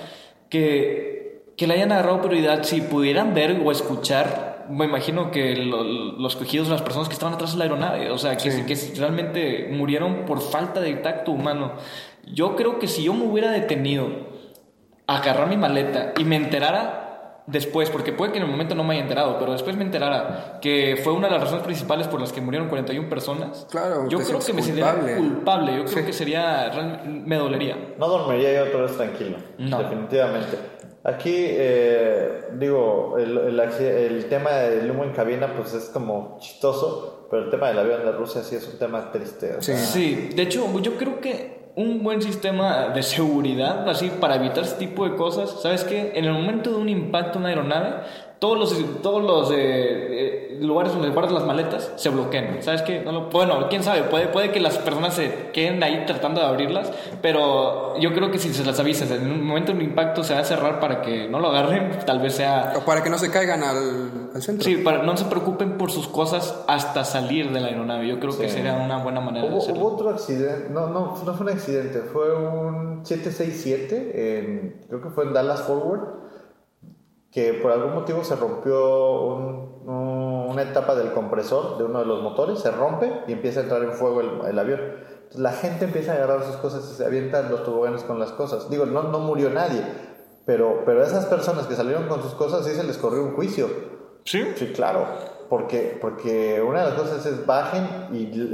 que, 0.49 1.43
que 1.57 1.67
le 1.67 1.73
hayan 1.75 1.91
agarrado 1.91 2.21
prioridad 2.21 2.63
si 2.63 2.81
pudieran 2.81 3.33
ver 3.33 3.61
o 3.63 3.71
escuchar. 3.71 4.48
Me 4.69 4.85
imagino 4.85 5.31
que 5.31 5.55
lo- 5.55 5.83
los 5.83 6.35
cogidos 6.35 6.67
de 6.67 6.73
las 6.73 6.81
personas 6.83 7.07
que 7.07 7.13
estaban 7.13 7.33
atrás 7.33 7.53
de 7.53 7.57
la 7.57 7.63
aeronave, 7.65 8.11
o 8.11 8.17
sea, 8.17 8.37
que, 8.37 8.51
Sí. 8.51 8.63
que 8.65 8.99
realmente 8.99 9.67
murieron 9.71 10.25
por 10.25 10.41
falta 10.41 10.79
de 10.79 10.93
tacto 10.95 11.31
humano. 11.31 11.73
Yo 12.31 12.55
creo 12.55 12.77
que 12.77 12.87
si 12.87 13.03
yo 13.03 13.13
me 13.13 13.25
hubiera 13.25 13.49
detenido 13.51 14.07
a 15.07 15.17
agarrar 15.17 15.47
mi 15.47 15.57
maleta 15.57 16.13
y 16.19 16.23
me 16.23 16.35
enterara 16.35 17.41
después, 17.47 17.89
porque 17.89 18.11
puede 18.11 18.31
que 18.31 18.37
en 18.37 18.43
el 18.43 18.51
momento 18.51 18.75
no 18.75 18.83
me 18.83 18.93
haya 18.93 19.01
enterado, 19.01 19.39
pero 19.39 19.53
después 19.53 19.75
me 19.75 19.83
enterara 19.83 20.59
que 20.61 20.99
fue 21.03 21.13
una 21.13 21.27
de 21.29 21.33
las 21.33 21.41
razones 21.45 21.63
principales 21.63 22.07
por 22.07 22.21
las 22.21 22.31
que 22.31 22.41
murieron 22.41 22.69
41 22.69 23.09
personas. 23.09 23.65
Claro, 23.71 24.07
yo 24.07 24.19
creo 24.19 24.37
que 24.39 24.53
me 24.53 24.61
sentiría 24.61 24.93
culpable. 25.17 25.71
Yo 25.77 25.85
creo 25.85 25.97
Sí. 25.97 26.03
que 26.05 26.13
sería, 26.13 26.69
me 27.07 27.37
dolería. 27.37 27.75
No 27.97 28.07
dormiría 28.07 28.53
yo 28.53 28.63
otra 28.69 28.81
vez 28.81 28.95
tranquilo. 28.95 29.37
No. 29.57 29.79
Definitivamente. 29.79 30.59
Aquí, 31.03 31.33
eh, 31.33 32.41
digo, 32.53 33.15
el, 33.17 33.37
el, 33.37 33.59
el 33.59 34.25
tema 34.25 34.51
del 34.51 34.91
humo 34.91 35.05
en 35.05 35.11
cabina, 35.11 35.53
pues 35.55 35.73
es 35.73 35.85
como 35.85 36.37
chistoso, 36.39 37.27
pero 37.31 37.45
el 37.45 37.49
tema 37.49 37.69
del 37.69 37.79
avión 37.79 38.05
de 38.05 38.11
Rusia 38.11 38.43
sí 38.43 38.55
es 38.55 38.67
un 38.67 38.77
tema 38.77 39.11
triste. 39.11 39.61
Sí. 39.61 39.75
Sí, 39.77 40.29
de 40.35 40.41
hecho, 40.43 40.67
yo 40.81 40.97
creo 40.97 41.21
que 41.21 41.71
un 41.75 42.03
buen 42.03 42.21
sistema 42.21 42.89
de 42.89 43.01
seguridad, 43.03 43.87
así, 43.87 44.11
para 44.19 44.35
evitar 44.35 44.65
este 44.65 44.87
tipo 44.87 45.07
de 45.07 45.15
cosas, 45.15 45.61
¿sabes 45.61 45.85
qué? 45.85 46.11
En 46.15 46.25
el 46.25 46.33
momento 46.33 46.71
de 46.71 46.75
un 46.75 46.89
impacto 46.89 47.37
en 47.37 47.39
una 47.39 47.49
aeronave, 47.49 47.93
todos 48.39 48.57
los, 48.57 49.01
todos 49.01 49.21
los 49.23 49.51
eh, 49.51 49.55
eh, 49.57 50.57
lugares 50.61 50.93
donde 50.93 51.09
guardas 51.09 51.33
las 51.33 51.43
maletas 51.45 51.91
se 51.97 52.09
bloquean. 52.09 52.57
¿Sabes 52.61 52.81
qué? 52.83 53.01
No 53.01 53.11
lo- 53.11 53.29
bueno, 53.29 53.67
quién 53.69 53.83
sabe, 53.83 54.03
puede, 54.03 54.27
puede 54.27 54.51
que 54.51 54.59
las 54.61 54.77
personas 54.77 55.13
se 55.13 55.49
queden 55.51 55.83
ahí 55.83 56.03
tratando 56.07 56.39
de 56.41 56.47
abrirlas, 56.47 56.91
pero 57.21 57.97
yo 57.99 58.13
creo 58.13 58.31
que 58.31 58.39
si 58.39 58.53
se 58.53 58.63
las 58.65 58.79
avisas 58.79 59.11
en 59.11 59.29
un 59.31 59.43
momento 59.45 59.71
de 59.73 59.79
un 59.79 59.83
impacto 59.83 60.23
se 60.23 60.33
va 60.33 60.39
a 60.39 60.43
cerrar 60.45 60.79
para 60.79 61.01
que 61.01 61.27
no 61.27 61.39
lo 61.39 61.49
agarren, 61.49 61.91
tal 62.05 62.19
vez 62.19 62.35
sea... 62.35 62.73
O 62.77 62.85
para 62.85 63.03
que 63.03 63.09
no 63.09 63.17
se 63.17 63.29
caigan 63.29 63.61
al, 63.63 64.31
al 64.33 64.41
centro. 64.41 64.63
Sí, 64.63 64.77
para 64.77 65.03
no 65.03 65.15
se 65.17 65.25
preocupen 65.25 65.77
por 65.77 65.91
sus 65.91 66.07
cosas 66.07 66.63
hasta 66.67 67.03
salir 67.03 67.51
de 67.51 67.59
la 67.59 67.67
aeronave. 67.67 68.07
Yo 68.07 68.19
creo 68.19 68.37
que 68.37 68.47
Sí. 68.47 68.55
sería 68.55 68.73
una 68.73 69.03
buena 69.03 69.19
manera 69.21 69.45
de 69.47 69.51
Hubo, 69.53 69.61
hacerlo. 69.61 69.81
hubo 69.81 69.93
otro 69.95 70.09
accidente, 70.11 70.69
no, 70.69 70.87
no, 70.87 71.17
no 71.25 71.33
fue 71.33 71.45
un 71.45 71.51
accidente, 71.51 71.99
fue 72.01 72.35
un 72.35 73.05
767, 73.05 74.39
en, 74.39 74.85
creo 74.87 75.01
que 75.01 75.09
fue 75.09 75.25
en 75.25 75.33
Dallas 75.33 75.61
Forward, 75.63 76.28
que 77.31 77.53
por 77.53 77.71
algún 77.71 77.93
motivo 77.93 78.23
se 78.23 78.35
rompió 78.35 79.21
un- 79.21 79.83
un- 79.85 80.47
una 80.49 80.61
etapa 80.63 80.95
del 80.95 81.11
compresor 81.11 81.77
de 81.77 81.83
uno 81.83 81.99
de 81.99 82.05
los 82.05 82.21
motores, 82.23 82.59
se 82.59 82.71
rompe 82.71 83.11
y 83.27 83.33
empieza 83.33 83.59
a 83.59 83.63
entrar 83.63 83.83
en 83.83 83.93
fuego 83.93 84.21
el, 84.21 84.29
el 84.49 84.57
avión. 84.59 84.79
Entonces, 84.79 85.39
la 85.41 85.51
gente 85.51 85.85
empieza 85.85 86.13
a 86.13 86.15
agarrar 86.15 86.43
sus 86.43 86.55
cosas 86.57 86.89
y 86.91 86.95
se 86.95 87.05
avientan 87.05 87.51
los 87.51 87.63
toboganes 87.63 88.03
con 88.03 88.17
las 88.19 88.31
cosas. 88.31 88.69
Digo, 88.69 88.85
no, 88.87 89.03
no 89.03 89.19
murió 89.19 89.49
nadie, 89.51 89.83
pero, 90.45 90.81
pero 90.85 91.01
a 91.01 91.05
esas 91.05 91.27
personas 91.27 91.67
que 91.67 91.75
salieron 91.75 92.07
con 92.07 92.23
sus 92.23 92.33
cosas 92.33 92.65
sí 92.65 92.71
se 92.73 92.83
les 92.83 92.97
corrió 92.97 93.21
un 93.23 93.35
juicio. 93.35 93.67
¿Sí? 94.25 94.43
Sí, 94.55 94.73
claro. 94.73 95.05
Porque, 95.49 95.97
porque 96.01 96.61
una 96.67 96.83
de 96.83 96.89
las 96.91 96.99
cosas 96.99 97.25
es 97.25 97.45
bajen 97.45 97.87
y 98.11 98.25
el, 98.31 98.53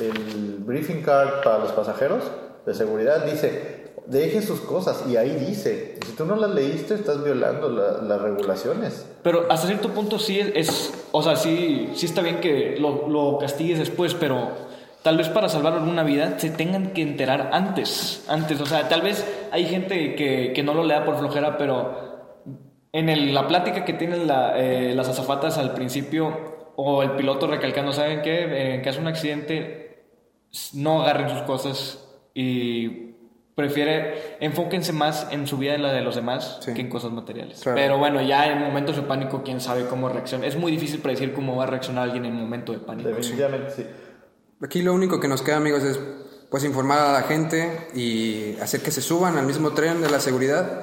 el 0.00 0.56
briefing 0.60 1.02
card 1.02 1.42
para 1.44 1.58
los 1.58 1.72
pasajeros 1.72 2.30
de 2.66 2.74
seguridad 2.74 3.24
dice, 3.24 3.85
deje 4.06 4.40
sus 4.42 4.60
cosas 4.60 5.04
y 5.08 5.16
ahí 5.16 5.30
dice, 5.48 5.98
si 6.06 6.12
tú 6.12 6.24
no 6.26 6.36
las 6.36 6.50
leíste 6.50 6.94
estás 6.94 7.22
violando 7.24 7.68
la- 7.68 8.02
las 8.02 8.20
regulaciones. 8.20 9.06
Pero 9.22 9.46
hasta 9.50 9.66
cierto 9.66 9.88
punto 9.90 10.18
sí 10.18 10.38
es, 10.38 10.52
es- 10.54 10.94
o 11.12 11.22
sea, 11.22 11.36
sí, 11.36 11.90
sí 11.94 12.06
está 12.06 12.22
bien 12.22 12.40
que 12.40 12.76
lo, 12.78 13.08
lo 13.08 13.38
castigues 13.38 13.78
después, 13.78 14.14
pero 14.14 14.50
tal 15.02 15.16
vez 15.16 15.28
para 15.28 15.48
salvar 15.48 15.72
alguna 15.74 16.02
vida 16.04 16.38
se 16.38 16.50
tengan 16.50 16.92
que 16.92 17.02
enterar 17.02 17.50
antes, 17.52 18.24
antes, 18.28 18.60
o 18.60 18.66
sea, 18.66 18.88
tal 18.88 19.02
vez 19.02 19.24
hay 19.50 19.66
gente 19.66 20.14
que, 20.14 20.52
que 20.54 20.62
no 20.62 20.74
lo 20.74 20.84
lea 20.84 21.04
por 21.04 21.18
flojera, 21.18 21.58
pero 21.58 22.06
en 22.92 23.08
el- 23.08 23.34
la 23.34 23.46
plática 23.48 23.84
que 23.84 23.92
tienen 23.92 24.26
la- 24.26 24.58
eh, 24.58 24.94
las 24.94 25.08
azafatas 25.08 25.58
al 25.58 25.74
principio 25.74 26.54
o 26.76 27.02
el 27.02 27.12
piloto 27.12 27.46
recalcando, 27.46 27.92
¿saben 27.92 28.22
qué? 28.22 28.44
Eh, 28.44 28.74
En 28.76 28.82
caso 28.82 28.96
de 28.98 29.02
un 29.02 29.08
accidente, 29.08 30.04
no 30.74 31.02
agarren 31.02 31.28
sus 31.30 31.42
cosas 31.42 32.02
y 32.34 33.05
prefiere, 33.56 34.36
enfóquense 34.40 34.92
más 34.92 35.26
en 35.30 35.46
su 35.46 35.56
vida 35.56 35.74
y 35.74 35.78
la 35.78 35.90
de 35.92 36.02
los 36.02 36.14
demás 36.14 36.58
Sí. 36.60 36.74
que 36.74 36.82
en 36.82 36.90
cosas 36.90 37.10
materiales. 37.10 37.60
Claro. 37.62 37.74
Pero 37.76 37.98
bueno, 37.98 38.20
ya 38.20 38.46
en 38.52 38.60
momentos 38.60 38.96
de 38.96 39.02
pánico, 39.02 39.42
quién 39.42 39.60
sabe 39.60 39.86
cómo 39.86 40.10
reacciona. 40.10 40.46
Es 40.46 40.56
muy 40.56 40.70
difícil 40.70 41.00
predecir 41.00 41.32
cómo 41.32 41.56
va 41.56 41.64
a 41.64 41.66
reaccionar 41.66 42.04
alguien 42.04 42.26
en 42.26 42.34
un 42.34 42.42
momento 42.42 42.72
de 42.72 42.78
pánico. 42.78 43.08
Definitivamente 43.08 43.70
sí. 43.74 43.86
Aquí 44.62 44.82
lo 44.82 44.92
único 44.92 45.18
que 45.18 45.26
nos 45.26 45.40
queda, 45.40 45.56
amigos, 45.56 45.82
es 45.82 45.98
pues 46.50 46.64
informar 46.64 46.98
a 46.98 47.12
la 47.12 47.22
gente 47.22 47.88
y 47.94 48.56
hacer 48.60 48.82
que 48.82 48.90
se 48.90 49.00
suban 49.00 49.36
al 49.38 49.46
mismo 49.46 49.70
tren 49.72 50.02
de 50.02 50.10
la 50.10 50.20
seguridad. 50.20 50.82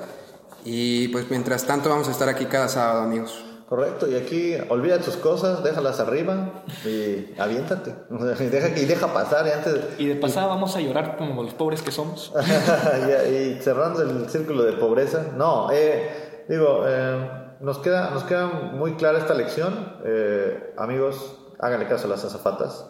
Y 0.66 1.10
pues 1.10 1.30
mientras 1.30 1.66
tanto 1.68 1.90
vamos 1.90 2.08
a 2.08 2.12
estar 2.12 2.28
aquí 2.28 2.46
cada 2.46 2.68
sábado, 2.70 3.04
amigos. 3.04 3.46
Correcto, 3.74 4.08
y 4.08 4.16
aquí 4.16 4.56
olvida 4.70 5.00
tus 5.00 5.16
cosas, 5.18 5.64
déjalas 5.64 6.00
arriba 6.00 6.64
y 6.86 7.34
aviéntate. 7.40 7.96
Y 8.40 8.44
deja, 8.46 8.72
que- 8.72 8.82
y 8.82 8.86
deja 8.86 9.12
pasar 9.12 9.48
y 9.48 9.50
antes... 9.50 9.76
Y 9.98 10.06
de 10.10 10.16
pasada 10.16 10.46
vamos 10.46 10.76
a 10.76 10.80
llorar 10.80 11.18
como 11.18 11.42
los 11.42 11.56
pobres 11.56 11.82
que 11.82 11.90
somos. 11.92 12.32
y, 13.32 13.34
y 13.36 13.60
cerrando 13.64 14.04
el 14.04 14.30
círculo 14.30 14.62
de 14.62 14.74
pobreza. 14.74 15.26
No, 15.36 15.72
eh, 15.72 16.46
digo, 16.48 16.84
eh, 16.86 17.56
nos, 17.62 17.80
queda, 17.80 18.12
nos 18.12 18.24
queda 18.26 18.46
muy 18.46 18.94
clara 18.94 19.18
esta 19.18 19.34
lección. 19.34 19.74
Eh, 20.06 20.76
amigos, 20.78 21.40
háganle 21.58 21.88
caso 21.88 22.06
a 22.06 22.12
las 22.12 22.24
azafatas. 22.24 22.88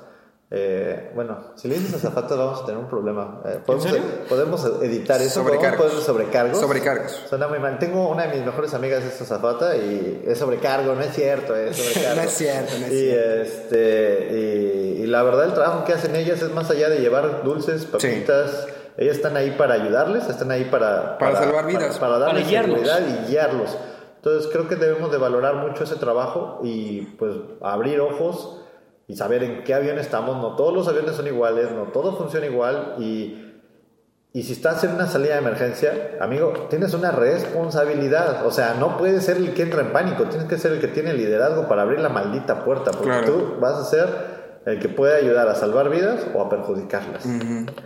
Eh, 0.56 1.12
bueno, 1.16 1.36
si 1.56 1.68
le 1.68 1.80
dices 1.80 1.96
azafatas 1.96 2.38
vamos 2.38 2.62
a 2.62 2.66
tener 2.68 2.80
un 2.80 2.88
problema. 2.88 3.42
Eh, 3.44 3.60
podemos, 3.66 3.90
serio? 3.90 4.08
podemos 4.30 4.64
editar 4.84 5.20
eso. 5.20 5.42
Sobrecargos. 5.42 5.82
Podemos 5.82 6.04
sobrecargos. 6.04 6.60
Sobrecargos. 6.60 7.12
Suena 7.28 7.48
muy 7.48 7.58
mal. 7.58 7.80
Tengo 7.80 8.08
una 8.08 8.28
de 8.28 8.36
mis 8.36 8.46
mejores 8.46 8.72
amigas 8.76 9.04
es 9.04 9.20
azafata 9.20 9.76
y 9.76 10.24
es 10.28 10.38
sobrecargo, 10.38 10.94
no 10.94 11.02
es 11.02 11.16
cierto, 11.16 11.56
es 11.56 11.76
sobrecargo. 11.76 12.14
No 12.22 12.22
es 12.22 12.32
cierto, 12.32 12.72
no 12.80 12.86
es 12.86 12.92
y, 12.92 13.00
cierto. 13.00 13.42
Este, 13.42 14.28
y, 14.32 15.02
y 15.02 15.08
la 15.08 15.24
verdad 15.24 15.46
el 15.46 15.54
trabajo 15.54 15.86
que 15.86 15.94
hacen 15.94 16.16
ellas 16.16 16.40
es 16.44 16.52
más 16.52 16.70
allá 16.70 16.88
de 16.88 17.00
llevar 17.00 17.42
dulces, 17.44 17.86
papitas, 17.86 18.68
ellas 18.96 19.16
están 19.16 19.36
ahí 19.36 19.56
para 19.58 19.74
ayudarles, 19.74 20.30
están 20.30 20.52
ahí 20.52 20.66
para... 20.66 21.18
Para 21.18 21.36
salvar 21.36 21.66
vidas. 21.66 21.98
Para, 21.98 22.20
darles 22.20 22.44
Para 22.44 22.64
seguridad 22.64 23.02
y 23.08 23.32
guiarlos. 23.32 23.76
Entonces 24.18 24.52
creo 24.54 24.68
que 24.68 24.76
debemos 24.76 25.12
de 25.12 25.18
valorar 25.18 25.56
mucho 25.56 25.84
ese 25.84 25.96
trabajo 25.96 26.60
y 26.64 27.02
pues 27.18 27.34
abrir 27.60 28.00
ojos 28.00 28.63
y 29.08 29.16
saber 29.16 29.44
en 29.44 29.64
qué 29.64 29.74
avión 29.74 30.00
estamos. 30.00 30.38
No 30.38 30.56
todos 30.56 30.74
los 30.74 30.88
aviones 30.88 31.16
son 31.16 31.28
iguales, 31.28 31.72
no 31.72 31.84
todo 31.92 32.16
funciona 32.16 32.46
igual 32.46 32.96
y, 33.00 33.52
y 34.34 34.44
si 34.44 34.54
estás 34.54 34.84
en 34.84 34.92
una 34.96 35.06
salida 35.08 35.34
de 35.34 35.40
emergencia, 35.42 36.18
amigo, 36.20 36.54
tienes 36.70 36.94
una 36.94 37.12
responsabilidad. 37.12 38.46
O 38.46 38.52
sea, 38.52 38.76
no 38.80 38.98
puedes 38.98 39.24
ser 39.26 39.38
el 39.38 39.54
que 39.54 39.62
entra 39.64 39.82
en 39.82 39.92
pánico, 39.94 40.24
tienes 40.24 40.48
que 40.48 40.58
ser 40.58 40.72
el 40.74 40.80
que 40.80 40.88
tiene 40.88 41.14
liderazgo 41.14 41.68
para 41.68 41.84
abrir 41.84 42.00
la 42.00 42.10
maldita 42.10 42.64
puerta, 42.64 42.92
porque 42.92 43.06
Claro. 43.10 43.26
tú 43.28 43.56
vas 43.60 43.74
a 43.76 43.84
ser 43.86 44.08
el 44.66 44.80
que 44.80 44.90
puede 44.90 45.18
ayudar 45.18 45.48
a 45.50 45.56
salvar 45.56 45.90
vidas 45.90 46.26
o 46.34 46.42
a 46.42 46.50
perjudicarlas. 46.50 47.26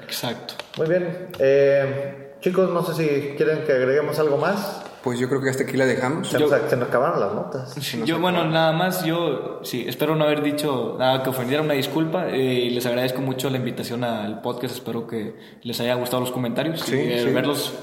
Exacto. 0.04 0.54
Muy 0.78 0.88
bien. 0.88 1.30
Eh, 1.40 2.36
chicos, 2.40 2.70
no 2.70 2.84
sé 2.84 2.94
si 2.94 3.36
quieren 3.36 3.64
que 3.66 3.74
agreguemos 3.74 4.20
algo 4.20 4.38
más. 4.38 4.84
Pues 5.04 5.20
yo 5.20 5.30
creo 5.30 5.42
que 5.42 5.50
hasta 5.50 5.64
aquí 5.64 5.78
la 5.78 5.86
dejamos. 5.86 6.28
Se, 6.28 6.40
nos, 6.40 6.50
se 6.70 6.76
nos 6.76 6.90
acabaron 6.90 7.20
las 7.20 7.34
notas. 7.34 7.76
Yo, 8.06 8.20
bueno, 8.20 8.46
nada 8.46 8.74
más, 8.74 9.06
yo 9.06 9.62
sí, 9.64 9.86
espero 9.88 10.16
no 10.16 10.26
haber 10.26 10.42
dicho 10.42 10.96
nada 11.00 11.24
que 11.24 11.30
ofendiera, 11.30 11.64
una 11.64 11.74
disculpa. 11.76 12.28
eh, 12.30 12.38
y 12.38 12.70
les 12.72 12.86
agradezco 12.86 13.22
mucho 13.22 13.50
la 13.50 13.58
invitación 13.58 14.04
al 14.04 14.42
podcast. 14.42 14.76
Espero 14.76 15.08
que 15.08 15.36
les 15.62 15.80
haya 15.80 15.96
gustado 15.96 16.22
los 16.22 16.32
comentarios. 16.32 16.82
Sí, 16.82 16.96
y 16.96 17.14
eh, 17.14 17.24
sí. 17.24 17.34
verlos 17.34 17.74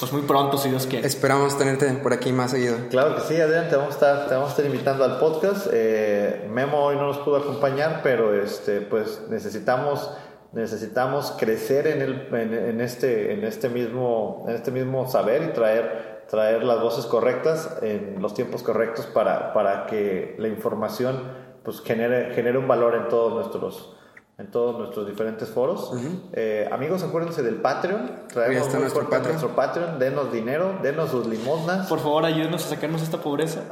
pues 0.00 0.12
muy 0.12 0.22
pronto, 0.22 0.58
si 0.58 0.70
Dios 0.70 0.86
quiere. 0.86 1.06
Esperamos 1.06 1.56
tenerte 1.56 1.86
por 2.02 2.12
aquí 2.12 2.32
más 2.32 2.50
seguido. 2.50 2.76
Claro 2.90 3.14
que 3.14 3.20
sí, 3.22 3.40
Adrián, 3.40 3.68
te 3.68 3.76
vamos 3.76 3.92
a 3.92 3.94
estar, 3.94 4.26
te 4.28 4.34
vamos 4.34 4.48
a 4.48 4.50
estar 4.50 4.66
invitando 4.66 5.04
al 5.04 5.18
podcast. 5.18 5.68
Eh, 5.72 6.48
Memo 6.50 6.78
hoy 6.84 6.96
no 6.96 7.06
nos 7.06 7.18
pudo 7.18 7.36
acompañar, 7.36 8.00
pero 8.02 8.34
este, 8.34 8.80
pues 8.80 9.22
necesitamos, 9.30 10.10
necesitamos 10.52 11.34
crecer 11.38 11.86
en, 11.86 12.02
el, 12.02 12.28
en, 12.32 12.54
en 12.54 12.80
este, 12.80 13.34
en, 13.34 13.44
este 13.44 13.68
mismo, 13.68 14.44
en 14.48 14.56
este 14.56 14.72
mismo 14.72 15.08
saber 15.08 15.42
y 15.42 15.52
traer, 15.52 16.13
traer 16.28 16.64
las 16.64 16.80
voces 16.80 17.06
correctas 17.06 17.78
en 17.82 18.20
los 18.20 18.34
tiempos 18.34 18.62
correctos 18.62 19.06
para, 19.06 19.52
para 19.52 19.86
que 19.86 20.34
la 20.38 20.48
información 20.48 21.22
pues, 21.62 21.80
genere, 21.80 22.34
genere 22.34 22.58
un 22.58 22.68
valor 22.68 22.94
en 22.94 23.08
todos 23.08 23.34
nuestros 23.34 23.94
en 24.36 24.50
todos 24.50 24.76
nuestros 24.76 25.06
diferentes 25.06 25.48
foros. 25.48 25.92
Eh, 26.32 26.68
amigos, 26.72 27.04
acuérdense 27.04 27.42
del 27.42 27.56
Patreon. 27.56 28.26
Traemos 28.32 28.68
muy 28.68 28.80
nuestro 28.80 29.04
Patreon. 29.04 29.28
nuestro 29.28 29.54
Patreon. 29.54 29.98
Denos 30.00 30.32
dinero, 30.32 30.78
denos 30.82 31.10
sus 31.10 31.26
limosnas. 31.26 31.86
Por 31.86 32.00
favor, 32.00 32.24
ayúdenos 32.24 32.66
a 32.66 32.70
sacarnos 32.70 33.02
esta 33.02 33.18
pobreza. 33.18 33.62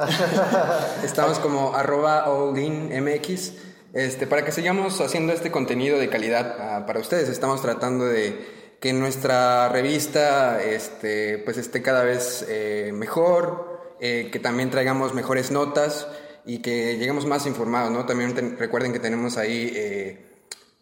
Estamos 1.03 1.41
como 1.41 1.75
arroba 1.75 2.25
allinmx. 2.27 3.55
Este, 3.93 4.27
para 4.27 4.45
que 4.45 4.53
sigamos 4.53 5.01
haciendo 5.01 5.33
este 5.33 5.51
contenido 5.51 5.99
de 5.99 6.09
calidad 6.09 6.57
ah, 6.59 6.87
para 6.87 7.01
ustedes. 7.01 7.29
Estamos 7.29 7.61
tratando 7.61 8.05
de 8.05 8.62
que 8.83 8.93
nuestra 8.93 9.69
revista 9.69 10.61
este, 10.61 11.39
pues 11.39 11.57
esté 11.57 11.83
cada 11.83 12.03
vez 12.03 12.45
eh, 12.49 12.91
mejor, 12.93 13.95
eh, 14.01 14.29
que 14.33 14.41
también 14.41 14.71
traigamos 14.71 15.15
mejores 15.15 15.53
notas 15.53 16.09
y 16.45 16.59
que 16.59 16.99
lleguemos 16.99 17.25
más 17.25 17.47
informados, 17.47 17.93
¿no? 17.93 18.07
También 18.07 18.59
recuerden 18.59 18.93
que 18.93 18.99
tenemos 18.99 19.39
ahí 19.39 19.73
eh, 19.73 20.27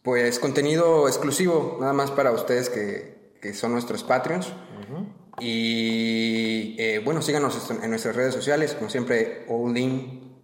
pues 0.02 0.38
contenido 0.38 1.08
exclusivo, 1.08 1.76
nada 1.78 1.92
más 1.92 2.10
para 2.10 2.32
ustedes 2.32 2.70
que, 2.70 3.34
que 3.38 3.52
son 3.52 3.72
nuestros 3.72 4.02
Patreons. 4.02 4.50
Y 5.38 6.76
eh, 6.78 7.02
bueno, 7.04 7.20
síganos 7.20 7.70
en 7.70 7.90
nuestras 7.90 8.16
redes 8.16 8.32
sociales, 8.32 8.72
como 8.72 8.88
siempre, 8.88 9.44
All 9.48 9.76
In, 9.76 10.38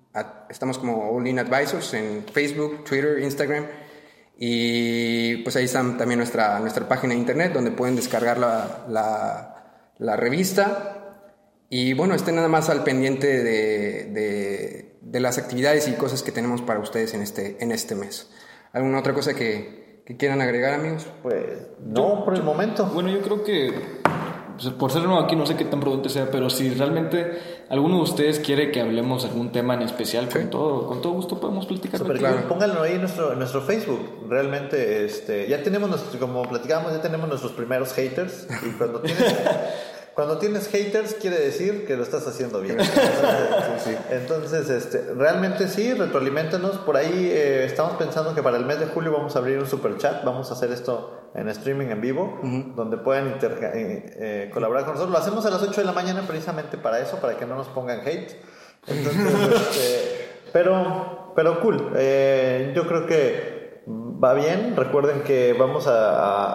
estamos 0.50 0.76
como 0.76 1.10
All 1.10 1.26
In 1.26 1.38
Advisors 1.38 1.94
en 1.94 2.22
Facebook, 2.30 2.84
Twitter, 2.84 3.18
Instagram. 3.18 3.64
Y 4.38 5.38
pues 5.38 5.56
ahí 5.56 5.64
está 5.64 5.80
también 5.96 6.18
nuestra, 6.18 6.58
nuestra 6.60 6.86
página 6.86 7.14
de 7.14 7.20
internet 7.20 7.52
donde 7.54 7.70
pueden 7.70 7.96
descargar 7.96 8.38
la, 8.38 8.84
la, 8.88 9.82
la 9.98 10.16
revista. 10.16 10.92
Y 11.68 11.94
bueno, 11.94 12.14
estén 12.14 12.36
nada 12.36 12.48
más 12.48 12.68
al 12.68 12.84
pendiente 12.84 13.26
de, 13.42 14.04
de, 14.12 14.98
de 15.00 15.20
las 15.20 15.38
actividades 15.38 15.88
y 15.88 15.92
cosas 15.92 16.22
que 16.22 16.32
tenemos 16.32 16.62
para 16.62 16.80
ustedes 16.80 17.14
en 17.14 17.22
este, 17.22 17.56
en 17.60 17.72
este 17.72 17.94
mes. 17.94 18.30
¿Alguna 18.72 18.98
otra 18.98 19.14
cosa 19.14 19.34
que, 19.34 20.02
que 20.04 20.16
quieran 20.16 20.40
agregar, 20.42 20.74
amigos? 20.74 21.06
Pues 21.22 21.68
no, 21.80 22.24
por 22.24 22.34
el 22.34 22.42
momento. 22.42 22.86
Bueno, 22.86 23.08
yo 23.08 23.22
creo 23.22 23.42
que 23.42 23.72
pues, 24.58 24.68
por 24.74 24.92
ser 24.92 25.02
nuevo 25.02 25.18
aquí 25.20 25.34
no 25.34 25.46
sé 25.46 25.56
qué 25.56 25.64
tan 25.64 25.80
prudente 25.80 26.08
sea, 26.08 26.30
pero 26.30 26.50
si 26.50 26.70
realmente 26.70 27.55
alguno 27.68 27.96
de 27.96 28.02
ustedes 28.02 28.38
quiere 28.40 28.70
que 28.70 28.80
hablemos 28.80 29.24
algún 29.24 29.50
tema 29.52 29.74
en 29.74 29.82
especial, 29.82 30.28
con 30.28 30.50
todo, 30.50 30.86
con 30.86 31.02
todo 31.02 31.12
gusto 31.12 31.40
podemos 31.40 31.66
platicar. 31.66 31.98
Súper 32.00 32.18
Claro. 32.18 32.48
Pónganlo 32.48 32.82
ahí 32.82 32.92
en 32.94 33.00
nuestro, 33.00 33.32
en 33.32 33.38
nuestro 33.38 33.60
Facebook. 33.62 34.00
Realmente, 34.28 35.04
este, 35.04 35.48
ya 35.48 35.62
tenemos, 35.62 35.88
nuestro- 35.90 36.18
como 36.20 36.42
platicábamos, 36.42 36.92
ya 36.92 37.00
tenemos 37.02 37.28
nuestros 37.28 37.52
primeros 37.52 37.92
haters. 37.92 38.46
Y 38.66 38.70
cuando 38.78 39.00
tienes, 39.02 39.34
cuando 40.16 40.38
tienes 40.38 40.66
haters, 40.68 41.14
quiere 41.14 41.38
decir 41.38 41.86
que 41.86 41.96
lo 41.96 42.02
estás 42.02 42.26
haciendo 42.26 42.60
bien. 42.62 42.78
Entonces, 44.10 44.68
este, 44.70 45.12
realmente 45.14 45.68
sí, 45.68 45.92
retroaliméntanos. 45.94 46.78
Por 46.78 46.96
ahí 46.96 47.28
eh, 47.30 47.64
estamos 47.66 47.92
pensando 47.98 48.34
que 48.34 48.42
para 48.42 48.56
el 48.56 48.64
mes 48.64 48.80
de 48.80 48.86
julio 48.86 49.12
vamos 49.12 49.36
a 49.36 49.40
abrir 49.40 49.58
un 49.58 49.66
super 49.66 49.96
chat. 49.98 50.24
Vamos 50.24 50.50
a 50.50 50.54
hacer 50.54 50.72
esto 50.72 51.30
en 51.34 51.48
streaming 51.50 51.88
en 51.88 52.00
vivo, 52.00 52.40
donde 52.74 52.96
puedan 52.96 53.28
eh, 53.28 53.36
eh, 54.18 54.50
colaborar 54.52 54.84
con 54.84 54.94
nosotros. 54.94 55.12
Lo 55.12 55.18
hacemos 55.22 55.44
a 55.46 55.50
las 55.50 55.62
8 55.62 55.80
de 55.82 55.86
la 55.86 55.92
mañana 55.92 56.22
precisamente 56.26 56.78
para 56.78 56.98
eso, 57.00 57.18
para 57.18 57.36
que 57.36 57.44
no 57.46 57.54
nos 57.54 57.68
pongan 57.68 58.00
hate. 58.00 58.32
Entonces, 58.86 59.26
este, 59.70 60.28
pero, 60.52 61.32
pero 61.36 61.60
cool. 61.60 61.92
Eh, 61.94 62.72
yo 62.74 62.86
creo 62.86 63.06
que 63.06 63.82
va 63.86 64.32
bien. 64.32 64.74
Recuerden 64.76 65.20
que 65.22 65.52
vamos 65.52 65.86
a, 65.86 66.10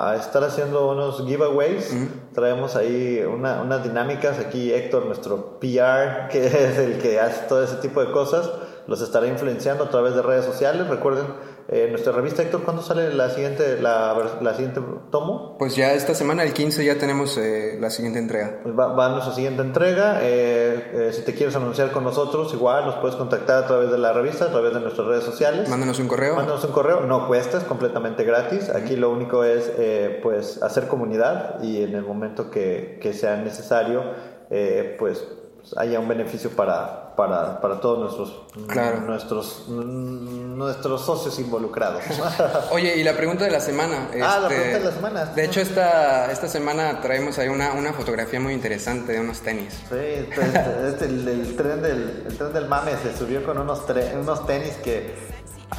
a- 0.07 0.11
a 0.13 0.15
estar 0.15 0.43
haciendo 0.43 0.89
unos 0.89 1.23
giveaways. 1.27 1.95
Traemos 2.33 2.75
ahí 2.75 3.21
una- 3.27 3.61
unas 3.61 3.83
dinámicas. 3.83 4.39
Aquí 4.39 4.71
Héctor, 4.73 5.05
nuestro 5.05 5.59
PR, 5.59 6.27
que 6.29 6.45
es 6.47 6.77
el 6.77 6.97
que 6.99 7.19
hace 7.19 7.47
todo 7.47 7.63
ese 7.63 7.75
tipo 7.77 8.03
de 8.03 8.11
cosas, 8.11 8.49
los 8.87 9.01
estará 9.01 9.27
influenciando 9.27 9.83
a 9.83 9.89
través 9.89 10.15
de 10.15 10.21
redes 10.21 10.45
sociales. 10.45 10.87
Recuerden, 10.87 11.25
eh, 11.71 11.87
nuestra 11.89 12.11
revista 12.11 12.43
Héctor, 12.43 12.63
¿cuándo 12.63 12.81
sale 12.81 13.13
la 13.13 13.29
siguiente, 13.29 13.81
la, 13.81 14.13
la 14.41 14.53
siguiente 14.53 14.81
tomo? 15.09 15.55
Pues 15.57 15.75
ya 15.75 15.93
esta 15.93 16.13
semana, 16.13 16.43
el 16.43 16.51
15, 16.53 16.83
ya 16.83 16.97
tenemos 16.97 17.37
eh, 17.37 17.77
la 17.79 17.89
siguiente 17.89 18.19
entrega. 18.19 18.59
Pues 18.61 18.77
va, 18.77 18.87
va 18.87 19.07
nuestra 19.09 19.33
siguiente 19.33 19.61
entrega. 19.61 20.19
Eh, 20.21 20.91
eh, 20.93 21.13
si 21.13 21.21
te 21.21 21.33
quieres 21.33 21.55
anunciar 21.55 21.91
con 21.91 22.03
nosotros, 22.03 22.53
igual 22.53 22.85
nos 22.85 22.95
puedes 22.95 23.15
contactar 23.15 23.63
a 23.63 23.67
través 23.67 23.89
de 23.89 23.97
la 23.97 24.11
revista, 24.11 24.45
a 24.45 24.51
través 24.51 24.73
de 24.73 24.81
nuestras 24.81 25.07
redes 25.07 25.23
sociales. 25.23 25.69
Mándanos 25.69 25.97
un 25.99 26.09
correo. 26.09 26.35
Mándanos 26.35 26.63
un 26.65 26.71
correo, 26.71 27.01
no 27.01 27.27
cuesta, 27.27 27.57
es 27.57 27.63
completamente 27.63 28.25
gratis. 28.25 28.69
Aquí 28.69 28.97
lo 28.97 29.09
único 29.09 29.45
es 29.45 29.71
eh, 29.77 30.19
pues 30.21 30.61
hacer 30.61 30.87
comunidad 30.87 31.63
y 31.63 31.83
en 31.83 31.95
el 31.95 32.03
momento 32.03 32.51
que, 32.51 32.99
que 33.01 33.13
sea 33.13 33.37
necesario, 33.37 34.03
eh, 34.49 34.97
pues, 34.99 35.25
pues, 35.55 35.77
haya 35.77 35.99
un 35.99 36.07
beneficio 36.07 36.49
para, 36.49 37.00
para, 37.15 37.59
para 37.61 37.79
todos 37.79 37.99
nuestros, 37.99 38.41
Claro. 38.67 39.01
nuestros, 39.01 39.67
nuestros 39.69 41.05
socios 41.05 41.37
involucrados. 41.39 42.03
Oye, 42.71 42.95
y 42.97 43.03
la 43.03 43.13
pregunta 43.13 43.45
de 43.45 43.51
la 43.51 43.59
semana. 43.59 44.09
Ah, 44.13 44.39
la 44.41 44.47
este, 44.47 44.55
pregunta 44.55 44.77
de 44.79 44.83
la 44.85 44.91
semana. 44.91 45.25
De 45.25 45.45
hecho, 45.45 45.61
esta, 45.61 46.31
esta 46.31 46.47
semana 46.47 47.01
traemos 47.01 47.37
ahí 47.39 47.47
una, 47.49 47.73
una 47.73 47.93
fotografía 47.93 48.39
muy 48.39 48.53
interesante 48.53 49.13
de 49.13 49.19
unos 49.19 49.39
tenis. 49.41 49.73
Sí, 49.89 49.95
este- 49.95 50.87
este- 50.89 51.05
el, 51.05 51.27
el 51.27 51.55
tren 51.55 51.81
del, 51.81 52.23
el 52.27 52.37
tren 52.37 52.53
del 52.53 52.67
mame 52.67 52.91
se 53.03 53.17
subió 53.17 53.43
con 53.43 53.57
unos, 53.57 53.85
tre- 53.87 54.13
unos 54.19 54.45
tenis 54.45 54.73
que 54.83 55.15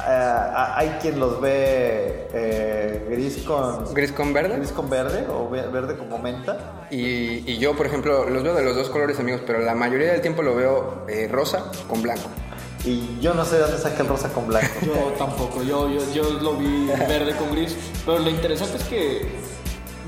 eh, 0.07 0.41
hay 0.75 0.89
quien 1.01 1.19
los 1.19 1.39
ve 1.39 2.27
eh, 2.33 3.07
gris 3.09 3.43
con 3.45 3.93
Gris 3.93 4.11
con 4.11 4.33
verde. 4.33 4.57
gris 4.57 4.71
con 4.71 4.89
verde 4.89 5.25
o 5.29 5.49
ve- 5.49 5.67
verde 5.67 5.97
como 5.97 6.17
menta. 6.17 6.87
Y, 6.89 7.43
y 7.51 7.57
yo, 7.59 7.75
por 7.75 7.85
ejemplo, 7.85 8.29
los 8.29 8.43
veo 8.43 8.55
de 8.55 8.63
los 8.63 8.75
dos 8.75 8.89
colores, 8.89 9.19
amigos, 9.19 9.41
pero 9.45 9.59
la 9.59 9.75
mayoría 9.75 10.11
del 10.11 10.21
tiempo 10.21 10.41
lo 10.41 10.55
veo 10.55 11.05
eh, 11.07 11.27
rosa 11.31 11.71
con 11.87 12.01
blanco. 12.01 12.27
Y 12.85 13.17
yo 13.21 13.33
no 13.33 13.45
sé 13.45 13.55
de 13.55 13.61
dónde 13.61 13.77
saca 13.77 14.01
el 14.01 14.09
rosa 14.09 14.27
con 14.33 14.45
blanco. 14.47 14.67
Yo 14.81 15.13
tampoco, 15.17 15.63
yo, 15.63 15.89
yo, 15.89 16.01
yo 16.11 16.29
lo 16.41 16.55
vi 16.57 16.87
verde 17.07 17.33
con 17.37 17.51
gris, 17.51 17.77
pero 18.05 18.19
lo 18.19 18.29
interesante 18.29 18.75
es 18.77 18.83
que 18.83 19.25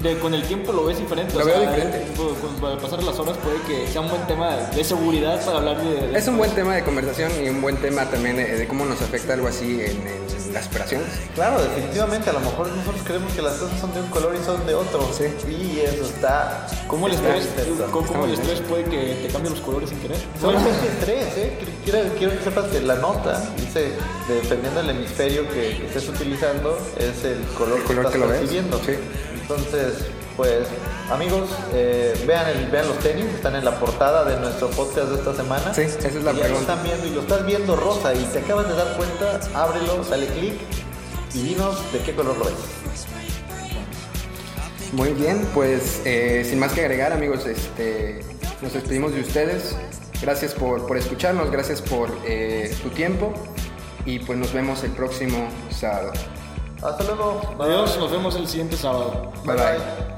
de, 0.06 0.18
con 0.19 0.34
el 0.34 0.44
tiempo 0.44 0.72
lo 0.72 0.86
ves 0.86 0.98
diferente. 0.98 1.38
Lo 1.38 1.45
veo 1.45 1.60
diferente. 1.60 2.06
Con, 2.15 2.36
con- 2.60 2.72
al 2.72 2.77
pasar 2.77 3.03
las 3.03 3.18
horas 3.19 3.38
puede 3.38 3.60
que 3.68 3.91
sea 3.91 4.02
un 4.02 4.10
buen 4.10 4.26
tema 4.27 4.56
de 4.76 4.84
seguridad 4.84 5.44
para 5.45 5.57
hablar 5.57 5.82
de... 5.84 6.07
de- 6.07 6.18
Es 6.18 6.27
un 6.27 6.38
buen 6.38 6.52
tema 6.52 6.76
de 6.76 6.84
conversación 6.84 7.32
y 7.44 7.49
un 7.49 7.61
buen 7.61 7.77
tema 7.77 8.06
también 8.10 8.40
eh, 8.40 8.56
de 8.56 8.68
cómo 8.68 8.86
nos 8.86 9.02
afecta 9.02 9.34
algo 9.34 9.48
así 9.48 9.82
en, 9.82 10.07
en 10.07 10.53
las 10.53 10.68
operaciones. 10.68 11.07
Claro, 11.36 11.61
definitivamente, 11.61 12.30
a 12.30 12.34
lo 12.34 12.40
mejor 12.40 12.68
nosotros 12.69 13.02
creemos 13.06 13.34
que 13.34 13.41
las 13.41 13.53
cosas 13.56 13.80
son 13.80 13.94
de 13.94 13.99
un 14.02 14.07
color 14.07 14.36
y 14.41 14.45
son 14.45 14.65
de 14.65 14.73
otro. 14.76 15.10
Sí. 15.18 15.26
Y 15.52 15.80
eso 15.82 16.06
está... 16.06 16.65
¿Cómo 16.88 17.07
el 17.07 17.14
estrés, 17.14 17.48
cómo, 17.91 18.07
cómo 18.07 18.26
el 18.26 18.34
estrés 18.34 18.61
puede 18.61 18.84
que 18.86 19.19
te 19.26 19.27
cambie 19.34 19.49
los 19.52 19.60
colores 19.61 19.90
sin 19.90 19.99
querer? 19.99 20.18
Solamente 20.40 20.88
estrés, 20.88 21.38
¿eh? 21.38 21.57
Quiero, 21.84 21.99
quiero 22.18 22.38
que 22.38 22.44
sepas 22.44 22.65
que 22.65 22.82
la 22.82 22.95
nota 22.95 23.41
dice, 23.57 23.91
dependiendo 24.27 24.82
del 24.82 24.91
hemisferio 24.91 25.48
que, 25.49 25.77
que 25.77 25.86
estés 25.88 26.07
utilizando, 26.10 26.77
es 26.98 27.23
el 27.26 27.41
color, 27.57 27.77
El 27.80 27.84
color 27.84 28.06
que 28.07 28.11
que 28.14 28.18
lo 28.19 28.26
estás 28.34 28.52
ves, 28.52 28.86
sí. 28.86 28.94
Entonces, 29.48 30.08
pues 30.36 30.68
amigos, 31.12 31.52
eh, 31.72 32.20
vean, 32.26 32.50
el, 32.50 32.66
vean 32.72 32.88
los 32.88 32.98
tenis, 32.98 33.26
están 33.26 33.56
en 33.56 33.64
la 33.64 33.80
portada 33.80 34.26
de 34.26 34.40
nuestro 34.40 34.72
podcast 34.72 35.10
de 35.10 35.20
esta 35.20 35.36
semana. 35.36 35.72
Sí, 35.72 35.82
esa 35.82 36.08
es 36.08 36.16
la 36.24 36.34
y 36.34 36.42
están 36.42 36.82
viendo 36.82 37.06
y 37.06 37.12
lo 37.12 37.22
estás 37.22 37.46
viendo 37.46 37.76
rosa 37.76 38.16
y 38.16 38.24
te 38.34 38.40
acabas 38.40 38.68
de 38.68 38.74
dar 38.74 38.98
cuenta, 38.98 39.40
ábrelo, 39.54 40.04
sale 40.04 40.26
clic 40.26 40.56
y 41.36 41.44
dinos 41.44 41.94
de 41.94 42.00
qué 42.00 42.16
color 42.16 42.36
lo 42.40 42.46
es. 42.46 42.56
Muy 44.94 45.14
bien, 45.14 45.48
pues 45.54 46.02
eh, 46.06 46.44
sin 46.50 46.58
más 46.58 46.74
que 46.74 46.82
agregar 46.82 47.14
amigos, 47.14 47.46
este, 47.46 48.22
nos 48.64 48.74
despedimos 48.74 49.14
de 49.14 49.22
ustedes. 49.22 49.76
Gracias 50.24 50.56
por, 50.56 50.88
por 50.88 50.98
escucharnos, 50.98 51.52
gracias 51.52 51.84
por 51.84 52.10
eh, 52.26 52.76
tu 52.82 52.90
tiempo 52.90 53.32
y 54.08 54.18
pues 54.18 54.40
nos 54.40 54.52
vemos 54.54 54.84
el 54.84 54.92
próximo 54.92 55.50
sábado. 55.70 56.14
Hasta 56.82 57.04
luego. 57.04 57.42
Bye. 57.58 57.68
Adiós, 57.68 57.98
nos 57.98 58.12
vemos 58.12 58.36
el 58.36 58.48
siguiente 58.48 58.78
sábado. 58.78 59.32
bye. 59.46 59.56
bye. 59.56 60.15